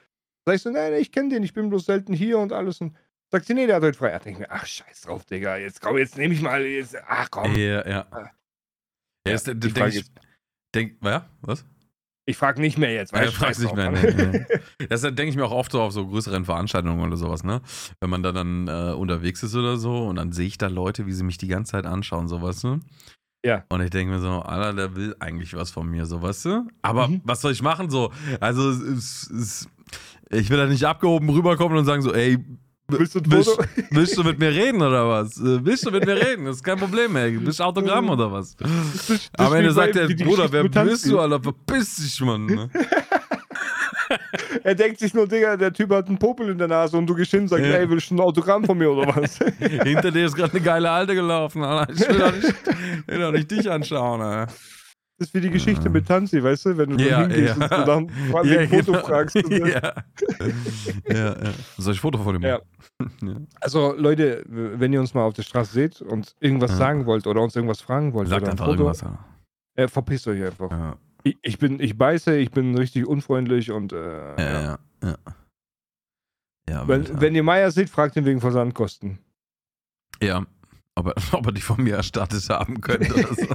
Sag 0.46 0.56
ich 0.56 0.62
so, 0.62 0.70
nein, 0.70 0.92
ich 0.94 1.10
kenne 1.10 1.30
den, 1.30 1.42
ich 1.42 1.54
bin 1.54 1.70
bloß 1.70 1.86
selten 1.86 2.12
hier 2.12 2.38
und 2.38 2.52
alles. 2.52 2.80
Und 2.82 2.94
sagt 3.30 3.46
sie, 3.46 3.54
nee, 3.54 3.66
der 3.66 3.76
hat 3.76 3.82
heute 3.82 3.96
frei. 3.96 4.10
Da 4.10 4.18
denke 4.18 4.42
ich 4.42 4.46
mir, 4.46 4.54
ach, 4.54 4.66
scheiß 4.66 5.02
drauf, 5.02 5.24
Digga, 5.24 5.56
jetzt 5.56 5.80
komm, 5.80 5.96
jetzt 5.96 6.18
nehme 6.18 6.34
ich 6.34 6.42
mal, 6.42 6.62
jetzt, 6.66 6.96
ach 7.08 7.30
komm. 7.30 7.56
Ja, 7.56 7.88
ja. 7.88 8.06
Ah. 8.10 8.30
Ja, 9.26 9.34
ist, 9.34 9.46
die 9.46 9.54
denk 9.54 9.76
Frage 9.76 9.98
ich, 9.98 10.04
denk, 10.74 10.98
ja, 11.02 11.26
was? 11.40 11.64
Ich 12.26 12.36
frage 12.36 12.60
nicht 12.60 12.78
mehr 12.78 12.92
jetzt, 12.92 13.12
Ja, 13.12 13.18
weil 13.20 13.26
du 13.26 13.32
fragst 13.32 13.60
nicht 13.60 13.74
mehr. 13.74 13.90
Nee, 13.90 14.12
nee. 14.12 14.46
Das 14.88 15.02
denke 15.02 15.24
ich 15.24 15.36
mir 15.36 15.44
auch 15.44 15.50
oft 15.52 15.72
so 15.72 15.80
auf 15.80 15.92
so 15.92 16.06
größeren 16.06 16.44
Veranstaltungen 16.44 17.00
oder 17.06 17.16
sowas, 17.16 17.42
ne? 17.44 17.60
Wenn 18.00 18.10
man 18.10 18.22
da 18.22 18.32
dann 18.32 18.66
äh, 18.68 18.92
unterwegs 18.94 19.42
ist 19.42 19.54
oder 19.54 19.76
so 19.76 20.06
und 20.06 20.16
dann 20.16 20.32
sehe 20.32 20.46
ich 20.46 20.58
da 20.58 20.68
Leute, 20.68 21.06
wie 21.06 21.12
sie 21.12 21.24
mich 21.24 21.36
die 21.38 21.48
ganze 21.48 21.72
Zeit 21.72 21.86
anschauen, 21.86 22.28
so 22.28 22.40
weißt 22.42 22.64
du? 22.64 22.80
Ja. 23.44 23.62
Und 23.68 23.82
ich 23.82 23.90
denke 23.90 24.14
mir 24.14 24.20
so, 24.20 24.40
Alter, 24.40 24.72
der 24.72 24.96
will 24.96 25.14
eigentlich 25.20 25.54
was 25.54 25.70
von 25.70 25.86
mir, 25.86 26.06
so 26.06 26.20
weißt 26.22 26.46
du? 26.46 26.66
Aber 26.82 27.08
Mhm. 27.08 27.20
was 27.24 27.40
soll 27.42 27.52
ich 27.52 27.62
machen 27.62 27.90
so? 27.90 28.10
Also, 28.40 28.70
es, 28.70 29.30
es, 29.30 29.68
ich 30.30 30.48
will 30.48 30.56
da 30.56 30.66
nicht 30.66 30.84
abgehoben 30.84 31.28
rüberkommen 31.28 31.76
und 31.78 31.84
sagen 31.84 32.02
so, 32.02 32.12
ey, 32.14 32.38
Willst 32.86 33.14
du 33.14 33.20
willst, 33.24 33.58
willst 33.92 34.18
du 34.18 34.22
mit 34.24 34.38
mir 34.38 34.50
reden 34.50 34.82
oder 34.82 35.08
was? 35.08 35.38
Äh, 35.40 35.64
Willst 35.64 35.86
du 35.86 35.90
mit 35.90 36.04
mir 36.04 36.16
reden? 36.16 36.44
Das 36.44 36.56
ist 36.56 36.62
kein 36.62 36.76
Problem, 36.78 37.16
ey. 37.16 37.38
Willst 37.42 37.58
du 37.58 37.64
Autogramm 37.64 38.10
oder 38.10 38.30
was? 38.30 38.54
Am 39.38 39.54
Ende 39.54 39.72
sagt 39.72 39.94
die 39.94 40.14
Bruder, 40.22 40.52
wer 40.52 40.68
bist 40.68 41.06
du, 41.10 41.18
Alter? 41.18 41.40
Verpiss 41.42 41.96
dich, 41.96 42.20
Mann. 42.20 42.44
Ne? 42.44 42.68
Er 44.64 44.74
denkt 44.74 44.98
sich 44.98 45.12
nur, 45.14 45.26
Digga, 45.28 45.56
der 45.56 45.72
Typ 45.72 45.90
hat 45.90 46.08
einen 46.08 46.18
Popel 46.18 46.48
in 46.50 46.58
der 46.58 46.68
Nase 46.68 46.96
und 46.96 47.06
du 47.06 47.14
gehst 47.14 47.30
hin 47.30 47.40
und 47.42 47.48
sagst, 47.48 47.64
Ja. 47.64 47.72
ey, 47.76 47.88
willst 47.90 48.10
du 48.10 48.14
ein 48.14 48.20
Autogramm 48.20 48.64
von 48.64 48.76
mir 48.78 48.90
oder 48.90 49.14
was? 49.16 49.38
Hinter 49.58 50.10
dir 50.10 50.26
ist 50.26 50.34
gerade 50.36 50.52
eine 50.52 50.60
geile 50.62 50.90
Alte 50.90 51.14
gelaufen, 51.14 51.62
Alter. 51.62 51.92
Ich 51.92 52.08
will 52.08 52.18
doch 52.18 52.32
nicht, 52.34 52.54
will 53.08 53.20
doch 53.20 53.32
nicht 53.32 53.50
dich 53.50 53.70
anschauen, 53.70 54.20
Alter. 54.22 54.52
Das 55.16 55.28
ist 55.28 55.34
wie 55.34 55.40
die 55.40 55.50
Geschichte 55.50 55.88
mit 55.90 56.08
Tanzi, 56.08 56.42
weißt 56.42 56.66
du, 56.66 56.76
wenn 56.76 56.90
du 56.90 56.96
Ja, 57.04 57.20
dann 57.20 57.30
hingehst 57.30 57.56
ja. 57.56 57.78
und 57.78 57.88
dann 57.88 58.08
vor 58.30 58.40
allem 58.40 58.58
ein 58.58 58.68
Foto 58.68 58.92
genau. 58.92 59.06
fragst. 59.06 59.36
Ja. 59.48 59.92
ja, 61.08 61.14
ja. 61.16 61.34
Soll 61.78 61.92
ich 61.92 61.98
ein 61.98 62.02
Foto 62.02 62.18
von 62.18 62.34
dem 62.34 62.42
Ja. 62.42 62.60
machen? 62.98 63.46
Also 63.60 63.94
Leute, 63.96 64.42
wenn 64.48 64.92
ihr 64.92 65.00
uns 65.00 65.14
mal 65.14 65.22
auf 65.22 65.34
der 65.34 65.42
Straße 65.42 65.72
seht 65.72 66.00
und 66.02 66.34
irgendwas 66.40 66.72
Ja. 66.72 66.76
sagen 66.78 67.06
wollt 67.06 67.26
oder 67.26 67.40
uns 67.42 67.54
irgendwas 67.54 67.80
fragen 67.80 68.12
wollt, 68.12 68.28
Sagt 68.28 68.42
oder 68.42 68.50
ein 68.50 68.52
einfach 68.52 68.66
Foto, 68.66 68.78
irgendwas, 68.88 69.04
äh, 69.76 69.88
verpisst 69.88 70.26
euch 70.28 70.42
einfach. 70.44 70.70
Ja, 70.70 70.96
Ich, 71.24 71.38
ich 71.42 71.58
bin, 71.58 71.80
ich 71.80 71.96
beiße, 71.98 72.36
ich 72.36 72.50
bin 72.50 72.76
richtig 72.76 73.06
unfreundlich 73.06 73.70
und 73.72 73.92
äh, 73.92 73.96
ja, 74.36 74.36
ja. 74.38 74.62
ja. 74.62 74.78
ja. 75.02 75.16
Ja, 76.68 76.88
Wenn, 76.88 77.20
wenn 77.20 77.34
ihr 77.34 77.42
Meier 77.42 77.70
seht, 77.70 77.90
fragt 77.90 78.16
ihn 78.16 78.24
wegen 78.24 78.40
Versandkosten. 78.40 79.18
ja. 80.22 80.46
Ob 80.96 81.08
er, 81.08 81.14
ob 81.32 81.46
er 81.46 81.52
die 81.52 81.60
von 81.60 81.82
mir 81.82 81.96
erstattet 81.96 82.48
haben 82.48 82.80
könnte 82.80 83.12
oder 83.12 83.34
so. 83.34 83.46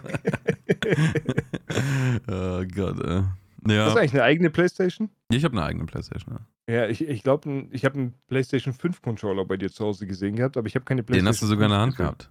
oh 2.28 2.66
Gott, 2.76 3.00
ey. 3.06 3.24
Hast 3.24 3.66
du 3.66 3.72
Ja, 3.74 3.96
eigentlich 3.96 4.14
eine 4.14 4.24
eigene 4.24 4.50
Playstation? 4.50 5.10
ich 5.32 5.44
habe 5.46 5.54
eine 5.58 5.66
eigene 5.66 5.86
Playstation. 5.86 6.36
Ja. 6.68 6.74
Ja, 6.74 6.88
ich, 6.88 7.02
ich 7.02 7.24
glaube, 7.24 7.68
ich 7.72 7.84
habe 7.86 7.98
einen 7.98 8.14
PlayStation 8.28 8.74
5 8.74 9.02
Controller 9.02 9.44
bei 9.46 9.58
dir 9.58 9.72
zu 9.72 9.86
Hause 9.86 10.06
gesehen 10.06 10.36
gehabt, 10.36 10.56
aber 10.58 10.68
ich 10.68 10.76
habe 10.76 10.86
keine 10.86 11.02
PlayStation 11.02 11.26
Den 11.26 11.30
hast 11.30 11.42
du 11.42 11.48
sogar 11.48 11.66
in 11.66 11.72
der 11.72 11.80
5 11.80 11.88
Hand 11.88 11.98
gehabt. 11.98 12.30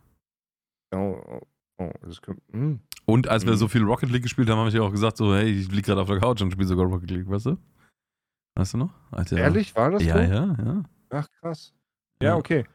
Oh, 0.94 1.20
oh, 1.26 1.40
oh 1.78 1.92
das 2.02 2.22
könnte, 2.22 2.42
hm. 2.52 2.80
Und 3.08 3.26
als 3.28 3.46
wir 3.46 3.52
Mhm. 3.52 3.56
so 3.56 3.68
viel 3.68 3.82
Rocket 3.84 4.10
League 4.10 4.22
gespielt 4.22 4.50
haben, 4.50 4.58
habe 4.58 4.68
ich 4.68 4.74
ja 4.74 4.82
auch 4.82 4.90
gesagt, 4.90 5.16
so, 5.16 5.34
hey, 5.34 5.48
ich 5.50 5.68
liege 5.70 5.82
gerade 5.82 6.02
auf 6.02 6.08
der 6.08 6.18
Couch 6.20 6.42
und 6.42 6.50
spiele 6.52 6.66
sogar 6.68 6.84
Rocket 6.86 7.10
League, 7.10 7.28
weißt 7.28 7.46
du? 7.46 7.56
Weißt 8.54 8.74
du 8.74 8.78
noch? 8.78 8.90
Als 9.10 9.30
wir- 9.30 9.38
Ehrlich, 9.38 9.74
war 9.74 9.90
das 9.92 10.02
Ja, 10.04 10.14
so? 10.14 10.20
ja, 10.20 10.56
ja. 10.64 10.82
Ach, 11.10 11.26
krass. 11.40 11.72
Ja, 12.20 12.36
okay. 12.36 12.66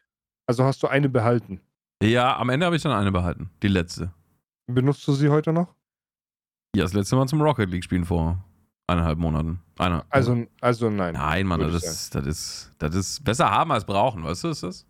Also 0.47 0.63
hast 0.63 0.81
du 0.81 0.87
eine 0.87 1.07
behalten. 1.07 1.61
Ja, 2.01 2.35
am 2.37 2.49
Ende 2.49 2.65
habe 2.65 2.75
ich 2.75 2.81
dann 2.81 2.91
eine 2.93 3.11
behalten. 3.11 3.51
Die 3.61 3.67
letzte. 3.67 4.11
Benutzt 4.65 5.07
du 5.07 5.13
sie 5.13 5.29
heute 5.29 5.53
noch? 5.53 5.75
Ja, 6.75 6.83
das 6.83 6.93
letzte 6.93 7.15
Mal 7.15 7.27
zum 7.27 7.41
Rocket 7.41 7.69
League 7.69 7.83
spielen 7.83 8.03
vor 8.05 8.43
eineinhalb 8.87 9.19
Monaten. 9.19 9.59
Eine, 9.77 10.03
Also, 10.09 10.47
also 10.61 10.89
nein. 10.89 11.13
Nein, 11.13 11.45
Mann, 11.45 11.59
das 11.59 11.73
das, 11.73 12.25
ist, 12.25 12.73
das 12.79 12.95
ist 12.95 13.23
besser 13.23 13.51
haben 13.51 13.71
als 13.71 13.85
brauchen, 13.85 14.23
weißt 14.23 14.45
du, 14.45 14.47
ist 14.49 14.63
das? 14.63 14.87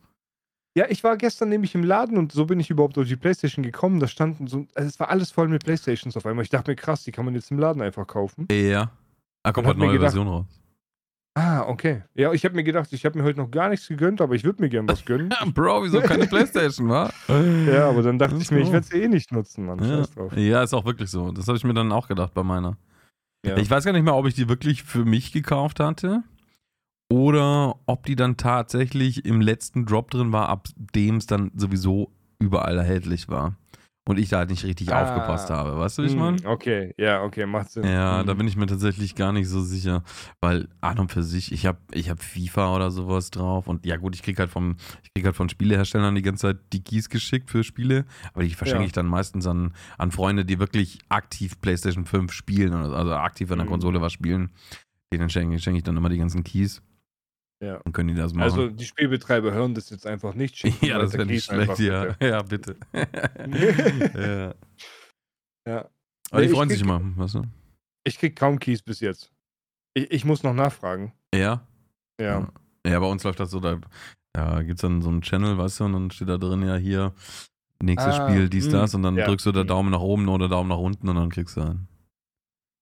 Ja, 0.76 0.86
ich 0.89 1.03
war 1.03 1.17
gestern 1.17 1.49
nämlich 1.49 1.76
im 1.76 1.84
Laden 1.84 2.17
und 2.17 2.32
so 2.32 2.45
bin 2.45 2.59
ich 2.59 2.69
überhaupt 2.71 2.97
auf 2.97 3.05
die 3.07 3.15
Playstation 3.15 3.61
gekommen. 3.63 3.99
Da 3.99 4.07
standen 4.07 4.47
so, 4.47 4.65
also 4.74 4.88
es 4.89 4.99
war 4.99 5.09
alles 5.09 5.30
voll 5.32 5.47
mit 5.47 5.63
Playstations 5.63 6.17
auf 6.17 6.26
einmal. 6.26 6.43
Ich 6.43 6.49
dachte 6.49 6.71
mir, 6.71 6.76
krass, 6.76 7.03
die 7.03 7.11
kann 7.11 7.26
man 7.26 7.36
jetzt 7.36 7.51
im 7.51 7.59
Laden 7.59 7.82
einfach 7.82 8.07
kaufen. 8.07 8.47
Ja. 8.51 8.89
Ah, 9.43 9.51
kommt 9.51 9.67
halt 9.67 9.78
neue 9.78 9.89
gedacht- 9.93 10.13
Version 10.13 10.28
raus. 10.28 10.45
Ah, 11.36 11.61
okay. 11.67 12.03
Ja, 12.13 12.32
ich 12.32 12.45
habe 12.45 12.53
mir 12.55 12.63
gedacht, 12.63 12.93
ich 12.93 13.05
habe 13.05 13.17
mir 13.17 13.24
heute 13.24 13.39
noch 13.39 13.49
gar 13.49 13.69
nichts 13.69 13.88
gegönnt, 13.88 14.21
aber 14.21 14.36
ich 14.36 14.43
würde 14.43 14.61
mir 14.61 14.69
gern 14.69 14.88
was 14.88 15.03
gönnen. 15.05 15.30
Ja, 15.32 15.45
Bro, 15.45 15.84
wieso 15.84 15.99
keine 16.01 16.28
Playstation, 16.28 16.89
wa? 16.89 17.09
ja, 17.67 17.89
aber 17.89 18.03
dann 18.03 18.19
dachte 18.19 18.38
ich 18.39 18.51
mir, 18.51 18.59
ich 18.59 18.71
werde 18.71 18.86
sie 18.86 19.01
eh 19.01 19.07
nicht 19.07 19.32
nutzen, 19.32 19.65
Mann. 19.65 19.80
Ja. 19.80 19.97
Scheiß 19.97 20.11
drauf. 20.11 20.38
ja, 20.38 20.61
ist 20.63 20.74
auch 20.76 20.86
wirklich 20.86 21.09
so. 21.09 21.32
Das 21.32 21.47
habe 21.47 21.57
ich 21.57 21.63
mir 21.63 21.74
dann 21.74 21.91
auch 21.91 22.07
gedacht 22.07 22.34
bei 22.36 22.43
meiner. 22.43 22.78
Ja. 23.45 23.57
Ich 23.57 23.69
weiß 23.69 23.84
gar 23.84 23.93
nicht 23.93 24.03
mehr, 24.03 24.15
ob 24.15 24.28
ich 24.28 24.36
die 24.36 24.47
wirklich 24.47 24.84
für 24.84 25.05
mich 25.05 25.32
gekauft 25.32 25.80
hatte 25.80 26.24
oder 27.11 27.75
ob 27.85 28.05
die 28.05 28.15
dann 28.15 28.37
tatsächlich 28.37 29.25
im 29.25 29.41
letzten 29.41 29.85
Drop 29.85 30.09
drin 30.11 30.31
war, 30.31 30.49
ab 30.49 30.67
dem 30.95 31.17
es 31.17 31.25
dann 31.27 31.51
sowieso 31.55 32.11
überall 32.39 32.77
erhältlich 32.77 33.29
war. 33.29 33.55
Und 34.05 34.19
ich 34.19 34.27
da 34.27 34.39
halt 34.39 34.49
nicht 34.49 34.65
richtig 34.65 34.91
Ah. 34.91 35.01
aufgepasst 35.01 35.49
habe. 35.49 35.77
Weißt 35.77 35.97
du, 35.97 36.01
wie 36.03 36.07
ich 36.07 36.13
Hm, 36.13 36.19
meine? 36.19 36.37
Okay, 36.45 36.93
ja, 36.97 37.23
okay, 37.23 37.45
macht 37.45 37.71
Sinn. 37.71 37.85
Ja, 37.85 38.19
Hm. 38.19 38.27
da 38.27 38.33
bin 38.33 38.49
ich 38.49 38.57
mir 38.57 38.65
tatsächlich 38.65 39.15
gar 39.15 39.31
nicht 39.31 39.47
so 39.47 39.61
sicher, 39.61 40.03
weil 40.41 40.67
an 40.81 40.99
und 40.99 41.09
für 41.09 41.23
sich, 41.23 41.53
ich 41.53 41.65
habe 41.65 41.77
ich 41.93 42.09
hab 42.09 42.21
FIFA 42.21 42.75
oder 42.75 42.91
sowas 42.91 43.31
drauf 43.31 43.67
und 43.67 43.85
ja 43.85 43.95
gut, 43.95 44.13
ich 44.13 44.21
krieg 44.21 44.37
halt 44.39 44.49
vom 44.49 44.75
ich 45.03 45.13
krieg 45.13 45.23
halt 45.25 45.37
von 45.37 45.47
Spieleherstellern 45.47 46.15
die 46.15 46.21
ganze 46.21 46.41
Zeit 46.47 46.57
die 46.73 46.83
Keys 46.83 47.07
geschickt 47.09 47.49
für 47.49 47.63
Spiele, 47.63 48.03
aber 48.33 48.43
die 48.43 48.49
verschenke 48.49 48.81
Ja. 48.83 48.87
ich 48.87 48.91
dann 48.91 49.07
meistens 49.07 49.47
an, 49.47 49.73
an 49.97 50.11
Freunde, 50.11 50.43
die 50.43 50.59
wirklich 50.59 50.99
aktiv 51.07 51.61
PlayStation 51.61 52.03
5 52.03 52.33
spielen, 52.33 52.73
also 52.73 53.13
aktiv 53.13 53.49
an 53.53 53.59
der 53.59 53.67
Mhm. 53.67 53.71
Konsole 53.71 54.01
was 54.01 54.11
spielen. 54.11 54.51
Denen 55.13 55.29
schenke, 55.29 55.59
schenke 55.59 55.77
ich 55.77 55.83
dann 55.83 55.95
immer 55.95 56.09
die 56.09 56.17
ganzen 56.17 56.43
Keys. 56.43 56.81
Ja. 57.64 57.80
Dann 57.84 57.93
können 57.93 58.09
die 58.09 58.16
das 58.16 58.34
machen. 58.34 58.43
Also 58.43 58.68
die 58.70 58.84
Spielbetreiber 58.86 59.53
hören 59.53 59.74
das 59.74 59.89
jetzt 59.89 60.05
einfach 60.05 60.34
nicht. 60.34 60.57
schicken 60.57 60.86
ja, 60.86 60.97
das 60.99 61.14
wäre 61.14 61.26
nicht 61.26 61.45
schlecht, 61.45 61.80
ja. 61.80 62.05
bitte. 62.05 62.28
Ja, 62.28 62.41
bitte. 62.41 62.76
ja. 64.16 64.53
Ja. 65.66 65.89
Aber 66.30 66.41
Nee, 66.41 66.47
die 66.47 66.53
freuen 66.53 66.70
sich 66.70 66.80
krieg- 66.82 66.89
immer, 66.89 67.01
weißt 67.18 67.36
du? 67.36 67.43
Ich 68.05 68.18
krieg 68.18 68.36
kaum 68.36 68.59
Keys 68.59 68.82
bis 68.82 68.99
jetzt. 68.99 69.32
Ich, 69.93 70.11
ich 70.11 70.26
muss 70.26 70.43
noch 70.43 70.53
nachfragen. 70.53 71.14
Ja. 71.34 71.66
Ja. 72.20 72.51
Ja, 72.86 72.99
bei 72.99 73.05
uns 73.05 73.24
läuft 73.24 73.39
das 73.39 73.51
so, 73.51 73.61
da, 73.61 73.80
da 74.34 74.61
gibt 74.61 74.80
es 74.80 74.82
dann 74.82 75.01
so 75.01 75.09
einen 75.09 75.22
Channel, 75.22 75.57
weißt 75.57 75.80
du, 75.80 75.86
und 75.86 75.93
dann 75.93 76.11
steht 76.11 76.28
da 76.28 76.38
drin 76.38 76.64
ja 76.64 76.76
hier, 76.76 77.14
nächstes 77.82 78.16
Ah, 78.16 78.28
Spiel, 78.28 78.49
dies, 78.49 78.68
mm, 78.68 78.72
das, 78.72 78.93
und 78.93 79.03
dann 79.03 79.16
ja, 79.16 79.26
drückst 79.26 79.45
du 79.45 79.53
da 79.53 79.64
mm. 79.64 79.68
Daumen 79.68 79.91
nach 79.91 80.01
oben 80.01 80.28
oder 80.28 80.49
Daumen 80.49 80.68
nach 80.70 80.78
unten 80.78 81.07
und 81.07 81.16
dann 81.16 81.30
kriegst 81.30 81.55
du 81.55 81.61
einen. 81.61 81.88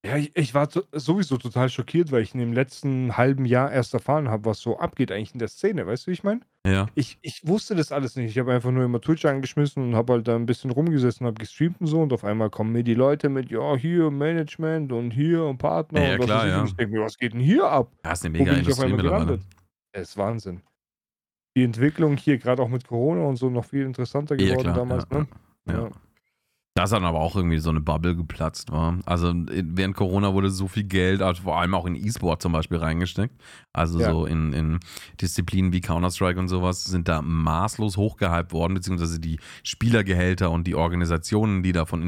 Ja, 0.04 0.18
ich, 0.18 0.32
ich 0.36 0.56
war 0.56 0.68
sowieso 0.94 1.38
total 1.38 1.70
schockiert, 1.70 2.12
weil 2.12 2.24
ich 2.24 2.34
in 2.34 2.40
dem 2.40 2.54
letzten 2.54 3.18
halben 3.18 3.46
Jahr 3.46 3.72
erst 3.72 3.94
erfahren 3.94 4.30
habe, 4.30 4.46
was 4.46 4.60
so 4.60 4.80
abgeht 4.80 5.12
eigentlich 5.12 5.34
in 5.34 5.40
der 5.40 5.48
Szene. 5.48 5.86
Weißt 5.86 6.08
du, 6.08 6.08
wie 6.08 6.14
ich 6.14 6.24
meine? 6.24 6.42
Ja. 6.66 6.88
Ich, 6.96 7.20
ich 7.22 7.42
wusste 7.46 7.76
das 7.76 7.92
alles 7.92 8.16
nicht. 8.16 8.32
Ich 8.32 8.40
habe 8.40 8.52
einfach 8.52 8.72
nur 8.72 8.84
immer 8.84 9.00
Twitch 9.00 9.26
angeschmissen 9.26 9.84
und 9.84 9.96
habe 9.96 10.14
halt 10.14 10.28
da 10.28 10.36
ein 10.36 10.48
bisschen 10.48 10.72
rumgesessen, 10.72 11.28
habe 11.28 11.36
gestreamt 11.40 11.80
und 11.82 11.86
so. 11.88 12.02
Und 12.02 12.14
auf 12.14 12.24
einmal 12.24 12.50
kommen 12.50 12.72
mir 12.72 12.84
die 12.84 12.96
Leute 12.96 13.30
mit, 13.30 13.52
ja, 13.52 13.76
hier 13.76 14.10
Management 14.10 14.92
und 14.92 15.12
hier 15.12 15.44
und 15.46 15.60
Partner. 15.60 16.02
Ja, 16.02 16.14
und 16.14 16.20
was 16.20 16.26
klar, 16.26 16.48
ja. 16.48 16.62
Und 16.62 16.68
ich 16.70 16.76
denke 16.76 16.96
mir, 16.98 17.04
was 17.04 17.18
geht 17.20 17.34
denn 17.34 17.40
hier 17.40 17.66
ab? 17.70 17.92
Das 18.02 18.20
ist 18.22 18.26
eine 18.26 18.40
Wo 18.40 18.44
mega 18.44 18.54
bin 18.54 18.62
ich 18.62 18.68
auf 18.72 18.80
Industrie 18.80 18.86
einmal 18.86 18.98
mittlerweile. 18.98 19.26
gelandet? 19.26 19.48
Das 19.92 20.10
ist 20.10 20.18
Wahnsinn. 20.18 20.62
Die 21.56 21.64
Entwicklung 21.64 22.18
hier, 22.18 22.40
gerade 22.40 22.64
auch 22.64 22.70
mit 22.70 22.88
Corona 22.88 23.22
und 23.26 23.36
so, 23.36 23.52
noch 23.52 23.66
viel 23.66 23.86
interessanter 23.86 24.36
Ja, 24.40 24.48
geworden 24.56 24.74
klar, 24.74 24.76
damals. 24.78 25.06
ja, 25.12 25.18
ne? 25.20 25.28
Ja. 25.68 25.90
Da 26.74 26.86
ist 26.86 26.94
dann 26.94 27.04
aber 27.04 27.20
auch 27.20 27.36
irgendwie 27.36 27.58
so 27.60 27.70
eine 27.70 27.82
Bubble 27.82 28.16
geplatzt, 28.16 28.72
war. 28.72 28.98
Also 29.06 29.34
während 29.36 29.94
Corona 29.96 30.34
wurde 30.34 30.50
so 30.50 30.70
viel 30.70 30.86
Geld, 30.86 31.22
also 31.22 31.44
vor 31.44 31.60
allem 31.60 31.74
auch 31.74 31.86
in 31.86 31.96
E-Sport 31.96 32.42
zum 32.42 32.54
Beispiel 32.54 32.78
reingesteckt. 32.78 33.36
Also 33.74 34.00
Ja. 34.00 34.12
so 34.12 34.26
in, 34.26 34.54
in 34.54 34.80
Disziplinen 35.20 35.74
wie 35.74 35.82
Counter-Strike 35.82 36.40
und 36.40 36.48
sowas 36.48 36.86
sind 36.86 37.10
da 37.10 37.22
maßlos 37.22 37.98
hochgehypt 37.98 38.54
worden, 38.54 38.74
beziehungsweise 38.76 39.20
die 39.20 39.38
Spielergehälter 39.64 40.50
und 40.50 40.66
die 40.66 40.76
Organisationen, 40.76 41.62
die 41.62 41.74
da 41.74 41.86
von 41.86 42.02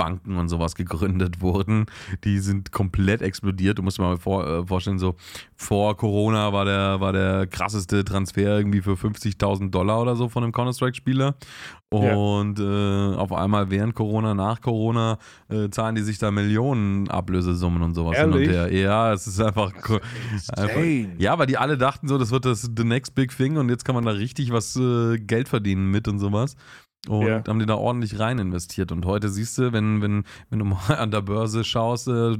Investmentbanken 0.00 0.36
und 0.36 0.48
sowas 0.48 0.74
gegründet 0.74 1.40
wurden, 1.40 1.86
die 2.24 2.38
sind 2.38 2.72
komplett 2.72 3.22
explodiert. 3.22 3.78
Du 3.78 3.82
musst 3.82 3.98
dir 3.98 4.02
mal 4.02 4.16
vor, 4.16 4.46
äh, 4.46 4.66
vorstellen, 4.66 4.98
so 4.98 5.14
vor 5.56 5.96
Corona 5.96 6.52
war 6.52 6.64
der, 6.64 7.00
war 7.00 7.12
der 7.12 7.46
krasseste 7.46 8.04
Transfer 8.04 8.56
irgendwie 8.58 8.80
für 8.80 8.92
50.000 8.94 9.70
Dollar 9.70 10.00
oder 10.00 10.16
so 10.16 10.28
von 10.28 10.42
einem 10.42 10.52
Counter-Strike-Spieler. 10.52 11.34
Ja. 11.92 12.14
Und 12.14 12.60
äh, 12.60 13.16
auf 13.16 13.32
einmal 13.32 13.70
während 13.70 13.94
Corona, 13.96 14.32
nach 14.34 14.60
Corona, 14.60 15.18
äh, 15.48 15.68
zahlen 15.70 15.96
die 15.96 16.02
sich 16.02 16.18
da 16.18 16.30
Millionen 16.30 17.08
Ablösesummen 17.08 17.82
und 17.82 17.94
sowas 17.94 18.16
hin 18.16 18.26
und 18.32 18.34
Ehrlich? 18.40 18.50
her. 18.50 18.72
Ja, 18.72 19.12
es 19.12 19.26
ist 19.26 19.40
einfach. 19.40 19.72
co- 19.74 19.98
einfach 20.56 20.80
ja, 21.18 21.36
weil 21.38 21.46
die 21.46 21.58
alle 21.58 21.76
dachten 21.76 22.06
so, 22.06 22.16
das 22.16 22.30
wird 22.30 22.44
das 22.44 22.70
the 22.76 22.84
next 22.84 23.14
big 23.16 23.36
thing 23.36 23.56
und 23.56 23.68
jetzt 23.70 23.84
kann 23.84 23.94
man 23.96 24.04
da 24.04 24.12
richtig 24.12 24.52
was 24.52 24.76
äh, 24.76 25.18
Geld 25.18 25.48
verdienen 25.48 25.90
mit 25.90 26.06
und 26.06 26.20
sowas. 26.20 26.54
Und 27.08 27.26
Ja. 27.26 27.42
haben 27.48 27.58
die 27.58 27.66
da 27.66 27.74
ordentlich 27.76 28.18
rein 28.18 28.38
investiert. 28.38 28.92
Und 28.92 29.06
heute 29.06 29.28
siehst 29.28 29.56
du, 29.58 29.72
wenn, 29.72 30.02
wenn, 30.02 30.24
wenn 30.50 30.58
du 30.58 30.64
mal 30.66 30.96
an 30.96 31.10
der 31.10 31.22
Börse 31.22 31.64
schaust, 31.64 32.08
äh, 32.08 32.36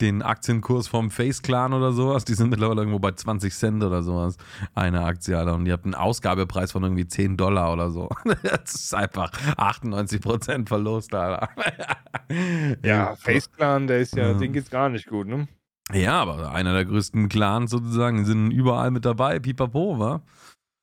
den 0.00 0.22
Aktienkurs 0.22 0.88
vom 0.88 1.08
Face 1.10 1.40
Clan 1.40 1.72
oder 1.72 1.92
sowas, 1.92 2.24
die 2.24 2.34
sind 2.34 2.50
mittlerweile 2.50 2.80
irgendwo 2.80 2.98
bei 2.98 3.12
20 3.12 3.54
Cent 3.54 3.82
oder 3.82 4.02
sowas, 4.02 4.36
eine 4.74 5.04
Aktie, 5.04 5.38
Alter. 5.38 5.54
Und 5.54 5.64
die 5.66 5.72
hat 5.72 5.84
einen 5.84 5.94
Ausgabepreis 5.94 6.72
von 6.72 6.82
irgendwie 6.82 7.06
10 7.06 7.36
Dollar 7.36 7.72
oder 7.72 7.90
so. 7.90 8.08
Das 8.42 8.74
ist 8.74 8.94
einfach 8.94 9.30
98% 9.32 10.66
Verlust, 10.68 11.14
Alter. 11.14 11.48
Ja, 12.84 13.14
Face 13.16 13.50
Clan, 13.50 13.86
der 13.86 14.00
ist 14.00 14.16
ja, 14.16 14.32
Ja. 14.32 14.34
den 14.34 14.52
geht's 14.52 14.70
gar 14.70 14.88
nicht 14.88 15.06
gut, 15.06 15.28
ne? 15.28 15.46
Ja, 15.92 16.20
aber 16.22 16.50
einer 16.52 16.72
der 16.72 16.86
größten 16.86 17.28
Clans 17.28 17.70
sozusagen, 17.70 18.18
die 18.18 18.24
sind 18.24 18.50
überall 18.50 18.90
mit 18.90 19.04
dabei, 19.04 19.38
pipapo, 19.38 19.98
wa? 19.98 20.22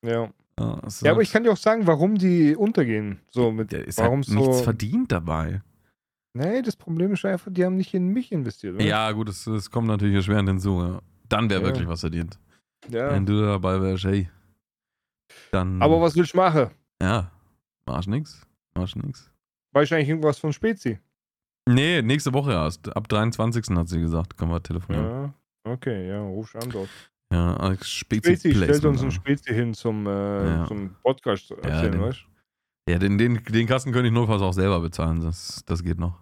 Ja. 0.06 0.30
Ja, 1.02 1.12
aber 1.12 1.22
ich 1.22 1.32
kann 1.32 1.44
dir 1.44 1.52
auch 1.52 1.58
sagen, 1.58 1.88
warum 1.88 2.18
die 2.18 2.56
untergehen. 2.56 3.20
So 3.30 3.52
mit, 3.52 3.72
der 3.72 3.88
ist 3.88 3.98
warum 4.00 4.18
halt 4.20 4.26
so. 4.26 4.36
nichts 4.36 4.62
verdient 4.62 5.12
dabei. 5.12 5.62
Nee, 6.34 6.62
das 6.62 6.76
Problem 6.76 7.12
ist 7.14 7.26
einfach, 7.26 7.52
die 7.52 7.66
haben 7.66 7.76
nicht 7.76 7.94
in 7.94 8.08
mich 8.08 8.32
investiert. 8.32 8.76
Oder? 8.76 8.84
Ja, 8.86 9.12
gut, 9.12 9.28
das, 9.28 9.44
das 9.44 9.70
kommt 9.70 9.88
natürlich 9.88 10.16
erschwerend 10.16 10.48
hinzu. 10.50 10.82
Ja. 10.82 11.02
Dann 11.28 11.50
wäre 11.50 11.62
Ja. 11.62 11.68
wirklich 11.68 11.88
was 11.88 12.00
verdient. 12.02 12.40
ja. 12.90 13.12
Wenn 13.12 13.26
du 13.26 13.42
dabei 13.42 13.82
wärst, 13.82 14.06
hey. 14.06 14.30
Dann. 15.52 15.82
Aber 15.82 16.02
was 16.02 16.16
willst 16.16 16.34
du 16.34 16.38
machen? 16.38 16.70
Ja, 17.02 17.32
machst 17.86 18.08
nix. 18.10 18.46
Machst 18.76 18.96
nix. 18.96 19.30
Weiß 19.74 19.86
ich 19.86 19.94
eigentlich 19.94 20.10
irgendwas 20.10 20.40
von 20.40 20.52
Spezi? 20.54 21.00
Nee, 21.68 22.02
nächste 22.02 22.34
Woche 22.34 22.52
erst. 22.52 22.94
Ab 22.96 23.08
23. 23.08 23.76
hat 23.78 23.88
sie 23.88 24.00
gesagt, 24.02 24.38
können 24.38 24.52
wir 24.52 24.62
telefonieren. 24.64 25.06
Ja. 25.06 25.34
Okay, 25.64 26.08
ja, 26.10 26.22
rufst 26.22 26.56
an 26.56 26.70
dort. 26.70 26.90
Ja, 27.32 27.56
als 27.58 27.88
Spezi 27.90 28.36
Spezi 28.36 28.54
stellt 28.56 28.86
uns 28.86 29.02
einen 29.02 29.10
ja. 29.12 29.16
Spezi 29.16 29.54
hin 29.54 29.74
zum, 29.74 30.06
äh, 30.06 30.46
Ja. 30.48 30.66
zum 30.66 30.96
Podcast 31.02 31.52
erzählen, 31.52 31.94
den- 31.94 32.02
weißt? 32.02 32.26
Ja, 32.90 32.98
den, 33.00 33.18
den, 33.18 33.42
den 33.46 33.68
Kasten 33.68 33.92
könnte 33.92 34.08
ich 34.08 34.14
notfalls 34.14 34.42
auch 34.42 34.54
selber 34.54 34.80
bezahlen. 34.82 35.22
Das, 35.22 35.64
das 35.66 35.84
geht 35.84 36.00
noch. 36.00 36.20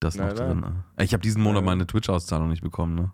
Das 0.00 0.14
Na 0.16 0.26
noch 0.28 0.34
drin. 0.34 0.64
Ich 1.00 1.12
habe 1.12 1.22
diesen 1.22 1.42
Monat 1.42 1.62
Ja. 1.62 1.66
meine 1.66 1.86
Twitch-Auszahlung 1.86 2.48
nicht 2.48 2.62
bekommen, 2.62 2.94
ne? 2.94 3.12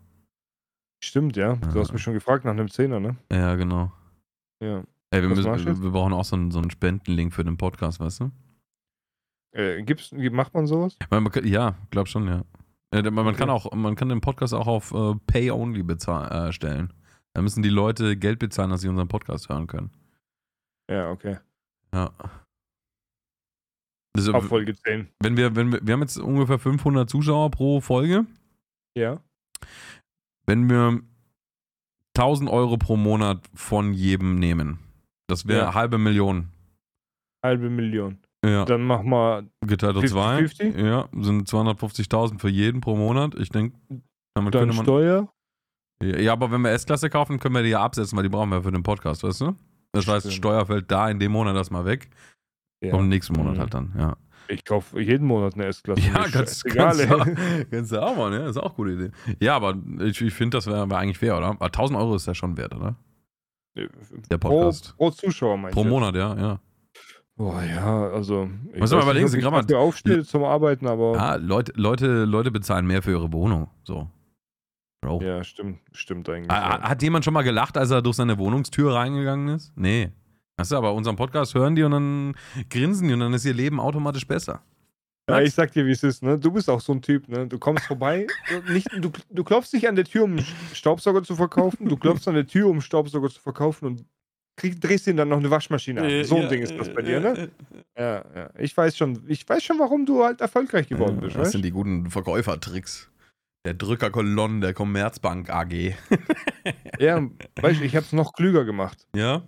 Stimmt, 1.03 1.37
ja. 1.37 1.55
Du 1.57 1.69
Ja. 1.69 1.75
hast 1.81 1.93
mich 1.93 2.03
schon 2.03 2.14
gefragt 2.14 2.45
nach 2.45 2.53
einem 2.53 2.69
Zehner, 2.71 3.01
ne? 3.01 3.17
Ja, 3.31 3.55
genau. 3.55 3.93
Ja. 4.62 4.83
Ey, 5.11 5.23
wir, 5.23 5.29
müssen, 5.29 5.45
wir 5.83 5.91
brauchen 5.91 6.12
auch 6.12 6.25
so 6.25 6.37
einen, 6.37 6.51
so 6.51 6.59
einen 6.59 6.71
Spendenlink 6.71 7.33
für 7.33 7.45
den 7.45 7.57
Podcast, 7.57 8.01
weißt 8.01 8.21
du? 8.21 8.31
Äh, 9.53 9.83
gibt's, 9.83 10.11
macht 10.12 10.53
man 10.53 10.67
sowas? 10.67 10.97
Man, 11.11 11.23
man, 11.23 11.33
kann- 11.33 11.47
ja, 11.47 11.77
glaub 11.91 12.09
schon, 12.09 12.27
ja. 12.27 12.43
ja 12.93 13.11
man, 13.11 13.25
man 13.25 13.37
kann 13.37 13.49
Okay. 13.49 13.69
auch, 13.69 13.73
man 13.75 13.95
kann 13.95 14.09
den 14.09 14.21
Podcast 14.21 14.53
auch 14.55 14.67
auf 14.67 14.93
äh, 14.93 15.14
Pay-Only 15.27 15.83
bezahl- 15.83 16.49
äh, 16.49 16.53
stellen. 16.53 16.93
Da 17.37 17.43
müssen 17.43 17.62
die 17.62 17.68
Leute 17.68 18.16
Geld 18.16 18.39
bezahlen, 18.39 18.70
dass 18.70 18.80
sie 18.80 18.89
unseren 18.89 19.09
Podcast 19.09 19.51
hören 19.51 19.66
können. 19.66 19.91
Ja, 20.91 21.11
okay. 21.11 21.37
Ja. 21.93 22.11
Also, 24.16 24.32
Ab 24.32 24.45
Folge 24.45 24.74
10. 24.74 25.09
wenn 25.22 25.37
wir, 25.37 25.55
wenn 25.55 25.70
wir, 25.70 25.87
wir 25.87 25.93
haben 25.93 26.01
jetzt 26.01 26.16
ungefähr 26.16 26.59
500 26.59 27.11
Zuschauer 27.11 27.51
pro 27.51 27.82
Folge. 27.82 28.24
Ja. 28.97 29.20
Wenn 30.47 30.70
wir 30.70 31.03
1000 32.16 32.49
Euro 32.49 32.78
pro 32.78 32.97
Monat 32.97 33.47
von 33.53 33.93
jedem 33.93 34.39
nehmen, 34.39 34.78
das 35.28 35.47
wäre 35.47 35.66
Ja. 35.66 35.74
halbe 35.74 35.99
Million. 35.99 36.49
Halbe 37.45 37.68
Million. 37.68 38.16
Ja, 38.47 38.64
Dann 38.64 38.82
mach 38.82 39.03
mal. 39.03 39.47
geteilt 39.61 39.97
durch 39.97 40.09
zwei. 40.11 40.39
50-50? 40.39 40.78
Ja, 40.82 41.07
sind 41.20 41.47
250.000 41.51 42.39
für 42.41 42.49
jeden 42.49 42.80
pro 42.80 42.97
Monat. 42.97 43.34
Ich 43.34 43.51
denke, 43.51 43.76
damit 44.34 44.55
Dann 44.55 44.62
könnte 44.62 44.76
man. 44.76 44.84
Steuer. 44.87 45.28
Ja, 46.03 46.32
aber 46.32 46.51
wenn 46.51 46.61
wir 46.61 46.70
S-Klasse 46.72 47.09
kaufen, 47.09 47.38
können 47.38 47.55
wir 47.55 47.62
die 47.62 47.70
ja 47.70 47.82
absetzen, 47.82 48.16
weil 48.16 48.22
die 48.24 48.28
brauchen 48.28 48.51
wir 48.51 48.62
für 48.62 48.72
den 48.72 48.82
Podcast, 48.82 49.22
weißt 49.22 49.40
du? 49.40 49.55
Das 49.92 50.07
heißt. 50.07 50.30
Steuer 50.32 50.66
fällt 50.66 50.90
da 50.90 51.09
in 51.09 51.18
dem 51.18 51.32
Monat 51.32 51.57
erstmal 51.57 51.84
weg. 51.86 52.11
Ja. 52.82 52.90
Kommt 52.90 53.09
nächsten 53.09 53.32
Monat 53.34 53.59
halt 53.59 53.72
dann, 53.72 53.94
ja. 53.99 54.16
Ich 54.49 54.64
kaufe 54.64 55.01
jeden 55.01 55.26
Monat 55.26 55.55
eine 55.55 55.64
S-Klasse. 55.66 56.03
Ja, 56.03 56.26
ganz, 56.28 56.62
ey. 56.64 57.64
kannst 57.70 57.92
du 57.92 58.01
auch 58.03 58.16
machen, 58.16 58.34
ja, 58.34 58.47
ist 58.49 58.59
auch 58.59 58.66
eine 58.66 58.74
gute 58.74 58.92
Idee. 58.92 59.11
Ja, 59.40 59.57
aber 59.57 59.76
ich, 60.03 60.20
ich 60.20 60.34
finde, 60.34 60.59
das 60.59 60.66
wäre 60.66 60.88
wär 60.88 60.99
eigentlich 60.99 61.18
fair, 61.18 61.36
oder? 61.36 61.47
Aber 61.49 61.66
1000 61.66 61.99
Euro 61.99 62.14
ist 62.14 62.26
ja 62.26 62.34
schon 62.34 62.57
wert, 62.57 62.74
oder? 62.74 62.94
Der 64.30 64.38
Pro, 64.38 64.49
Podcast. 64.51 64.94
pro 64.97 65.11
Zuschauer 65.11 65.57
meinst 65.57 65.74
Pro 65.74 65.82
du? 65.82 65.88
Monat, 65.90 66.14
ja, 66.14 66.36
ja. 66.36 66.61
Boah, 67.36 67.62
ja, 67.62 68.09
also. 68.11 68.49
Ich 68.72 68.80
Muss 68.80 68.90
man 68.90 69.03
überlegen, 69.03 69.26
ich 69.26 69.44
man- 69.44 69.66
dafür 69.66 69.78
aufstehe 69.80 70.24
zum 70.24 70.44
Arbeiten, 70.44 70.86
aber. 70.86 71.14
Ja, 71.14 71.34
Leute, 71.36 71.72
Leute, 71.74 72.24
Leute 72.24 72.51
bezahlen 72.51 72.86
mehr 72.86 73.03
für 73.03 73.11
ihre 73.11 73.30
Wohnung. 73.32 73.68
So. 73.84 74.09
Bro. 75.03 75.22
Ja, 75.22 75.44
stimmt, 75.44 75.78
stimmt 75.92 76.28
eigentlich. 76.28 76.51
Ja. 76.51 76.80
Hat 76.82 77.03
jemand 77.03 77.24
schon 77.24 77.34
mal 77.34 77.42
gelacht, 77.42 77.76
als 77.76 77.90
er 77.90 78.03
durch 78.03 78.16
seine 78.16 78.38
Wohnungstür 78.38 78.94
reingegangen 78.94 79.49
ist? 79.55 79.72
Nee. 79.76 80.11
Weißt 80.59 80.72
du, 80.72 80.76
aber 80.76 80.94
unseren 80.94 81.16
Podcast 81.16 81.55
hören 81.55 81.76
die 81.76 81.82
und 81.82 81.90
dann 81.92 82.34
grinsen 82.70 83.09
die 83.09 83.14
und 83.14 83.20
dann 83.20 83.34
ist 83.34 83.44
ihr 83.44 83.55
Leben 83.55 83.78
automatisch 83.78 84.26
besser. 84.26 84.62
Ja, 85.28 85.40
ich 85.40 85.53
sag 85.55 85.72
dir, 85.72 85.84
wie 85.84 85.90
es 85.90 86.03
ist, 86.05 86.22
ne? 86.22 86.38
Du 86.38 86.53
bist 86.53 86.70
auch 86.70 86.80
so 86.80 86.92
ein 86.92 87.03
Typ, 87.03 87.28
ne? 87.28 87.47
Du 87.49 87.59
kommst 87.59 87.84
vorbei, 87.84 88.28
du, 88.49 88.72
nicht, 88.72 88.88
du, 89.01 89.11
du 89.28 89.44
klopfst 89.44 89.72
nicht 89.74 89.88
an 89.88 89.97
der 89.97 90.05
Tür, 90.05 90.22
um 90.24 90.38
Staubsauger 90.72 91.24
zu 91.24 91.34
verkaufen, 91.34 91.88
du 91.88 91.97
klopfst 91.97 92.28
an 92.28 92.34
der 92.34 92.47
Tür, 92.47 92.68
um 92.68 92.80
Staubsauger 92.80 93.28
zu 93.28 93.40
verkaufen 93.40 93.86
und 93.86 94.05
krieg, 94.57 94.80
drehst 94.80 95.09
ihnen 95.09 95.16
dann 95.16 95.28
noch 95.28 95.38
eine 95.38 95.51
Waschmaschine 95.51 96.01
an. 96.01 96.24
So 96.24 96.36
ein 96.36 96.42
Ja, 96.42 96.49
Ding 96.49 96.62
ist 96.62 96.78
das 96.78 96.94
bei 96.94 97.03
dir, 97.03 97.16
äh, 97.16 97.20
ne? 97.20 97.51
äh, 97.97 98.03
Ja, 98.03 98.24
ja. 98.36 98.51
Ich 98.59 98.74
weiß 98.76 98.97
schon, 98.97 99.24
ich 99.26 99.47
weiß 99.47 99.64
schon, 99.64 99.80
warum 99.80 100.07
du 100.07 100.22
halt 100.22 100.40
erfolgreich 100.40 100.88
geworden 100.88 101.18
bist, 101.20 101.34
Das 101.34 101.42
weißt 101.42 101.53
sind 101.53 101.64
die 101.64 101.72
guten 101.72 102.09
Verkäufertricks. 102.09 103.11
Der 103.67 103.75
Drückerkolonne 103.75 104.61
der 104.61 104.75
Commerzbank 104.75 105.51
AG. 105.51 105.95
Ja, 106.99 107.21
weißt 107.61 107.81
du, 107.81 107.85
ich 107.85 107.95
hab's 107.95 108.12
noch 108.12 108.33
klüger 108.33 108.64
gemacht. 108.64 109.07
Ja? 109.14 109.43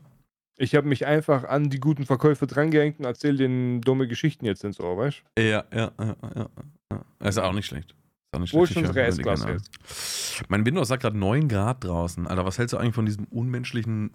Ich 0.57 0.75
habe 0.77 0.87
mich 0.87 1.05
einfach 1.07 1.43
an 1.45 1.69
die 1.71 1.81
guten 1.81 2.05
Verkäufer 2.05 2.47
drangehängt 2.47 2.99
und 3.01 3.07
erzähl 3.07 3.37
denen 3.37 3.81
dumme 3.81 4.07
Geschichten 4.07 4.45
jetzt 4.45 4.63
ins 4.63 4.79
Ohr, 4.79 4.97
weißt 4.99 5.23
du? 5.37 5.43
Ja, 5.43 5.65
ja, 5.73 5.91
ja, 5.99 6.17
ja. 6.37 6.49
ja. 6.93 7.29
Ist 7.29 7.39
auch 7.39 7.53
nicht 7.53 7.67
schlecht. 7.67 7.91
Ist 7.93 7.97
auch 8.37 8.41
nicht 8.41 8.53
Wo 8.55 8.67
schlecht. 8.67 8.71
ist 8.73 8.83
Ich 8.83 8.89
unsere 8.89 9.07
S-Klasse 9.07 9.49
an. 9.49 10.45
Mein 10.49 10.65
Windows 10.67 10.89
sagt 10.89 11.03
gerade 11.03 11.19
9 11.19 11.49
Grad 11.49 11.83
draußen. 11.83 12.27
Alter, 12.29 12.45
was 12.45 12.59
hältst 12.59 12.73
du 12.75 12.77
eigentlich 12.79 12.95
von 12.95 13.07
diesem 13.07 13.25
unmenschlichen 13.25 14.13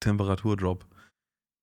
Temperaturdrop? 0.00 0.86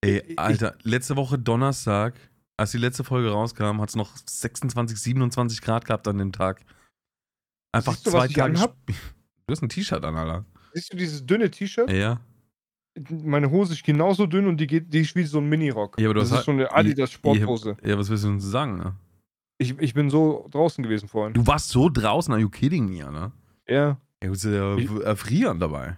Ey, 0.02 0.22
Ich- 0.28 0.38
Alter, 0.40 0.76
letzte 0.84 1.16
Woche 1.16 1.40
Donnerstag, 1.40 2.14
als 2.58 2.72
die 2.72 2.78
letzte 2.78 3.04
Folge 3.04 3.30
rauskam, 3.32 3.80
hat 3.82 3.90
es 3.90 3.96
noch 3.96 4.12
26, 4.28 4.98
27 5.00 5.62
Grad 5.62 5.86
gehabt 5.86 6.08
an 6.08 6.18
dem 6.18 6.32
Tag. 6.32 6.62
Einfach 7.76 7.94
Siehst 7.94 8.08
du, 8.08 8.14
was 8.14 8.30
zwei 8.32 8.48
Tage. 8.48 8.74
Du 9.48 9.52
hast 9.52 9.62
ein 9.62 9.70
T-Shirt 9.70 10.04
an, 10.04 10.16
Alter. 10.16 10.46
Siehst 10.74 10.94
du 10.94 10.98
dieses 10.98 11.26
dünne 11.26 11.52
T-Shirt? 11.52 11.92
Ja. 11.92 12.20
Meine 13.24 13.52
Hose 13.52 13.74
ist 13.74 13.84
genauso 13.84 14.26
dünn 14.26 14.48
und 14.48 14.58
die 14.58 14.68
geht, 14.68 14.94
die 14.94 15.02
ist 15.02 15.16
wie 15.16 15.24
so 15.24 15.40
ein 15.40 15.50
Mini-Rock. 15.50 16.00
Ja, 16.00 16.08
aber 16.08 16.14
du 16.14 16.20
das 16.22 16.32
hast 16.32 16.40
ist 16.40 16.46
so 16.46 16.52
eine 16.52 16.72
Adidas 16.72 17.12
Sporthose. 17.12 17.76
Ja, 17.84 17.98
was 17.98 18.10
willst 18.10 18.24
du 18.24 18.30
uns 18.30 18.46
sagen? 18.46 18.78
Ne? 18.78 18.96
Ich, 19.58 19.78
ich 19.80 19.94
bin 19.94 20.10
so 20.10 20.48
draußen 20.52 20.82
gewesen 20.84 21.10
vorhin. 21.10 21.34
Du 21.34 21.46
warst 21.46 21.70
so 21.70 21.90
draußen, 21.90 22.34
are 22.34 22.42
you 22.42 22.50
kidding 22.50 22.86
me, 22.86 23.00
ne? 23.12 23.32
Ja. 23.68 23.76
Ja, 23.76 23.98
du 24.22 24.30
bist 24.30 24.46
ja 24.46 24.78
Ich- 24.78 24.90
erfrieren 25.04 25.60
dabei. 25.60 25.96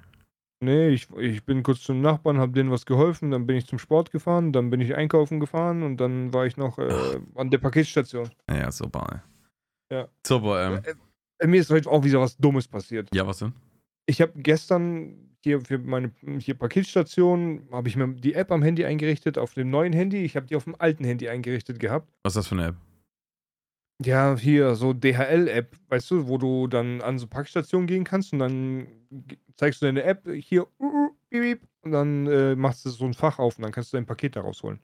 Nee, 0.59 0.89
ich, 0.89 1.07
ich 1.19 1.43
bin 1.43 1.61
kurz 1.61 1.82
zum 1.82 2.01
Nachbarn, 2.01 2.39
habe 2.39 2.51
denen 2.53 2.71
was 2.71 2.88
geholfen, 2.88 3.30
dann 3.30 3.45
bin 3.45 3.55
ich 3.57 3.67
zum 3.67 3.78
Sport 3.78 4.09
gefahren, 4.09 4.51
dann 4.51 4.71
bin 4.71 4.82
ich 4.82 4.95
einkaufen 4.95 5.39
gefahren 5.39 5.84
und 5.84 5.97
dann 5.97 6.34
war 6.34 6.47
ich 6.47 6.57
noch 6.57 6.80
äh, 6.80 7.19
an 7.36 7.51
der 7.51 7.59
Paketstation. 7.59 8.30
Ja, 8.49 8.71
super, 8.71 9.21
ey. 9.91 9.97
Ja. 9.97 10.07
Super, 10.25 10.82
ähm. 10.88 10.95
Äh, 11.40 11.48
Mir 11.48 11.62
ist 11.62 11.70
heute 11.70 11.90
auch 11.90 12.04
wieder 12.04 12.20
was 12.20 12.38
Dummes 12.38 12.68
passiert. 12.68 13.10
Ja, 13.14 13.28
was 13.28 13.40
denn? 13.40 13.54
Ich 14.06 14.22
habe 14.22 14.34
gestern 14.36 15.28
hier 15.42 15.62
für 15.62 15.78
meine 15.78 16.12
hier 16.40 16.56
Paketstation, 16.56 17.68
habe 17.72 17.88
ich 17.88 17.96
mir 17.96 18.08
die 18.08 18.34
App 18.34 18.52
am 18.52 18.64
Handy 18.64 18.86
eingerichtet, 18.86 19.38
auf 19.38 19.54
dem 19.54 19.70
neuen 19.70 19.94
Handy. 19.94 20.24
Ich 20.24 20.36
habe 20.36 20.46
die 20.46 20.56
auf 20.56 20.64
dem 20.64 20.76
alten 20.80 21.04
Handy 21.04 21.30
eingerichtet 21.30 21.80
gehabt. 21.80 22.12
Was 22.24 22.32
ist 22.32 22.38
das 22.38 22.48
für 22.48 22.56
eine 22.56 22.68
App? 22.68 22.76
Ja, 24.04 24.38
hier 24.38 24.76
so 24.76 24.94
DHL-App, 24.94 25.76
weißt 25.90 26.12
du, 26.12 26.28
wo 26.28 26.38
du 26.38 26.68
dann 26.68 27.02
an 27.02 27.18
so 27.18 27.26
Packstationen 27.26 27.88
gehen 27.88 28.04
kannst 28.04 28.32
und 28.32 28.40
dann 28.40 28.88
zeigst 29.56 29.82
du 29.82 29.88
deine 29.88 30.04
App 30.04 30.28
hier 30.30 30.68
uh, 30.80 31.10
uh, 31.34 31.56
und 31.82 31.92
dann 31.92 32.28
äh, 32.28 32.56
machst 32.56 32.86
du 32.86 32.90
so 32.90 33.06
ein 33.06 33.16
Fach 33.16 33.40
auf 33.40 33.58
und 33.58 33.64
dann 33.64 33.72
kannst 33.72 33.92
du 33.92 33.98
dein 33.98 34.06
Paket 34.06 34.36
da 34.36 34.42
rausholen. 34.42 34.80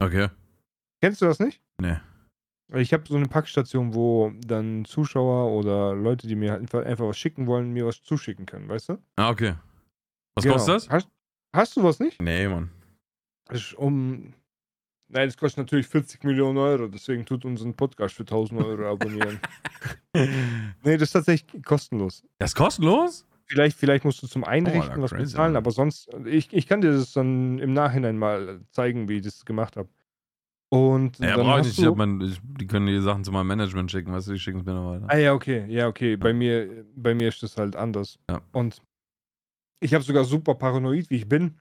Okay. 0.00 0.28
Kennst 1.00 1.22
du 1.22 1.26
das 1.26 1.38
nicht? 1.38 1.62
Nee. 1.80 1.96
Ich 2.74 2.92
habe 2.92 3.04
so 3.08 3.16
eine 3.16 3.26
Packstation, 3.28 3.94
wo 3.94 4.30
dann 4.46 4.84
Zuschauer 4.84 5.52
oder 5.52 5.94
Leute, 5.94 6.26
die 6.26 6.34
mir 6.36 6.50
halt 6.52 6.60
einfach, 6.60 6.84
einfach 6.84 7.06
was 7.06 7.18
schicken 7.18 7.46
wollen, 7.46 7.72
mir 7.72 7.86
was 7.86 8.02
zuschicken 8.02 8.44
können, 8.44 8.68
weißt 8.68 8.90
du? 8.90 8.98
Ah, 9.16 9.30
okay. 9.30 9.54
Was 10.34 10.44
Genau. 10.44 10.56
kostet 10.56 10.74
das? 10.74 10.90
Hast, 10.90 11.08
hast 11.54 11.76
du 11.76 11.82
was 11.82 11.98
nicht? 11.98 12.20
Nee, 12.20 12.46
Mann. 12.48 12.70
Das 13.46 13.60
ist 13.60 13.74
um. 13.74 14.34
Nein, 15.10 15.26
das 15.28 15.38
kostet 15.38 15.58
natürlich 15.64 15.86
40 15.86 16.22
Millionen 16.24 16.58
Euro, 16.58 16.86
deswegen 16.86 17.24
tut 17.24 17.46
unseren 17.46 17.72
Podcast 17.74 18.14
für 18.14 18.24
1000 18.24 18.60
Euro 18.60 18.90
abonnieren. 18.92 19.40
nee, 20.14 20.98
das 20.98 21.02
ist 21.08 21.12
tatsächlich 21.12 21.62
kostenlos. 21.64 22.22
Das 22.38 22.50
ist 22.50 22.54
kostenlos? 22.56 23.26
Vielleicht, 23.46 23.78
vielleicht 23.78 24.04
musst 24.04 24.22
du 24.22 24.26
zum 24.26 24.44
Einrichten 24.44 24.90
Alter, 24.90 25.02
was 25.02 25.10
crazy, 25.12 25.22
bezahlen, 25.24 25.56
aber 25.56 25.70
sonst, 25.70 26.10
ich, 26.26 26.52
ich 26.52 26.66
kann 26.66 26.82
dir 26.82 26.92
das 26.92 27.14
dann 27.14 27.58
im 27.58 27.72
Nachhinein 27.72 28.18
mal 28.18 28.60
zeigen, 28.70 29.08
wie 29.08 29.14
ich 29.16 29.22
das 29.22 29.46
gemacht 29.46 29.78
habe. 29.78 29.88
Und 30.70 31.18
Ja, 31.18 31.36
brauche 31.36 31.60
ich 31.60 31.66
nicht. 31.66 31.78
Ich 31.78 31.86
hab 31.86 31.96
mein, 31.96 32.20
ich, 32.20 32.40
die 32.42 32.66
können 32.66 32.86
die 32.86 33.00
Sachen 33.00 33.24
zu 33.24 33.32
meinem 33.32 33.46
Management 33.46 33.90
schicken, 33.90 34.12
weißt 34.12 34.28
du, 34.28 34.32
die 34.32 34.38
schicken 34.38 34.60
es 34.60 34.66
mir 34.66 34.74
noch 34.74 34.90
weiter. 34.90 35.06
Ah 35.08 35.16
ja, 35.16 35.32
okay, 35.32 35.64
ja, 35.68 35.88
okay. 35.88 36.16
Bei 36.16 36.32
mir, 36.32 36.84
bei 36.94 37.14
mir 37.14 37.28
ist 37.28 37.42
das 37.42 37.56
halt 37.56 37.74
anders. 37.74 38.18
Ja. 38.30 38.42
Und 38.52 38.82
ich 39.80 39.94
habe 39.94 40.04
sogar 40.04 40.24
super 40.24 40.54
paranoid, 40.54 41.08
wie 41.10 41.16
ich 41.16 41.28
bin. 41.28 41.58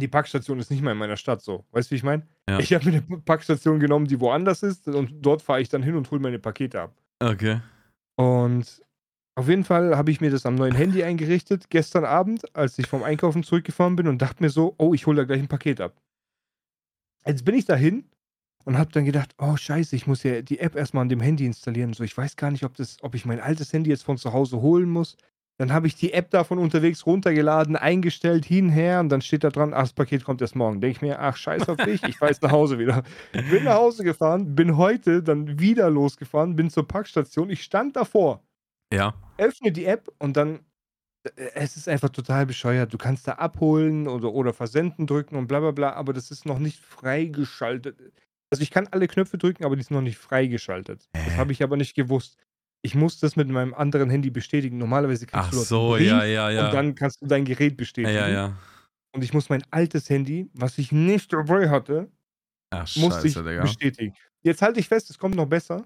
Die 0.00 0.08
Packstation 0.08 0.58
ist 0.58 0.70
nicht 0.72 0.82
mal 0.82 0.92
in 0.92 0.98
meiner 0.98 1.16
Stadt 1.16 1.42
so. 1.42 1.64
Weißt 1.70 1.88
du, 1.88 1.92
wie 1.92 1.96
ich 1.96 2.02
meine? 2.02 2.26
Ja. 2.48 2.58
Ich 2.58 2.74
habe 2.74 2.90
mir 2.90 3.04
eine 3.08 3.20
Packstation 3.20 3.78
genommen, 3.78 4.06
die 4.06 4.18
woanders 4.18 4.64
ist 4.64 4.88
und 4.88 5.24
dort 5.24 5.40
fahre 5.40 5.60
ich 5.60 5.68
dann 5.68 5.84
hin 5.84 5.94
und 5.94 6.10
hole 6.10 6.20
meine 6.20 6.40
Pakete 6.40 6.80
ab. 6.80 6.92
Okay. 7.20 7.60
Und 8.16 8.82
auf 9.36 9.48
jeden 9.48 9.64
Fall 9.64 9.96
habe 9.96 10.10
ich 10.10 10.20
mir 10.20 10.30
das 10.30 10.46
am 10.46 10.56
neuen 10.56 10.74
Handy 10.74 11.04
eingerichtet, 11.04 11.70
gestern 11.70 12.04
Abend, 12.04 12.44
als 12.56 12.76
ich 12.78 12.88
vom 12.88 13.04
Einkaufen 13.04 13.44
zurückgefahren 13.44 13.94
bin 13.94 14.08
und 14.08 14.20
dachte 14.20 14.42
mir 14.42 14.50
so, 14.50 14.74
oh, 14.78 14.94
ich 14.94 15.06
hole 15.06 15.18
da 15.18 15.24
gleich 15.24 15.40
ein 15.40 15.48
Paket 15.48 15.80
ab. 15.80 16.00
Jetzt 17.24 17.44
bin 17.44 17.54
ich 17.54 17.64
dahin 17.64 18.04
und 18.64 18.78
habe 18.78 18.90
dann 18.92 19.04
gedacht, 19.04 19.34
oh 19.38 19.56
scheiße, 19.56 19.94
ich 19.96 20.06
muss 20.06 20.22
ja 20.22 20.42
die 20.42 20.58
App 20.58 20.74
erstmal 20.76 21.02
an 21.02 21.08
dem 21.08 21.20
Handy 21.20 21.44
installieren. 21.46 21.92
So, 21.92 22.04
ich 22.04 22.16
weiß 22.16 22.36
gar 22.36 22.50
nicht, 22.50 22.64
ob, 22.64 22.74
das, 22.76 22.96
ob 23.02 23.14
ich 23.14 23.24
mein 23.24 23.40
altes 23.40 23.72
Handy 23.72 23.90
jetzt 23.90 24.04
von 24.04 24.16
zu 24.18 24.32
Hause 24.32 24.60
holen 24.60 24.88
muss. 24.88 25.16
Dann 25.56 25.72
habe 25.72 25.86
ich 25.86 25.94
die 25.94 26.12
App 26.12 26.30
da 26.30 26.42
von 26.42 26.58
unterwegs 26.58 27.06
runtergeladen, 27.06 27.76
eingestellt, 27.76 28.44
hinher 28.44 28.98
und 28.98 29.08
dann 29.08 29.22
steht 29.22 29.44
da 29.44 29.50
dran, 29.50 29.72
ach, 29.72 29.82
das 29.82 29.92
Paket 29.92 30.24
kommt 30.24 30.40
erst 30.40 30.56
morgen. 30.56 30.80
Denke 30.80 30.96
ich 30.96 31.02
mir, 31.02 31.20
ach, 31.20 31.36
scheiß 31.36 31.68
auf 31.68 31.76
dich, 31.76 32.02
ich 32.02 32.20
jetzt 32.20 32.42
nach 32.42 32.50
Hause 32.50 32.78
wieder. 32.78 33.04
Bin 33.32 33.62
nach 33.62 33.76
Hause 33.76 34.02
gefahren, 34.02 34.56
bin 34.56 34.76
heute 34.76 35.22
dann 35.22 35.60
wieder 35.60 35.90
losgefahren, 35.90 36.56
bin 36.56 36.70
zur 36.70 36.88
Packstation. 36.88 37.50
Ich 37.50 37.62
stand 37.62 37.94
davor, 37.94 38.42
Ja. 38.92 39.14
öffne 39.38 39.70
die 39.70 39.84
App 39.84 40.10
und 40.18 40.36
dann, 40.36 40.58
äh, 41.36 41.50
es 41.54 41.76
ist 41.76 41.88
einfach 41.88 42.08
total 42.08 42.46
bescheuert. 42.46 42.92
Du 42.92 42.98
kannst 42.98 43.28
da 43.28 43.34
abholen 43.34 44.08
oder, 44.08 44.32
oder 44.32 44.52
versenden 44.52 45.06
drücken 45.06 45.36
und 45.36 45.46
bla 45.46 45.60
bla 45.60 45.70
bla, 45.70 45.92
aber 45.92 46.12
das 46.12 46.32
ist 46.32 46.46
noch 46.46 46.58
nicht 46.58 46.80
freigeschaltet. 46.80 48.12
Also 48.54 48.62
ich 48.62 48.70
kann 48.70 48.86
alle 48.92 49.08
Knöpfe 49.08 49.36
drücken, 49.36 49.64
aber 49.64 49.74
die 49.74 49.82
sind 49.82 49.96
noch 49.96 50.00
nicht 50.00 50.16
freigeschaltet. 50.16 51.08
Das 51.12 51.24
Hä? 51.24 51.36
habe 51.38 51.50
ich 51.50 51.60
aber 51.60 51.76
nicht 51.76 51.96
gewusst. 51.96 52.36
Ich 52.82 52.94
muss 52.94 53.18
das 53.18 53.34
mit 53.34 53.48
meinem 53.48 53.74
anderen 53.74 54.10
Handy 54.10 54.30
bestätigen. 54.30 54.78
Normalerweise 54.78 55.26
kriegst 55.26 55.48
Ach 55.48 55.50
du 55.50 55.58
so, 55.58 55.96
ja, 55.96 56.24
ja, 56.24 56.50
ja. 56.50 56.66
und 56.66 56.72
dann 56.72 56.94
kannst 56.94 57.20
du 57.20 57.26
dein 57.26 57.44
Gerät 57.44 57.72
ja, 57.72 57.76
bestätigen. 57.76 58.14
ja, 58.14 58.28
ja. 58.28 58.56
Und 59.12 59.24
ich 59.24 59.34
muss 59.34 59.48
mein 59.48 59.64
altes 59.72 60.08
Handy, 60.08 60.48
was 60.54 60.78
ich 60.78 60.92
nicht 60.92 61.32
dabei 61.32 61.68
hatte, 61.68 62.12
Ach, 62.70 62.88
musste 62.94 63.26
ich 63.26 63.34
Digga. 63.34 63.62
bestätigen. 63.62 64.14
Jetzt 64.42 64.62
halte 64.62 64.78
ich 64.78 64.86
fest, 64.86 65.10
es 65.10 65.18
kommt 65.18 65.34
noch 65.34 65.46
besser. 65.46 65.84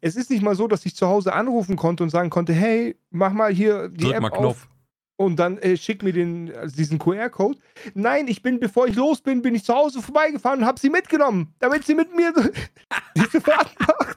Es 0.00 0.16
ist 0.16 0.30
nicht 0.30 0.42
mal 0.42 0.54
so, 0.54 0.66
dass 0.66 0.86
ich 0.86 0.96
zu 0.96 1.08
Hause 1.08 1.34
anrufen 1.34 1.76
konnte 1.76 2.04
und 2.04 2.08
sagen 2.08 2.30
konnte, 2.30 2.54
hey, 2.54 2.96
mach 3.10 3.32
mal 3.32 3.52
hier 3.52 3.90
die 3.90 4.04
Drück 4.04 4.14
App 4.14 4.22
mal 4.22 4.30
auf 4.30 4.38
Knopf. 4.38 4.68
Und 5.18 5.36
dann 5.36 5.58
äh, 5.58 5.76
schick 5.76 6.02
mir 6.02 6.12
den, 6.12 6.54
also 6.56 6.74
diesen 6.76 6.98
QR-Code. 6.98 7.58
Nein, 7.94 8.28
ich 8.28 8.40
bin, 8.40 8.58
bevor 8.60 8.86
ich 8.86 8.94
los 8.94 9.20
bin, 9.20 9.42
bin 9.42 9.54
ich 9.54 9.64
zu 9.64 9.74
Hause 9.74 10.00
vorbeigefahren 10.00 10.60
und 10.60 10.64
habe 10.66 10.78
sie 10.80 10.88
mitgenommen, 10.90 11.52
damit 11.58 11.84
sie 11.84 11.94
mit 11.94 12.14
mir 12.14 12.32
diese 13.16 13.40
Fahrt 13.40 13.74
macht. 13.80 14.16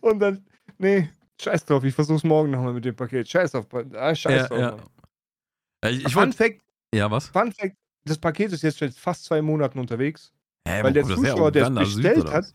Und 0.00 0.18
dann, 0.18 0.44
nee, 0.78 1.08
scheiß 1.40 1.64
drauf, 1.64 1.84
ich 1.84 1.94
versuch's 1.94 2.24
morgen 2.24 2.50
nochmal 2.50 2.72
mit 2.72 2.84
dem 2.84 2.96
Paket. 2.96 3.28
Scheiß 3.28 3.52
drauf, 3.52 3.66
ah, 3.94 4.14
scheiß 4.14 4.42
Ja, 4.42 4.48
drauf. 4.48 4.58
ja. 4.58 4.70
Mann. 4.76 5.94
Ich, 5.94 6.04
ich 6.06 6.12
Fun. 6.12 6.32
Fact, 6.32 6.60
Ja, 6.94 7.10
was? 7.10 7.28
Fun 7.28 7.52
Fact, 7.52 7.76
das 8.04 8.18
Paket 8.18 8.52
ist 8.52 8.62
jetzt 8.62 8.78
seit 8.78 8.94
fast 8.94 9.24
zwei 9.24 9.40
Monaten 9.42 9.78
unterwegs. 9.78 10.32
Hä, 10.66 10.82
Weil 10.82 10.92
der? 10.92 11.04
Zuschauer, 11.04 11.50
der 11.52 11.68
es 11.68 11.74
bestellt 11.74 12.30
hat, 12.30 12.52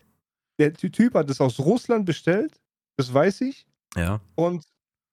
der 0.59 0.73
Ty- 0.73 0.91
Typ 0.91 1.13
hat 1.13 1.29
es 1.29 1.39
aus 1.41 1.59
Russland 1.59 2.05
bestellt, 2.05 2.59
das 2.97 3.13
weiß 3.13 3.41
ich. 3.41 3.65
Ja. 3.95 4.19
Und 4.35 4.65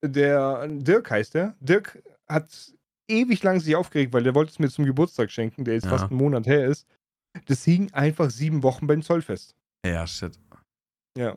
der 0.09 0.67
Dirk 0.69 1.11
heißt 1.11 1.35
der. 1.35 1.55
Dirk 1.61 2.03
hat 2.29 2.49
ewig 3.09 3.43
lang 3.43 3.61
sich 3.61 3.77
aufgeregt, 3.77 4.13
weil 4.13 4.23
der 4.23 4.35
wollte 4.35 4.53
es 4.53 4.59
mir 4.59 4.69
zum 4.71 4.85
Geburtstag 4.85 5.31
schenken, 5.31 5.65
der 5.65 5.75
jetzt 5.75 5.85
Ja. 5.85 5.91
fast 5.91 6.05
einen 6.11 6.17
Monat 6.19 6.47
her 6.47 6.67
ist. 6.67 6.87
Das 7.47 7.65
hing 7.65 7.93
einfach 7.93 8.31
sieben 8.31 8.63
Wochen 8.63 8.87
beim 8.87 9.03
Zoll 9.03 9.23
fest. 9.23 9.55
Ja, 9.87 10.07
shit. 10.07 10.39
Ja. 11.19 11.37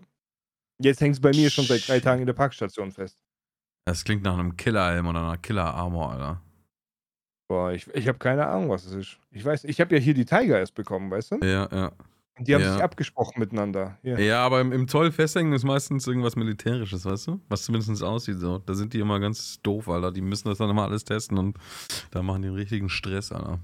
Jetzt 0.81 1.01
hängt 1.01 1.15
es 1.15 1.21
bei 1.21 1.31
mir 1.31 1.49
schon 1.49 1.65
seit 1.65 1.87
drei 1.87 1.99
Tagen 1.99 2.21
in 2.21 2.27
der 2.27 2.33
Parkstation 2.33 2.91
fest. 2.91 3.17
Das 3.85 4.03
klingt 4.03 4.23
nach 4.23 4.33
einem 4.37 4.55
Killer-Helm 4.55 5.07
oder 5.07 5.19
einer 5.21 5.37
Killer-Armor, 5.37 6.11
Alter. 6.11 6.41
Boah, 7.49 7.71
ich, 7.71 7.87
ich 7.95 8.07
habe 8.07 8.17
keine 8.19 8.45
Ahnung, 8.45 8.69
was 8.69 8.85
es 8.85 8.91
ist. 8.93 9.19
Ich 9.31 9.43
weiß, 9.43 9.63
ich 9.63 9.79
habe 9.81 9.95
ja 9.95 10.01
hier 10.01 10.13
die 10.13 10.25
Tiger 10.25 10.59
erst 10.59 10.75
bekommen, 10.75 11.09
weißt 11.09 11.31
du? 11.31 11.37
Ja, 11.45 11.67
ja. 11.71 11.91
Die 12.39 12.53
haben 12.53 12.61
Ja. 12.61 12.73
sich 12.73 12.83
abgesprochen 12.83 13.39
miteinander. 13.39 13.97
Hier. 14.03 14.19
Ja, 14.19 14.45
aber 14.45 14.61
im, 14.61 14.71
im 14.71 14.87
Zoll 14.87 15.11
festhängen 15.11 15.53
ist 15.53 15.63
meistens 15.63 16.05
irgendwas 16.07 16.35
Militärisches, 16.35 17.05
weißt 17.05 17.27
du? 17.27 17.41
Was 17.49 17.63
zumindest 17.63 18.03
aussieht 18.03 18.39
so. 18.39 18.59
Da 18.59 18.73
sind 18.73 18.93
die 18.93 18.99
immer 18.99 19.19
ganz 19.19 19.59
doof, 19.63 19.89
Alter. 19.89 20.11
Die 20.11 20.21
müssen 20.21 20.47
das 20.47 20.57
dann 20.59 20.69
immer 20.69 20.83
alles 20.83 21.03
testen 21.03 21.37
und 21.37 21.57
da 22.11 22.21
machen 22.21 22.41
die 22.43 22.47
einen 22.49 22.57
richtigen 22.57 22.89
Stress, 22.89 23.31
Alter. 23.31 23.59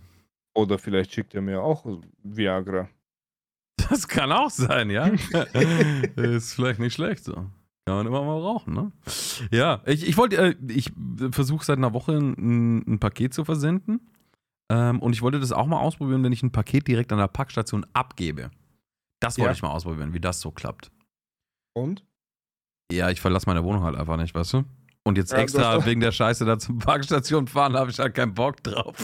Oder 0.56 0.78
vielleicht 0.80 1.14
schickt 1.14 1.34
er 1.36 1.42
mir 1.42 1.62
auch 1.62 1.86
Viagra. 2.24 2.88
Das 3.90 4.08
kann 4.08 4.32
auch 4.32 4.50
sein, 4.52 4.90
ja. 4.90 5.08
ist 6.16 6.54
vielleicht 6.54 6.80
nicht 6.80 6.94
schlecht 6.94 7.24
so. 7.24 7.34
Kann 7.86 7.98
man 7.98 8.08
immer 8.08 8.24
mal 8.24 8.40
rauchen, 8.40 8.74
ne? 8.74 8.92
Ja, 9.52 9.82
ich, 9.86 10.08
ich 10.08 10.16
wollte, 10.16 10.38
äh, 10.38 10.56
ich 10.70 10.92
versuche 11.32 11.66
seit 11.66 11.80
einer 11.80 11.92
Woche 11.94 12.14
ein, 12.14 12.78
ein 12.88 13.00
Paket 13.00 13.34
zu 13.34 13.44
versenden. 13.44 14.00
Ähm, 14.70 15.00
und 15.02 15.12
ich 15.14 15.22
wollte 15.22 15.40
das 15.40 15.52
auch 15.52 15.66
mal 15.68 15.80
ausprobieren, 15.80 16.24
wenn 16.24 16.32
ich 16.32 16.44
ein 16.44 16.52
Paket 16.52 16.88
direkt 16.88 17.12
an 17.12 17.18
der 17.18 17.28
Packstation 17.28 17.86
abgebe. 17.92 18.52
Das 19.24 19.38
wollte 19.38 19.50
Ja. 19.50 19.54
ich 19.54 19.62
mal 19.62 19.70
ausprobieren, 19.72 20.14
wie 20.14 20.20
das 20.20 20.40
so 20.42 20.52
klappt. 20.52 20.92
Und? 21.74 22.04
Ja, 22.92 23.10
ich 23.10 23.22
verlasse 23.22 23.46
meine 23.48 23.64
Wohnung 23.64 23.84
halt 23.84 23.96
einfach 23.96 24.18
nicht, 24.18 24.36
weißt 24.36 24.54
du? 24.54 24.64
Und 25.06 25.18
jetzt 25.18 25.32
Ja, 25.32 25.40
extra 25.40 25.86
wegen 25.86 26.02
der 26.02 26.12
Scheiße 26.12 26.46
da 26.46 26.60
zur 26.60 26.78
Parkstation 26.80 27.48
fahren, 27.48 27.76
habe 27.76 27.90
ich 27.92 28.00
halt 28.00 28.14
keinen 28.14 28.34
Bock 28.34 28.62
drauf. 28.64 28.96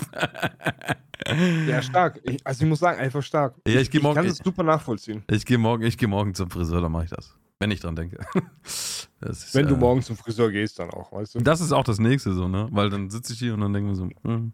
Ja, 1.67 1.82
stark. 1.82 2.20
Ich, 2.24 2.45
also 2.45 2.63
ich 2.63 2.70
muss 2.70 2.80
sagen, 2.80 2.99
einfach 2.99 3.24
stark. 3.24 3.55
Ja, 3.67 3.80
ich 3.80 3.89
geh 3.89 3.99
morgen- 3.99 4.17
Ich 4.20 4.24
kann 4.26 4.32
es 4.32 4.38
super 4.38 4.63
nachvollziehen. 4.63 5.24
Ich 5.30 5.45
gehe 5.45 5.57
morgen, 5.57 5.84
ich 5.84 5.97
geh 5.97 6.07
morgen 6.07 6.34
zum 6.36 6.49
Friseur, 6.49 6.82
dann 6.82 6.91
mache 6.91 7.05
ich 7.05 7.09
das. 7.09 7.36
Wenn 7.59 7.72
ich 7.72 7.80
dran 7.80 7.95
denke. 7.95 8.20
Das 9.22 9.43
ist, 9.43 9.53
Wenn 9.55 9.67
du 9.67 9.76
äh, 9.76 9.78
morgen 9.78 10.01
zum 10.01 10.15
Friseur 10.15 10.49
gehst, 10.49 10.80
dann 10.80 10.89
auch, 10.91 11.11
weißt 11.11 11.36
du? 11.36 11.39
Das 11.39 11.59
ist 11.59 11.74
auch 11.74 11.84
das 11.84 11.99
nächste 11.99 12.32
so, 12.34 12.47
ne? 12.47 12.70
Weil 12.72 12.89
dann 12.89 13.09
sitze 13.09 13.34
ich 13.34 13.39
hier 13.39 13.53
und 13.53 13.59
dann 13.59 13.74
denke 13.74 13.91
ich 13.91 13.99
mir 13.99 14.05
so, 14.07 14.09
hm, 14.24 14.53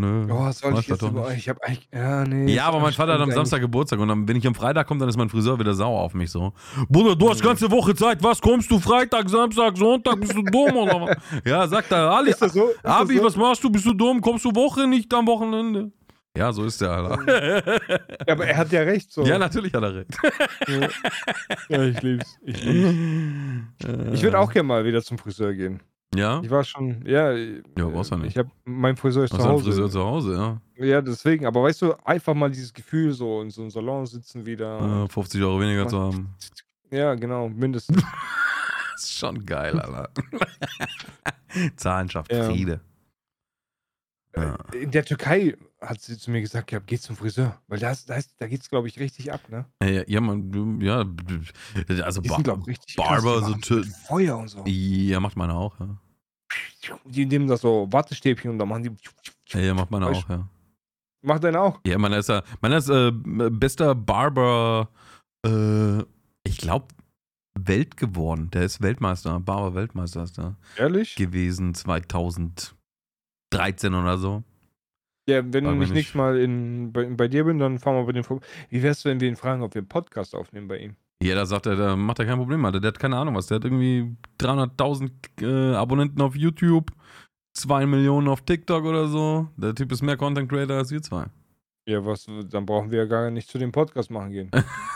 nö. 0.00 0.26
Oh, 0.30 0.50
soll 0.52 0.72
ich 0.72 0.86
das 0.86 0.86
jetzt 0.88 1.02
über 1.02 1.26
euch? 1.26 1.38
Ich 1.38 1.48
hab 1.48 1.60
eigentlich. 1.62 1.88
Ja, 1.92 2.24
nee. 2.24 2.52
Ja, 2.52 2.66
aber 2.66 2.80
mein 2.80 2.92
Vater 2.92 3.14
hat 3.14 3.20
am 3.20 3.30
Samstag 3.30 3.60
Geburtstag 3.60 3.98
und 3.98 4.08
dann, 4.08 4.28
wenn 4.28 4.36
ich 4.36 4.46
am 4.46 4.54
Freitag 4.54 4.86
komme, 4.86 5.00
dann 5.00 5.08
ist 5.08 5.16
mein 5.16 5.28
Friseur 5.28 5.58
wieder 5.58 5.74
sauer 5.74 6.00
auf 6.00 6.14
mich 6.14 6.30
so. 6.30 6.52
Bruder, 6.88 7.16
du 7.16 7.30
hast 7.30 7.42
ganze 7.42 7.70
Woche 7.70 7.94
Zeit, 7.94 8.22
was 8.22 8.40
kommst 8.40 8.70
du 8.70 8.78
Freitag, 8.78 9.28
Samstag, 9.28 9.76
Sonntag, 9.76 10.20
bist 10.20 10.34
du 10.34 10.42
dumm 10.42 10.76
oder 10.76 11.00
was? 11.00 11.16
Ja, 11.44 11.66
sagt 11.66 11.92
er, 11.92 12.10
Ali, 12.10 12.30
Ist 12.30 12.42
das 12.42 12.52
so? 12.52 12.68
Ist 12.68 12.80
das 12.82 12.92
Abi, 12.92 13.16
so? 13.16 13.24
was 13.24 13.36
machst 13.36 13.64
du, 13.64 13.70
bist 13.70 13.86
du 13.86 13.94
dumm, 13.94 14.20
kommst 14.20 14.44
du 14.44 14.54
Woche 14.54 14.86
nicht 14.86 15.12
am 15.14 15.26
Wochenende? 15.26 15.92
Ja, 16.36 16.52
so 16.52 16.64
ist 16.64 16.80
der, 16.82 16.90
Alter. 16.90 17.64
Ja, 18.26 18.32
aber 18.34 18.46
er 18.46 18.56
hat 18.58 18.70
ja 18.70 18.82
recht. 18.82 19.10
So. 19.10 19.24
Ja, 19.24 19.38
natürlich 19.38 19.72
hat 19.72 19.82
er 19.82 19.94
recht. 19.94 20.10
Ja. 20.68 20.88
ja, 21.70 21.84
ich 21.84 22.02
lieb's. 22.02 22.38
Ich, 22.42 22.62
lieb's. 22.62 22.94
ich 24.12 24.22
würde 24.22 24.38
auch 24.38 24.52
gerne 24.52 24.68
mal 24.68 24.84
wieder 24.84 25.02
zum 25.02 25.16
Friseur 25.16 25.54
gehen. 25.54 25.80
Ja? 26.16 26.40
Ich 26.42 26.50
war 26.50 26.64
schon, 26.64 27.04
ja. 27.06 27.32
Ja, 27.32 27.60
brauchst 27.76 28.10
du 28.10 28.16
nicht. 28.16 28.30
Ich 28.32 28.38
habe 28.38 28.50
mein 28.64 28.96
Friseur 28.96 29.24
ist 29.24 29.34
zu 29.34 29.38
Hause. 29.44 29.64
Friseur 29.64 29.90
zu 29.90 30.02
Hause, 30.04 30.34
ja. 30.34 30.84
Ja, 30.84 31.00
deswegen. 31.00 31.46
Aber 31.46 31.62
weißt 31.62 31.82
du, 31.82 31.94
einfach 32.04 32.34
mal 32.34 32.50
dieses 32.50 32.72
Gefühl, 32.72 33.12
so 33.12 33.40
in 33.42 33.50
so 33.50 33.62
einem 33.62 33.70
Salon 33.70 34.06
sitzen 34.06 34.44
wieder. 34.46 35.04
Äh, 35.04 35.08
50 35.08 35.42
Euro 35.42 35.60
weniger 35.60 35.88
zu 35.88 35.98
haben. 36.00 36.34
Ja, 36.90 37.14
genau, 37.14 37.48
mindestens. 37.48 38.02
Das 38.96 39.04
ist 39.04 39.18
schon 39.18 39.44
geil, 39.44 39.78
Alter. 39.78 40.08
Zahlen 41.76 42.08
schafft 42.08 42.32
Ja. 42.32 42.44
Friede. 42.44 42.80
Ja. 44.34 44.56
In 44.72 44.90
der 44.90 45.04
Türkei 45.04 45.56
hat 45.80 46.00
sie 46.00 46.16
zu 46.18 46.30
mir 46.30 46.40
gesagt, 46.40 46.72
ja, 46.72 46.78
geh 46.78 46.98
zum 46.98 47.16
Friseur. 47.16 47.60
Weil 47.68 47.78
das, 47.78 48.04
das, 48.06 48.34
da 48.36 48.46
geht's, 48.46 48.68
glaube 48.68 48.88
ich, 48.88 48.98
richtig 48.98 49.32
ab, 49.32 49.40
ne? 49.50 49.64
Ja, 49.82 50.02
ja, 50.06 50.20
man, 50.20 50.50
du- 50.50 50.78
ja, 50.80 51.04
also 52.02 52.20
Die 52.20 52.28
sind, 52.28 52.44
glaube 52.44 52.62
ich, 52.62 52.68
richtig 52.68 52.96
Barber, 52.96 53.40
krass. 53.40 53.54
So 53.66 53.82
Feuer 54.06 54.36
und 54.38 54.48
so. 54.48 54.62
ja, 54.66 55.20
macht 55.20 55.36
meine 55.36 55.54
auch, 55.54 55.78
ja. 55.80 55.98
Die 57.04 57.26
nehmen 57.26 57.48
da 57.48 57.56
so 57.56 57.88
Wattestäbchen 57.90 58.50
und 58.50 58.58
dann 58.58 58.68
machen 58.68 58.82
die. 58.84 58.90
Ja, 59.48 59.60
ja 59.60 59.74
macht 59.74 59.90
Weißt- 59.90 60.04
auch, 60.04 60.28
ja. 60.28 60.48
Macht 61.22 61.42
deine 61.42 61.60
auch? 61.60 61.80
Ja, 61.84 61.98
meiner 61.98 62.18
ist 62.18 62.28
ja, 62.28 62.42
meiner 62.60 62.76
ist 62.76 62.88
äh, 62.88 63.10
bester 63.12 63.96
Barber, 63.96 64.88
äh, 65.44 65.98
ich 66.44 66.58
glaube, 66.58 66.86
Welt 67.58 67.96
geworden. 67.96 68.50
Der 68.52 68.62
ist 68.62 68.80
Weltmeister, 68.80 69.40
Barber-Weltmeister 69.40 70.22
ist 70.22 70.38
da 70.38 70.56
Ehrlich? 70.76 71.16
gewesen, 71.16 71.74
2013 71.74 72.76
oder 73.94 74.18
so. 74.18 74.44
Ja, 75.28 75.42
wenn 75.52 75.82
ich 75.82 75.90
nicht. 75.90 76.14
Mal 76.14 76.38
in, 76.38 76.92
bei, 76.92 77.06
bei 77.06 77.26
dir 77.26 77.44
bin, 77.44 77.58
dann 77.58 77.80
fahren 77.80 77.96
wir 77.96 78.04
bei 78.06 78.12
dem 78.12 78.22
vorbei. 78.22 78.46
Wie 78.70 78.82
wär's, 78.82 79.04
wenn 79.04 79.18
wir 79.18 79.28
ihn 79.28 79.34
fragen, 79.34 79.62
ob 79.62 79.74
wir 79.74 79.80
einen 79.80 79.88
Podcast 79.88 80.34
aufnehmen 80.34 80.68
bei 80.68 80.78
ihm? 80.78 80.96
Ja, 81.22 81.34
da 81.34 81.46
sagt 81.46 81.66
er, 81.66 81.76
da 81.76 81.96
macht 81.96 82.18
er 82.18 82.26
kein 82.26 82.36
Problem, 82.36 82.64
Alter. 82.64 82.80
Der 82.80 82.88
hat 82.88 82.98
keine 82.98 83.16
Ahnung 83.16 83.34
was. 83.34 83.46
Der 83.46 83.56
hat 83.56 83.64
irgendwie 83.64 84.16
300.000 84.38 85.10
äh, 85.42 85.74
Abonnenten 85.74 86.20
auf 86.20 86.36
YouTube, 86.36 86.92
2 87.54 87.86
Millionen 87.86 88.28
auf 88.28 88.42
TikTok 88.42 88.84
oder 88.84 89.08
so. 89.08 89.48
Der 89.56 89.74
Typ 89.74 89.92
ist 89.92 90.02
mehr 90.02 90.16
Content 90.16 90.48
Creator 90.48 90.76
als 90.76 90.90
wir 90.90 91.02
zwei. 91.02 91.26
Ja, 91.88 92.04
was, 92.04 92.26
dann 92.50 92.66
brauchen 92.66 92.90
wir 92.90 92.98
ja 92.98 93.04
gar 93.06 93.30
nicht 93.30 93.48
zu 93.48 93.58
dem 93.58 93.72
Podcast 93.72 94.10
machen 94.10 94.32
gehen. 94.32 94.50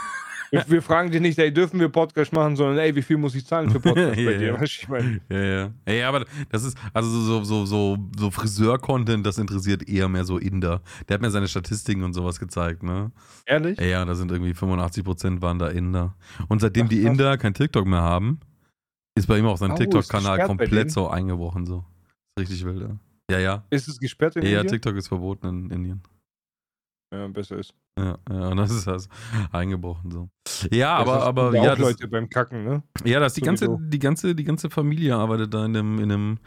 wir, 0.50 0.64
wir 0.68 0.82
fragen 0.82 1.10
dich 1.10 1.20
nicht, 1.20 1.38
ey, 1.38 1.52
dürfen 1.52 1.78
wir 1.80 1.88
Podcast 1.88 2.32
machen, 2.32 2.56
sondern 2.56 2.78
ey, 2.78 2.94
wie 2.94 3.02
viel 3.02 3.16
muss 3.16 3.34
ich 3.34 3.46
zahlen 3.46 3.70
für 3.70 3.80
Podcast 3.80 4.18
Ja, 4.18 4.24
bei 4.24 4.32
ja. 4.32 4.38
dir? 4.38 4.52
Weißt 4.54 4.60
du, 4.60 4.82
ich 4.82 4.88
meine, 4.88 5.20
Ja, 5.28 5.38
ja. 5.42 5.70
Ja, 5.86 5.92
ja, 5.92 6.08
aber 6.08 6.24
das 6.50 6.64
ist, 6.64 6.76
also 6.92 7.08
so, 7.10 7.44
so, 7.44 7.64
so, 7.66 7.98
so 8.18 8.30
Friseur-Content, 8.30 9.24
das 9.24 9.38
interessiert 9.38 9.88
eher 9.88 10.08
mehr 10.08 10.24
so 10.24 10.38
Inder. 10.38 10.82
Der 11.08 11.14
hat 11.14 11.20
mir 11.22 11.30
seine 11.30 11.48
Statistiken 11.48 12.02
und 12.02 12.12
sowas 12.14 12.38
gezeigt, 12.40 12.82
ne? 12.82 13.12
ehrlich? 13.46 13.78
Ja, 13.78 13.86
ja, 13.86 14.04
da 14.04 14.14
sind 14.14 14.30
irgendwie 14.32 14.52
85% 14.52 15.42
waren 15.42 15.58
da 15.58 15.68
Inder. 15.68 16.16
Und 16.48 16.60
seitdem 16.60 16.86
Ach, 16.86 16.90
die. 16.90 17.02
Inder 17.02 17.38
kein 17.38 17.54
TikTok 17.54 17.86
mehr 17.86 18.02
haben, 18.02 18.40
ist 19.16 19.26
bei 19.26 19.38
ihm 19.38 19.46
auch 19.46 19.56
sein 19.58 19.72
Oh, 19.72 19.76
TikTok-Kanal 19.76 20.46
komplett 20.46 20.90
so 20.90 21.08
eingebrochen, 21.08 21.66
so. 21.66 21.84
Richtig 22.38 22.64
wild, 22.64 22.80
ja. 22.80 22.96
Ja, 23.30 23.38
ja. 23.38 23.64
Ist 23.70 23.86
es 23.88 23.98
gesperrt 23.98 24.36
in 24.36 24.42
Ja, 24.42 24.48
ja, 24.48 24.60
Indien? 24.60 24.72
TikTok 24.72 24.96
ist 24.96 25.08
verboten 25.08 25.46
in 25.46 25.70
Indien. 25.70 26.02
Ja, 27.12 27.26
besser 27.28 27.58
ist. 27.58 27.74
Ja, 27.98 28.18
ja, 28.30 28.48
und 28.48 28.56
das 28.58 28.70
ist 28.70 28.86
das 28.86 29.08
eingebrochen 29.52 30.10
so. 30.10 30.30
Ja, 30.70 30.98
Das 30.98 31.08
aber, 31.08 31.22
aber 31.24 31.54
ja, 31.54 31.62
auch 31.62 31.66
das, 31.76 31.78
Leute 31.78 32.08
beim 32.08 32.28
Kacken, 32.28 32.64
ne? 32.64 32.82
ja, 33.04 33.18
das 33.20 33.32
ist 33.32 33.36
die 33.38 33.40
ganze, 33.42 33.76
die 33.80 33.98
ganze, 33.98 34.34
die 34.34 34.44
ganze 34.44 34.70
Familie 34.70 35.16
arbeitet 35.16 35.52
da 35.52 35.64
in 35.64 35.72
dem, 35.72 35.98
in 35.98 36.08
dem, 36.08 36.38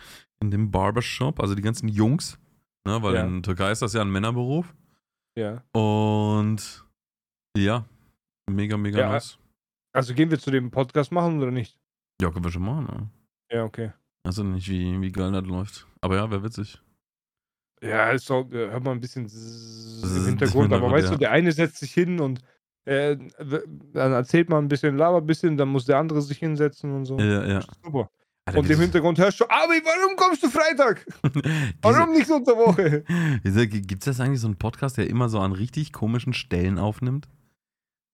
in 0.42 0.52
dem 0.52 0.72
Barbershop, 0.72 1.40
also 1.42 1.54
die 1.56 1.62
ganzen 1.62 1.88
Jungs, 1.90 2.40
ne, 2.88 3.02
weil 3.02 3.16
Ja. 3.16 3.26
in 3.26 3.44
Türkei 3.44 3.72
ist 3.72 3.82
das 3.82 3.94
ja 3.94 4.02
ein 4.02 4.12
Männerberuf. 4.12 4.74
Ja. 5.38 5.64
Und 5.74 6.86
ja, 7.58 7.86
mega, 8.50 8.78
mega 8.78 9.00
Ja, 9.00 9.10
nice. 9.10 9.38
Also 9.96 10.14
gehen 10.14 10.32
wir 10.32 10.40
zu 10.40 10.50
dem 10.52 10.72
Podcast 10.72 11.12
machen 11.12 11.38
oder 11.42 11.52
nicht? 11.52 11.78
Ja, 12.22 12.32
können 12.32 12.44
wir 12.46 12.52
schon 12.52 12.64
machen, 12.64 12.86
ne? 12.86 13.10
Ja, 13.52 13.64
okay. 13.64 13.92
Also 14.26 14.44
nicht, 14.44 14.70
wie, 14.70 15.00
wie 15.02 15.12
geil 15.12 15.32
das 15.32 15.46
läuft. 15.46 15.88
Aber 16.02 16.16
ja, 16.16 16.30
wäre 16.32 16.44
witzig. 16.44 16.82
Ja, 17.84 18.12
ist 18.12 18.26
so, 18.26 18.48
äh, 18.52 18.70
hört 18.72 18.84
man 18.84 18.98
ein 18.98 19.02
bisschen 19.02 19.28
im 19.28 20.26
Hintergrund, 20.26 20.72
aber 20.74 20.90
weißt 20.92 21.06
ja. 21.08 21.12
du, 21.14 21.18
der 21.18 21.32
eine 21.32 21.52
setzt 21.52 21.78
sich 21.78 21.94
hin 21.94 22.20
und 22.20 22.40
äh, 22.86 23.18
dann 23.94 24.12
erzählt 24.14 24.50
man 24.50 24.66
ein 24.66 24.68
bisschen, 24.68 24.98
labert 24.98 25.24
ein 25.24 25.28
bisschen, 25.28 25.58
dann 25.58 25.70
muss 25.70 25.86
der 25.86 25.98
andere 25.98 26.22
sich 26.22 26.38
hinsetzen 26.38 26.92
und 26.94 27.06
so. 27.06 27.18
Ja, 27.20 27.46
ja. 27.46 27.60
Super. 27.84 28.10
Alter, 28.46 28.60
Und 28.60 28.66
im 28.66 28.72
das- 28.72 28.80
Hintergrund 28.82 29.18
hörst 29.20 29.40
du, 29.40 29.46
Abi, 29.46 29.82
warum 29.86 30.16
kommst 30.18 30.44
du 30.44 30.50
Freitag? 30.50 31.06
Warum 31.82 32.12
nicht 32.12 32.30
unter 32.30 32.58
Woche? 32.58 33.04
Gibt 33.68 34.02
es 34.02 34.06
das 34.06 34.20
eigentlich 34.20 34.42
so 34.42 34.48
einen 34.48 34.58
Podcast, 34.58 34.98
der 34.98 35.10
immer 35.10 35.30
so 35.30 35.40
an 35.40 35.54
richtig 35.54 35.94
komischen 35.94 36.34
Stellen 36.34 36.78
aufnimmt? 36.78 37.30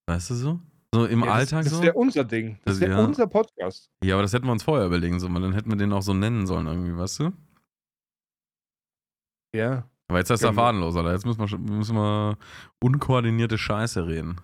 Weißt 0.08 0.30
du 0.30 0.36
so? 0.36 0.60
So 0.94 1.06
im 1.06 1.24
Ja, 1.24 1.32
Alltag 1.34 1.64
das, 1.64 1.70
das 1.72 1.78
so? 1.80 1.84
wäre 1.84 1.94
unser 1.96 2.24
Ding. 2.26 2.60
Das 2.66 2.76
Das- 2.76 2.82
wäre 2.82 3.00
ja. 3.00 3.06
unser 3.06 3.26
Podcast. 3.28 3.90
Ja, 4.04 4.16
aber 4.16 4.22
das 4.22 4.34
hätten 4.34 4.46
wir 4.46 4.52
uns 4.52 4.64
vorher 4.64 4.86
überlegen 4.86 5.20
sollen, 5.20 5.34
dann 5.36 5.54
hätten 5.54 5.70
wir 5.72 5.78
den 5.78 5.94
auch 5.94 6.02
so 6.04 6.14
nennen 6.14 6.46
sollen 6.46 6.68
irgendwie, 6.68 6.96
weißt 6.96 7.20
du? 7.22 7.32
Ja. 9.56 9.84
Aber 10.08 10.20
jetzt 10.20 10.32
ist 10.32 10.44
er 10.44 10.52
wir. 10.52 10.56
fadenlos, 10.56 10.96
Alter. 10.96 11.14
Jetzt 11.14 11.26
müssen 11.26 11.40
wir, 11.40 11.58
müssen 11.58 11.96
wir 11.96 12.38
unkoordinierte 12.80 13.58
Scheiße 13.58 14.08
reden. 14.08 14.38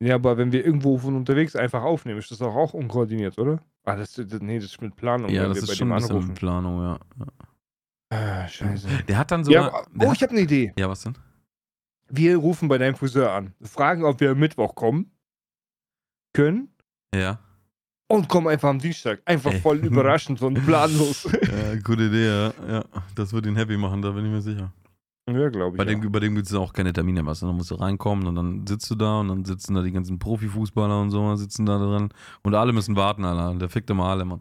Ja, 0.00 0.14
aber 0.14 0.36
wenn 0.36 0.52
wir 0.52 0.64
irgendwo 0.64 0.98
von 0.98 1.16
unterwegs 1.16 1.56
einfach 1.56 1.82
aufnehmen, 1.82 2.18
ist 2.18 2.30
das 2.30 2.40
auch, 2.40 2.54
auch 2.54 2.74
unkoordiniert, 2.74 3.38
oder? 3.38 3.60
Ah, 3.84 3.96
das, 3.96 4.12
das, 4.14 4.40
nee, 4.40 4.56
das 4.56 4.66
ist 4.66 4.82
mit 4.82 4.94
Planung, 4.96 5.30
ja, 5.30 5.48
das 5.48 5.58
ist 5.58 5.76
schon 5.76 5.90
ein 5.90 5.96
bisschen 5.96 6.16
anrufen. 6.16 6.34
Planung, 6.34 6.82
ja. 6.82 6.98
Ah, 8.10 8.46
scheiße. 8.46 8.86
Der 9.08 9.18
hat 9.18 9.30
dann 9.30 9.44
so. 9.44 9.50
Ja, 9.50 9.82
oh, 10.00 10.12
ich 10.12 10.22
habe 10.22 10.32
eine 10.32 10.40
Idee. 10.40 10.72
ja, 10.78 10.88
was 10.88 11.02
denn? 11.02 11.16
Wir 12.10 12.36
rufen 12.36 12.68
bei 12.68 12.78
deinem 12.78 12.94
Friseur 12.94 13.32
an, 13.32 13.54
fragen, 13.60 14.04
ob 14.04 14.20
wir 14.20 14.30
am 14.30 14.38
Mittwoch 14.38 14.74
kommen 14.74 15.10
können 16.32 16.68
Ja. 17.14 17.40
Und 18.08 18.28
kommen 18.28 18.48
einfach 18.48 18.70
am 18.70 18.78
Dienstag. 18.78 19.20
Einfach 19.24 19.52
Ey. 19.52 19.60
voll 19.60 19.78
überraschend 19.78 20.42
und 20.42 20.54
planlos. 20.64 21.24
ja. 21.42 21.76
Gute 21.84 22.04
Idee, 22.04 22.26
ja. 22.26 22.52
ja. 22.68 22.84
Das 23.14 23.32
wird 23.32 23.46
ihn 23.46 23.56
happy 23.56 23.76
machen, 23.76 24.02
da 24.02 24.10
bin 24.10 24.24
ich 24.24 24.30
mir 24.30 24.40
sicher. 24.40 24.72
ja, 25.28 25.48
glaube 25.50 25.76
ich. 25.76 25.78
Bei 25.78 25.84
dem, 25.84 26.02
ja. 26.02 26.08
bei 26.08 26.20
dem 26.20 26.34
gibt 26.34 26.46
es 26.46 26.54
auch 26.54 26.72
keine 26.72 26.92
Termine, 26.92 27.24
was. 27.24 27.40
Dann 27.40 27.54
musst 27.54 27.70
du 27.70 27.76
reinkommen 27.76 28.26
und 28.26 28.34
dann 28.34 28.66
sitzt 28.66 28.90
du 28.90 28.94
da 28.94 29.20
und 29.20 29.28
dann 29.28 29.44
sitzen 29.44 29.74
da 29.74 29.82
die 29.82 29.92
ganzen 29.92 30.18
Profifußballer 30.18 31.00
und 31.00 31.10
so, 31.10 31.36
sitzen 31.36 31.66
da 31.66 31.78
dran. 31.78 32.08
Und 32.42 32.54
alle 32.54 32.72
müssen 32.72 32.96
warten, 32.96 33.24
Alter. 33.24 33.58
Der 33.58 33.68
fickt 33.68 33.90
immer 33.90 34.06
alle, 34.06 34.24
Mann. 34.24 34.40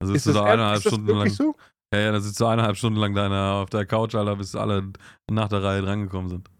Da 0.00 0.06
sitzt 0.06 0.18
Ist 0.18 0.26
du 0.26 0.32
da 0.32 0.44
eineinhalb 0.44 0.78
ist 0.78 0.88
Stunden 0.88 1.16
lang. 1.16 1.30
so? 1.30 1.54
Ja, 1.92 2.00
ja, 2.00 2.12
da 2.12 2.20
sitzt 2.20 2.40
du 2.40 2.46
eineinhalb 2.46 2.76
Stunden 2.76 2.98
lang 2.98 3.14
da 3.14 3.62
auf 3.62 3.70
der 3.70 3.86
Couch, 3.86 4.16
Alter, 4.16 4.34
bis 4.34 4.56
alle 4.56 4.90
nach 5.30 5.48
der 5.48 5.62
Reihe 5.62 5.82
drangekommen 5.82 6.28
sind. 6.28 6.50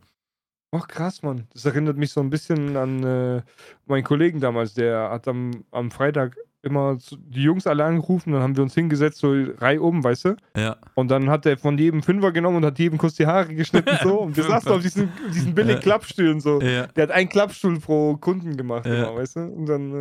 Oh, 0.74 0.80
krass, 0.80 1.22
Mann. 1.22 1.46
Das 1.52 1.64
erinnert 1.64 1.96
mich 1.96 2.10
so 2.10 2.20
ein 2.20 2.30
bisschen 2.30 2.76
an 2.76 3.04
äh, 3.04 3.42
meinen 3.86 4.02
Kollegen 4.02 4.40
damals. 4.40 4.74
Der 4.74 5.08
hat 5.10 5.28
am, 5.28 5.64
am 5.70 5.92
Freitag 5.92 6.36
immer 6.64 6.98
die 7.12 7.42
Jungs 7.42 7.66
alle 7.66 7.84
angerufen, 7.84 8.32
dann 8.32 8.42
haben 8.42 8.56
wir 8.56 8.62
uns 8.62 8.74
hingesetzt, 8.74 9.18
so 9.18 9.32
Reihe 9.58 9.80
oben, 9.82 10.02
weißt 10.02 10.24
du? 10.26 10.36
Ja. 10.56 10.76
Und 10.94 11.08
dann 11.10 11.30
hat 11.30 11.46
er 11.46 11.56
von 11.56 11.76
jedem 11.78 12.02
Fünfer 12.02 12.32
genommen 12.32 12.56
und 12.58 12.64
hat 12.64 12.78
jedem 12.78 12.98
kurz 12.98 13.14
die 13.14 13.26
Haare 13.26 13.54
geschnitten 13.54 13.96
so. 14.02 14.20
Und 14.22 14.36
wir 14.36 14.44
saßen 14.44 14.70
auf 14.72 14.80
diesen, 14.82 15.10
diesen 15.32 15.54
billigen. 15.54 15.80
Klappstühlen 15.80 16.40
so. 16.40 16.60
Ja. 16.60 16.86
Der 16.88 17.04
hat 17.04 17.10
einen 17.10 17.28
Klappstuhl 17.28 17.78
pro 17.78 18.16
Kunden 18.16 18.56
gemacht, 18.56 18.86
Ja. 18.86 18.94
immer, 19.10 19.16
weißt 19.16 19.36
du? 19.36 19.40
Und 19.40 19.66
dann, 19.66 19.92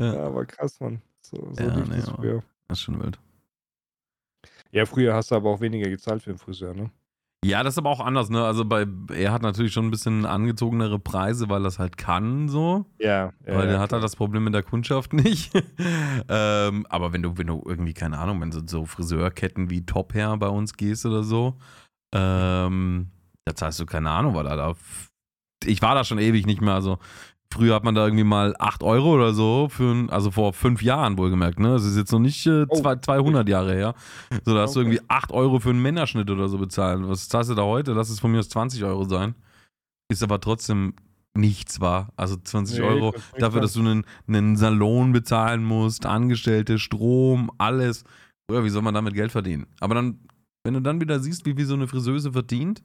äh, 0.00 0.02
Ja. 0.04 0.14
ja, 0.14 0.34
war 0.34 0.44
krass, 0.46 0.80
Mann. 0.80 1.00
So, 1.20 1.36
so 1.52 1.62
Ja, 1.62 1.76
nee, 1.76 1.96
das. 1.96 2.06
Das 2.68 2.78
ist 2.78 2.80
schon 2.82 3.02
wild. 3.02 3.18
Ja, 4.72 4.86
früher 4.86 5.14
hast 5.14 5.30
du 5.30 5.34
aber 5.36 5.50
auch 5.50 5.60
weniger 5.60 5.88
gezahlt 5.88 6.22
für 6.22 6.30
den 6.30 6.38
Friseur, 6.38 6.74
ne? 6.74 6.90
Ja, 7.44 7.62
das 7.62 7.74
ist 7.74 7.78
aber 7.78 7.90
auch 7.90 8.00
anders, 8.00 8.30
ne? 8.30 8.44
Also 8.44 8.64
bei, 8.64 8.86
er 9.12 9.32
hat 9.32 9.42
natürlich 9.42 9.72
schon 9.72 9.86
ein 9.86 9.90
bisschen 9.90 10.24
angezogenere 10.24 10.98
Preise, 10.98 11.48
weil 11.48 11.62
das 11.62 11.78
halt 11.78 11.96
kann, 11.96 12.48
so. 12.48 12.86
Ja. 12.98 13.32
weil 13.44 13.68
der 13.68 13.80
hat 13.80 13.92
halt 13.92 14.02
das 14.02 14.16
Problem 14.16 14.44
mit 14.44 14.54
der 14.54 14.62
Kundschaft 14.62 15.12
nicht. 15.12 15.52
ähm, 16.28 16.86
aber 16.88 17.12
wenn 17.12 17.22
du, 17.22 17.36
wenn 17.36 17.46
du 17.46 17.62
irgendwie, 17.66 17.94
keine 17.94 18.18
Ahnung, 18.18 18.40
wenn 18.40 18.50
du 18.50 18.62
so 18.66 18.86
Friseurketten 18.86 19.68
wie 19.68 19.84
Top 19.84 20.14
Hair 20.14 20.36
bei 20.38 20.48
uns 20.48 20.74
gehst 20.74 21.04
oder 21.04 21.22
so, 21.22 21.58
ähm, 22.14 23.10
da 23.44 23.54
zahlst 23.54 23.78
du 23.80 23.86
keine 23.86 24.10
Ahnung, 24.10 24.34
weil 24.34 24.44
da, 24.44 24.56
da. 24.56 24.74
Ich 25.66 25.82
war 25.82 25.94
da 25.94 26.04
schon 26.04 26.18
ewig 26.18 26.46
nicht 26.46 26.60
mehr. 26.60 26.74
Also, 26.74 26.98
früher 27.52 27.74
hat 27.74 27.84
man 27.84 27.94
da 27.94 28.04
irgendwie 28.04 28.24
mal 28.24 28.54
8 28.58 28.82
Euro 28.82 29.14
oder 29.14 29.32
so, 29.34 29.68
für 29.70 29.92
ein, 29.92 30.10
also 30.10 30.30
vor 30.30 30.52
fünf 30.52 30.82
Jahren 30.82 31.16
wohlgemerkt, 31.18 31.58
ne? 31.60 31.68
Das 31.68 31.84
ist 31.84 31.96
jetzt 31.96 32.12
noch 32.12 32.18
nicht 32.18 32.46
äh, 32.46 32.66
Oh. 32.68 32.74
zwei, 32.80 32.96
200 32.96 33.48
Jahre 33.48 33.74
her. 33.74 33.94
So, 34.44 34.54
da 34.54 34.62
hast 34.62 34.74
du 34.76 34.80
Okay. 34.80 34.88
irgendwie 34.90 35.04
8 35.08 35.32
Euro 35.32 35.60
für 35.60 35.70
einen 35.70 35.82
Männerschnitt 35.82 36.30
oder 36.30 36.48
so 36.48 36.58
bezahlt. 36.58 37.00
Was 37.08 37.28
zahlst 37.28 37.50
du 37.50 37.54
da 37.54 37.62
heute? 37.62 37.92
Lass 37.92 38.10
es 38.10 38.20
von 38.20 38.32
mir 38.32 38.40
aus 38.40 38.48
20 38.48 38.82
Euro 38.84 39.04
sein. 39.04 39.34
Ist 40.10 40.22
aber 40.22 40.40
trotzdem 40.40 40.94
nichts, 41.36 41.80
war. 41.80 42.08
Also 42.16 42.36
20 42.36 42.78
Nee, 42.78 42.84
Euro 42.84 43.12
das 43.12 43.22
dafür, 43.38 43.60
dass 43.60 43.72
du 43.72 43.80
einen, 43.80 44.04
einen 44.28 44.56
Salon 44.56 45.12
bezahlen 45.12 45.64
musst, 45.64 46.06
Angestellte, 46.06 46.78
Strom, 46.78 47.50
alles. 47.58 48.04
Oder 48.50 48.64
wie 48.64 48.68
soll 48.70 48.82
man 48.82 48.94
damit 48.94 49.14
Geld 49.14 49.32
verdienen? 49.32 49.66
Aber 49.80 49.94
dann, 49.94 50.20
wenn 50.64 50.74
du 50.74 50.80
dann 50.80 51.00
wieder 51.00 51.18
siehst, 51.20 51.46
wie, 51.46 51.56
wie 51.56 51.64
so 51.64 51.74
eine 51.74 51.88
Friseuse 51.88 52.32
verdient, 52.32 52.82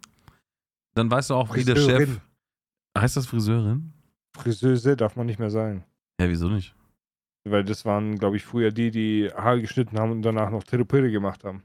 dann 0.95 1.11
weißt 1.11 1.29
du 1.29 1.35
auch, 1.35 1.53
wie 1.55 1.63
der 1.63 1.75
Chef. 1.75 2.19
Heißt 2.97 3.17
das 3.17 3.27
Friseurin? 3.27 3.93
Friseuse 4.37 4.95
darf 4.95 5.15
man 5.15 5.25
nicht 5.25 5.39
mehr 5.39 5.49
sagen. 5.49 5.83
Ja, 6.19 6.29
wieso 6.29 6.49
nicht? 6.49 6.75
Weil 7.47 7.63
das 7.63 7.85
waren, 7.85 8.17
glaube 8.17 8.37
ich, 8.37 8.45
früher 8.45 8.71
die, 8.71 8.91
die 8.91 9.29
Haare 9.33 9.61
geschnitten 9.61 9.97
haben 9.97 10.11
und 10.11 10.21
danach 10.21 10.51
noch 10.51 10.63
Therapie 10.63 11.11
gemacht 11.11 11.43
haben. 11.43 11.63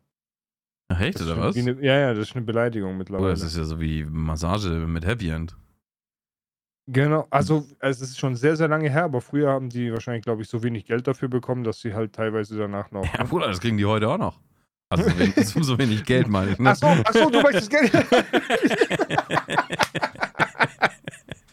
Ach, 0.88 1.00
echt, 1.00 1.20
Das 1.20 1.26
oder 1.26 1.38
was? 1.38 1.56
Eine, 1.56 1.72
ja, 1.82 1.98
ja, 1.98 2.14
das 2.14 2.28
ist 2.28 2.36
eine 2.36 2.44
Beleidigung 2.44 2.90
Oder 2.90 2.98
mittlerweile. 2.98 3.30
das 3.30 3.42
ist 3.42 3.56
ja 3.56 3.64
so 3.64 3.80
wie 3.80 4.04
Massage 4.04 4.68
mit 4.86 5.04
Happy 5.04 5.30
End. 5.30 5.56
Genau, 6.86 7.26
also 7.30 7.66
es 7.78 8.02
ist 8.02 8.18
schon 8.18 8.36
sehr, 8.36 8.56
sehr 8.56 8.68
lange 8.68 8.90
her, 8.90 9.04
aber 9.04 9.22
früher 9.22 9.50
haben 9.50 9.70
die 9.70 9.90
wahrscheinlich, 9.90 10.22
glaube 10.22 10.42
ich, 10.42 10.48
so 10.48 10.62
wenig 10.62 10.84
Geld 10.84 11.06
dafür 11.06 11.28
bekommen, 11.28 11.64
dass 11.64 11.80
sie 11.80 11.94
halt 11.94 12.12
teilweise 12.12 12.58
danach 12.58 12.90
noch. 12.90 13.06
Ja, 13.14 13.24
Bruder, 13.24 13.46
das 13.46 13.60
kriegen 13.60 13.78
die 13.78 13.86
heute 13.86 14.08
auch 14.08 14.18
noch. 14.18 14.38
Also 14.90 15.08
so 15.08 15.18
wenig, 15.18 15.34
so 15.46 15.78
wenig 15.78 16.04
Geld 16.04 16.28
meine 16.28 16.52
ich. 16.52 16.58
Ne? 16.58 16.70
Achso, 16.70 16.86
achso, 16.86 17.30
du 17.30 17.40
möchtest 17.40 17.70
Geld. 17.70 17.90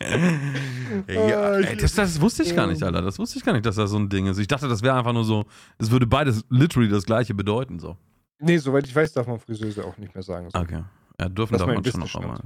Ja, 1.08 1.58
ich- 1.60 1.68
ey, 1.70 1.78
das, 1.78 1.94
das 1.96 2.20
wusste 2.20 2.44
ich 2.44 2.56
gar 2.56 2.68
nicht, 2.68 2.84
Alter. 2.84 3.02
Das 3.02 3.18
wusste 3.18 3.38
ich 3.38 3.46
gar 3.46 3.54
nicht, 3.54 3.66
dass 3.66 3.76
das 3.76 3.90
so 3.92 3.98
ein 3.98 4.10
Ding 4.10 4.28
ist. 4.28 4.38
Ich 4.40 4.48
dachte, 4.48 4.68
das 4.68 4.82
wäre 4.82 4.98
einfach 4.98 5.14
nur 5.14 5.24
so, 5.24 5.46
es 5.78 5.90
würde 5.92 6.06
beides 6.06 6.44
literally 6.50 6.90
das 6.90 7.06
gleiche 7.06 7.34
bedeuten. 7.34 7.80
So. 7.80 7.96
nee, 8.40 8.58
soweit 8.58 8.86
ich 8.88 8.96
weiß, 8.96 9.14
darf 9.14 9.28
man 9.28 9.40
Friseuse 9.40 9.86
auch 9.86 9.98
nicht 9.98 10.14
mehr 10.14 10.24
sagen. 10.24 10.50
So. 10.52 10.60
Okay. 10.60 10.84
Ja, 11.20 11.30
dürfen 11.30 11.54
Das 11.54 11.62
darf 11.66 11.74
man 11.74 11.84
schon 11.84 12.00
noch 12.02 12.16
einmal. 12.16 12.40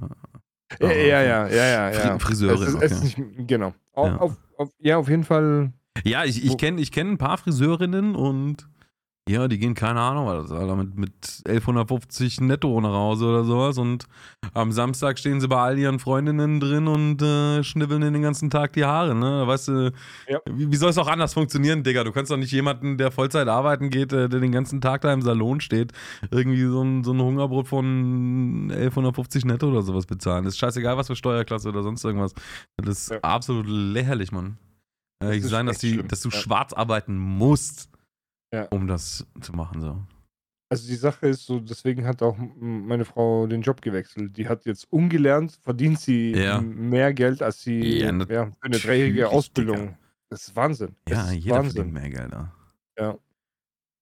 Ja, 0.81 0.91
ja, 0.91 1.21
ja, 1.21 1.47
ja, 1.47 1.65
ja. 1.65 1.89
Fri- 1.91 2.07
ja. 2.07 2.19
Friseurin, 2.19 2.77
Es 2.81 2.91
es 2.91 3.03
ist 3.03 3.17
nicht, 3.17 3.47
genau. 3.47 3.73
Auf, 3.93 4.07
Ja. 4.07 4.17
Auf, 4.17 4.37
auf, 4.57 4.69
ja, 4.79 4.97
auf 4.97 5.09
jeden 5.09 5.23
Fall. 5.23 5.71
Ja, 6.03 6.25
ich, 6.25 6.43
ich 6.43 6.57
kenne 6.57 6.81
ich 6.81 6.91
kenn 6.91 7.11
ein 7.11 7.17
paar 7.17 7.37
Friseurinnen 7.37 8.15
und 8.15 8.67
ja, 9.28 9.47
die 9.47 9.57
gehen, 9.57 9.73
keine 9.73 9.99
Ahnung, 10.01 10.28
was, 10.28 10.51
Alter, 10.51 10.76
mit, 10.76 10.95
mit 10.97 11.13
1150 11.47 12.41
netto 12.41 12.80
nach 12.80 12.91
Hause 12.93 13.26
oder 13.26 13.43
sowas 13.43 13.80
und 13.80 14.05
am 14.53 14.71
Samstag 14.71 15.17
stehen 15.17 15.41
sie 15.41 15.47
bei 15.47 15.57
all 15.57 15.80
ihren 15.80 15.97
Freundinnen 15.97 16.59
drin 16.59 16.88
und 16.88 17.23
äh, 17.23 17.63
schnibbeln 17.63 18.01
den 18.01 18.21
ganzen 18.21 18.51
Tag 18.51 18.73
die 18.73 18.86
Haare, 18.86 19.15
ne? 19.15 19.47
Weißt 19.47 19.69
du, 19.69 19.91
Ja. 20.28 20.39
wie, 20.45 20.71
wie 20.71 20.76
soll 20.76 20.91
es 20.91 20.99
auch 20.99 21.07
anders 21.07 21.34
funktionieren, 21.34 21.84
Digga? 21.84 22.03
Du 22.03 22.11
kannst 22.11 22.30
doch 22.32 22.38
nicht 22.38 22.51
jemanden, 22.51 22.99
der 22.99 23.09
Vollzeit 23.09 23.47
arbeiten 23.47 23.89
geht, 23.89 24.13
äh, 24.13 24.30
der 24.30 24.39
den 24.39 24.51
ganzen 24.51 24.80
Tag 24.80 25.01
da 25.01 25.11
im 25.11 25.23
Salon 25.23 25.59
steht, 25.59 25.91
irgendwie 26.30 26.63
so 26.65 26.84
ein, 26.84 27.03
so 27.03 27.11
ein 27.11 27.19
Hungerbrot 27.19 27.67
von 27.67 28.69
1150 28.71 29.43
netto 29.45 29.69
oder 29.69 29.82
sowas 29.82 30.05
bezahlen. 30.05 30.45
Ist 30.45 30.59
scheißegal, 30.59 30.97
was 30.97 31.07
für 31.07 31.15
Steuerklasse 31.15 31.69
oder 31.69 31.82
sonst 31.82 32.03
irgendwas. 32.05 32.34
Das 32.78 32.99
ist 32.99 33.09
Ja. 33.09 33.19
absolut 33.21 33.65
lächerlich, 33.67 34.32
Mann. 34.32 34.59
Das 35.19 35.32
Äh, 35.32 35.38
ist 35.38 35.49
sein, 35.49 35.65
dass, 35.65 35.80
die, 35.80 35.93
schlimm, 35.93 36.07
dass 36.09 36.21
du 36.21 36.30
ja. 36.30 36.38
schwarz 36.38 36.73
arbeiten 36.73 37.17
musst, 37.17 37.89
Ja. 38.55 38.67
um 38.71 38.87
das 38.87 39.25
zu 39.41 39.53
machen. 39.53 39.81
So. 39.81 39.97
Also 40.69 40.87
die 40.87 40.95
Sache 40.95 41.27
ist 41.27 41.45
so, 41.45 41.59
deswegen 41.59 42.05
hat 42.07 42.21
auch 42.23 42.35
meine 42.59 43.05
Frau 43.05 43.45
den 43.47 43.61
Job 43.61 43.81
gewechselt. 43.81 44.35
Die 44.37 44.47
hat 44.47 44.65
jetzt 44.65 44.91
ungelernt, 44.91 45.57
verdient 45.61 45.99
sie 45.99 46.31
Ja. 46.33 46.59
mehr 46.61 47.13
Geld 47.13 47.41
als 47.41 47.61
sie 47.61 47.99
Ja, 47.99 48.05
ja, 48.07 48.11
nat- 48.11 48.27
für 48.29 48.51
eine 48.61 48.79
dreijährige 48.79 49.29
Ausbildung. 49.29 49.97
Das 50.29 50.47
ist 50.47 50.55
Wahnsinn. 50.55 50.95
Das 51.05 51.17
Ja, 51.17 51.31
ist 51.31 51.43
jeder 51.43 51.55
Wahnsinn. 51.57 51.73
verdient 51.73 51.93
mehr 51.93 52.09
Geld. 52.09 52.33
Ja. 52.97 53.17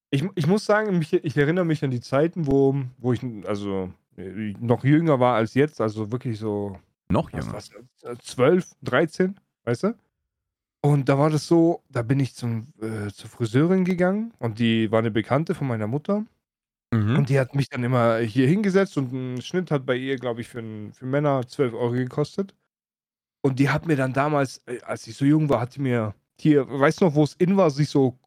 Ich, 0.10 0.24
ich 0.36 0.48
muss 0.48 0.64
sagen, 0.66 0.98
mich, 1.00 1.12
ich 1.14 1.36
erinnere 1.38 1.66
mich 1.66 1.84
an 1.84 1.92
die 1.92 2.00
Zeiten, 2.00 2.46
wo, 2.48 2.76
wo 3.00 3.14
ich 3.14 3.22
also 3.48 3.92
noch 4.16 4.84
jünger 4.84 5.20
war 5.20 5.36
als 5.36 5.56
jetzt, 5.56 5.82
also 5.82 6.12
wirklich 6.12 6.38
so 6.38 6.78
Noch 7.10 7.34
was, 7.34 7.46
jünger. 7.46 7.54
was, 7.56 7.72
äh, 8.04 8.16
12, 8.22 8.72
13, 8.84 9.40
weißt 9.66 9.84
du? 9.86 9.96
Und 10.86 11.08
da 11.08 11.18
war 11.18 11.30
das 11.30 11.48
so, 11.48 11.82
da 11.90 12.02
bin 12.02 12.20
ich 12.20 12.36
zum, 12.36 12.74
äh, 12.82 13.10
zur 13.12 13.30
Friseurin 13.30 13.86
gegangen 13.86 14.34
und 14.40 14.60
die 14.60 14.92
war 14.92 15.00
eine 15.00 15.12
Bekannte 15.12 15.56
von 15.56 15.68
meiner 15.68 15.88
Mutter. 15.88 16.26
Mhm. 16.94 17.18
Und 17.18 17.30
die 17.30 17.40
hat 17.40 17.56
mich 17.56 17.70
dann 17.70 17.84
immer 17.84 18.18
hier 18.20 18.48
hingesetzt 18.48 18.98
und 18.98 19.14
ein 19.14 19.42
Schnitt 19.42 19.72
hat 19.72 19.86
bei 19.86 19.96
ihr, 19.96 20.18
glaube 20.18 20.42
ich, 20.42 20.50
für, 20.50 20.64
für 20.94 21.06
Männer 21.06 21.48
12 21.48 21.74
Euro 21.74 21.92
gekostet. 21.92 22.54
Und 23.42 23.60
die 23.60 23.70
hat 23.70 23.88
mir 23.88 23.96
dann 23.96 24.14
damals, 24.14 24.62
äh, 24.68 24.80
als 24.84 25.08
ich 25.08 25.16
so 25.16 25.26
jung 25.26 25.50
war, 25.50 25.62
hat 25.62 25.76
die 25.76 25.82
mir 25.82 26.16
hier, 26.40 26.68
weißt 26.70 27.02
du 27.02 27.06
noch, 27.06 27.16
wo 27.16 27.24
es 27.24 27.34
in 27.36 27.58
war, 27.58 27.72
sich 27.72 27.90
so 27.90 28.18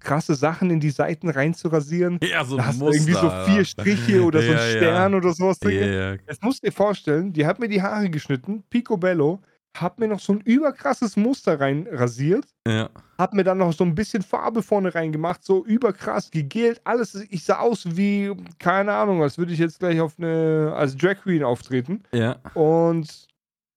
krasse 0.00 0.34
Sachen 0.34 0.70
in 0.70 0.80
die 0.80 0.90
Seiten 0.90 1.28
reinzurasieren? 1.28 2.18
ja, 2.22 2.44
so 2.44 2.56
Da 2.56 2.66
hast 2.66 2.80
du 2.80 2.86
Muster, 2.86 2.96
irgendwie 2.96 3.12
so 3.14 3.20
vier 3.20 3.30
Alter. 3.30 3.64
Striche 3.64 4.22
oder 4.24 4.42
so 4.42 4.52
Ja, 4.52 4.58
ein 4.58 4.70
ja. 4.72 4.76
Stern 4.78 5.14
oder 5.14 5.32
sowas 5.34 5.58
Ja, 5.62 5.70
ja. 5.70 6.12
Jetzt 6.12 6.42
musst 6.42 6.62
du 6.62 6.68
dir 6.68 6.72
vorstellen, 6.72 7.32
die 7.32 7.46
hat 7.46 7.58
mir 7.58 7.68
die 7.68 7.82
Haare 7.82 8.08
geschnitten, 8.10 8.62
picobello, 8.70 9.40
hat 9.74 9.98
mir 9.98 10.08
noch 10.08 10.20
so 10.20 10.32
ein 10.32 10.40
überkrasses 10.40 11.16
Muster 11.16 11.60
reinrasiert, 11.60 12.46
ja. 12.66 12.88
hat 13.18 13.34
mir 13.34 13.44
dann 13.44 13.58
noch 13.58 13.72
so 13.72 13.84
ein 13.84 13.94
bisschen 13.94 14.22
Farbe 14.22 14.62
vorne 14.62 14.94
reingemacht, 14.94 15.44
so 15.44 15.64
überkrass, 15.64 16.30
gegelt, 16.30 16.80
alles. 16.84 17.14
Ich 17.30 17.44
sah 17.44 17.58
aus 17.58 17.96
wie, 17.96 18.32
keine 18.58 18.92
Ahnung, 18.92 19.22
als 19.22 19.38
würde 19.38 19.52
ich 19.52 19.58
jetzt 19.58 19.80
gleich 19.80 20.00
auf 20.00 20.14
eine, 20.18 20.72
als 20.76 20.96
Drag 20.96 21.16
Queen 21.22 21.42
auftreten. 21.42 22.02
ja. 22.12 22.36
Und 22.54 23.28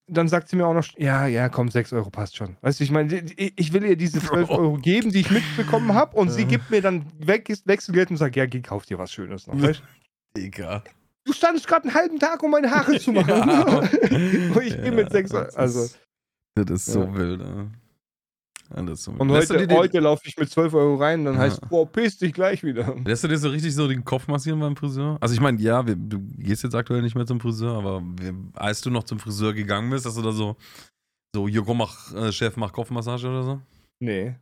dann 0.09 0.29
sagt 0.29 0.47
sie 0.47 0.55
mir 0.55 0.65
auch 0.65 0.73
noch, 0.73 0.85
ja, 0.97 1.27
ja, 1.27 1.49
komm, 1.49 1.69
6 1.69 1.91
Euro 1.93 2.09
passt 2.09 2.37
schon. 2.37 2.55
Weißt 2.61 2.79
du, 2.79 2.85
ich 2.85 2.91
meine, 2.91 3.25
ich 3.35 3.73
will 3.73 3.83
ihr 3.83 3.97
diese 3.97 4.21
12 4.21 4.47
Bro. 4.47 4.57
Euro 4.57 4.77
geben, 4.77 5.11
die 5.11 5.19
ich 5.19 5.29
mitbekommen 5.29 5.93
habe, 5.93 6.15
und 6.15 6.29
sie 6.29 6.45
gibt 6.45 6.71
mir 6.71 6.81
dann 6.81 7.05
weg, 7.19 7.51
Wechselgeld 7.65 8.09
und 8.09 8.15
sagt, 8.15 8.37
ja, 8.37 8.45
geh, 8.45 8.61
kauf 8.61 8.85
dir 8.85 8.97
was 8.97 9.11
Schönes 9.11 9.47
noch. 9.47 9.61
Weißt? 9.61 9.81
du? 10.33 10.81
Du 11.27 11.33
standest 11.33 11.67
gerade 11.67 11.83
einen 11.87 11.93
halben 11.93 12.19
Tag, 12.19 12.41
um 12.41 12.51
meine 12.51 12.71
Haare 12.71 12.97
zu 12.99 13.11
machen. 13.13 13.29
Ja. 13.29 13.77
und 14.55 14.61
ich 14.63 14.81
gehe 14.81 14.91
mit 14.91 15.11
6 15.11 15.31
Euro. 15.33 15.43
das 15.45 15.55
Also, 15.55 15.81
ist- 15.83 15.99
Das 16.55 16.69
ist 16.71 16.85
so 16.85 17.03
Ja. 17.03 17.15
wild, 17.15 17.41
ja. 17.41 17.67
Ja, 18.75 18.91
ist 18.91 19.03
so 19.03 19.11
und 19.11 19.29
Lässt 19.29 19.49
heute, 19.49 19.73
heute 19.75 19.99
laufe 19.99 20.23
ich 20.25 20.35
mit 20.35 20.49
12 20.49 20.73
Euro 20.73 20.95
rein, 20.95 21.23
dann 21.23 21.35
Ja. 21.35 21.41
heißt, 21.41 21.61
boah, 21.69 21.89
piss 21.89 22.17
dich 22.17 22.33
gleich 22.33 22.63
wieder. 22.63 22.95
Lässt 23.05 23.23
du 23.23 23.27
dir 23.29 23.37
so 23.37 23.47
richtig 23.49 23.73
so 23.73 23.87
den 23.87 24.03
Kopf 24.03 24.27
massieren 24.27 24.59
beim 24.59 24.75
Friseur? 24.75 25.17
Also 25.21 25.33
ich 25.33 25.39
meine, 25.39 25.57
ja, 25.61 25.85
wir, 25.87 25.95
du 25.95 26.19
gehst 26.37 26.63
jetzt 26.63 26.75
aktuell 26.75 27.01
nicht 27.01 27.15
mehr 27.15 27.25
zum 27.25 27.39
Friseur, 27.39 27.77
aber 27.77 28.01
wir, 28.19 28.33
als 28.55 28.81
du 28.81 28.89
noch 28.89 29.03
zum 29.03 29.19
Friseur 29.19 29.53
gegangen 29.53 29.89
bist, 29.89 30.05
hast 30.05 30.17
du 30.17 30.21
da 30.21 30.31
so, 30.33 30.57
so, 31.33 31.47
Joko, 31.47 31.73
mach, 31.73 32.13
äh, 32.13 32.31
Chef, 32.33 32.57
mach 32.57 32.73
Kopfmassage 32.73 33.27
oder 33.29 33.43
so? 33.43 33.61
Nee. 34.01 34.35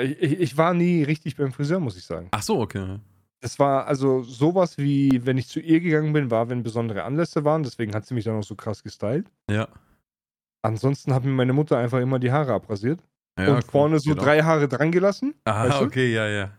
Ich, 0.00 0.10
ich, 0.22 0.40
ich 0.40 0.56
war 0.56 0.74
nie 0.74 1.02
richtig 1.02 1.36
beim 1.36 1.52
Friseur, 1.52 1.80
muss 1.80 1.96
ich 1.96 2.04
sagen. 2.04 2.28
Ach 2.30 2.42
so, 2.42 2.60
okay. 2.60 2.98
Das 3.42 3.58
war 3.58 3.86
also 3.86 4.22
sowas 4.22 4.78
wie, 4.78 5.26
wenn 5.26 5.36
ich 5.36 5.48
zu 5.48 5.58
ihr 5.60 5.80
gegangen 5.80 6.12
bin, 6.12 6.30
war, 6.30 6.48
wenn 6.48 6.62
besondere 6.62 7.02
Anlässe 7.02 7.44
waren. 7.44 7.62
Deswegen 7.64 7.92
hat 7.94 8.06
sie 8.06 8.14
mich 8.14 8.24
dann 8.24 8.36
auch 8.38 8.44
so 8.44 8.54
krass 8.54 8.82
gestylt. 8.82 9.26
Ja. 9.50 9.68
Ansonsten 10.62 11.12
hat 11.12 11.24
mir 11.24 11.32
meine 11.32 11.52
Mutter 11.52 11.76
einfach 11.76 11.98
immer 12.00 12.18
die 12.20 12.30
Haare 12.30 12.52
abrasiert 12.54 13.00
ja 13.38 13.48
und 13.48 13.54
cool. 13.56 13.62
vorne 13.62 13.98
so 13.98 14.10
Geht 14.10 14.20
auch. 14.20 14.24
drei 14.24 14.42
Haare 14.42 14.68
dran 14.68 14.92
gelassen, 14.92 15.34
Aha, 15.44 15.68
weißt 15.68 15.80
du? 15.80 15.84
okay, 15.86 16.12
ja, 16.14 16.28
ja. 16.28 16.50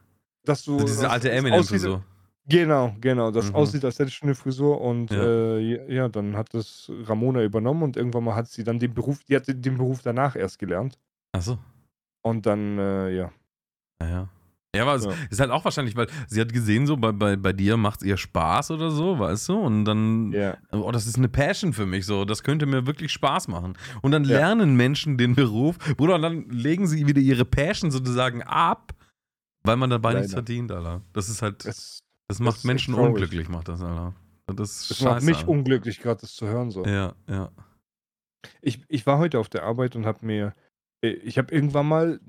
dass 0.43 0.63
du 0.63 0.77
So 0.79 0.85
diese 0.85 1.09
alte 1.09 1.31
es 1.31 1.37
Eminem 1.39 1.59
aussieht- 1.61 1.79
so. 1.79 2.03
Genau, 2.45 2.93
genau, 2.99 3.31
das 3.31 3.47
Mhm. 3.49 3.55
aussieht, 3.55 3.85
als 3.85 3.97
hätte 3.99 4.09
ich 4.09 4.15
schon 4.15 4.27
eine 4.27 4.35
Frisur 4.35 4.81
und 4.81 5.09
Ja. 5.11 5.23
äh, 5.23 5.93
ja, 5.95 6.09
dann 6.09 6.35
hat 6.35 6.53
das 6.53 6.91
Ramona 7.05 7.41
übernommen 7.43 7.83
und 7.83 7.95
irgendwann 7.95 8.25
mal 8.25 8.35
hat 8.35 8.47
sie 8.49 8.65
dann 8.65 8.79
den 8.79 8.93
Beruf, 8.93 9.23
die 9.23 9.37
hat 9.37 9.47
den 9.47 9.77
Beruf 9.77 10.01
danach 10.03 10.35
erst 10.35 10.59
gelernt 10.59 10.99
Ach 11.31 11.41
so. 11.41 11.57
und 12.23 12.45
dann, 12.45 12.77
äh, 12.77 13.09
ja. 13.15 13.31
Ja, 14.75 14.79
ja. 14.79 14.85
Ja, 14.85 14.91
aber 14.91 14.95
es 14.95 15.05
ist 15.29 15.39
halt 15.39 15.51
auch 15.51 15.63
wahrscheinlich, 15.63 15.95
weil 15.95 16.07
sie 16.27 16.41
hat 16.41 16.51
gesehen, 16.51 16.87
so 16.87 16.97
bei, 16.97 17.11
bei, 17.11 17.35
bei 17.35 17.53
dir 17.53 17.77
macht 17.77 18.01
es 18.01 18.07
ihr 18.07 18.17
Spaß 18.17 18.71
oder 18.71 18.89
so, 18.91 19.19
weißt 19.19 19.49
du? 19.49 19.59
Und 19.59 19.85
dann, 19.85 20.31
Ja, 20.31 20.57
oh, 20.71 20.91
das 20.91 21.05
ist 21.05 21.17
eine 21.17 21.29
Passion 21.29 21.73
für 21.73 21.85
mich, 21.85 22.05
so, 22.05 22.25
das 22.25 22.41
könnte 22.43 22.65
mir 22.65 22.87
wirklich 22.87 23.11
Spaß 23.11 23.47
machen. 23.49 23.77
Und 24.01 24.11
dann 24.11 24.23
Ja. 24.23 24.37
lernen 24.37 24.75
Menschen 24.75 25.17
den 25.17 25.35
Beruf, 25.35 25.77
Bruder, 25.97 26.15
und 26.15 26.23
dann 26.23 26.49
legen 26.49 26.87
sie 26.87 27.05
wieder 27.07 27.21
ihre 27.21 27.45
Passion 27.45 27.91
sozusagen 27.91 28.41
ab, 28.43 28.93
weil 29.63 29.77
man 29.77 29.89
dabei 29.91 30.13
nichts 30.15 30.31
Leider. 30.31 30.37
verdient, 30.45 30.71
Alter. 30.71 31.01
Das 31.13 31.29
ist 31.29 31.41
halt, 31.43 31.63
es, 31.65 31.99
das 32.27 32.39
macht 32.39 32.55
echt 32.57 32.65
Menschen 32.65 32.95
unglücklich, 32.95 33.49
macht 33.49 33.67
das, 33.67 33.81
Alter. 33.81 34.13
Das 34.47 34.87
scheiße. 34.87 35.03
macht 35.05 35.21
mich 35.23 35.37
Alter. 35.37 35.49
unglücklich, 35.49 35.99
gerade 35.99 36.21
das 36.21 36.33
zu 36.33 36.47
hören 36.47 36.71
so. 36.71 36.83
Ja, 36.85 37.13
ja. 37.29 37.49
Ich, 38.61 38.83
ich 38.89 39.05
war 39.05 39.19
heute 39.19 39.39
auf 39.39 39.49
der 39.49 39.63
Arbeit 39.63 39.95
und 39.95 40.05
habe 40.05 40.25
mir, 40.25 40.53
ich 41.03 41.37
habe 41.37 41.53
irgendwann 41.53 41.87
mal 41.87 42.19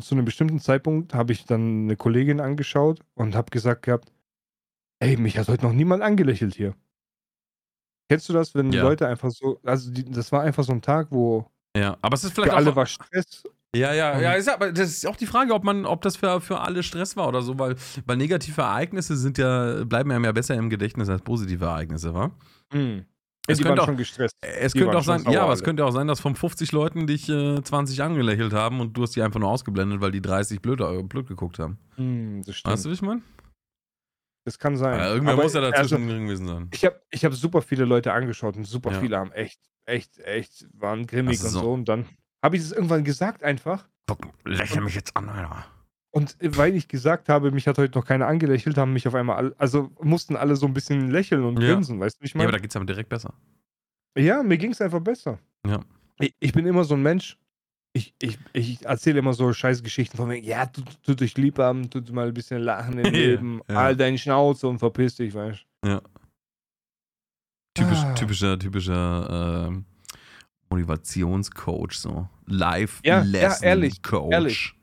zu 0.00 0.14
einem 0.14 0.24
bestimmten 0.24 0.58
Zeitpunkt 0.58 1.14
habe 1.14 1.32
ich 1.32 1.44
dann 1.46 1.84
eine 1.84 1.96
Kollegin 1.96 2.40
angeschaut 2.40 3.00
und 3.14 3.36
habe 3.36 3.50
gesagt 3.50 3.82
gehabt, 3.82 4.12
ey, 4.98 5.16
mich 5.16 5.38
hat 5.38 5.48
heute 5.48 5.64
noch 5.64 5.72
niemand 5.72 6.02
angelächelt 6.02 6.54
hier. 6.54 6.74
Kennst 8.08 8.28
du 8.28 8.32
das, 8.32 8.54
wenn 8.56 8.72
Ja. 8.72 8.82
Leute 8.82 9.06
einfach 9.06 9.30
so, 9.30 9.60
also 9.64 9.90
die, 9.92 10.04
das 10.04 10.32
war 10.32 10.42
einfach 10.42 10.64
so 10.64 10.72
ein 10.72 10.82
Tag, 10.82 11.08
wo 11.10 11.46
Ja, 11.76 11.96
aber 12.02 12.14
es 12.16 12.24
ist 12.24 12.34
vielleicht 12.34 12.50
für 12.50 12.56
alle 12.56 12.70
auch, 12.70 12.76
war 12.76 12.86
Stress. 12.86 13.44
Ja, 13.76 13.94
ja, 13.94 14.20
ja, 14.20 14.32
ist, 14.32 14.48
aber 14.48 14.72
das 14.72 14.88
ist 14.90 15.06
auch 15.06 15.14
die 15.14 15.26
Frage, 15.26 15.54
ob 15.54 15.62
man, 15.62 15.86
ob 15.86 16.02
das 16.02 16.16
für, 16.16 16.40
für 16.40 16.58
alle 16.58 16.82
Stress 16.82 17.16
war 17.16 17.28
oder 17.28 17.40
so, 17.42 17.56
weil, 17.60 17.76
weil 18.04 18.16
negative 18.16 18.60
Ereignisse 18.62 19.16
sind 19.16 19.38
ja, 19.38 19.84
bleiben 19.84 20.10
einem 20.10 20.24
ja 20.24 20.32
besser 20.32 20.56
im 20.56 20.70
Gedächtnis 20.70 21.08
als 21.08 21.22
positive 21.22 21.64
Ereignisse, 21.64 22.12
wa? 22.12 22.32
Hm. 22.72 23.04
Es 23.48 23.58
die 23.58 23.64
könnte 23.64 23.82
auch- 23.82 23.86
schon 23.86 23.96
gestresst. 23.96 24.34
Es 24.42 24.72
Die 24.72 24.78
könnte 24.80 24.98
auch 24.98 25.02
sein, 25.02 25.24
ja, 25.30 25.42
aber 25.42 25.52
es 25.52 25.62
könnte 25.64 25.84
auch 25.84 25.90
sein, 25.90 26.06
dass 26.06 26.20
von 26.20 26.36
50 26.36 26.72
Leuten 26.72 27.06
dich 27.06 27.28
äh, 27.28 27.62
20 27.62 28.02
angelächelt 28.02 28.52
haben 28.52 28.80
und 28.80 28.92
du 28.96 29.02
hast 29.02 29.16
die 29.16 29.22
einfach 29.22 29.40
nur 29.40 29.48
ausgeblendet, 29.48 30.00
weil 30.00 30.10
die 30.12 30.20
30 30.22 30.60
blöd, 30.60 30.80
äh, 30.80 31.02
blöd 31.02 31.26
geguckt 31.26 31.58
haben. 31.58 31.78
Hm, 31.96 32.42
das 32.44 32.56
stimmt. 32.56 32.72
Weißt 32.74 32.84
du, 32.84 32.90
wie 32.90 32.94
ich 32.94 33.02
meine? 33.02 33.22
das 34.46 34.58
kann 34.58 34.76
sein. 34.76 34.98
Ja, 34.98 35.12
irgendwer 35.12 35.34
Aber, 35.34 35.42
muss 35.44 35.54
ja 35.54 35.60
dazwischen 35.60 35.94
also, 35.96 36.08
drin 36.08 36.24
gewesen 36.26 36.46
sein. 36.46 36.68
ich 36.72 36.84
habe 36.84 37.00
ich 37.10 37.24
hab 37.24 37.34
super 37.34 37.60
viele 37.62 37.84
Leute 37.84 38.12
angeschaut 38.12 38.56
und 38.56 38.64
super 38.64 38.92
Ja. 38.92 39.00
viele 39.00 39.16
haben 39.18 39.32
echt, 39.32 39.60
echt, 39.84 40.18
echt, 40.18 40.66
waren 40.72 41.06
grimmig 41.06 41.34
ist 41.34 41.44
und 41.44 41.50
so- 41.50 41.60
so. 41.60 41.72
Und 41.72 41.88
dann 41.88 42.06
habe 42.42 42.56
ich 42.56 42.62
es 42.62 42.72
irgendwann 42.72 43.04
gesagt 43.04 43.42
einfach. 43.44 43.86
Guck, 44.08 44.26
lächel 44.44 44.80
mich 44.82 44.94
jetzt 44.94 45.16
an, 45.16 45.28
Alter. 45.28 45.66
Und 46.12 46.36
weil 46.40 46.74
ich 46.74 46.88
gesagt 46.88 47.28
habe, 47.28 47.52
mich 47.52 47.68
hat 47.68 47.78
heute 47.78 47.96
noch 47.98 48.04
keiner 48.04 48.26
angelächelt, 48.26 48.76
haben 48.76 48.92
mich 48.92 49.06
auf 49.06 49.14
einmal 49.14 49.36
alle, 49.36 49.54
also 49.58 49.90
mussten 50.00 50.34
alle 50.36 50.56
so 50.56 50.66
ein 50.66 50.74
bisschen 50.74 51.10
lächeln 51.10 51.44
und 51.44 51.60
Ja. 51.60 51.74
grinsen, 51.74 52.00
weißt 52.00 52.16
du, 52.16 52.22
wie 52.22 52.26
ich 52.26 52.32
Ja, 52.32 52.38
aber 52.40 52.44
meine? 52.46 52.52
da 52.52 52.58
geht's 52.62 52.74
aber 52.76 52.84
direkt 52.84 53.08
besser. 53.08 53.32
Ja, 54.18 54.42
mir 54.42 54.58
ging 54.58 54.72
es 54.72 54.80
einfach 54.80 55.00
besser. 55.00 55.38
Ja. 55.66 55.80
Ich, 56.18 56.34
ich 56.40 56.52
bin 56.52 56.66
immer 56.66 56.82
so 56.84 56.94
ein 56.94 57.02
Mensch, 57.02 57.38
ich, 57.92 58.12
ich, 58.20 58.38
ich 58.52 58.84
erzähle 58.86 59.20
immer 59.20 59.32
so 59.34 59.52
scheiß 59.52 59.82
Geschichten 59.84 60.16
von 60.16 60.28
mir, 60.28 60.40
ja, 60.40 60.66
tu, 60.66 60.82
tu 61.02 61.14
dich 61.14 61.36
lieb 61.36 61.58
haben, 61.58 61.88
tu 61.90 62.00
mal 62.12 62.26
ein 62.28 62.34
bisschen 62.34 62.60
lachen 62.62 62.98
im 62.98 63.04
Ja, 63.06 63.10
Leben, 63.12 63.60
ja. 63.68 63.76
all 63.76 63.96
deine 63.96 64.18
Schnauze 64.18 64.66
und 64.66 64.78
verpiss 64.80 65.14
dich, 65.16 65.32
weißt 65.32 65.64
Typisch, 67.74 67.98
Ah. 67.98 68.14
Typischer, 68.14 68.58
typischer 68.58 69.66
ähm, 69.68 69.84
Motivationscoach, 70.70 71.92
so. 71.92 72.28
Live 72.46 73.00
Ja, 73.04 73.22
ja, 73.22 73.56
ehrlich, 73.62 74.02
Coach. 74.02 74.32
ehrlich. 74.32 74.74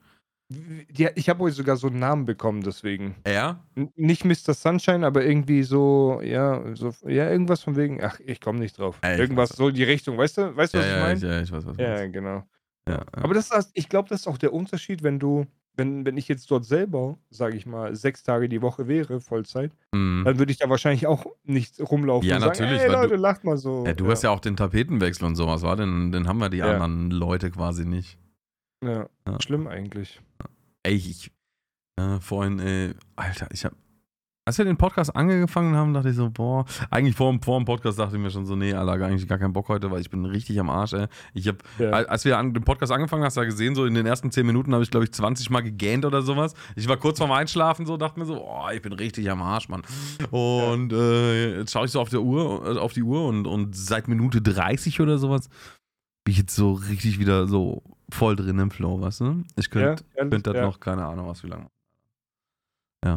Ja, 0.95 1.09
ich 1.15 1.27
habe 1.27 1.43
heute 1.43 1.55
sogar 1.55 1.75
so 1.75 1.87
einen 1.87 1.99
Namen 1.99 2.23
bekommen, 2.25 2.61
deswegen. 2.61 3.15
Er? 3.25 3.61
N- 3.75 3.91
Nicht 3.97 4.23
Mr. 4.23 4.53
Sunshine, 4.53 5.05
aber 5.05 5.25
irgendwie 5.25 5.63
so, 5.63 6.21
ja, 6.23 6.63
so, 6.73 6.93
ja, 7.05 7.29
irgendwas 7.29 7.63
von 7.63 7.75
wegen, 7.75 8.01
ach, 8.01 8.19
ich 8.25 8.39
komme 8.39 8.59
nicht 8.59 8.77
drauf. 8.79 8.97
Ich 9.03 9.19
irgendwas 9.19 9.49
so 9.49 9.67
in 9.67 9.75
die 9.75 9.83
Richtung, 9.83 10.17
weißt 10.17 10.37
du, 10.37 10.55
weißt 10.55 10.73
du, 10.73 10.77
Ja, 10.77 10.83
was 10.83 10.89
ich 10.89 10.95
ja, 10.97 11.03
meine? 11.03 11.35
ja, 11.35 11.41
ich 11.41 11.51
weiß, 11.51 11.65
was 11.65 11.75
du 11.75 11.83
Ja, 11.83 11.89
meinst. 11.97 12.13
genau. 12.13 12.43
Ja, 12.87 12.93
ja. 12.95 13.05
Aber 13.11 13.33
das 13.33 13.51
ist, 13.51 13.71
ich 13.73 13.89
glaube, 13.89 14.07
das 14.07 14.21
ist 14.21 14.27
auch 14.27 14.37
der 14.37 14.53
Unterschied, 14.53 15.03
wenn 15.03 15.19
du, 15.19 15.45
wenn, 15.75 16.05
wenn 16.05 16.15
ich 16.15 16.29
jetzt 16.29 16.49
dort 16.49 16.63
selber, 16.63 17.17
sage 17.29 17.57
ich 17.57 17.65
mal, 17.65 17.93
sechs 17.97 18.23
Tage 18.23 18.47
die 18.47 18.61
Woche 18.61 18.87
wäre, 18.87 19.19
Vollzeit, 19.19 19.73
Mhm. 19.93 20.23
dann 20.23 20.39
würde 20.39 20.53
ich 20.53 20.57
da 20.59 20.69
wahrscheinlich 20.69 21.07
auch 21.07 21.25
nicht 21.43 21.77
rumlaufen 21.81 22.29
Ja, 22.29 22.37
und 22.37 22.41
sagen, 22.43 22.59
natürlich, 22.61 22.81
ey 22.83 22.87
weil 22.87 22.95
Leute, 22.95 23.15
du- 23.15 23.21
lacht 23.21 23.43
mal 23.43 23.57
so. 23.57 23.85
Ja, 23.85 23.93
du 23.93 24.09
hast 24.09 24.23
ja 24.23 24.29
auch 24.29 24.39
den 24.39 24.55
Tapetenwechsel 24.55 25.25
und 25.25 25.35
sowas, 25.35 25.61
war? 25.61 25.75
Den, 25.75 26.13
den 26.13 26.25
haben 26.29 26.37
wir 26.39 26.47
die 26.49 26.59
Ja. 26.59 26.71
anderen 26.71 27.11
Leute 27.11 27.51
quasi 27.51 27.83
nicht. 27.85 28.17
Ja, 28.83 29.07
Ja. 29.27 29.41
schlimm 29.41 29.67
eigentlich. 29.67 30.21
Ey, 30.83 30.95
ich, 30.95 31.31
äh, 31.99 32.19
vorhin, 32.19 32.59
äh, 32.59 32.93
Alter, 33.15 33.47
ich 33.51 33.65
hab, 33.65 33.73
als 34.45 34.57
wir 34.57 34.63
den 34.63 34.77
Podcast 34.77 35.13
angefangen 35.13 35.75
haben, 35.75 35.93
dachte 35.93 36.07
ich 36.09 36.15
so, 36.15 36.29
boah, 36.29 36.63
eigentlich 36.89 37.15
vor, 37.17 37.29
dem- 37.31 37.41
vor 37.41 37.59
dem 37.59 37.65
Podcast 37.65 37.99
dachte 37.99 38.15
ich 38.15 38.21
mir 38.21 38.29
schon 38.31 38.45
so, 38.45 38.55
nee, 38.55 38.73
Alter, 38.73 39.05
eigentlich 39.05 39.27
gar 39.27 39.37
keinen 39.37 39.51
Bock 39.51 39.67
heute, 39.67 39.91
weil 39.91 39.99
ich 39.99 40.09
bin 40.09 40.23
richtig 40.23 40.57
am 40.61 40.69
Arsch, 40.69 40.93
ey. 40.93 41.07
Ich 41.33 41.49
hab, 41.49 41.57
Ja. 41.79 41.89
Al- 41.89 42.05
Als 42.05 42.23
wir 42.23 42.37
an 42.37 42.53
den 42.53 42.63
Podcast 42.63 42.93
angefangen 42.93 43.23
haben, 43.23 43.27
hast 43.27 43.35
du 43.35 43.41
ja 43.41 43.45
gesehen, 43.45 43.75
so 43.75 43.83
in 43.85 43.93
den 43.93 44.05
ersten 44.05 44.31
10 44.31 44.45
Minuten 44.45 44.73
habe 44.73 44.83
ich, 44.83 44.89
glaube 44.91 45.03
ich, 45.03 45.11
20 45.11 45.49
Mal 45.49 45.63
gegähnt 45.63 46.05
oder 46.05 46.21
sowas. 46.21 46.53
Ich 46.77 46.87
war 46.87 46.95
kurz 46.95 47.17
vorm 47.17 47.31
Einschlafen, 47.33 47.85
so 47.85 47.97
dachte 47.97 48.19
mir 48.19 48.25
so, 48.25 48.41
oh, 48.41 48.69
ich 48.73 48.81
bin 48.81 48.93
richtig 48.93 49.29
am 49.29 49.41
Arsch, 49.41 49.67
Mann. 49.67 49.81
Und 50.31 50.93
äh, 50.93 51.57
jetzt 51.59 51.71
schaue 51.73 51.85
ich 51.87 51.91
so 51.91 51.99
auf, 51.99 52.09
der 52.09 52.21
Uhr, 52.21 52.65
äh, 52.75 52.79
auf 52.79 52.93
die 52.93 53.03
Uhr 53.03 53.27
und, 53.27 53.47
und 53.47 53.75
seit 53.75 54.07
Minute 54.07 54.41
30 54.41 55.01
oder 55.01 55.17
sowas 55.17 55.49
bin 56.23 56.31
ich 56.31 56.37
jetzt 56.37 56.55
so 56.55 56.71
richtig 56.71 57.19
wieder 57.19 57.47
so 57.47 57.83
voll 58.11 58.35
drin 58.35 58.59
im 58.59 58.71
Flow, 58.71 59.01
weißt 59.01 59.21
du? 59.21 59.43
Ich 59.55 59.69
könnte 59.69 60.03
Ja, 60.15 60.25
könnt 60.25 60.47
das 60.47 60.55
ja. 60.55 60.61
noch, 60.61 60.79
keine 60.79 61.05
Ahnung, 61.05 61.27
was 61.27 61.43
wie 61.43 61.47
lange. 61.47 61.67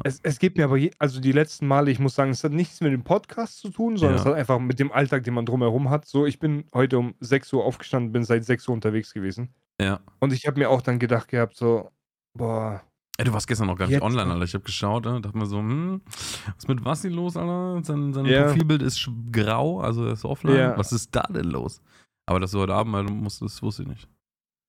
Es, 0.04 0.20
es 0.22 0.38
geht 0.38 0.56
mir 0.56 0.64
aber, 0.64 0.76
je, 0.76 0.92
also 1.00 1.20
die 1.20 1.32
letzten 1.32 1.66
Male, 1.66 1.90
ich 1.90 1.98
muss 1.98 2.14
sagen, 2.14 2.30
es 2.30 2.44
hat 2.44 2.52
nichts 2.52 2.80
mit 2.80 2.92
dem 2.92 3.02
Podcast 3.02 3.58
zu 3.58 3.70
tun, 3.70 3.96
sondern 3.96 4.16
Ja. 4.18 4.20
es 4.20 4.26
hat 4.26 4.34
einfach 4.34 4.60
mit 4.60 4.78
dem 4.78 4.92
Alltag, 4.92 5.24
den 5.24 5.34
man 5.34 5.46
drumherum 5.46 5.90
hat. 5.90 6.06
So, 6.06 6.26
ich 6.26 6.38
bin 6.38 6.64
heute 6.72 6.98
um 6.98 7.14
6 7.18 7.52
Uhr 7.54 7.64
aufgestanden, 7.64 8.12
bin 8.12 8.22
seit 8.22 8.44
6 8.44 8.68
Uhr 8.68 8.74
unterwegs 8.74 9.12
gewesen. 9.12 9.52
Ja. 9.80 9.98
Und 10.20 10.32
ich 10.32 10.46
habe 10.46 10.60
mir 10.60 10.70
auch 10.70 10.82
dann 10.82 11.00
gedacht 11.00 11.28
gehabt, 11.28 11.56
so, 11.56 11.90
boah, 12.38 12.82
Ey, 13.18 13.24
du 13.24 13.32
warst 13.32 13.48
gestern 13.48 13.66
noch 13.66 13.76
gar 13.76 13.88
nicht 13.88 14.00
online. 14.00 14.30
Alter. 14.32 14.44
Ich 14.44 14.54
habe 14.54 14.64
geschaut, 14.64 15.04
äh, 15.06 15.20
dachte 15.20 15.36
mir 15.36 15.44
so, 15.46 15.58
hm, 15.58 16.00
was 16.06 16.54
ist 16.58 16.68
mit 16.68 16.84
Wassi 16.84 17.08
los, 17.08 17.36
Alter? 17.36 17.82
Sein, 17.84 18.12
sein 18.14 18.26
Ja. 18.26 18.44
Profilbild 18.44 18.82
ist 18.82 19.10
grau, 19.32 19.80
also 19.80 20.06
er 20.06 20.12
ist 20.12 20.24
offline. 20.24 20.56
Ja. 20.56 20.78
Was 20.78 20.92
ist 20.92 21.14
da 21.14 21.22
denn 21.28 21.46
los? 21.50 21.82
Aber 22.26 22.38
dass 22.38 22.52
du 22.52 22.60
heute 22.60 22.74
Abend 22.74 22.92
mal 22.92 23.02
musstest, 23.02 23.56
das 23.56 23.62
wusste 23.62 23.82
ich 23.82 23.88
nicht. 23.88 24.08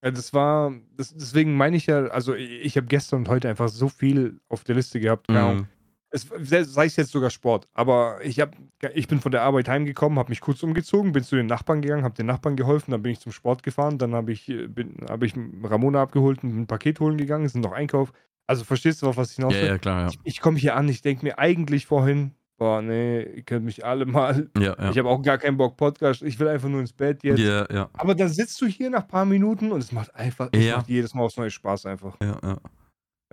Ja, 0.04 0.12
das 0.12 0.34
war, 0.34 0.74
das, 0.98 1.14
deswegen 1.14 1.56
meine 1.56 1.78
ich 1.78 1.86
ja, 1.86 2.06
also 2.08 2.34
ich, 2.34 2.76
habe 2.76 2.88
gestern 2.88 3.20
und 3.20 3.30
heute 3.30 3.50
einfach 3.50 3.70
so 3.70 3.88
viel 3.88 4.40
auf 4.50 4.64
der 4.64 4.76
Liste 4.76 5.00
gehabt. 5.00 5.30
Mhm. 5.30 5.68
Es, 6.14 6.28
sei 6.44 6.86
es 6.88 6.98
jetzt 6.98 7.12
sogar 7.12 7.30
Sport, 7.30 7.70
aber 7.74 8.20
ich, 8.22 8.42
hab, 8.42 8.54
ich 8.94 9.08
bin 9.08 9.22
von 9.22 9.32
der 9.32 9.44
Arbeit 9.44 9.70
heimgekommen, 9.70 10.20
habe 10.20 10.30
mich 10.30 10.42
kurz 10.42 10.62
umgezogen, 10.62 11.14
bin 11.14 11.24
zu 11.24 11.38
den 11.38 11.46
Nachbarn 11.46 11.82
gegangen, 11.82 12.04
habe 12.04 12.16
den 12.16 12.26
Nachbarn 12.26 12.58
geholfen, 12.58 12.92
dann 12.92 13.02
bin 13.02 13.14
ich 13.14 13.22
zum 13.22 13.32
Sport 13.32 13.64
gefahren, 13.64 13.98
dann 13.98 14.14
habe 14.14 14.34
ich, 14.34 14.50
äh, 14.50 14.68
bin- 14.68 14.98
hab 15.08 15.24
ich 15.24 15.34
Ramona 15.64 16.02
abgeholt 16.02 16.44
und 16.44 16.54
ein 16.60 16.68
Paket 16.68 17.00
holen 17.00 17.18
gegangen, 17.18 17.48
sind 17.48 17.62
noch 17.62 17.72
Einkauf. 17.72 18.12
Also 18.46 18.66
verstehst 18.66 19.02
du, 19.02 19.08
auf 19.08 19.16
was 19.16 19.30
ich 19.30 19.38
hinaus 19.38 19.54
Ja, 19.54 19.62
will? 19.62 19.68
ja, 19.70 19.78
klar, 19.78 20.02
ja. 20.02 20.08
Ich, 20.10 20.20
ich 20.24 20.42
komme 20.42 20.58
hier 20.58 20.76
an, 20.76 20.90
ich 20.90 21.02
denke 21.02 21.24
mir 21.24 21.40
eigentlich 21.40 21.86
vorhin, 21.86 22.34
boah, 22.62 22.80
nee, 22.80 23.24
ihr 23.24 23.42
könnt 23.42 23.66
mich 23.66 23.84
alle 23.84 24.06
mal. 24.06 24.48
Ja, 24.56 24.76
ja. 24.78 24.92
Ich 24.92 24.98
habe 25.00 25.10
auch 25.10 25.20
gar 25.24 25.40
keinen 25.40 25.58
Bock 25.58 25.78
Podcast, 25.78 26.22
ich 26.22 26.40
will 26.40 26.48
einfach 26.48 26.70
nur 26.70 26.80
ins 26.80 26.94
Bett 26.94 27.24
jetzt. 27.24 27.40
Ja, 27.40 27.66
ja, 27.74 27.90
Aber 27.94 28.14
dann 28.14 28.30
sitzt 28.30 28.62
du 28.62 28.68
hier 28.68 28.92
nach 28.92 29.02
ein 29.02 29.08
paar 29.08 29.26
Minuten 29.26 29.72
und 29.72 29.80
es 29.80 29.92
macht 29.92 30.14
einfach, 30.14 30.50
es 30.52 30.64
Ja. 30.64 30.78
macht 30.78 30.88
jedes 30.88 31.16
Mal 31.16 31.24
aufs 31.24 31.38
neue 31.38 31.50
Spaß 31.50 31.88
einfach. 31.88 32.16
ja, 32.22 32.60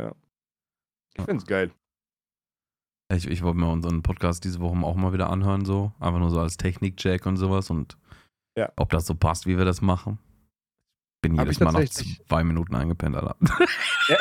ja. 0.01 0.13
Ich 1.19 1.25
find's 1.25 1.45
geil. 1.45 1.71
Ich, 3.13 3.27
ich 3.27 3.43
wollte 3.43 3.59
mir 3.59 3.71
unseren 3.71 4.03
Podcast 4.03 4.45
diese 4.45 4.61
Woche 4.61 4.79
auch 4.83 4.97
mal 4.97 5.13
wieder 5.13 5.29
anhören, 5.29 5.67
so. 5.67 5.93
Einfach 6.01 6.21
nur 6.21 6.31
so 6.31 6.41
als 6.41 6.57
Technik-Check 6.57 7.27
und 7.27 7.37
sowas 7.37 7.69
und 7.69 7.99
Ja. 8.57 8.73
ob 8.77 8.89
das 8.91 9.05
so 9.07 9.15
passt, 9.15 9.47
wie 9.47 9.59
wir 9.59 9.67
das 9.67 9.83
machen. 9.83 10.19
Bin 11.21 11.33
Hab 11.37 11.47
jedes 11.47 11.57
ich 11.57 11.61
Mal 11.65 11.73
nach 11.73 11.81
tatsächlich- 11.81 12.21
zwei 12.29 12.45
Minuten 12.45 12.75
eingepennt, 12.77 13.17
Alter. 13.17 13.37
Ja, 14.09 14.17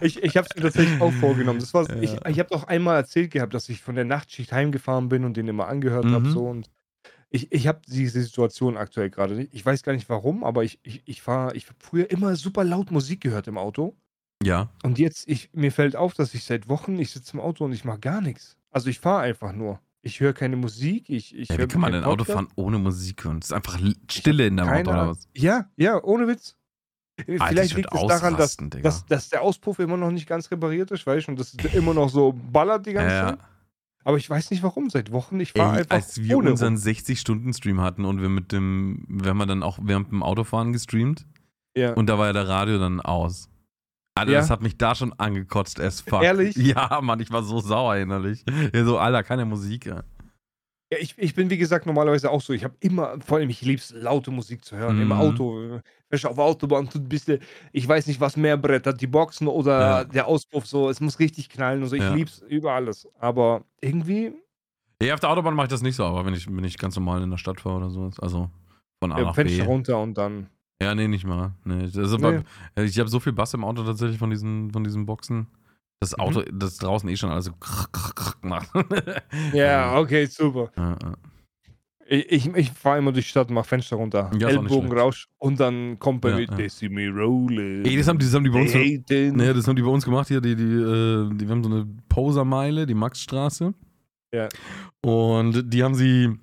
ich 0.00 0.22
ich 0.22 0.36
habe 0.36 0.46
es 0.48 0.56
mir 0.56 0.62
tatsächlich 0.62 1.00
auch 1.00 1.12
vorgenommen. 1.12 1.60
Das 1.60 1.74
war, 1.74 1.88
ich 2.00 2.12
Ja. 2.12 2.26
ich 2.26 2.38
habe 2.38 2.48
doch 2.50 2.64
einmal 2.64 2.96
erzählt 2.96 3.30
gehabt, 3.32 3.52
dass 3.54 3.68
ich 3.68 3.80
von 3.82 3.94
der 3.94 4.04
Nachtschicht 4.04 4.52
heimgefahren 4.52 5.08
bin 5.08 5.24
und 5.24 5.36
den 5.36 5.48
immer 5.48 5.68
angehört 5.68 6.06
habe. 6.06 6.26
Mhm. 6.26 6.30
So, 6.32 6.46
und 6.48 6.70
ich 7.30 7.52
ich 7.52 7.66
habe 7.66 7.80
diese 7.86 8.22
Situation 8.22 8.76
aktuell 8.76 9.10
gerade 9.10 9.34
nicht. 9.34 9.52
Ich 9.52 9.64
weiß 9.64 9.82
gar 9.82 9.92
nicht 9.92 10.08
warum, 10.08 10.42
aber 10.44 10.64
ich, 10.64 10.78
ich, 10.82 11.02
ich 11.06 11.22
fahre, 11.22 11.54
ich 11.54 11.66
habe 11.66 11.76
früher 11.80 12.10
immer 12.10 12.34
super 12.36 12.64
laut 12.64 12.90
Musik 12.90 13.20
gehört 13.20 13.46
im 13.46 13.58
Auto. 13.58 13.94
Ja, 14.42 14.68
Und 14.82 14.98
jetzt, 14.98 15.28
ich, 15.28 15.50
mir 15.54 15.72
fällt 15.72 15.96
auf, 15.96 16.12
dass 16.14 16.34
ich 16.34 16.44
seit 16.44 16.68
Wochen, 16.68 16.98
ich 16.98 17.10
sitze 17.10 17.32
im 17.34 17.40
Auto 17.40 17.64
und 17.64 17.72
ich 17.72 17.84
mache 17.84 18.00
gar 18.00 18.20
nichts. 18.20 18.56
Also 18.70 18.90
ich 18.90 19.00
fahre 19.00 19.22
einfach 19.22 19.52
nur. 19.52 19.80
Ich 20.06 20.20
höre 20.20 20.32
keine 20.32 20.54
Musik, 20.54 21.10
ich, 21.10 21.36
ich 21.36 21.48
ja 21.48 21.58
wie 21.58 21.66
kann 21.66 21.80
man 21.80 21.90
denn 21.92 22.04
Auto 22.04 22.22
fahren 22.22 22.46
ohne 22.54 22.78
Musik 22.78 23.24
hören? 23.24 23.38
Es 23.40 23.46
ist 23.46 23.52
einfach 23.52 23.76
Stille 24.08 24.46
in 24.46 24.56
Keine 24.56 24.72
Auto 24.80 24.90
oder 24.90 25.08
was? 25.08 25.28
Ja, 25.34 25.68
ja, 25.76 26.00
ohne 26.02 26.28
Witz. 26.28 26.56
ich 27.18 27.24
Vielleicht 27.24 27.74
liegt 27.74 27.92
es 27.92 28.06
daran, 28.06 28.36
dass, 28.36 28.56
dass, 28.56 29.04
dass 29.06 29.28
der 29.30 29.42
Auspuff 29.42 29.80
immer 29.80 29.96
noch 29.96 30.12
nicht 30.12 30.28
ganz 30.28 30.48
repariert 30.52 30.92
ist, 30.92 31.06
weißt 31.06 31.26
du, 31.26 31.32
und 31.32 31.40
das 31.40 31.54
immer 31.74 31.92
noch 31.92 32.08
so 32.08 32.32
ballert 32.52 32.86
die 32.86 32.92
ganze 32.92 33.14
Ja, 33.16 33.26
Zeit. 33.30 33.38
Aber 34.04 34.16
ich 34.18 34.30
weiß 34.30 34.52
nicht 34.52 34.62
warum, 34.62 34.90
seit 34.90 35.10
Wochen. 35.10 35.40
Ich 35.40 35.56
Ey, 35.56 35.62
einfach 35.62 35.96
als 35.96 36.22
wir 36.22 36.38
ohne 36.38 36.50
unseren 36.52 36.74
rum. 36.74 36.82
60-Stunden-Stream 36.84 37.80
hatten 37.80 38.04
und 38.04 38.22
wir 38.22 38.28
mit 38.28 38.52
dem, 38.52 39.04
wir 39.08 39.30
haben 39.30 39.48
dann 39.48 39.64
auch 39.64 39.80
während 39.82 40.12
dem 40.12 40.22
Autofahren 40.22 40.72
gestreamt 40.72 41.26
Ja. 41.76 41.94
und 41.94 42.06
da 42.06 42.16
war 42.16 42.26
ja 42.26 42.32
der 42.32 42.46
Radio 42.46 42.78
dann 42.78 43.00
aus. 43.00 43.48
Alter, 44.16 44.32
Ja. 44.32 44.38
das 44.40 44.50
hat 44.50 44.62
mich 44.62 44.76
da 44.78 44.94
schon 44.94 45.12
angekotzt, 45.14 45.78
as 45.80 46.00
fuck. 46.00 46.22
Ehrlich? 46.22 46.56
Ja, 46.56 47.00
Mann, 47.02 47.20
ich 47.20 47.30
war 47.30 47.42
so 47.42 47.60
sauer 47.60 47.96
innerlich. 47.96 48.44
Ja, 48.74 48.84
so, 48.84 48.98
Alter, 48.98 49.22
keine 49.22 49.44
Musik, 49.44 49.86
ja. 49.86 50.02
Ja, 50.92 50.98
ich, 51.00 51.18
ich 51.18 51.34
bin, 51.34 51.50
wie 51.50 51.58
gesagt, 51.58 51.84
normalerweise 51.84 52.30
auch 52.30 52.40
so. 52.40 52.52
Ich 52.52 52.62
habe 52.62 52.74
immer, 52.78 53.18
vor 53.20 53.38
allem, 53.38 53.50
ich 53.50 53.60
liebe 53.62 53.80
es, 53.80 53.90
laute 53.92 54.30
Musik 54.30 54.64
zu 54.64 54.76
hören. 54.76 55.00
Im 55.00 55.08
Mhm. 55.08 55.12
Auto. 55.12 55.60
äh, 55.62 55.80
Weißt 56.10 56.22
du, 56.22 56.28
auf 56.28 56.36
der 56.36 56.44
Autobahn 56.44 56.88
tut 56.88 57.02
ein 57.02 57.08
bisschen, 57.08 57.40
ich 57.72 57.88
weiß 57.88 58.06
nicht, 58.06 58.20
was 58.20 58.36
mehr 58.36 58.56
brettert, 58.56 59.00
die 59.00 59.08
Boxen 59.08 59.48
oder 59.48 59.80
Ja. 59.80 60.04
der 60.04 60.28
Auspuff 60.28 60.64
so. 60.64 60.88
Es 60.88 61.00
muss 61.00 61.18
richtig 61.18 61.48
knallen 61.48 61.82
und 61.82 61.88
so. 61.88 61.96
Ich 61.96 62.02
Ja. 62.02 62.14
liebe 62.14 62.30
es 62.30 62.38
über 62.48 62.72
alles. 62.72 63.08
Aber 63.18 63.64
irgendwie, 63.80 64.32
Ja, 65.02 65.14
auf 65.14 65.20
der 65.20 65.30
Autobahn 65.30 65.54
mache 65.54 65.66
ich 65.66 65.70
das 65.72 65.82
nicht 65.82 65.96
so, 65.96 66.04
aber 66.04 66.24
wenn 66.24 66.32
ich, 66.34 66.46
wenn 66.46 66.62
ich 66.64 66.78
ganz 66.78 66.94
normal 66.94 67.20
in 67.22 67.30
der 67.30 67.36
Stadt 67.38 67.60
fahre 67.60 67.78
oder 67.78 67.90
sowas, 67.90 68.18
also 68.20 68.48
von 69.02 69.10
A 69.12 69.18
äh, 69.18 69.22
nach 69.24 69.34
Fenster 69.34 69.64
B. 69.64 69.68
runter 69.68 70.00
und 70.00 70.16
dann. 70.16 70.46
Ja, 70.82 70.94
nee, 70.94 71.08
nicht 71.08 71.24
mal. 71.26 71.52
Nee, 71.64 71.84
also 71.96 72.16
Nee. 72.16 72.42
bei- 72.74 72.84
ich 72.84 72.98
habe 72.98 73.08
so 73.08 73.18
viel 73.20 73.32
Bass 73.32 73.54
im 73.54 73.64
Auto 73.64 73.82
tatsächlich 73.82 74.18
von 74.18 74.30
diesen, 74.30 74.70
von 74.72 74.84
diesen 74.84 75.06
Boxen. 75.06 75.46
Das 76.00 76.12
Mhm. 76.12 76.20
Auto, 76.20 76.42
das 76.52 76.76
draußen 76.76 77.08
eh 77.08 77.16
schon 77.16 77.30
alles 77.30 77.46
so 77.46 77.52
krach, 77.58 77.90
krach, 77.92 78.14
krach 78.14 78.36
macht. 78.42 78.68
Ja, 79.54 79.98
okay, 79.98 80.26
super. 80.26 80.70
Ja, 80.76 80.90
ja. 81.02 81.14
Ich, 82.08 82.30
ich, 82.30 82.46
ich 82.54 82.70
fahre 82.70 82.98
immer 82.98 83.10
durch 83.10 83.24
die 83.24 83.30
Stadt 83.30 83.48
und 83.48 83.54
mache 83.54 83.66
Fenster 83.66 83.96
runter. 83.96 84.30
Ja, 84.38 84.48
Ellbogenrausch 84.48 85.28
und 85.38 85.58
dann 85.58 85.98
kommt 85.98 86.20
bei 86.20 86.28
Ja, 86.30 86.36
mir, 86.36 87.02
ja. 87.04 87.10
rolling. 87.10 87.84
Ey, 87.84 87.96
das 87.96 88.06
haben, 88.06 88.18
die- 88.18 88.26
das 88.26 88.34
haben 88.34 88.44
die 88.44 88.50
bei 88.50 88.60
uns. 88.60 88.72
Ne, 88.74 89.54
das 89.54 89.66
haben 89.66 89.74
die 89.74 89.82
bei 89.82 89.88
uns 89.88 90.04
gemacht 90.04 90.28
hier, 90.28 90.40
die, 90.40 90.54
die, 90.54 90.62
äh, 90.62 91.30
die 91.34 91.46
wir 91.46 91.50
haben 91.50 91.64
so 91.64 91.70
eine 91.70 91.86
Posermeile, 92.08 92.86
die 92.86 92.94
Maxstraße. 92.94 93.74
Ja. 94.32 94.48
Und 95.04 95.64
die 95.72 95.82
haben 95.82 95.94
sie 95.96 96.38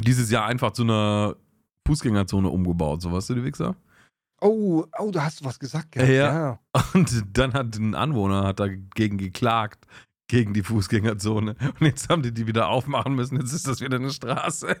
dieses 0.00 0.30
Jahr 0.32 0.46
einfach 0.46 0.72
zu 0.72 0.82
einer 0.82 1.36
Fußgängerzone 1.86 2.48
umgebaut, 2.48 3.02
so 3.02 3.12
weißt 3.12 3.30
du, 3.30 3.34
die 3.34 3.44
Wichser? 3.44 3.76
Oh, 4.40 4.84
oh, 4.98 5.10
da 5.12 5.24
hast 5.24 5.40
du 5.40 5.44
was 5.44 5.58
gesagt. 5.58 5.94
Ja. 5.94 6.04
Ja. 6.04 6.58
Und 6.94 7.38
dann 7.38 7.52
hat 7.52 7.76
ein 7.76 7.94
Anwohner 7.94 8.44
hat 8.44 8.58
dagegen 8.58 9.16
geklagt, 9.16 9.86
gegen 10.32 10.54
die 10.54 10.62
Fußgängerzone. 10.62 11.54
Und 11.78 11.86
jetzt 11.86 12.08
haben 12.08 12.22
die 12.22 12.32
die 12.32 12.46
wieder 12.46 12.68
aufmachen 12.68 13.14
müssen. 13.14 13.38
Jetzt 13.38 13.52
ist 13.52 13.68
das 13.68 13.80
wieder 13.80 13.98
eine 13.98 14.10
Straße. 14.10 14.76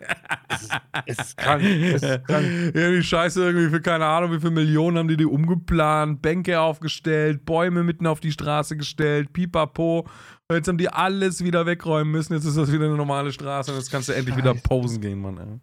Es 0.48 0.62
ist, 0.62 0.80
es 1.06 1.18
ist 1.18 1.36
krank. 1.36 1.62
Es 1.62 2.02
ist 2.02 2.24
krank. 2.24 2.74
Ja, 2.74 2.90
die 2.90 3.02
Scheiße 3.02 3.44
irgendwie 3.44 3.68
für 3.68 3.82
keine 3.82 4.06
Ahnung, 4.06 4.32
wie 4.32 4.40
viele 4.40 4.52
Millionen 4.52 4.98
haben 4.98 5.08
die 5.08 5.16
die 5.16 5.26
umgeplant, 5.26 6.22
Bänke 6.22 6.58
aufgestellt, 6.58 7.44
Bäume 7.44 7.84
mitten 7.84 8.06
auf 8.06 8.20
die 8.20 8.32
Straße 8.32 8.76
gestellt, 8.76 9.32
pipapo. 9.32 10.08
Und 10.48 10.56
jetzt 10.56 10.68
haben 10.68 10.78
die 10.78 10.88
alles 10.88 11.44
wieder 11.44 11.66
wegräumen 11.66 12.10
müssen. 12.10 12.32
Jetzt 12.32 12.46
ist 12.46 12.56
das 12.56 12.72
wieder 12.72 12.86
eine 12.86 12.96
normale 12.96 13.30
Straße 13.30 13.72
und 13.72 13.78
jetzt 13.78 13.90
kannst 13.90 14.08
du 14.08 14.14
endlich 14.14 14.36
wieder 14.36 14.54
posen 14.54 15.00
gehen, 15.00 15.20
Mann. 15.20 15.38
Ey. 15.38 15.60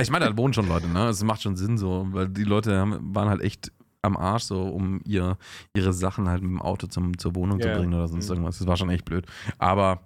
Ich 0.00 0.10
meine, 0.10 0.26
da 0.26 0.36
wohnen 0.36 0.54
schon 0.54 0.68
Leute, 0.68 0.86
ne? 0.88 1.08
Es 1.08 1.22
macht 1.22 1.42
schon 1.42 1.56
Sinn 1.56 1.76
so, 1.78 2.06
weil 2.10 2.28
die 2.28 2.44
Leute 2.44 2.78
haben, 2.78 3.14
waren 3.14 3.28
halt 3.28 3.40
echt 3.42 3.72
am 4.02 4.16
Arsch, 4.16 4.44
so 4.44 4.62
um 4.68 5.00
ihr, 5.04 5.36
ihre 5.74 5.92
Sachen 5.92 6.28
halt 6.28 6.42
mit 6.42 6.50
dem 6.52 6.62
Auto 6.62 6.86
zum, 6.86 7.18
zur 7.18 7.34
Wohnung 7.34 7.58
Ja. 7.58 7.72
zu 7.72 7.78
bringen 7.80 7.94
oder 7.94 8.06
sonst 8.08 8.26
Mhm. 8.28 8.34
irgendwas. 8.34 8.58
Das 8.58 8.66
war 8.66 8.76
schon 8.76 8.90
echt 8.90 9.04
blöd. 9.04 9.26
Aber 9.58 10.00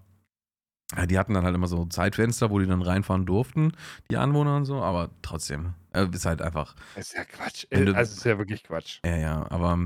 ja, 0.96 1.06
die 1.06 1.18
hatten 1.18 1.34
dann 1.34 1.44
halt 1.44 1.54
immer 1.54 1.66
so 1.68 1.84
Zeitfenster, 1.86 2.50
wo 2.50 2.58
die 2.58 2.66
dann 2.66 2.82
reinfahren 2.82 3.26
durften, 3.26 3.72
die 4.10 4.16
Anwohner 4.16 4.56
und 4.56 4.64
so, 4.66 4.82
aber 4.82 5.10
trotzdem, 5.22 5.74
äh, 5.92 6.06
ist 6.12 6.26
halt 6.26 6.42
einfach, 6.42 6.74
Es 6.94 7.08
ist 7.08 7.16
ja 7.16 7.24
Quatsch. 7.24 7.66
Du- 7.70 7.78
Also, 7.94 8.12
es 8.12 8.16
ist 8.18 8.24
ja 8.24 8.38
wirklich 8.38 8.62
Quatsch. 8.62 9.00
ja, 9.04 9.16
ja, 9.16 9.50
aber 9.50 9.78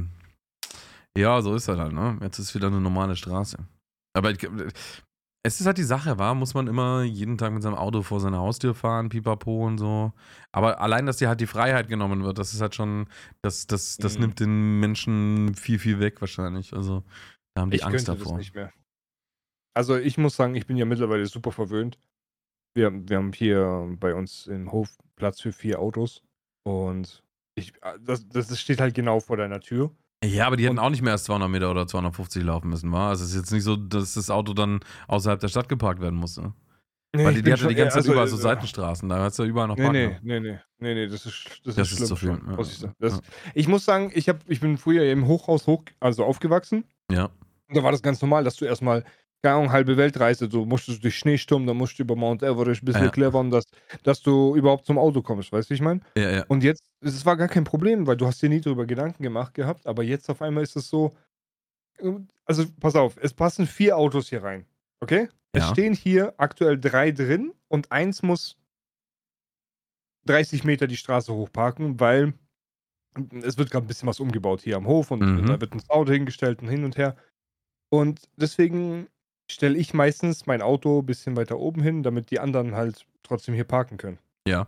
ja, 1.17 1.41
so 1.43 1.55
ist 1.55 1.69
halt 1.69 1.79
halt, 1.79 1.93
ne? 1.93 2.19
Jetzt 2.23 2.39
ist 2.39 2.55
wieder 2.55 2.67
eine 2.69 2.81
normale 2.81 3.17
Straße. 3.17 3.57
Aber 4.15 4.31
ich, 4.31 4.39
es 5.47 5.61
ist 5.61 5.67
halt 5.67 5.79
die 5.79 5.83
Sache, 5.85 6.19
war, 6.19 6.35
muss 6.35 6.55
man 6.55 6.67
immer 6.67 7.03
jeden 7.03 7.39
Tag 7.39 7.53
mit 7.53 7.63
seinem 7.63 7.75
Auto 7.77 8.03
vor 8.03 8.21
seine 8.21 8.39
Haustür 8.39 8.75
fahren, 8.75 9.09
pipapo 9.09 9.67
und 9.67 9.79
so. 9.79 10.13
Aber 10.53 10.81
allein, 10.81 11.07
dass 11.07 11.19
dir 11.19 11.29
halt 11.29 11.41
die 11.41 11.47
Freiheit 11.47 11.89
genommen 11.89 12.23
wird, 12.25 12.39
das 12.39 12.53
ist 12.55 12.61
halt 12.61 12.75
schon, 12.75 13.09
das, 13.43 13.67
das, 13.67 13.97
das 13.97 14.15
Mhm. 14.15 14.21
nimmt 14.21 14.41
den 14.41 14.81
Menschen 14.81 15.55
viel, 15.55 15.79
viel 15.79 16.01
weg 16.01 16.21
wahrscheinlich. 16.21 16.73
Also, 16.75 17.03
da 17.55 17.63
haben 17.63 17.71
die 17.71 17.77
ich 17.77 17.85
Angst 17.87 18.09
davor. 18.09 18.33
das 18.33 18.39
nicht 18.39 18.55
mehr. 18.55 18.73
Also 19.75 19.97
ich 19.97 20.17
muss 20.19 20.37
sagen, 20.37 20.55
ich 20.55 20.67
bin 20.67 20.77
ja 20.77 20.87
mittlerweile 20.87 21.27
super 21.27 21.53
verwöhnt. 21.53 21.99
Wir, 22.75 22.91
wir 23.09 23.17
haben 23.19 23.33
hier 23.33 23.95
bei 24.01 24.15
uns 24.15 24.47
im 24.47 24.73
Hof 24.73 24.97
Platz 25.17 25.41
für 25.41 25.53
vier 25.53 25.81
Autos 25.81 26.23
und 26.65 27.23
ich, 27.55 27.75
äh, 27.83 27.99
das, 28.01 28.29
das 28.29 28.59
steht 28.61 28.81
halt 28.81 28.95
genau 28.95 29.21
vor 29.21 29.37
deiner 29.37 29.61
Tür. 29.61 29.95
Ja, 30.25 30.47
aber 30.47 30.57
die 30.57 30.65
hätten 30.67 30.79
auch 30.79 30.91
nicht 30.91 31.03
mehr 31.03 31.13
als 31.13 31.25
200 31.25 31.49
Meter 31.51 31.71
oder 31.71 31.87
250 31.87 32.43
laufen 32.43 32.69
müssen, 32.71 32.91
war? 32.91 33.11
Also, 33.11 33.25
es 33.25 33.31
ist 33.31 33.37
jetzt 33.37 33.53
nicht 33.53 33.65
so, 33.65 33.77
dass 33.77 34.15
das 34.15 34.31
Auto 34.31 34.55
dann 34.55 34.81
außerhalb 35.09 35.39
der 35.41 35.49
Stadt 35.49 35.69
geparkt 35.69 36.01
werden 36.01 36.19
musste. 36.19 36.53
Weil 37.15 37.35
die, 37.35 37.43
die 37.43 37.53
hatte 37.53 37.69
die 37.69 37.75
ganze 37.75 37.99
Zeit 38.01 38.07
überall 38.11 38.27
so 38.27 38.37
Seitenstraßen, 38.37 39.09
da 39.09 39.19
hast 39.21 39.39
du 39.39 39.45
ja 39.45 39.49
überall 39.49 39.69
noch 39.69 39.77
Nee, 39.77 39.89
nee, 39.91 40.09
Parken. 40.09 40.27
nee, 40.27 40.41
nee, 40.41 40.59
nee, 40.79 40.95
nee, 40.95 41.07
das 41.07 41.25
ist, 41.25 41.61
das 41.65 41.77
Das 41.77 41.87
ist, 41.87 41.93
ist 41.93 41.97
schlimm 41.97 42.09
zu 42.09 42.17
viel, 42.17 42.29
ja. 42.31 42.57
muss 42.57 42.73
ich 42.73 42.79
sagen. 42.79 42.95
Das, 42.99 43.15
Ja. 43.15 43.21
Ich 43.55 43.69
muss 43.69 43.85
sagen, 43.85 44.11
ich, 44.15 44.29
hab, 44.29 44.39
ich 44.47 44.61
bin 44.61 44.77
früher 44.77 45.11
im 45.11 45.27
Hochhaus 45.27 45.67
hoch, 45.67 45.85
also 46.01 46.25
aufgewachsen. 46.25 46.85
Ja. 47.11 47.27
Und 47.69 47.77
da 47.77 47.83
war 47.83 47.93
das 47.93 48.03
ganz 48.03 48.21
normal, 48.21 48.45
dass 48.45 48.57
du 48.57 48.65
erstmal, 48.67 49.05
keine 49.43 49.57
Ahnung, 49.57 49.73
halbe 49.73 49.97
Weltreise, 49.97 50.49
du 50.49 50.65
musstest 50.67 51.05
durch 51.05 51.17
Schneesturm, 51.19 51.67
dann 51.67 51.77
musst 51.77 51.99
du 51.99 52.03
über 52.03 52.17
Mount 52.17 52.43
Everest 52.43 52.83
ein 52.83 52.87
bisschen 52.87 53.11
Ja. 53.11 53.13
clevern, 53.13 53.51
dass, 53.51 53.65
dass 54.03 54.23
du 54.23 54.57
überhaupt 54.57 54.87
zum 54.87 54.99
Auto 54.99 55.23
kommst, 55.23 55.53
weißt 55.53 55.69
du, 55.71 55.73
wie 55.73 55.75
ich 55.77 55.81
meine? 55.83 56.01
Ja, 56.17 56.31
ja. 56.31 56.47
Und 56.49 56.63
jetzt, 56.65 56.83
es 57.01 57.25
war 57.27 57.37
gar 57.37 57.49
kein 57.49 57.65
Problem, 57.65 58.07
weil 58.07 58.17
du 58.17 58.27
hast 58.27 58.43
dir 58.43 58.49
nie 58.49 58.61
darüber 58.61 58.87
Gedanken 58.87 59.23
gemacht 59.23 59.55
gehabt, 59.55 59.87
aber 59.87 60.03
jetzt 60.03 60.29
auf 60.31 60.43
einmal 60.43 60.63
ist 60.65 60.77
es 60.77 60.89
so, 60.89 61.15
also 62.45 62.65
pass 62.81 62.97
auf, 62.97 63.17
es 63.21 63.35
passen 63.35 63.67
vier 63.67 63.97
Autos 63.97 64.29
hier 64.29 64.43
rein, 64.43 64.67
okay? 65.01 65.29
Es 65.53 65.67
stehen 65.67 65.95
hier 65.95 66.35
aktuell 66.39 66.79
drei 66.79 67.11
drin 67.13 67.53
und 67.69 67.91
eins 67.93 68.23
muss 68.23 68.57
30 70.27 70.65
Meter 70.65 70.87
die 70.87 70.97
Straße 70.97 71.33
hochparken, 71.33 72.01
weil 72.01 72.35
es 73.43 73.57
wird 73.59 73.71
gerade 73.71 73.87
ein 73.87 73.89
bisschen 73.89 74.09
was 74.09 74.21
umgebaut 74.21 74.61
hier 74.63 74.77
am 74.77 74.87
Hof 74.87 75.11
und 75.11 75.27
Mhm. 75.27 75.47
da 75.47 75.61
wird 75.61 75.75
ein 75.75 75.83
Auto 75.89 76.13
hingestellt 76.13 76.63
und 76.63 76.69
hin 76.69 76.85
und 76.85 76.97
her. 76.97 77.17
Und 77.91 78.29
deswegen 78.37 79.09
stelle 79.51 79.77
ich 79.77 79.95
meistens 79.95 80.47
mein 80.47 80.63
Auto 80.63 81.01
ein 81.01 81.07
bisschen 81.07 81.37
weiter 81.37 81.59
oben 81.59 81.83
hin, 81.83 82.03
damit 82.03 82.31
die 82.31 82.41
anderen 82.41 82.75
halt 82.75 83.07
trotzdem 83.23 83.55
hier 83.55 83.65
parken 83.65 83.97
können. 83.97 84.19
Ja. 84.47 84.67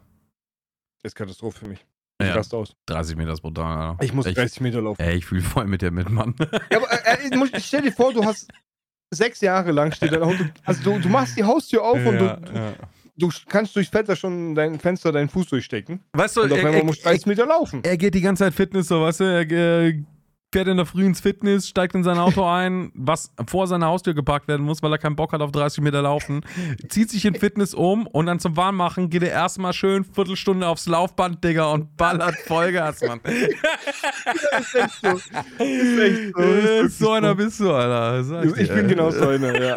Das 1.02 1.12
ist 1.12 1.14
Katastrophe 1.16 1.60
für 1.60 1.68
mich. 1.68 1.84
Ich 2.20 2.26
Ja, 2.26 2.40
aus. 2.58 2.74
30 2.86 3.16
Meter 3.16 3.32
ist 3.32 3.42
brutal. 3.42 3.90
Alter. 3.90 4.04
Ich 4.04 4.12
muss 4.12 4.26
ich, 4.26 4.34
30 4.34 4.60
Meter 4.60 4.82
laufen. 4.82 5.00
Ey, 5.00 5.16
ich 5.16 5.26
fühle 5.26 5.42
voll 5.42 5.66
mit 5.66 5.82
dir 5.82 5.92
mit, 5.92 6.10
Mann. 6.10 6.34
Ja, 6.70 6.78
aber 6.78 6.90
äh, 6.90 7.28
äh, 7.28 7.60
stell 7.60 7.82
dir 7.82 7.92
vor, 7.92 8.12
du 8.12 8.24
hast 8.24 8.48
sechs 9.10 9.40
Jahre 9.40 9.70
lang 9.70 9.92
steht 9.92 10.12
dein 10.12 10.22
Auto. 10.22 10.44
Also 10.64 10.82
du, 10.82 10.98
du 10.98 11.08
machst 11.08 11.36
die 11.36 11.44
Haustür 11.44 11.84
auf 11.84 11.94
und 12.04 12.14
Ja, 12.20 12.36
du, 12.36 12.52
ja. 12.52 12.72
du 13.16 13.30
kannst 13.48 13.74
durchs 13.76 13.90
Fenster 13.90 14.16
schon 14.16 14.54
dein 14.54 14.80
Fenster 14.80 15.12
deinen 15.12 15.28
Fuß 15.28 15.46
durchstecken. 15.46 16.00
Weißt 16.12 16.36
du, 16.36 16.42
Und 16.42 16.52
auf 16.52 16.58
er, 16.58 16.66
einmal 16.66 16.80
er, 16.80 16.84
musst 16.84 17.00
du 17.04 17.08
30 17.08 17.26
Meter 17.26 17.46
laufen. 17.46 17.82
er 17.84 17.96
geht 17.96 18.14
die 18.14 18.20
ganze 18.20 18.44
Zeit 18.44 18.54
Fitness, 18.54 18.88
so, 18.88 19.02
weißt 19.02 19.20
du, 19.20 19.24
er 19.24 19.50
äh, 19.50 20.02
fährt 20.52 20.66
in 20.68 20.78
der 20.78 20.86
Früh 20.86 21.04
ins 21.04 21.20
Fitness, 21.20 21.68
steigt 21.68 21.94
in 21.94 22.02
sein 22.04 22.18
Auto 22.18 22.42
ein, 22.46 22.90
was 22.94 23.30
vor 23.46 23.66
seiner 23.66 23.86
Haustür 23.86 24.14
geparkt 24.14 24.48
werden 24.48 24.64
muss, 24.64 24.82
weil 24.82 24.90
er 24.92 24.98
keinen 24.98 25.14
Bock 25.16 25.32
hat 25.32 25.42
auf 25.42 25.52
30 25.52 25.82
Meter 25.82 26.00
laufen, 26.00 26.40
zieht 26.88 27.10
sich 27.10 27.24
in 27.26 27.34
Fitness 27.34 27.74
um 27.74 28.06
und 28.06 28.26
dann 28.26 28.40
zum 28.40 28.56
Warmmachen 28.56 29.10
geht 29.10 29.22
er 29.22 29.30
erstmal 29.30 29.74
schön 29.74 30.04
Viertelstunde 30.04 30.66
aufs 30.66 30.86
Laufband, 30.86 31.44
Digga, 31.44 31.70
und 31.72 31.96
ballert 31.98 32.34
Vollgas, 32.46 33.02
Mann. 33.02 33.20
ist 33.24 34.74
echt 34.74 35.00
so. 35.02 35.08
Ist 35.08 35.98
echt 35.98 36.34
so. 36.34 36.42
Äh, 36.42 36.80
Ist 36.86 36.98
so 36.98 37.10
einer 37.12 37.34
bist 37.34 37.60
du, 37.60 37.72
Alter. 37.72 38.44
Ich, 38.44 38.54
dir, 38.54 38.74
bin 38.74 38.84
ey. 38.84 38.88
genau 38.88 39.10
so 39.10 39.28
einer, 39.28 39.60
ja. 39.62 39.74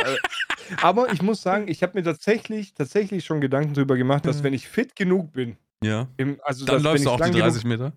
Aber 0.82 1.12
ich 1.12 1.22
muss 1.22 1.42
sagen, 1.42 1.68
ich 1.68 1.84
habe 1.84 1.98
mir 2.00 2.04
tatsächlich, 2.04 2.74
tatsächlich 2.74 3.26
schon 3.26 3.42
Gedanken 3.42 3.74
darüber 3.74 3.98
gemacht, 3.98 4.26
dass 4.26 4.42
wenn 4.42 4.54
ich 4.54 4.70
fit 4.70 4.96
genug 4.96 5.34
bin, 5.34 5.58
Ja. 5.84 6.08
im, 6.16 6.40
also 6.44 6.66
Dann 6.66 6.76
dass, 6.76 6.84
läufst 6.84 7.06
du 7.06 7.10
ich 7.10 7.14
auch 7.14 7.18
die 7.26 7.32
lang 7.32 7.42
30 7.42 7.64
genug, 7.64 7.78
Meter. 7.80 7.94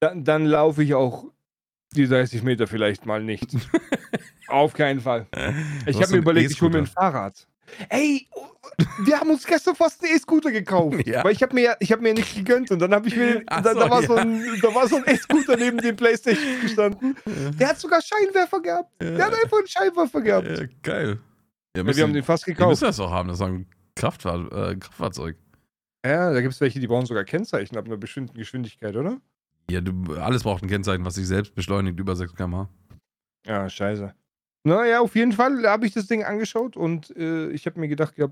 dann, 0.00 0.24
dann 0.24 0.46
laufe 0.46 0.82
ich 0.82 0.94
auch 0.94 1.26
die 1.94 2.06
30 2.06 2.42
Meter 2.42 2.66
vielleicht 2.66 3.06
mal 3.06 3.22
nicht. 3.22 3.48
Auf 4.48 4.72
keinen 4.72 5.00
Fall. 5.00 5.26
Ich 5.86 6.00
habe 6.00 6.12
mir 6.12 6.18
überlegt, 6.18 6.50
ich 6.52 6.60
hole 6.62 6.70
mir 6.70 6.78
ein. 6.78 6.86
Fahrrad. 6.86 7.46
Ey, 7.90 8.26
oh, 8.34 8.46
wir 9.04 9.20
haben 9.20 9.28
uns 9.30 9.44
gestern 9.46 9.74
fast 9.76 10.02
einen 10.02 10.14
E-Scooter 10.16 10.50
gekauft. 10.50 10.96
Ja. 11.06 11.22
Weil 11.22 11.32
ich 11.32 11.42
habe 11.42 11.54
mir, 11.54 11.62
ja- 11.64 11.76
ich 11.80 11.92
hab 11.92 12.00
mir 12.00 12.14
nichts 12.14 12.34
gegönnt 12.34 12.70
und 12.70 12.78
dann 12.78 12.94
habe 12.94 13.08
ich 13.08 13.16
mir, 13.16 13.40
da, 13.46 13.60
da, 13.60 13.74
so, 13.74 13.80
war 13.90 14.02
so 14.02 14.16
ja. 14.16 14.22
ein, 14.22 14.42
da 14.62 14.74
war 14.74 14.88
so 14.88 14.96
ein 14.96 15.04
E-Scooter 15.06 15.56
neben 15.56 15.78
dem 15.78 15.94
Playstation 15.96 16.60
gestanden. 16.62 17.14
Der 17.58 17.68
hat 17.68 17.78
sogar 17.78 18.00
Scheinwerfer 18.00 18.60
gehabt. 18.62 18.90
Der 19.02 19.26
hat 19.26 19.34
einfach 19.34 19.58
einen 19.58 19.66
Scheinwerfer 19.66 20.20
gehabt. 20.22 20.46
Ja, 20.48 20.66
geil. 20.82 21.18
Ja, 21.76 21.82
Ja, 21.82 21.96
wir 21.96 22.02
haben 22.02 22.14
den 22.14 22.24
fast 22.24 22.46
gekauft. 22.46 22.70
müsst 22.70 22.82
das 22.82 22.98
auch 23.00 23.10
haben, 23.10 23.28
das 23.28 23.38
ist 23.38 23.42
ein 23.46 23.66
Kraftfahr 23.96 24.70
äh, 24.70 24.76
Kraftfahrzeug. 24.76 25.36
Ja, 26.06 26.32
da 26.32 26.40
gibt 26.40 26.54
es 26.54 26.60
welche, 26.60 26.80
die 26.80 26.86
brauchen 26.86 27.04
sogar 27.06 27.24
Kennzeichen 27.24 27.76
ab 27.76 27.84
einer 27.84 27.96
bestimmten 27.98 28.38
Geschwindigkeit, 28.38 28.96
oder? 28.96 29.18
Ja, 29.70 29.80
du, 29.80 30.14
alles 30.14 30.42
braucht 30.42 30.62
ein 30.62 30.68
Kennzeichen, 30.68 31.04
was 31.04 31.14
sich 31.14 31.26
selbst 31.26 31.54
beschleunigt 31.54 31.98
über 31.98 32.16
6 32.16 32.34
km/h. 32.34 32.68
Ja, 33.46 33.68
scheiße. 33.68 34.14
Naja, 34.64 35.00
auf 35.00 35.14
jeden 35.14 35.32
Fall 35.32 35.66
habe 35.66 35.86
ich 35.86 35.92
das 35.92 36.06
Ding 36.06 36.24
angeschaut 36.24 36.76
und 36.76 37.14
äh, 37.16 37.50
ich 37.50 37.66
habe 37.66 37.78
mir 37.80 37.88
gedacht, 37.88 38.18
ja, 38.18 38.28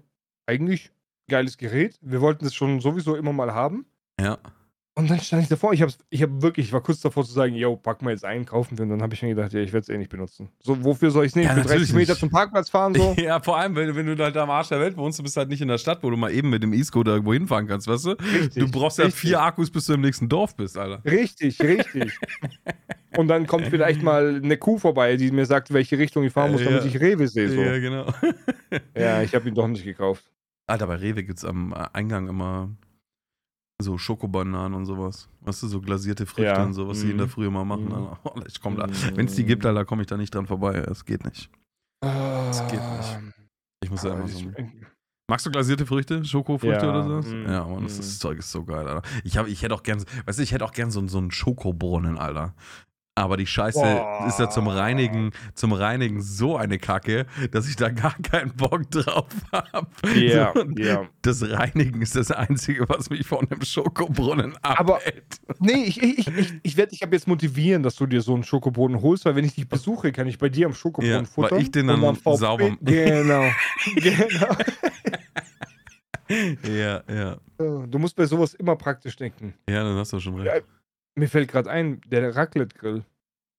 eigentlich 0.46 0.92
geiles 1.28 1.56
Gerät. 1.56 1.98
Wir 2.02 2.20
wollten 2.20 2.44
es 2.46 2.54
schon 2.54 2.80
sowieso 2.80 3.16
immer 3.16 3.32
mal 3.32 3.54
haben. 3.54 3.86
Ja. 4.20 4.38
Und 4.98 5.10
dann 5.10 5.20
stand 5.20 5.42
ich 5.42 5.48
davor, 5.50 5.74
ich 5.74 5.82
habe 5.82 5.92
ich 6.08 6.22
hab 6.22 6.40
wirklich, 6.40 6.68
ich 6.68 6.72
war 6.72 6.80
kurz 6.80 7.02
davor 7.02 7.22
zu 7.22 7.30
sagen, 7.30 7.54
yo, 7.54 7.76
pack 7.76 8.00
mal 8.00 8.12
jetzt 8.12 8.24
ein, 8.24 8.46
kaufen 8.46 8.78
wir. 8.78 8.84
Und 8.84 8.88
dann 8.88 9.02
habe 9.02 9.12
ich 9.12 9.20
mir 9.22 9.28
gedacht, 9.34 9.52
ja, 9.52 9.60
ich 9.60 9.70
werde 9.74 9.82
es 9.82 9.88
eh 9.90 9.98
nicht 9.98 10.10
benutzen. 10.10 10.48
So, 10.62 10.82
wofür 10.82 11.10
soll 11.10 11.26
ich 11.26 11.32
es 11.32 11.36
nehmen? 11.36 11.48
Ja, 11.48 11.52
Für 11.54 11.60
30 11.60 11.70
natürlich 11.72 11.92
Meter 11.92 12.12
nicht. 12.12 12.20
zum 12.20 12.30
Parkplatz 12.30 12.70
fahren? 12.70 12.94
So? 12.94 13.14
Ja, 13.18 13.38
vor 13.40 13.58
allem, 13.58 13.76
wenn, 13.76 13.94
wenn 13.94 14.06
du 14.06 14.24
halt 14.24 14.34
am 14.38 14.48
Arsch 14.48 14.68
der 14.68 14.80
Welt 14.80 14.96
wohnst, 14.96 15.18
du 15.18 15.22
bist 15.22 15.36
halt 15.36 15.50
nicht 15.50 15.60
in 15.60 15.68
der 15.68 15.76
Stadt, 15.76 16.02
wo 16.02 16.08
du 16.08 16.16
mal 16.16 16.32
eben 16.32 16.48
mit 16.48 16.62
dem 16.62 16.72
E-Scooter 16.72 17.10
irgendwo 17.12 17.34
hinfahren 17.34 17.66
kannst, 17.66 17.88
weißt 17.88 18.06
du? 18.06 18.10
Richtig, 18.12 18.54
Du 18.54 18.70
brauchst 18.70 18.96
ja 18.98 19.04
richtig. 19.04 19.20
vier 19.20 19.42
Akkus, 19.42 19.70
bis 19.70 19.84
du 19.84 19.92
im 19.92 20.00
nächsten 20.00 20.30
Dorf 20.30 20.56
bist, 20.56 20.78
Alter. 20.78 21.04
Richtig, 21.04 21.60
richtig. 21.60 22.18
Und 23.18 23.28
dann 23.28 23.46
kommt 23.46 23.66
vielleicht 23.66 24.02
mal 24.02 24.40
eine 24.42 24.56
Kuh 24.56 24.78
vorbei, 24.78 25.16
die 25.18 25.30
mir 25.30 25.44
sagt, 25.44 25.72
welche 25.74 25.98
Richtung 25.98 26.24
ich 26.24 26.32
fahren 26.32 26.52
muss, 26.52 26.62
Ja. 26.62 26.70
damit 26.70 26.86
ich 26.86 26.98
Rewe 26.98 27.28
sehe. 27.28 27.50
So. 27.50 27.60
Ja, 27.60 27.78
genau. 27.78 28.06
Ja, 28.96 29.20
ich 29.22 29.34
habe 29.34 29.46
ihn 29.46 29.54
doch 29.54 29.68
nicht 29.68 29.84
gekauft. 29.84 30.24
Alter, 30.66 30.86
bei 30.86 30.96
Rewe 30.96 31.22
gibt's 31.22 31.44
am 31.44 31.74
Eingang 31.74 32.28
immer 32.28 32.70
so 33.80 33.98
Schokobananen 33.98 34.74
und 34.74 34.86
sowas. 34.86 35.28
Weißt 35.42 35.62
du, 35.62 35.68
so 35.68 35.80
glasierte 35.80 36.24
Früchte 36.26 36.44
Ja. 36.44 36.64
und 36.64 36.72
so, 36.72 36.88
was 36.88 37.00
die 37.00 37.10
in 37.10 37.18
der 37.18 37.26
Mhm. 37.26 37.30
Früh 37.30 37.46
immer 37.46 37.64
machen. 37.64 37.88
Mhm. 37.88 38.08
Oh, 38.24 38.40
ich 38.46 38.60
komm 38.60 38.76
da. 38.76 38.86
Wenn 39.14 39.26
es 39.26 39.34
die 39.34 39.44
gibt, 39.44 39.64
Alter, 39.66 39.84
komme 39.84 40.02
ich 40.02 40.08
da 40.08 40.16
nicht 40.16 40.34
dran 40.34 40.46
vorbei. 40.46 40.76
Es 40.78 41.04
geht 41.04 41.24
nicht. 41.24 41.50
Das 42.00 42.66
geht 42.68 42.80
nicht. 42.80 43.18
Ich 43.82 43.90
muss 43.90 44.02
ja 44.02 44.14
immer 44.14 44.26
so. 44.28 44.40
Magst 45.28 45.44
du 45.44 45.50
glasierte 45.50 45.84
Früchte? 45.86 46.24
Schokofrüchte 46.24 46.86
Ja, 46.86 46.90
oder 46.90 47.02
sowas? 47.02 47.26
mm, 47.26 47.50
ja, 47.50 47.64
Mann, 47.66 47.82
das, 47.82 47.98
mm. 47.98 48.02
Zeug 48.20 48.38
ist 48.38 48.52
so 48.52 48.64
geil, 48.64 48.86
Alter. 48.86 49.02
Ich, 49.24 49.36
hab, 49.36 49.48
ich 49.48 49.60
hätte 49.62 49.74
auch 49.74 49.82
gern, 49.82 50.02
weißt 50.24 50.38
du, 50.38 50.42
ich 50.44 50.52
hätte 50.52 50.64
auch 50.64 50.72
gern 50.72 50.90
so, 50.92 51.04
so 51.08 51.18
einen 51.18 51.32
Schokobrunnen, 51.32 52.16
Alter. 52.16 52.54
Aber 53.18 53.38
die 53.38 53.46
Scheiße 53.46 53.80
Boah. 53.80 54.26
ist 54.28 54.38
ja 54.38 54.50
zum 54.50 54.68
Reinigen, 54.68 55.30
zum 55.54 55.72
Reinigen 55.72 56.20
so 56.20 56.58
eine 56.58 56.78
Kacke, 56.78 57.24
dass 57.50 57.66
ich 57.66 57.74
da 57.74 57.88
gar 57.88 58.14
keinen 58.20 58.52
Bock 58.54 58.90
drauf 58.90 59.24
habe. 59.50 59.86
So, 60.04 60.10
ja. 60.76 61.06
Das 61.22 61.42
Reinigen 61.42 62.02
ist 62.02 62.14
das 62.14 62.30
Einzige, 62.30 62.86
was 62.90 63.08
mich 63.08 63.26
von 63.26 63.46
dem 63.46 63.62
Schokobrunnen 63.62 64.54
Aber- 64.60 64.96
abhält. 64.96 65.40
Nee, 65.60 65.84
ich, 65.86 66.02
ich, 66.02 66.28
ich, 66.28 66.52
ich 66.62 66.76
werde 66.76 66.90
dich 66.90 67.02
ab 67.02 67.12
jetzt 67.12 67.26
motivieren, 67.26 67.82
dass 67.82 67.94
du 67.96 68.04
dir 68.06 68.20
so 68.20 68.34
einen 68.34 68.44
Schokoboden 68.44 69.00
holst, 69.00 69.24
weil 69.24 69.34
wenn 69.34 69.46
ich 69.46 69.54
dich 69.54 69.66
besuche, 69.66 70.12
kann 70.12 70.26
ich 70.26 70.36
bei 70.38 70.50
dir 70.50 70.66
am 70.66 70.74
Schokoboden 70.74 71.10
Ja, 71.10 71.18
weil 71.20 71.26
futtern. 71.26 71.58
ich 71.58 71.70
den 71.70 71.86
dann 71.86 72.00
VfB 72.16 72.36
sauber- 72.36 72.76
Genau. 72.82 73.44
genau. 73.94 74.56
ja, 76.68 77.02
ja. 77.08 77.36
Du 77.58 77.98
musst 77.98 78.14
bei 78.16 78.26
sowas 78.26 78.52
immer 78.54 78.76
praktisch 78.76 79.16
denken. 79.16 79.54
Ja, 79.68 79.82
dann 79.84 79.96
hast 79.96 80.12
du 80.12 80.20
schon 80.20 80.34
recht. 80.40 80.46
Ja. 80.56 80.75
Mir 81.18 81.28
fällt 81.28 81.50
gerade 81.50 81.70
ein, 81.70 82.00
der 82.06 82.34
Raclette-Grill. 82.36 83.04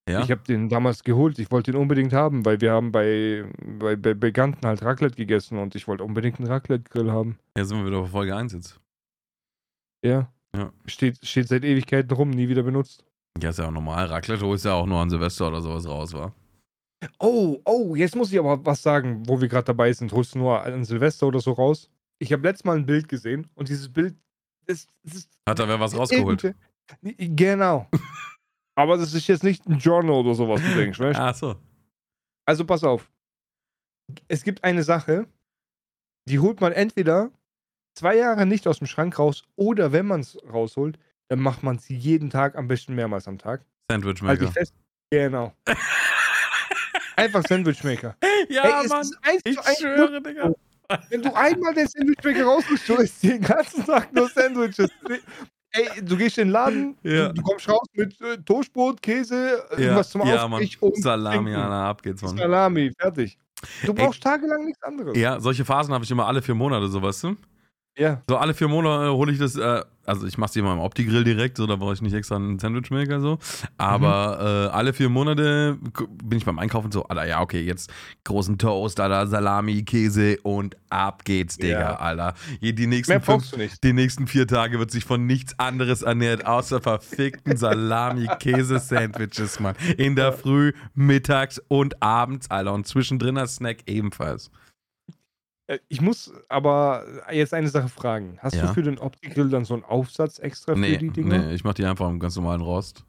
Ja? 0.10 0.22
Ich 0.22 0.32
habe 0.32 0.41
den 0.47 0.70
damals 0.70 1.03
geholt. 1.03 1.38
Ich 1.39 1.51
wollte 1.51 1.72
den 1.72 1.82
unbedingt 1.82 2.14
haben, 2.14 2.45
weil 2.45 2.62
wir 2.62 2.72
haben 2.72 2.91
bei, 2.91 3.43
bei, 3.80 3.95
bei 3.95 4.14
Bekannten 4.14 4.66
halt 4.66 4.82
Raclette 4.84 5.16
gegessen 5.18 5.58
und 5.58 5.76
ich 5.76 5.88
wollte 5.88 6.03
unbedingt 6.03 6.39
einen 6.39 6.47
Raclette-Grill 6.47 7.12
haben. 7.12 7.38
ja, 7.58 7.66
sind 7.66 7.80
wir 7.80 7.88
wieder 7.88 8.01
bei 8.01 8.08
Folge 8.08 8.36
1 8.36 8.53
jetzt. 8.53 8.80
Ja. 10.05 10.32
Ja. 10.55 10.72
Steht, 10.86 11.26
steht 11.26 11.47
seit 11.49 11.64
Ewigkeiten 11.66 12.12
rum, 12.16 12.30
nie 12.30 12.47
wieder 12.47 12.64
benutzt. 12.64 13.03
Ja, 13.41 13.49
ist 13.49 13.60
ja 13.60 13.68
auch 13.68 13.72
normal. 13.72 14.05
Raclette 14.05 14.45
holst 14.45 14.66
ja 14.66 14.74
auch 14.74 14.86
nur 14.86 14.99
an 14.99 15.10
Silvester 15.10 15.47
oder 15.49 15.62
sowas 15.62 15.88
raus, 15.88 16.14
wa? 16.14 16.34
Oh, 17.20 17.60
oh, 17.66 17.95
jetzt 17.95 18.16
muss 18.16 18.32
ich 18.32 18.39
aber 18.39 18.66
was 18.66 18.82
sagen, 18.82 19.24
wo 19.28 19.39
wir 19.41 19.47
gerade 19.47 19.66
dabei 19.66 19.91
sind. 19.93 20.12
Holst 20.14 20.34
du 20.36 20.39
nur 20.39 20.62
an 20.64 20.86
Silvester 20.86 21.28
oder 21.28 21.39
so 21.41 21.51
raus? 21.51 21.89
Ich 22.20 22.32
habe 22.34 22.43
letztes 22.43 22.66
Mal 22.66 22.78
ein 22.78 22.86
Bild 22.86 23.08
gesehen 23.08 23.47
und 23.55 23.70
dieses 23.70 23.89
Bild 23.91 24.16
ist. 24.66 24.89
das 25.03 25.28
Hat 25.47 25.60
da 25.60 25.68
wer 25.68 25.80
was 25.80 25.95
rausgeholt? 25.95 26.43
irgendwie- 26.43 26.60
Genau. 27.02 27.90
aber 28.76 28.98
das 28.98 29.14
ist 29.14 29.28
jetzt 29.28 29.44
nicht 29.44 29.66
ein 29.68 29.78
Journal 29.80 30.16
oder 30.16 30.34
sowas, 30.36 30.62
du 30.62 30.76
denkst, 30.76 31.00
weißt? 31.00 31.20
Ach 31.20 31.36
so. 31.36 31.56
Also 32.46 32.66
pass 32.66 32.84
auf. 32.84 33.12
Es 34.28 34.44
gibt 34.44 34.64
eine 34.64 34.84
Sache, 34.84 35.28
die 36.30 36.40
holt 36.40 36.62
man 36.62 36.72
entweder 36.72 37.32
zwei 37.96 38.16
Jahre 38.16 38.46
nicht 38.46 38.68
aus 38.68 38.78
dem 38.80 38.88
Schrank 38.88 39.18
raus 39.20 39.44
oder 39.56 39.92
wenn 39.92 40.06
man 40.06 40.22
es 40.22 40.38
rausholt, 40.52 40.98
dann 41.30 41.40
macht 41.40 41.64
man 41.64 41.76
es 41.76 41.90
jeden 41.90 42.30
Tag, 42.30 42.56
am 42.56 42.68
besten 42.68 42.96
mehrmals 42.96 43.28
am 43.28 43.38
Tag. 43.38 43.66
Sandwich 43.92 44.22
Halt 44.22 44.40
Maker. 44.40 44.52
fest. 44.54 44.74
Genau. 45.12 45.54
Einfach 47.16 47.44
Sandwichmaker. 47.48 48.16
ja, 48.50 48.82
Ey, 48.82 48.88
Mann. 48.88 49.10
Ich 49.44 49.58
schwöre, 49.80 50.22
Digga. 50.22 50.52
Wenn 51.10 51.22
du 51.22 51.34
einmal 51.36 51.74
den 51.74 51.88
Sandwichmaker 51.88 52.46
rausholst, 52.46 52.88
du 52.88 52.94
isst 52.96 53.24
den 53.24 53.42
ganzen 53.42 53.86
Tag 53.86 54.14
nur 54.14 54.30
Sandwiches. 54.30 54.90
Ey, 55.72 56.01
du 56.03 56.15
gehst 56.18 56.38
in 56.38 56.47
den 56.47 56.51
Laden, 56.53 56.97
Ja. 57.03 57.30
du, 57.30 57.41
kommst 57.41 57.68
raus 57.70 57.86
mit 57.93 58.20
äh, 58.22 58.38
Toastbrot, 58.38 59.01
Käse, 59.01 59.63
Ja, 59.72 59.78
irgendwas 59.78 60.09
zum 60.09 60.22
ja 60.22 60.47
Mann. 60.47 60.53
Aufstrich 60.61 60.82
und 60.82 61.01
Salami. 61.01 61.53
Alter, 61.53 61.72
ab 61.72 62.01
geht's, 62.01 62.22
Mann. 62.22 62.38
Salami, 62.38 62.91
fertig. 62.97 63.38
Du 63.86 63.93
brauchst 63.93 64.22
tagelang 64.24 64.65
nichts 64.65 64.82
anderes. 64.84 65.18
Ja, 65.18 65.39
solche 65.39 65.65
Phasen 65.65 65.93
habe 65.93 66.03
ich 66.05 66.11
immer 66.11 66.28
alle 66.28 66.41
vier 66.41 66.55
Monate, 66.55 66.88
so 66.88 67.01
weißt 67.01 67.24
du? 67.24 67.36
Ja. 67.98 68.22
So 68.30 68.38
alle 68.38 68.54
vier 68.54 68.68
Monate 68.68 69.12
hole 69.12 69.32
ich 69.32 69.39
das, 69.39 69.56
äh, 69.56 69.82
also 70.06 70.28
ich 70.28 70.38
mache 70.38 70.52
es 70.52 70.56
immer 70.56 70.74
im 70.74 70.80
Opti-Grill 70.80 71.24
direkt, 71.24 71.58
so 71.58 71.66
da 71.66 71.76
brauche 71.76 71.93
ich 71.93 72.02
nicht 72.02 72.14
extra 72.14 72.36
einen 72.36 72.60
Sandwichmaker 72.60 73.20
so. 73.20 73.39
Aber 73.78 74.70
äh, 74.72 74.76
alle 74.76 74.93
vier 74.93 75.10
Monate 75.10 75.78
bin 76.24 76.38
ich 76.38 76.45
beim 76.45 76.60
Einkaufen 76.60 76.91
so, 76.91 77.06
Alter, 77.06 77.26
ja, 77.28 77.41
okay, 77.41 77.62
jetzt 77.62 77.91
großen 78.24 78.58
Toast, 78.60 79.00
Alter, 79.00 79.26
Salami, 79.28 79.84
Käse 79.84 80.38
und 80.43 80.78
ab 80.89 81.26
geht's, 81.26 81.58
Digga, 81.58 81.80
Ja. 81.80 81.95
Alter. 81.95 82.34
Die 82.62 82.88
nächsten, 82.88 83.14
Mehr 83.14 83.22
fünf, 83.22 83.50
du 83.50 83.58
nicht. 83.58 83.84
die 83.84 83.93
nächsten 83.93 84.28
vier 84.28 84.45
Tage 84.48 84.78
wird 84.80 84.91
sich 84.91 85.04
von 85.04 85.26
nichts 85.26 85.58
anderes 85.58 86.04
ernährt, 86.04 86.45
außer 86.45 86.80
verfickten 86.82 87.58
Salami-Käse-Sandwiches, 87.58 89.60
Mann. 89.60 89.76
In 89.98 90.16
der 90.16 90.34
Früh, 90.34 90.74
mittags 90.93 91.60
und 91.68 92.02
abends, 92.02 92.50
Alter. 92.52 92.74
Und 92.74 92.88
zwischendrin 92.88 93.36
das 93.36 93.56
Snack 93.56 93.78
ebenfalls. 93.88 94.52
Äh, 95.68 95.80
Ich 95.89 96.01
muss 96.01 96.32
aber 96.49 97.03
jetzt 97.32 97.53
eine 97.53 97.68
Sache 97.70 97.89
fragen. 97.89 98.38
Hast 98.41 98.55
Ja. 98.55 98.68
du 98.68 98.74
für 98.74 98.84
den 98.84 98.97
Opti-Grill 98.99 99.49
dann 99.49 99.65
so 99.65 99.74
einen 99.76 99.84
Aufsatz 99.84 100.39
extra 100.39 100.74
für 100.74 100.80
Nee, 100.80 100.97
die 100.97 101.09
Dinger? 101.11 101.38
nee, 101.38 101.53
ich 101.53 101.63
mach 101.63 101.74
die 101.74 101.86
einfach 101.86 102.09
im 102.09 102.20
ganz 102.20 102.36
normalen 102.36 102.61
Rost. 102.61 103.03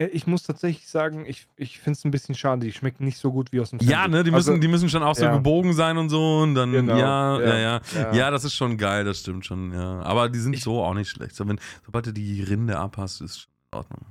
Ja, 0.00 0.08
ich 0.10 0.26
muss 0.26 0.42
tatsächlich 0.42 0.88
sagen, 0.88 1.26
ich, 1.26 1.46
ich 1.54 1.78
finde 1.78 1.96
es 1.98 2.04
ein 2.04 2.10
bisschen 2.10 2.34
schade. 2.34 2.64
Die 2.66 2.72
schmecken 2.72 3.04
nicht 3.04 3.18
so 3.18 3.30
gut 3.30 3.52
wie 3.52 3.60
aus 3.60 3.70
dem 3.70 3.78
Ja, 3.80 4.02
Sandwich. 4.02 4.10
ne, 4.18 4.24
die 4.24 4.30
müssen, 4.32 4.50
Also, 4.50 4.60
die 4.60 4.68
müssen 4.68 4.88
schon 4.88 5.02
auch 5.02 5.14
so 5.14 5.24
ja. 5.26 5.32
gebogen 5.36 5.74
sein 5.74 5.96
und 5.98 6.08
so. 6.08 6.38
Und 6.40 6.54
dann, 6.56 6.72
Genau, 6.72 6.96
ja, 6.96 7.38
ja, 7.40 7.46
ja, 7.46 7.58
ja, 7.58 7.80
ja. 7.94 8.12
ja. 8.14 8.30
das 8.30 8.42
ist 8.44 8.54
schon 8.54 8.78
geil, 8.78 9.04
das 9.04 9.20
stimmt 9.20 9.44
schon, 9.46 9.72
ja. 9.72 10.00
Aber 10.00 10.28
die 10.28 10.40
sind 10.40 10.54
Ich- 10.54 10.62
so 10.64 10.82
auch 10.82 10.94
nicht 10.94 11.08
schlecht. 11.10 11.36
So, 11.36 11.46
wenn, 11.46 11.60
sobald 11.84 12.06
du 12.06 12.12
die 12.12 12.42
Rinde 12.42 12.78
abhast, 12.78 13.20
ist 13.20 13.40
schon 13.42 13.52
in 13.72 13.78
Ordnung. 13.78 14.06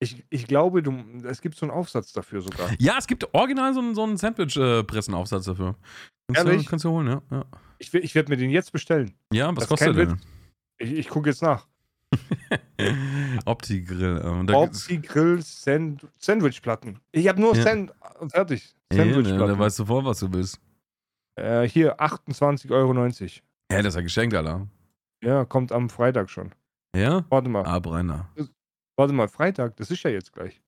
Ich, 0.00 0.24
ich 0.30 0.46
glaube, 0.46 0.82
du, 0.82 0.94
es 1.24 1.40
gibt 1.40 1.56
so 1.56 1.66
einen 1.66 1.72
Aufsatz 1.72 2.12
dafür 2.12 2.40
sogar. 2.40 2.70
Ja, 2.78 2.96
es 2.98 3.06
gibt 3.06 3.34
original 3.34 3.74
so 3.74 3.80
einen, 3.80 3.94
so 3.96 4.04
einen 4.04 4.16
Sandwich-Pressenaufsatz 4.16 5.44
dafür. 5.46 5.74
Kannst 6.28 6.44
du, 6.46 6.50
Ehrlich? 6.52 6.66
kannst 6.68 6.84
du 6.84 6.90
holen, 6.90 7.06
ja. 7.08 7.22
Ja, 7.30 7.44
Ich, 7.78 7.92
ich 7.92 8.14
werde 8.14 8.30
mir 8.30 8.36
den 8.36 8.50
jetzt 8.50 8.70
bestellen. 8.72 9.12
ja 9.32 9.48
was 9.48 9.66
Das 9.66 9.68
kostet 9.68 9.96
der 9.96 10.16
Ich, 10.78 10.92
ich 10.92 11.08
gucke 11.08 11.28
jetzt 11.30 11.42
nach. 11.42 11.66
denn? 12.78 12.96
Opti-Grill. 13.44 14.22
Ähm, 14.24 14.48
Opti-Grill 14.54 15.42
Sand 15.42 16.06
Sandwichplatten. 16.18 17.00
Ich 17.12 17.26
habe 17.28 17.40
nur 17.40 17.54
Ja. 17.56 17.62
Sand 17.62 17.92
fertig. 18.30 18.74
Ja, 18.92 18.98
da, 18.98 19.04
da 19.04 19.12
Sandwichplatten. 19.14 19.58
weißt 19.58 19.78
du 19.80 19.84
vor, 19.86 20.04
was 20.04 20.20
du 20.20 20.28
bist. 20.28 20.60
äh, 21.36 21.68
hier 21.68 21.98
28,90 22.00 22.70
Euro. 22.70 22.94
Ja, 23.70 23.82
das 23.82 23.86
ist 23.86 23.94
ja 23.96 24.00
geschenkt, 24.02 24.34
Alter. 24.34 24.66
Ja, 25.22 25.44
kommt 25.44 25.72
am 25.72 25.90
Freitag 25.90 26.30
schon. 26.30 26.52
Ja? 26.96 27.24
Warte 27.28 27.48
mal. 27.48 27.64
Ah, 27.66 27.78
Brenner. 27.80 28.28
Warte 28.98 29.12
mal, 29.14 29.28
Freitag, 29.28 29.76
das 29.76 29.90
ist 29.92 30.02
ja 30.02 30.10
jetzt 30.10 30.32
gleich. 30.32 30.60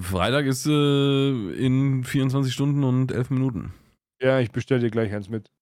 Freitag 0.00 0.46
ist 0.46 0.66
äh, 0.66 1.52
in 1.54 2.02
24 2.02 2.52
Stunden 2.52 2.82
und 2.82 3.12
11 3.12 3.30
Minuten. 3.30 3.72
Ja, 4.20 4.40
ich 4.40 4.50
bestelle 4.50 4.80
dir 4.80 4.90
gleich 4.90 5.12
eins 5.14 5.28
mit. 5.28 5.52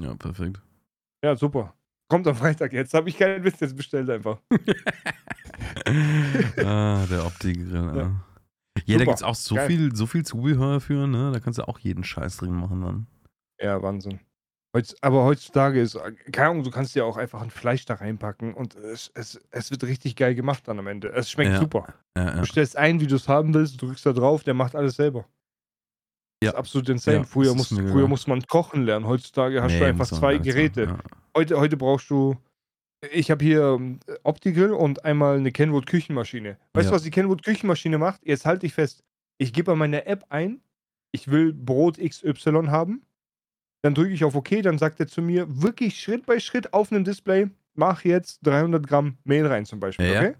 Ja, 0.00 0.14
perfekt. 0.14 0.62
Ja, 1.22 1.36
super. 1.36 1.74
Kommt 2.08 2.26
am 2.28 2.36
Freitag 2.36 2.72
jetzt. 2.72 2.94
Habe 2.94 3.08
ich 3.08 3.18
keinen 3.18 3.44
Witz, 3.44 3.60
jetzt 3.60 3.76
bestellt 3.76 4.08
einfach. 4.08 4.40
ah, 6.64 7.04
der 7.10 7.26
Opti-Grill. 7.26 7.74
Ja, 7.74 7.96
Ja. 7.96 8.02
da 8.04 8.80
Super. 8.86 9.04
gibt's 9.04 9.22
auch 9.22 9.34
so 9.34 9.54
Geil. 9.56 9.66
viel, 9.68 9.94
so 9.96 10.06
viel 10.06 10.24
Zubehör 10.24 10.80
für, 10.80 11.06
ne? 11.06 11.30
Da 11.32 11.40
kannst 11.40 11.58
du 11.58 11.68
auch 11.68 11.78
jeden 11.78 12.04
Scheiß 12.04 12.38
drin 12.38 12.52
machen 12.54 12.80
dann. 12.82 13.06
Ja, 13.60 13.82
Wahnsinn. 13.82 14.20
Heutz, 14.74 14.96
aber 15.02 15.22
heutzutage 15.24 15.80
ist, 15.80 15.96
keine 16.32 16.48
Ahnung, 16.50 16.64
du 16.64 16.70
kannst 16.70 16.94
ja 16.96 17.04
auch 17.04 17.16
einfach 17.16 17.40
ein 17.42 17.50
Fleisch 17.50 17.84
da 17.84 17.94
reinpacken 17.94 18.54
und 18.54 18.74
es, 18.74 19.10
es, 19.14 19.40
es 19.52 19.70
wird 19.70 19.84
richtig 19.84 20.16
geil 20.16 20.34
gemacht 20.34 20.66
dann 20.66 20.78
am 20.80 20.88
Ende. 20.88 21.08
Es 21.12 21.30
schmeckt 21.30 21.52
Ja. 21.52 21.58
super. 21.60 21.94
Ja, 22.16 22.24
ja. 22.24 22.40
Du 22.40 22.44
stellst 22.46 22.76
ein, 22.76 23.00
wie 23.00 23.06
du 23.06 23.14
es 23.14 23.28
haben 23.28 23.54
willst, 23.54 23.80
drückst 23.80 24.04
da 24.04 24.12
drauf, 24.12 24.42
der 24.42 24.54
macht 24.54 24.74
alles 24.74 24.96
selber. 24.96 25.26
Ja. 26.42 26.50
Das 26.50 26.54
ist 26.54 26.58
absolut 26.58 26.88
insane. 26.88 27.16
Ja, 27.18 27.22
früher, 27.24 27.46
das 27.46 27.54
musst, 27.56 27.72
ist 27.72 27.78
mega 27.78 27.90
früher 27.92 28.02
geil. 28.02 28.08
musste 28.08 28.30
man 28.30 28.42
kochen 28.46 28.82
lernen. 28.84 29.06
Heutzutage 29.06 29.62
hast 29.62 29.72
du 29.72 29.78
Nee, 29.78 29.84
einfach 29.84 29.98
muss 30.00 30.10
man 30.10 30.20
zwei 30.20 30.38
Geräte. 30.38 30.86
sagen, 30.86 31.02
Heute, 31.36 31.58
heute 31.58 31.76
brauchst 31.76 32.10
du. 32.10 32.36
Ich 33.12 33.30
habe 33.30 33.44
hier 33.44 33.74
ähm, 33.78 34.00
Opti-Grill 34.24 34.72
und 34.72 35.04
einmal 35.04 35.36
eine 35.36 35.52
Kenwood 35.52 35.86
Küchenmaschine. 35.86 36.56
Weißt 36.72 36.88
du, 36.88 36.92
was 36.94 37.02
die 37.02 37.10
Kenwood 37.10 37.42
Küchenmaschine 37.42 37.98
macht? 37.98 38.20
Jetzt 38.24 38.44
halte 38.46 38.66
ich 38.66 38.74
fest. 38.74 39.04
Ich 39.38 39.52
gebe 39.52 39.72
bei 39.72 39.76
meiner 39.76 40.06
App 40.06 40.24
ein, 40.30 40.60
ich 41.12 41.28
will 41.30 41.52
Brot 41.52 41.98
XY 41.98 42.66
haben. 42.68 43.02
Dann 43.84 43.94
drücke 43.94 44.12
ich 44.12 44.24
auf 44.24 44.34
OK, 44.34 44.62
dann 44.62 44.78
sagt 44.78 44.98
er 44.98 45.06
zu 45.06 45.20
mir 45.20 45.44
wirklich 45.62 46.00
Schritt 46.00 46.24
bei 46.24 46.40
Schritt 46.40 46.72
auf 46.72 46.90
einem 46.90 47.04
Display, 47.04 47.50
mach 47.74 48.02
jetzt 48.02 48.38
300 48.46 48.86
Gramm 48.86 49.18
Mehl 49.24 49.46
rein 49.46 49.66
zum 49.66 49.78
Beispiel, 49.78 50.06
Ja. 50.10 50.20
okay? 50.20 50.34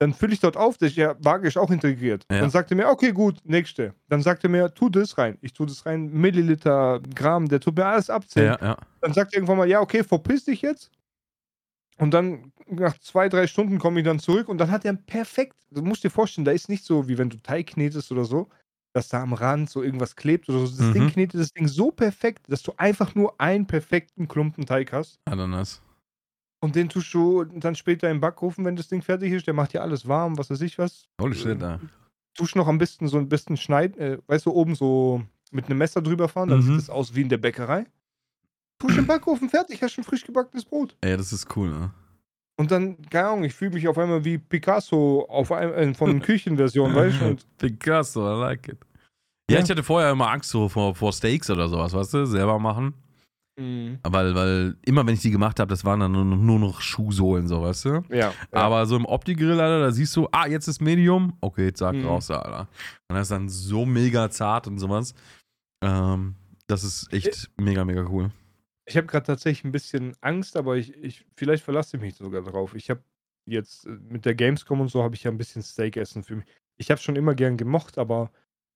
Dann 0.00 0.12
fülle 0.12 0.32
ich 0.32 0.40
dort 0.40 0.56
auf, 0.56 0.76
das 0.76 0.96
ja, 0.96 1.14
Waage 1.20 1.46
ist 1.46 1.56
auch 1.56 1.70
integriert. 1.70 2.24
Ja. 2.32 2.40
Dann 2.40 2.50
sagt 2.50 2.72
er 2.72 2.76
mir, 2.76 2.88
okay, 2.88 3.12
gut, 3.12 3.38
nächste. 3.44 3.94
Dann 4.08 4.22
sagt 4.22 4.42
er 4.42 4.50
mir, 4.50 4.74
tu 4.74 4.88
das 4.88 5.16
rein. 5.18 5.38
Ich 5.40 5.52
tue 5.52 5.66
das 5.66 5.86
rein, 5.86 6.10
Milliliter, 6.10 7.00
Gramm, 7.14 7.46
der 7.48 7.60
tut 7.60 7.76
mir 7.76 7.86
alles 7.86 8.08
Ja, 8.08 8.14
abzählen. 8.16 8.56
ja, 8.60 8.66
ja. 8.70 8.76
Dann 9.02 9.12
sagt 9.12 9.34
er 9.34 9.36
irgendwann 9.36 9.58
mal, 9.58 9.68
ja, 9.68 9.80
okay, 9.80 10.02
verpiss 10.02 10.46
dich 10.46 10.60
jetzt. 10.62 10.90
Und 11.98 12.12
dann 12.12 12.50
nach 12.66 12.98
zwei, 12.98 13.28
drei 13.28 13.46
Stunden 13.46 13.78
komme 13.78 14.00
ich 14.00 14.06
dann 14.06 14.18
zurück 14.18 14.48
und 14.48 14.58
dann 14.58 14.70
hat 14.72 14.84
er 14.84 14.94
perfekt, 14.94 15.54
du 15.70 15.82
musst 15.82 16.02
dir 16.02 16.10
vorstellen, 16.10 16.44
da 16.44 16.50
ist 16.50 16.68
nicht 16.68 16.82
so, 16.84 17.06
wie 17.06 17.18
wenn 17.18 17.28
du 17.30 17.36
Teig 17.36 17.68
knetest 17.68 18.10
oder 18.10 18.24
so, 18.24 18.48
dass 18.92 19.08
da 19.08 19.22
am 19.22 19.32
Rand 19.32 19.70
so 19.70 19.82
irgendwas 19.82 20.16
klebt 20.16 20.48
oder 20.48 20.66
so. 20.66 20.76
Das 20.76 20.88
Mhm. 20.88 20.92
Ding 20.92 21.06
knetet 21.10 21.40
das 21.40 21.52
Ding 21.52 21.68
so 21.68 21.90
perfekt, 21.90 22.46
dass 22.48 22.62
du 22.62 22.72
einfach 22.76 23.14
nur 23.14 23.40
einen 23.40 23.66
perfekten 23.66 24.26
Klumpen 24.28 24.66
Teig 24.66 24.92
hast. 24.92 25.18
Ananas. 25.26 25.80
Und 26.62 26.74
den 26.76 26.88
tust 26.88 27.12
du 27.14 27.44
dann 27.44 27.74
später 27.74 28.10
im 28.10 28.20
Backofen, 28.20 28.64
wenn 28.64 28.76
das 28.76 28.88
Ding 28.88 29.00
fertig 29.00 29.32
ist. 29.32 29.46
Der 29.46 29.54
macht 29.54 29.72
dir 29.72 29.80
alles 29.82 30.06
warm, 30.06 30.36
was 30.36 30.50
weiß 30.50 30.60
ich 30.60 30.78
was. 30.78 31.08
Holy 31.20 31.34
shit, 31.34 31.60
ja. 31.60 31.80
Tust 32.34 32.54
noch 32.56 32.68
am 32.68 32.78
besten 32.78 33.08
so 33.08 33.16
ein 33.18 33.28
bisschen 33.28 33.56
schneiden, 33.56 33.98
äh, 34.00 34.18
weißt 34.26 34.46
du, 34.46 34.50
oben 34.52 34.74
so 34.74 35.22
mit 35.52 35.66
einem 35.66 35.78
Messer 35.78 36.00
drüber 36.02 36.28
fahren, 36.28 36.48
dann 36.48 36.58
Mhm. 36.60 36.62
sieht 36.66 36.76
das 36.78 36.90
aus 36.90 37.14
wie 37.14 37.22
in 37.22 37.28
der 37.28 37.38
Bäckerei. 37.38 37.86
Tust 38.78 38.96
im 38.98 39.06
Backofen 39.06 39.48
fertig, 39.48 39.82
hast 39.82 39.92
schon 39.94 40.04
frisch 40.04 40.24
gebackenes 40.24 40.64
Brot. 40.64 40.96
Ey, 41.00 41.16
das 41.16 41.32
ist 41.32 41.54
cool, 41.56 41.70
ne? 41.70 41.90
Und 42.56 42.70
dann, 42.70 43.00
keine 43.08 43.28
Ahnung, 43.28 43.44
ich 43.44 43.54
fühle 43.54 43.72
mich 43.72 43.88
auf 43.88 43.96
einmal 43.98 44.22
wie 44.24 44.36
Picasso 44.38 45.26
auf 45.28 45.50
einem, 45.50 45.72
äh, 45.72 45.94
von 45.94 46.20
Küchenversion, 46.22 46.94
weißt 46.94 47.20
du? 47.20 47.36
Picasso, 47.58 48.20
I 48.20 48.38
like 48.40 48.68
it. 48.68 48.78
Ja, 49.50 49.58
Ja. 49.58 49.64
ich 49.64 49.70
hatte 49.70 49.82
vorher 49.82 50.10
immer 50.12 50.30
Angst 50.30 50.50
so 50.50 50.68
vor, 50.68 50.94
vor 50.94 51.12
Steaks 51.12 51.50
oder 51.50 51.68
sowas, 51.68 51.92
weißt 51.92 52.14
du, 52.14 52.26
selber 52.26 52.58
machen. 52.58 52.94
Weil, 53.58 54.34
weil 54.34 54.76
immer 54.86 55.06
wenn 55.06 55.12
ich 55.12 55.20
die 55.20 55.30
gemacht 55.30 55.60
habe, 55.60 55.68
das 55.68 55.84
waren 55.84 56.00
dann 56.00 56.12
nur, 56.12 56.24
nur 56.24 56.58
noch 56.58 56.80
Schuhsohlen, 56.80 57.46
so, 57.46 57.60
weißt 57.60 57.84
du? 57.84 57.88
ja, 58.08 58.16
ja. 58.18 58.32
Aber 58.52 58.86
so 58.86 58.96
im 58.96 59.04
Opti-Grill, 59.04 59.60
Alter, 59.60 59.80
da 59.80 59.90
siehst 59.92 60.16
du, 60.16 60.26
ah, 60.32 60.46
jetzt 60.46 60.66
ist 60.66 60.80
Medium. 60.80 61.36
Okay, 61.42 61.70
zack, 61.74 61.94
Mhm. 61.94 62.06
raus, 62.06 62.30
Alter. 62.30 62.68
Und 63.08 63.16
das 63.16 63.22
ist 63.24 63.32
dann 63.32 63.50
so 63.50 63.84
mega 63.84 64.30
zart 64.30 64.66
und 64.66 64.78
sowas. 64.78 65.14
Ähm, 65.82 66.36
das 66.68 66.84
ist 66.84 67.12
echt 67.12 67.50
mega, 67.58 67.84
mega 67.84 68.02
cool. 68.08 68.30
Ich 68.86 68.96
habe 68.96 69.06
gerade 69.06 69.26
tatsächlich 69.26 69.64
ein 69.64 69.72
bisschen 69.72 70.14
Angst, 70.22 70.56
aber 70.56 70.76
ich, 70.78 70.94
ich 70.94 71.26
vielleicht 71.36 71.62
verlasse 71.62 71.98
ich 71.98 72.02
mich 72.02 72.14
sogar 72.14 72.40
drauf. 72.42 72.74
Ich 72.74 72.88
habe 72.88 73.02
jetzt 73.46 73.84
äh, 73.86 73.90
mit 74.08 74.24
der 74.24 74.34
Gamescom 74.34 74.80
und 74.80 74.88
so 74.88 75.02
habe 75.02 75.14
ich 75.16 75.24
ja 75.24 75.30
ein 75.30 75.36
bisschen 75.38 75.60
Steak 75.62 75.98
essen 75.98 76.22
für 76.24 76.36
mich. 76.36 76.46
Ich 76.78 76.90
habe 76.90 77.00
schon 77.00 77.16
immer 77.16 77.34
gern 77.34 77.58
gemocht, 77.58 77.98
aber 77.98 78.30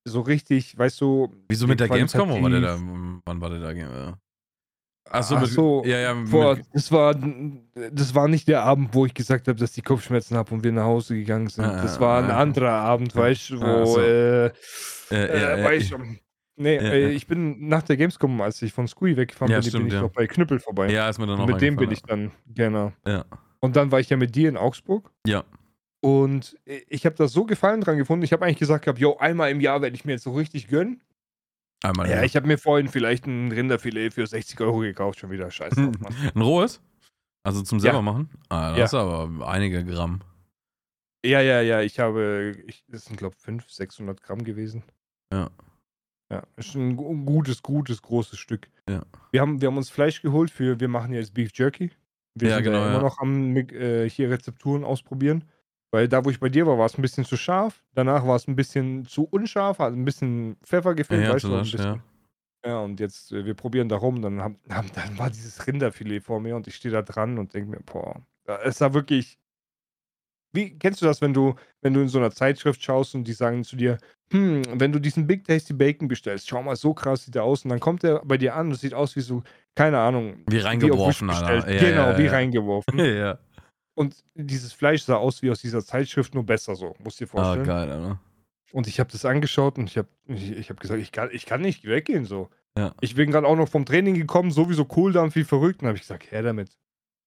so 0.05 0.21
richtig, 0.21 0.77
weißt 0.77 1.01
du. 1.01 1.33
Wieso 1.49 1.67
mit 1.67 1.81
der 1.81 1.89
Gamescom? 1.89 2.43
War 2.43 2.51
der 2.51 2.61
da? 2.61 2.79
Wann 3.25 3.41
war 3.41 3.51
der 3.51 3.61
da? 3.61 4.19
Achso, 5.11 5.37
Ach 5.37 5.43
mit, 5.43 5.51
so, 5.51 5.83
ja, 5.85 5.99
ja, 5.99 6.15
Boah, 6.15 6.57
mit, 6.57 6.67
das 6.73 6.91
war, 6.91 7.15
das 7.93 8.15
war 8.15 8.27
nicht 8.27 8.49
der 8.49 8.63
Abend, 8.63 8.95
wo 8.95 9.05
ich 9.05 9.13
gesagt 9.13 9.49
habe, 9.49 9.59
dass 9.59 9.77
ich 9.77 9.85
Kopfschmerzen 9.85 10.37
habe 10.37 10.55
und 10.55 10.65
wir 10.65 10.73
nach 10.73 10.85
Hause 10.85 11.15
gegangen 11.15 11.49
sind. 11.49 11.65
Ah, 11.67 11.83
Das 11.83 12.01
war 12.01 12.23
ein 12.23 12.31
ah, 12.31 12.39
anderer 12.39 12.73
Abend, 12.73 13.15
ah. 13.15 13.21
weißt 13.21 13.51
du, 13.51 13.61
wo, 13.61 13.65
Ah, 13.65 13.87
so. 13.87 14.01
äh, 14.01 14.47
äh, 15.11 15.77
äh, 15.77 15.79
du, 15.89 15.99
nee, 16.57 16.77
äh, 16.77 17.11
ich 17.11 17.27
bin 17.27 17.69
nach 17.69 17.83
der 17.83 17.99
Gamescom, 17.99 18.41
als 18.41 18.63
ich 18.63 18.73
von 18.73 18.89
Scooey 18.89 19.17
weggefahren 19.17 19.53
Ja, 19.53 19.59
bin, 19.61 19.69
stimmt, 19.69 19.83
bin 19.85 19.89
ich 19.89 19.95
ja. 19.95 20.01
noch 20.01 20.11
bei 20.11 20.27
Knüppel 20.27 20.59
vorbei. 20.59 20.91
ja, 20.91 21.09
ist 21.11 21.19
mir 21.19 21.27
dann 21.27 21.39
auch 21.39 21.47
mit 21.47 21.61
dem 21.61 21.77
bin 21.77 21.91
ich 21.91 22.03
dann, 22.03 22.33
genau. 22.47 22.93
Ja. 23.07 23.27
Und 23.61 23.77
dann 23.77 23.93
war 23.93 24.01
ich 24.01 24.09
ja 24.09 24.17
mit 24.17 24.35
dir 24.35 24.49
in 24.49 24.57
Augsburg. 24.57 25.11
Ja. 25.27 25.45
Und 26.05 26.59
ich 26.89 27.07
habe 27.07 27.17
da 27.17 27.29
so 27.29 27.45
Gefallen 27.47 27.81
dran 27.81 27.97
gefunden. 27.97 28.25
Ich 28.25 28.33
habe 28.35 28.45
eigentlich 28.45 28.59
gesagt, 28.59 28.85
gehabt, 28.85 28.99
yo, 28.99 29.17
einmal 29.17 29.51
im 29.51 29.63
Jahr 29.63 29.81
werde 29.81 29.97
ich 29.97 30.05
mir 30.05 30.13
jetzt 30.13 30.25
so 30.25 30.35
richtig 30.35 30.69
gönnen. 30.69 31.03
Einmal. 31.83 32.11
Ja, 32.11 32.17
Ja, 32.17 32.23
ich 32.25 32.37
habe 32.37 32.47
mir 32.47 32.59
vorhin 32.59 32.89
vielleicht 32.89 33.27
ein 33.27 33.51
Rinderfilet 33.51 34.11
für 34.13 34.27
60 34.27 34.61
Euro 34.61 34.81
gekauft, 34.81 35.19
schon 35.21 35.31
wieder. 35.31 35.51
Scheiße. 35.51 35.77
drauf, 35.77 35.99
Mann. 36.01 36.15
Ein 36.35 36.43
rohes? 36.43 36.83
Also 37.43 37.63
zum 37.63 37.81
selber 37.81 37.99
Ja. 37.99 38.03
machen? 38.03 38.29
Ah, 38.51 38.71
das 38.71 38.79
Ja. 38.79 38.85
ist 38.85 38.95
aber 38.95 39.49
einige 39.49 39.83
Gramm. 39.83 40.21
Ja, 41.25 41.41
ja, 41.41 41.63
ja, 41.63 41.81
ich 41.81 41.99
habe, 41.99 42.55
ich, 42.67 42.85
das 42.89 43.07
sind 43.07 43.17
glaube 43.17 43.35
ich 43.39 43.43
500, 43.43 43.71
600 43.71 44.23
Gramm 44.23 44.45
gewesen. 44.45 44.83
Ja. 45.33 45.49
Ja, 46.31 46.43
ist 46.57 46.75
ein 46.75 46.97
gu- 46.97 47.25
gutes, 47.25 47.63
gutes, 47.63 48.03
großes 48.03 48.39
Stück. 48.39 48.69
Ja. 48.89 49.03
Wir 49.31 49.41
haben, 49.41 49.61
wir 49.63 49.69
haben 49.69 49.77
uns 49.79 49.89
Fleisch 49.89 50.21
geholt 50.21 50.51
für, 50.51 50.81
wir 50.81 50.89
machen 50.89 51.15
jetzt 51.15 51.33
Beef 51.33 51.51
Jerky. 51.55 51.91
Wir 52.35 52.51
Ja, 52.51 52.55
sind 52.57 52.65
genau, 52.65 52.79
ja 52.81 52.91
immer 52.91 53.01
noch 53.03 53.19
am 53.21 53.57
äh, 53.57 54.09
hier 54.11 54.29
Rezepturen 54.31 54.85
ausprobieren. 54.85 55.45
Weil 55.95 56.09
da, 56.09 56.25
wo 56.25 56.31
ich 56.31 56.41
bei 56.41 56.49
dir 56.49 56.67
war, 56.67 56.77
war 56.77 56.87
es 56.87 56.99
ein 56.99 57.03
bisschen 57.03 57.25
zu 57.25 57.37
scharf. 57.37 57.85
Danach 57.95 58.27
war 58.27 58.35
es 58.35 58.49
ein 58.49 58.57
bisschen 58.57 59.07
zu 59.07 59.29
unscharf, 59.31 59.79
hat 59.79 59.93
ein 59.93 60.05
bisschen 60.05 60.57
Pfeffer 60.65 60.93
gefehlt. 60.93 61.23
Ja, 61.23 61.33
weißt 61.33 61.45
du, 61.45 61.55
ein 61.55 61.63
bisschen. 61.63 61.79
ja. 61.79 62.03
Ja, 62.67 62.81
und 62.81 62.99
jetzt, 62.99 63.31
äh, 63.31 63.45
wir 63.45 63.55
probieren 63.55 63.89
da 63.89 63.95
rum. 63.95 64.21
Dann, 64.21 64.43
haben, 64.43 64.59
dann 64.69 65.19
war 65.19 65.31
dieses 65.31 65.65
Rinderfilet 65.65 66.19
vor 66.19 66.41
mir 66.41 66.57
und 66.57 66.67
ich 66.67 66.75
stehe 66.75 66.91
da 66.91 67.03
dran 67.03 67.39
und 67.39 67.55
denke 67.55 67.71
mir, 67.71 67.81
boah, 67.87 68.21
es 68.65 68.81
war 68.81 68.93
wirklich. 68.93 69.39
Wie 70.53 70.77
kennst 70.77 71.01
du 71.01 71.07
das, 71.07 71.21
wenn 71.21 71.33
du, 71.33 71.55
wenn 71.81 71.95
du 71.95 72.01
in 72.01 72.09
so 72.09 72.19
einer 72.19 72.33
Zeitschrift 72.33 72.83
schaust 72.83 73.15
und 73.15 73.23
die 73.23 73.33
sagen 73.33 73.63
zu 73.63 73.77
dir, 73.77 73.99
hm, 74.33 74.63
wenn 74.75 74.91
du 74.91 74.99
diesen 74.99 75.29
Big 75.29 75.45
Tasty 75.45 75.75
Bacon 75.75 76.09
bestellst, 76.09 76.49
schau 76.49 76.61
mal, 76.61 76.75
so 76.75 76.93
krass 76.93 77.25
sieht 77.25 77.37
der 77.37 77.45
aus. 77.45 77.65
Und 77.65 77.71
dann 77.71 77.79
kommt 77.79 78.03
der 78.03 78.21
bei 78.25 78.37
dir 78.37 78.57
an 78.57 78.67
und 78.67 78.75
sieht 78.75 78.95
aus 78.95 79.15
wie 79.15 79.21
so, 79.21 79.45
keine 79.77 80.01
Ahnung. 80.01 80.43
Wie 80.49 80.59
reingeworfen, 80.59 81.29
Wish 81.29 81.37
Alter. 81.37 81.73
Ja, 81.73 81.81
genau, 81.81 82.11
ja, 82.11 82.19
wie 82.19 82.25
ja. 82.25 82.31
reingeworfen. 82.33 82.99
ja. 82.99 83.39
Und 83.95 84.25
dieses 84.35 84.73
Fleisch 84.73 85.03
sah 85.03 85.17
aus 85.17 85.43
wie 85.43 85.51
aus 85.51 85.61
dieser 85.61 85.85
Zeitschrift, 85.85 86.35
nur 86.35 86.45
besser 86.45 86.75
so, 86.75 86.95
musst 86.99 87.21
dir 87.21 87.27
Ah, 87.27 87.29
vorstellen. 87.29 87.67
geil, 87.67 87.91
Alter. 87.91 88.21
Und 88.73 88.89
ich 88.89 88.99
habe 88.99 89.11
das 89.13 89.25
angeschaut 89.25 89.79
und 89.79 89.89
ich 89.89 89.97
habe 89.99 90.09
ich, 90.27 90.51
ich 90.51 90.71
hab 90.71 90.81
gesagt, 90.81 91.01
ich 91.01 91.13
kann, 91.13 91.29
ich 91.33 91.47
kann 91.47 91.61
nicht 91.61 91.85
weggehen 91.85 92.25
so. 92.25 92.51
Ja. 92.77 92.93
Ich 93.01 93.15
bin 93.15 93.31
gerade 93.31 93.47
auch 93.47 93.55
noch 93.55 93.69
vom 93.69 93.87
Training 93.87 94.15
gekommen, 94.15 94.51
sowieso 94.51 94.85
Cooldown 94.85 95.33
wie 95.37 95.45
verrückt. 95.45 95.81
Und 95.83 95.87
habe 95.89 95.97
ich 95.97 96.03
gesagt, 96.03 96.33
her 96.33 96.43
damit. 96.43 96.71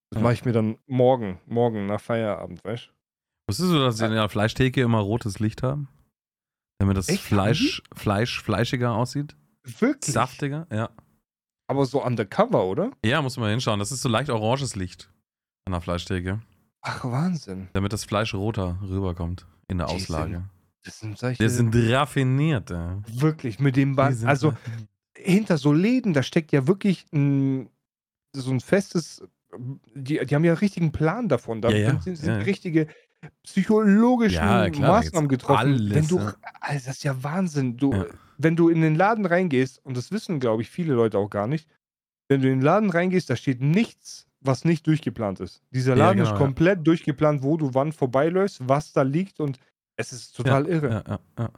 Das 0.09 0.17
Ja. 0.19 0.23
mache 0.23 0.33
ich 0.33 0.43
mir 0.45 0.51
dann 0.51 0.77
morgen, 0.87 1.39
morgen 1.45 1.85
nach 1.85 2.01
Feierabend, 2.01 2.63
weißt 2.65 2.91
Wusstest 3.49 3.71
du, 3.71 3.79
dass 3.79 3.97
sie 3.97 4.05
in 4.05 4.11
der 4.11 4.27
Fleischtheke 4.27 4.81
immer 4.81 4.99
rotes 4.99 5.39
Licht 5.39 5.63
haben? 5.63 5.87
Damit 6.79 6.97
das 6.97 7.07
Echt? 7.07 7.23
Fleisch, 7.23 7.81
Fleisch 7.95 8.41
fleischiger 8.41 8.91
aussieht? 8.93 9.35
du? 9.63 9.81
Wirklich? 9.81 10.13
Saftiger? 10.13 10.67
Ja. 10.69 10.89
Aber 11.69 11.85
so 11.85 12.03
undercover, 12.03 12.65
oder? 12.65 12.91
Ja, 13.05 13.21
muss 13.21 13.37
man 13.37 13.49
hinschauen. 13.49 13.79
Das 13.79 13.91
ist 13.93 14.01
so 14.01 14.09
leicht 14.09 14.29
oranges 14.29 14.75
Licht 14.75 15.09
an 15.65 15.71
der 15.71 15.81
Fleischtheke. 15.81 16.41
Ach, 16.89 17.03
Wahnsinn. 17.03 17.67
Damit 17.73 17.91
das 17.93 18.03
Fleisch 18.05 18.33
roter 18.33 18.77
rüberkommt 18.81 19.45
in 19.67 19.77
der 19.77 19.87
Die 19.87 19.93
Auslage. 19.95 20.43
Das 20.83 20.99
sind 20.99 21.17
solche. 21.17 21.39
Wir 21.39 21.49
sind 21.49 21.75
raffiniert, 21.75 22.69
ja. 22.69 22.99
wirklich 23.07 23.59
mit 23.59 23.75
dem 23.75 23.95
Band. 23.95 24.17
sind 24.17 24.29
Also 24.29 24.53
hinter 25.17 25.57
so 25.57 25.73
Läden, 25.73 26.13
da 26.13 26.23
steckt 26.23 26.51
ja 26.53 26.65
wirklich 26.67 27.05
ein, 27.11 27.69
so 28.33 28.51
ein 28.51 28.61
festes. 28.61 29.21
Die, 29.95 30.19
die 30.25 30.35
haben 30.35 30.43
ja 30.45 30.51
einen 30.51 30.59
richtigen 30.59 30.91
Plan 30.91 31.27
davon. 31.27 31.61
Da 31.61 31.69
Ja, 31.69 31.99
sind, 31.99 32.17
sind 32.17 32.27
ja, 32.29 32.37
richtige 32.37 32.87
psychologischen 33.43 34.35
Ja, 34.37 34.69
klar, 34.69 34.97
Maßnahmen 35.03 35.27
getroffen. 35.27 35.57
alles, 35.57 35.93
wenn 35.93 36.07
du, 36.07 36.19
also 36.19 36.85
das 36.85 36.97
ist 36.97 37.03
ja 37.03 37.21
Wahnsinn. 37.23 37.77
Du, 37.77 37.91
Ja. 37.93 38.05
Wenn 38.39 38.55
du 38.55 38.69
in 38.69 38.81
den 38.81 38.93
Laden 38.93 39.25
reingehst, 39.25 39.83
und 39.83 39.97
das 39.97 40.11
wissen, 40.11 40.39
glaube 40.39 40.61
ich, 40.61 40.69
viele 40.69 40.93
Leute 40.93 41.17
auch 41.17 41.29
gar 41.31 41.47
nicht, 41.47 41.67
wenn 42.29 42.41
du 42.41 42.47
in 42.47 42.59
den 42.59 42.61
Laden 42.61 42.91
reingehst, 42.91 43.29
da 43.31 43.35
steht 43.35 43.61
nichts, 43.61 44.27
was 44.47 44.65
nicht 44.65 44.87
durchgeplant 44.87 45.39
ist. 45.41 45.61
Dieser 45.71 45.91
Ja, 45.95 46.05
Laden 46.05 46.17
genau, 46.19 46.29
ist 46.29 46.33
ja. 46.33 46.37
komplett 46.45 46.85
durchgeplant, 46.87 47.43
wo 47.43 47.57
du 47.57 47.73
wann 47.73 47.91
vorbeiläufst, 47.91 48.67
was 48.67 48.93
da 48.93 49.01
liegt 49.03 49.39
und 49.39 49.59
es 49.97 50.11
ist 50.13 50.35
total 50.35 50.65
irre. 50.67 50.89
Ja, 50.89 51.03
ja, 51.07 51.19
ja. 51.39 51.49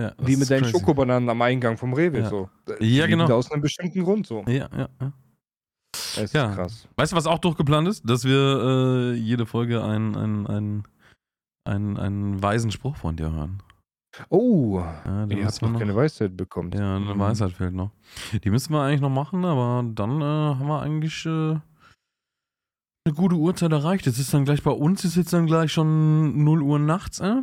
ja 0.00 0.10
das 0.16 0.26
Wie 0.26 0.36
mit 0.36 0.50
deinen 0.50 0.62
crazy. 0.62 0.72
Schokobananen 0.78 1.28
am 1.28 1.40
Eingang 1.42 1.76
vom 1.76 1.92
Rewe. 1.94 2.18
Ja. 2.20 2.28
So. 2.28 2.48
Ja, 2.80 3.06
genau. 3.06 3.28
Aus 3.32 3.50
einem 3.50 3.62
bestimmten 3.62 4.02
Grund 4.04 4.26
so. 4.26 4.44
Ja, 4.46 4.68
ja, 4.76 4.88
ja. 5.00 5.12
Es 6.16 6.32
Ja. 6.32 6.50
ist 6.50 6.56
krass. 6.56 6.88
Weißt 6.96 7.12
du, 7.12 7.16
was 7.16 7.26
auch 7.26 7.38
durchgeplant 7.38 7.88
ist? 7.88 8.08
Dass 8.08 8.24
wir 8.24 9.12
äh, 9.12 9.14
jede 9.14 9.46
Folge 9.46 9.82
einen, 9.84 10.16
einen, 10.16 10.46
einen, 10.46 10.82
einen, 11.64 11.96
einen 11.98 12.42
weisen 12.42 12.70
Spruch 12.70 12.96
von 12.96 13.16
dir 13.16 13.30
hören. 13.32 13.62
Oh, 14.28 14.78
Ja, 15.06 15.24
ihr 15.26 15.46
habt 15.46 15.60
wir 15.62 15.68
noch 15.68 15.78
keine 15.78 15.96
Weisheit 15.96 16.36
bekommen. 16.36 16.70
Ja, 16.72 16.96
eine 16.96 17.14
Mhm. 17.14 17.18
Weisheit 17.18 17.52
fehlt 17.52 17.72
noch. 17.72 17.92
Die 18.44 18.50
müssen 18.50 18.72
wir 18.74 18.82
eigentlich 18.82 19.00
noch 19.00 19.08
machen, 19.08 19.42
aber 19.46 19.82
dann 19.94 20.20
äh, 20.20 20.24
haben 20.24 20.66
wir 20.66 20.82
eigentlich 20.82 21.24
äh, 21.24 21.56
eine 23.04 23.14
gute 23.14 23.34
Uhrzeit 23.36 23.72
erreicht. 23.72 24.06
Jetzt 24.06 24.18
ist 24.18 24.32
dann 24.32 24.44
gleich 24.44 24.62
bei 24.62 24.70
uns, 24.70 25.04
ist 25.04 25.16
jetzt 25.16 25.32
dann 25.32 25.46
gleich 25.46 25.72
schon 25.72 26.44
0 26.44 26.62
Uhr 26.62 26.78
nachts, 26.78 27.20
äh? 27.20 27.42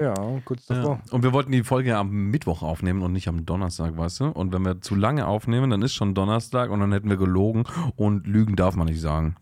Ja, 0.00 0.14
kurz 0.44 0.66
davor. 0.66 1.00
Ja. 1.06 1.12
Und 1.12 1.22
wir 1.22 1.32
wollten 1.32 1.52
die 1.52 1.62
Folge 1.64 1.96
am 1.96 2.10
Mittwoch 2.30 2.62
aufnehmen 2.62 3.02
und 3.02 3.12
nicht 3.12 3.28
am 3.28 3.46
Donnerstag, 3.46 3.96
weißt 3.96 4.20
du? 4.20 4.24
Und 4.26 4.52
wenn 4.52 4.62
wir 4.64 4.80
zu 4.82 4.94
lange 4.94 5.26
aufnehmen, 5.26 5.70
dann 5.70 5.80
ist 5.82 5.94
schon 5.94 6.14
Donnerstag 6.14 6.70
und 6.70 6.80
dann 6.80 6.92
hätten 6.92 7.08
wir 7.08 7.16
gelogen 7.16 7.64
und 7.96 8.26
Lügen 8.26 8.56
darf 8.56 8.76
man 8.76 8.86
nicht 8.88 9.00
sagen. 9.00 9.36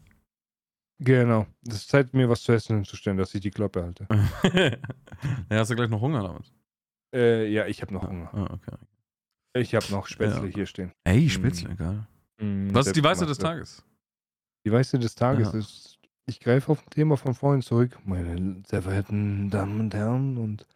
Genau. 1.01 1.47
Das 1.63 1.79
ist 1.79 1.89
Zeit, 1.89 2.15
mir 2.15 2.29
was 2.29 2.43
zu 2.43 2.53
essen 2.53 2.77
hinzustellen, 2.77 3.19
dass 3.19 3.35
ich 3.35 3.41
die 3.41 3.51
Klappe 3.51 3.83
halte. 3.83 4.07
ja, 5.51 5.59
hast 5.59 5.71
du 5.71 5.75
gleich 5.77 5.91
noch 5.91 6.01
Hunger 6.01 6.23
damit? 6.23 6.53
Äh, 7.13 7.49
ja, 7.53 7.67
ich 7.67 7.83
habe 7.83 7.93
noch 7.93 8.09
Hunger. 8.09 8.31
Ah, 8.33 8.55
okay. 8.55 8.77
Ich 9.57 9.75
habe 9.75 9.87
noch 9.91 10.07
Spätzle 10.07 10.47
Ja. 10.49 10.55
hier 10.55 10.67
stehen. 10.67 10.93
Ey, 11.05 11.27
Mm. 11.27 11.29
Spätzle, 11.31 11.75
geil. 11.75 12.07
Mm, 12.41 12.69
Was 12.73 12.87
ist 12.89 12.97
die 12.97 13.03
Weisheit 13.05 13.29
des. 13.29 13.39
Tages? 13.39 13.85
Die 14.65 14.73
Weisheit 14.73 15.03
des 15.03 15.15
Tages 15.15 15.53
Ja. 15.53 15.59
ist, 15.59 15.99
ich 16.27 16.41
greife 16.41 16.73
auf 16.73 16.83
ein 16.83 16.91
Thema 16.91 17.17
von 17.17 17.35
vorhin 17.35 17.63
zurück, 17.63 17.99
meine 18.05 18.63
sehr 18.67 18.83
verehrten 18.83 19.51
Damen 19.51 19.81
und 19.81 19.95
Herren. 19.95 20.39
Und 20.39 20.67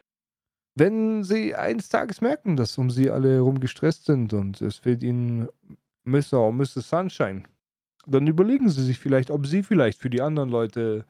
wenn 0.75 1.25
Sie 1.25 1.55
eines 1.55 1.89
Tages 1.89 2.21
merken, 2.21 2.57
dass 2.57 2.77
um 2.77 2.91
Sie 2.91 3.11
alle 3.11 3.33
herum 3.35 3.61
gestresst 3.61 4.05
sind 4.05 4.33
und 4.35 4.61
es 4.61 4.77
fehlt 4.77 5.03
Ihnen 5.03 5.49
Mr. 6.05 6.35
oder 6.35 6.53
Mrs. 6.53 6.89
Sunshine, 6.89 7.45
dann 8.07 8.27
überlegen 8.27 8.69
Sie 8.69 8.85
sich 8.85 8.99
vielleicht, 8.99 9.31
ob 9.31 9.47
Sie 9.47 9.63
vielleicht 9.63 9.99
für 10.01 10.11
die 10.11 10.23
anderen 10.23 10.51
Leute 10.51 11.07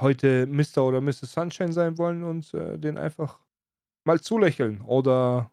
heute 0.00 0.46
Mr. 0.46 0.78
oder 0.86 1.00
Mrs. 1.00 1.32
Sunshine 1.32 1.72
sein 1.72 1.98
wollen 1.98 2.22
und 2.24 2.54
äh, 2.54 2.78
den 2.78 2.96
einfach 2.96 3.38
mal 4.04 4.20
zulächeln 4.20 4.80
oder 4.82 5.50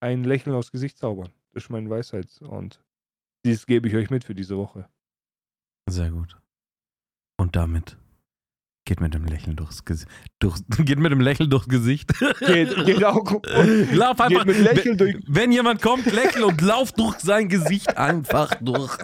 ein 0.00 0.22
Lächeln 0.24 0.54
aufs 0.54 0.70
Gesicht 0.70 0.98
zaubern. 0.98 1.30
Das 1.52 1.64
ist 1.64 1.70
meine 1.70 1.90
Weisheit. 1.90 2.28
Und 2.42 2.80
dies 3.44 3.66
gebe 3.66 3.88
ich 3.88 3.94
euch 3.96 4.10
mit 4.10 4.22
für 4.24 4.34
diese 4.34 4.56
Woche. 4.56 4.88
Sehr 5.88 6.10
gut. 6.10 6.36
Und 7.38 7.54
damit 7.56 7.96
geht 8.86 9.00
mit 9.00 9.14
dem 9.14 9.24
Lächeln 9.24 9.56
durchs 9.56 9.84
Gesicht. 9.84 10.08
Durch, 10.38 10.60
geht 10.84 10.98
mit 10.98 11.12
dem 11.12 11.20
Lächeln 11.20 11.50
durchs 11.50 11.68
Gesicht. 11.68 12.12
Geht, 12.40 12.74
genau. 12.86 13.22
Lauf 13.92 14.20
einfach. 14.20 14.28
Geht 14.28 14.46
mit 14.46 14.58
Lächeln 14.58 14.98
wenn, 14.98 15.12
durch- 15.12 15.24
wenn 15.26 15.52
jemand 15.52 15.82
kommt, 15.82 16.06
lächel 16.06 16.44
und 16.44 16.60
lauf 16.60 16.92
durch 16.92 17.18
sein 17.20 17.48
Gesicht 17.48 17.96
einfach 17.96 18.54
durch. 18.60 18.96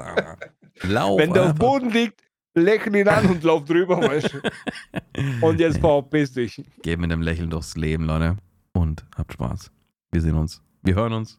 Lauf. 0.83 1.19
Wenn 1.21 1.33
der 1.33 1.51
auf. 1.51 1.55
Boden 1.55 1.91
liegt, 1.91 2.21
lächeln 2.55 2.95
ihn 2.95 3.09
an 3.09 3.27
und 3.27 3.43
lauf 3.45 3.65
drüber, 3.65 3.99
weißt 3.99 4.35
du. 4.35 5.47
Und 5.47 5.61
jetzt 5.61 5.79
verpiss 5.81 6.33
dich. 6.33 6.65
Geht 6.83 6.99
mit 6.99 7.11
dem 7.11 7.23
Lächeln 7.23 7.51
durchs 7.51 7.77
Leben, 7.77 8.05
Leute. 8.05 8.37
Und 8.75 9.05
habt 9.17 9.33
Spaß. 9.35 9.71
Wir 10.13 10.21
sehen 10.23 10.35
uns. 10.35 10.63
Wir 10.83 10.95
hören 10.95 11.13
uns. 11.13 11.39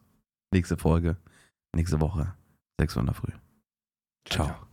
Nächste 0.52 0.76
Folge. 0.76 1.16
Nächste 1.74 2.00
Woche. 2.00 2.34
6 2.80 2.96
Uhr 2.96 3.00
in 3.00 3.06
der 3.06 3.14
Früh. 3.14 3.32
Ciao. 4.28 4.66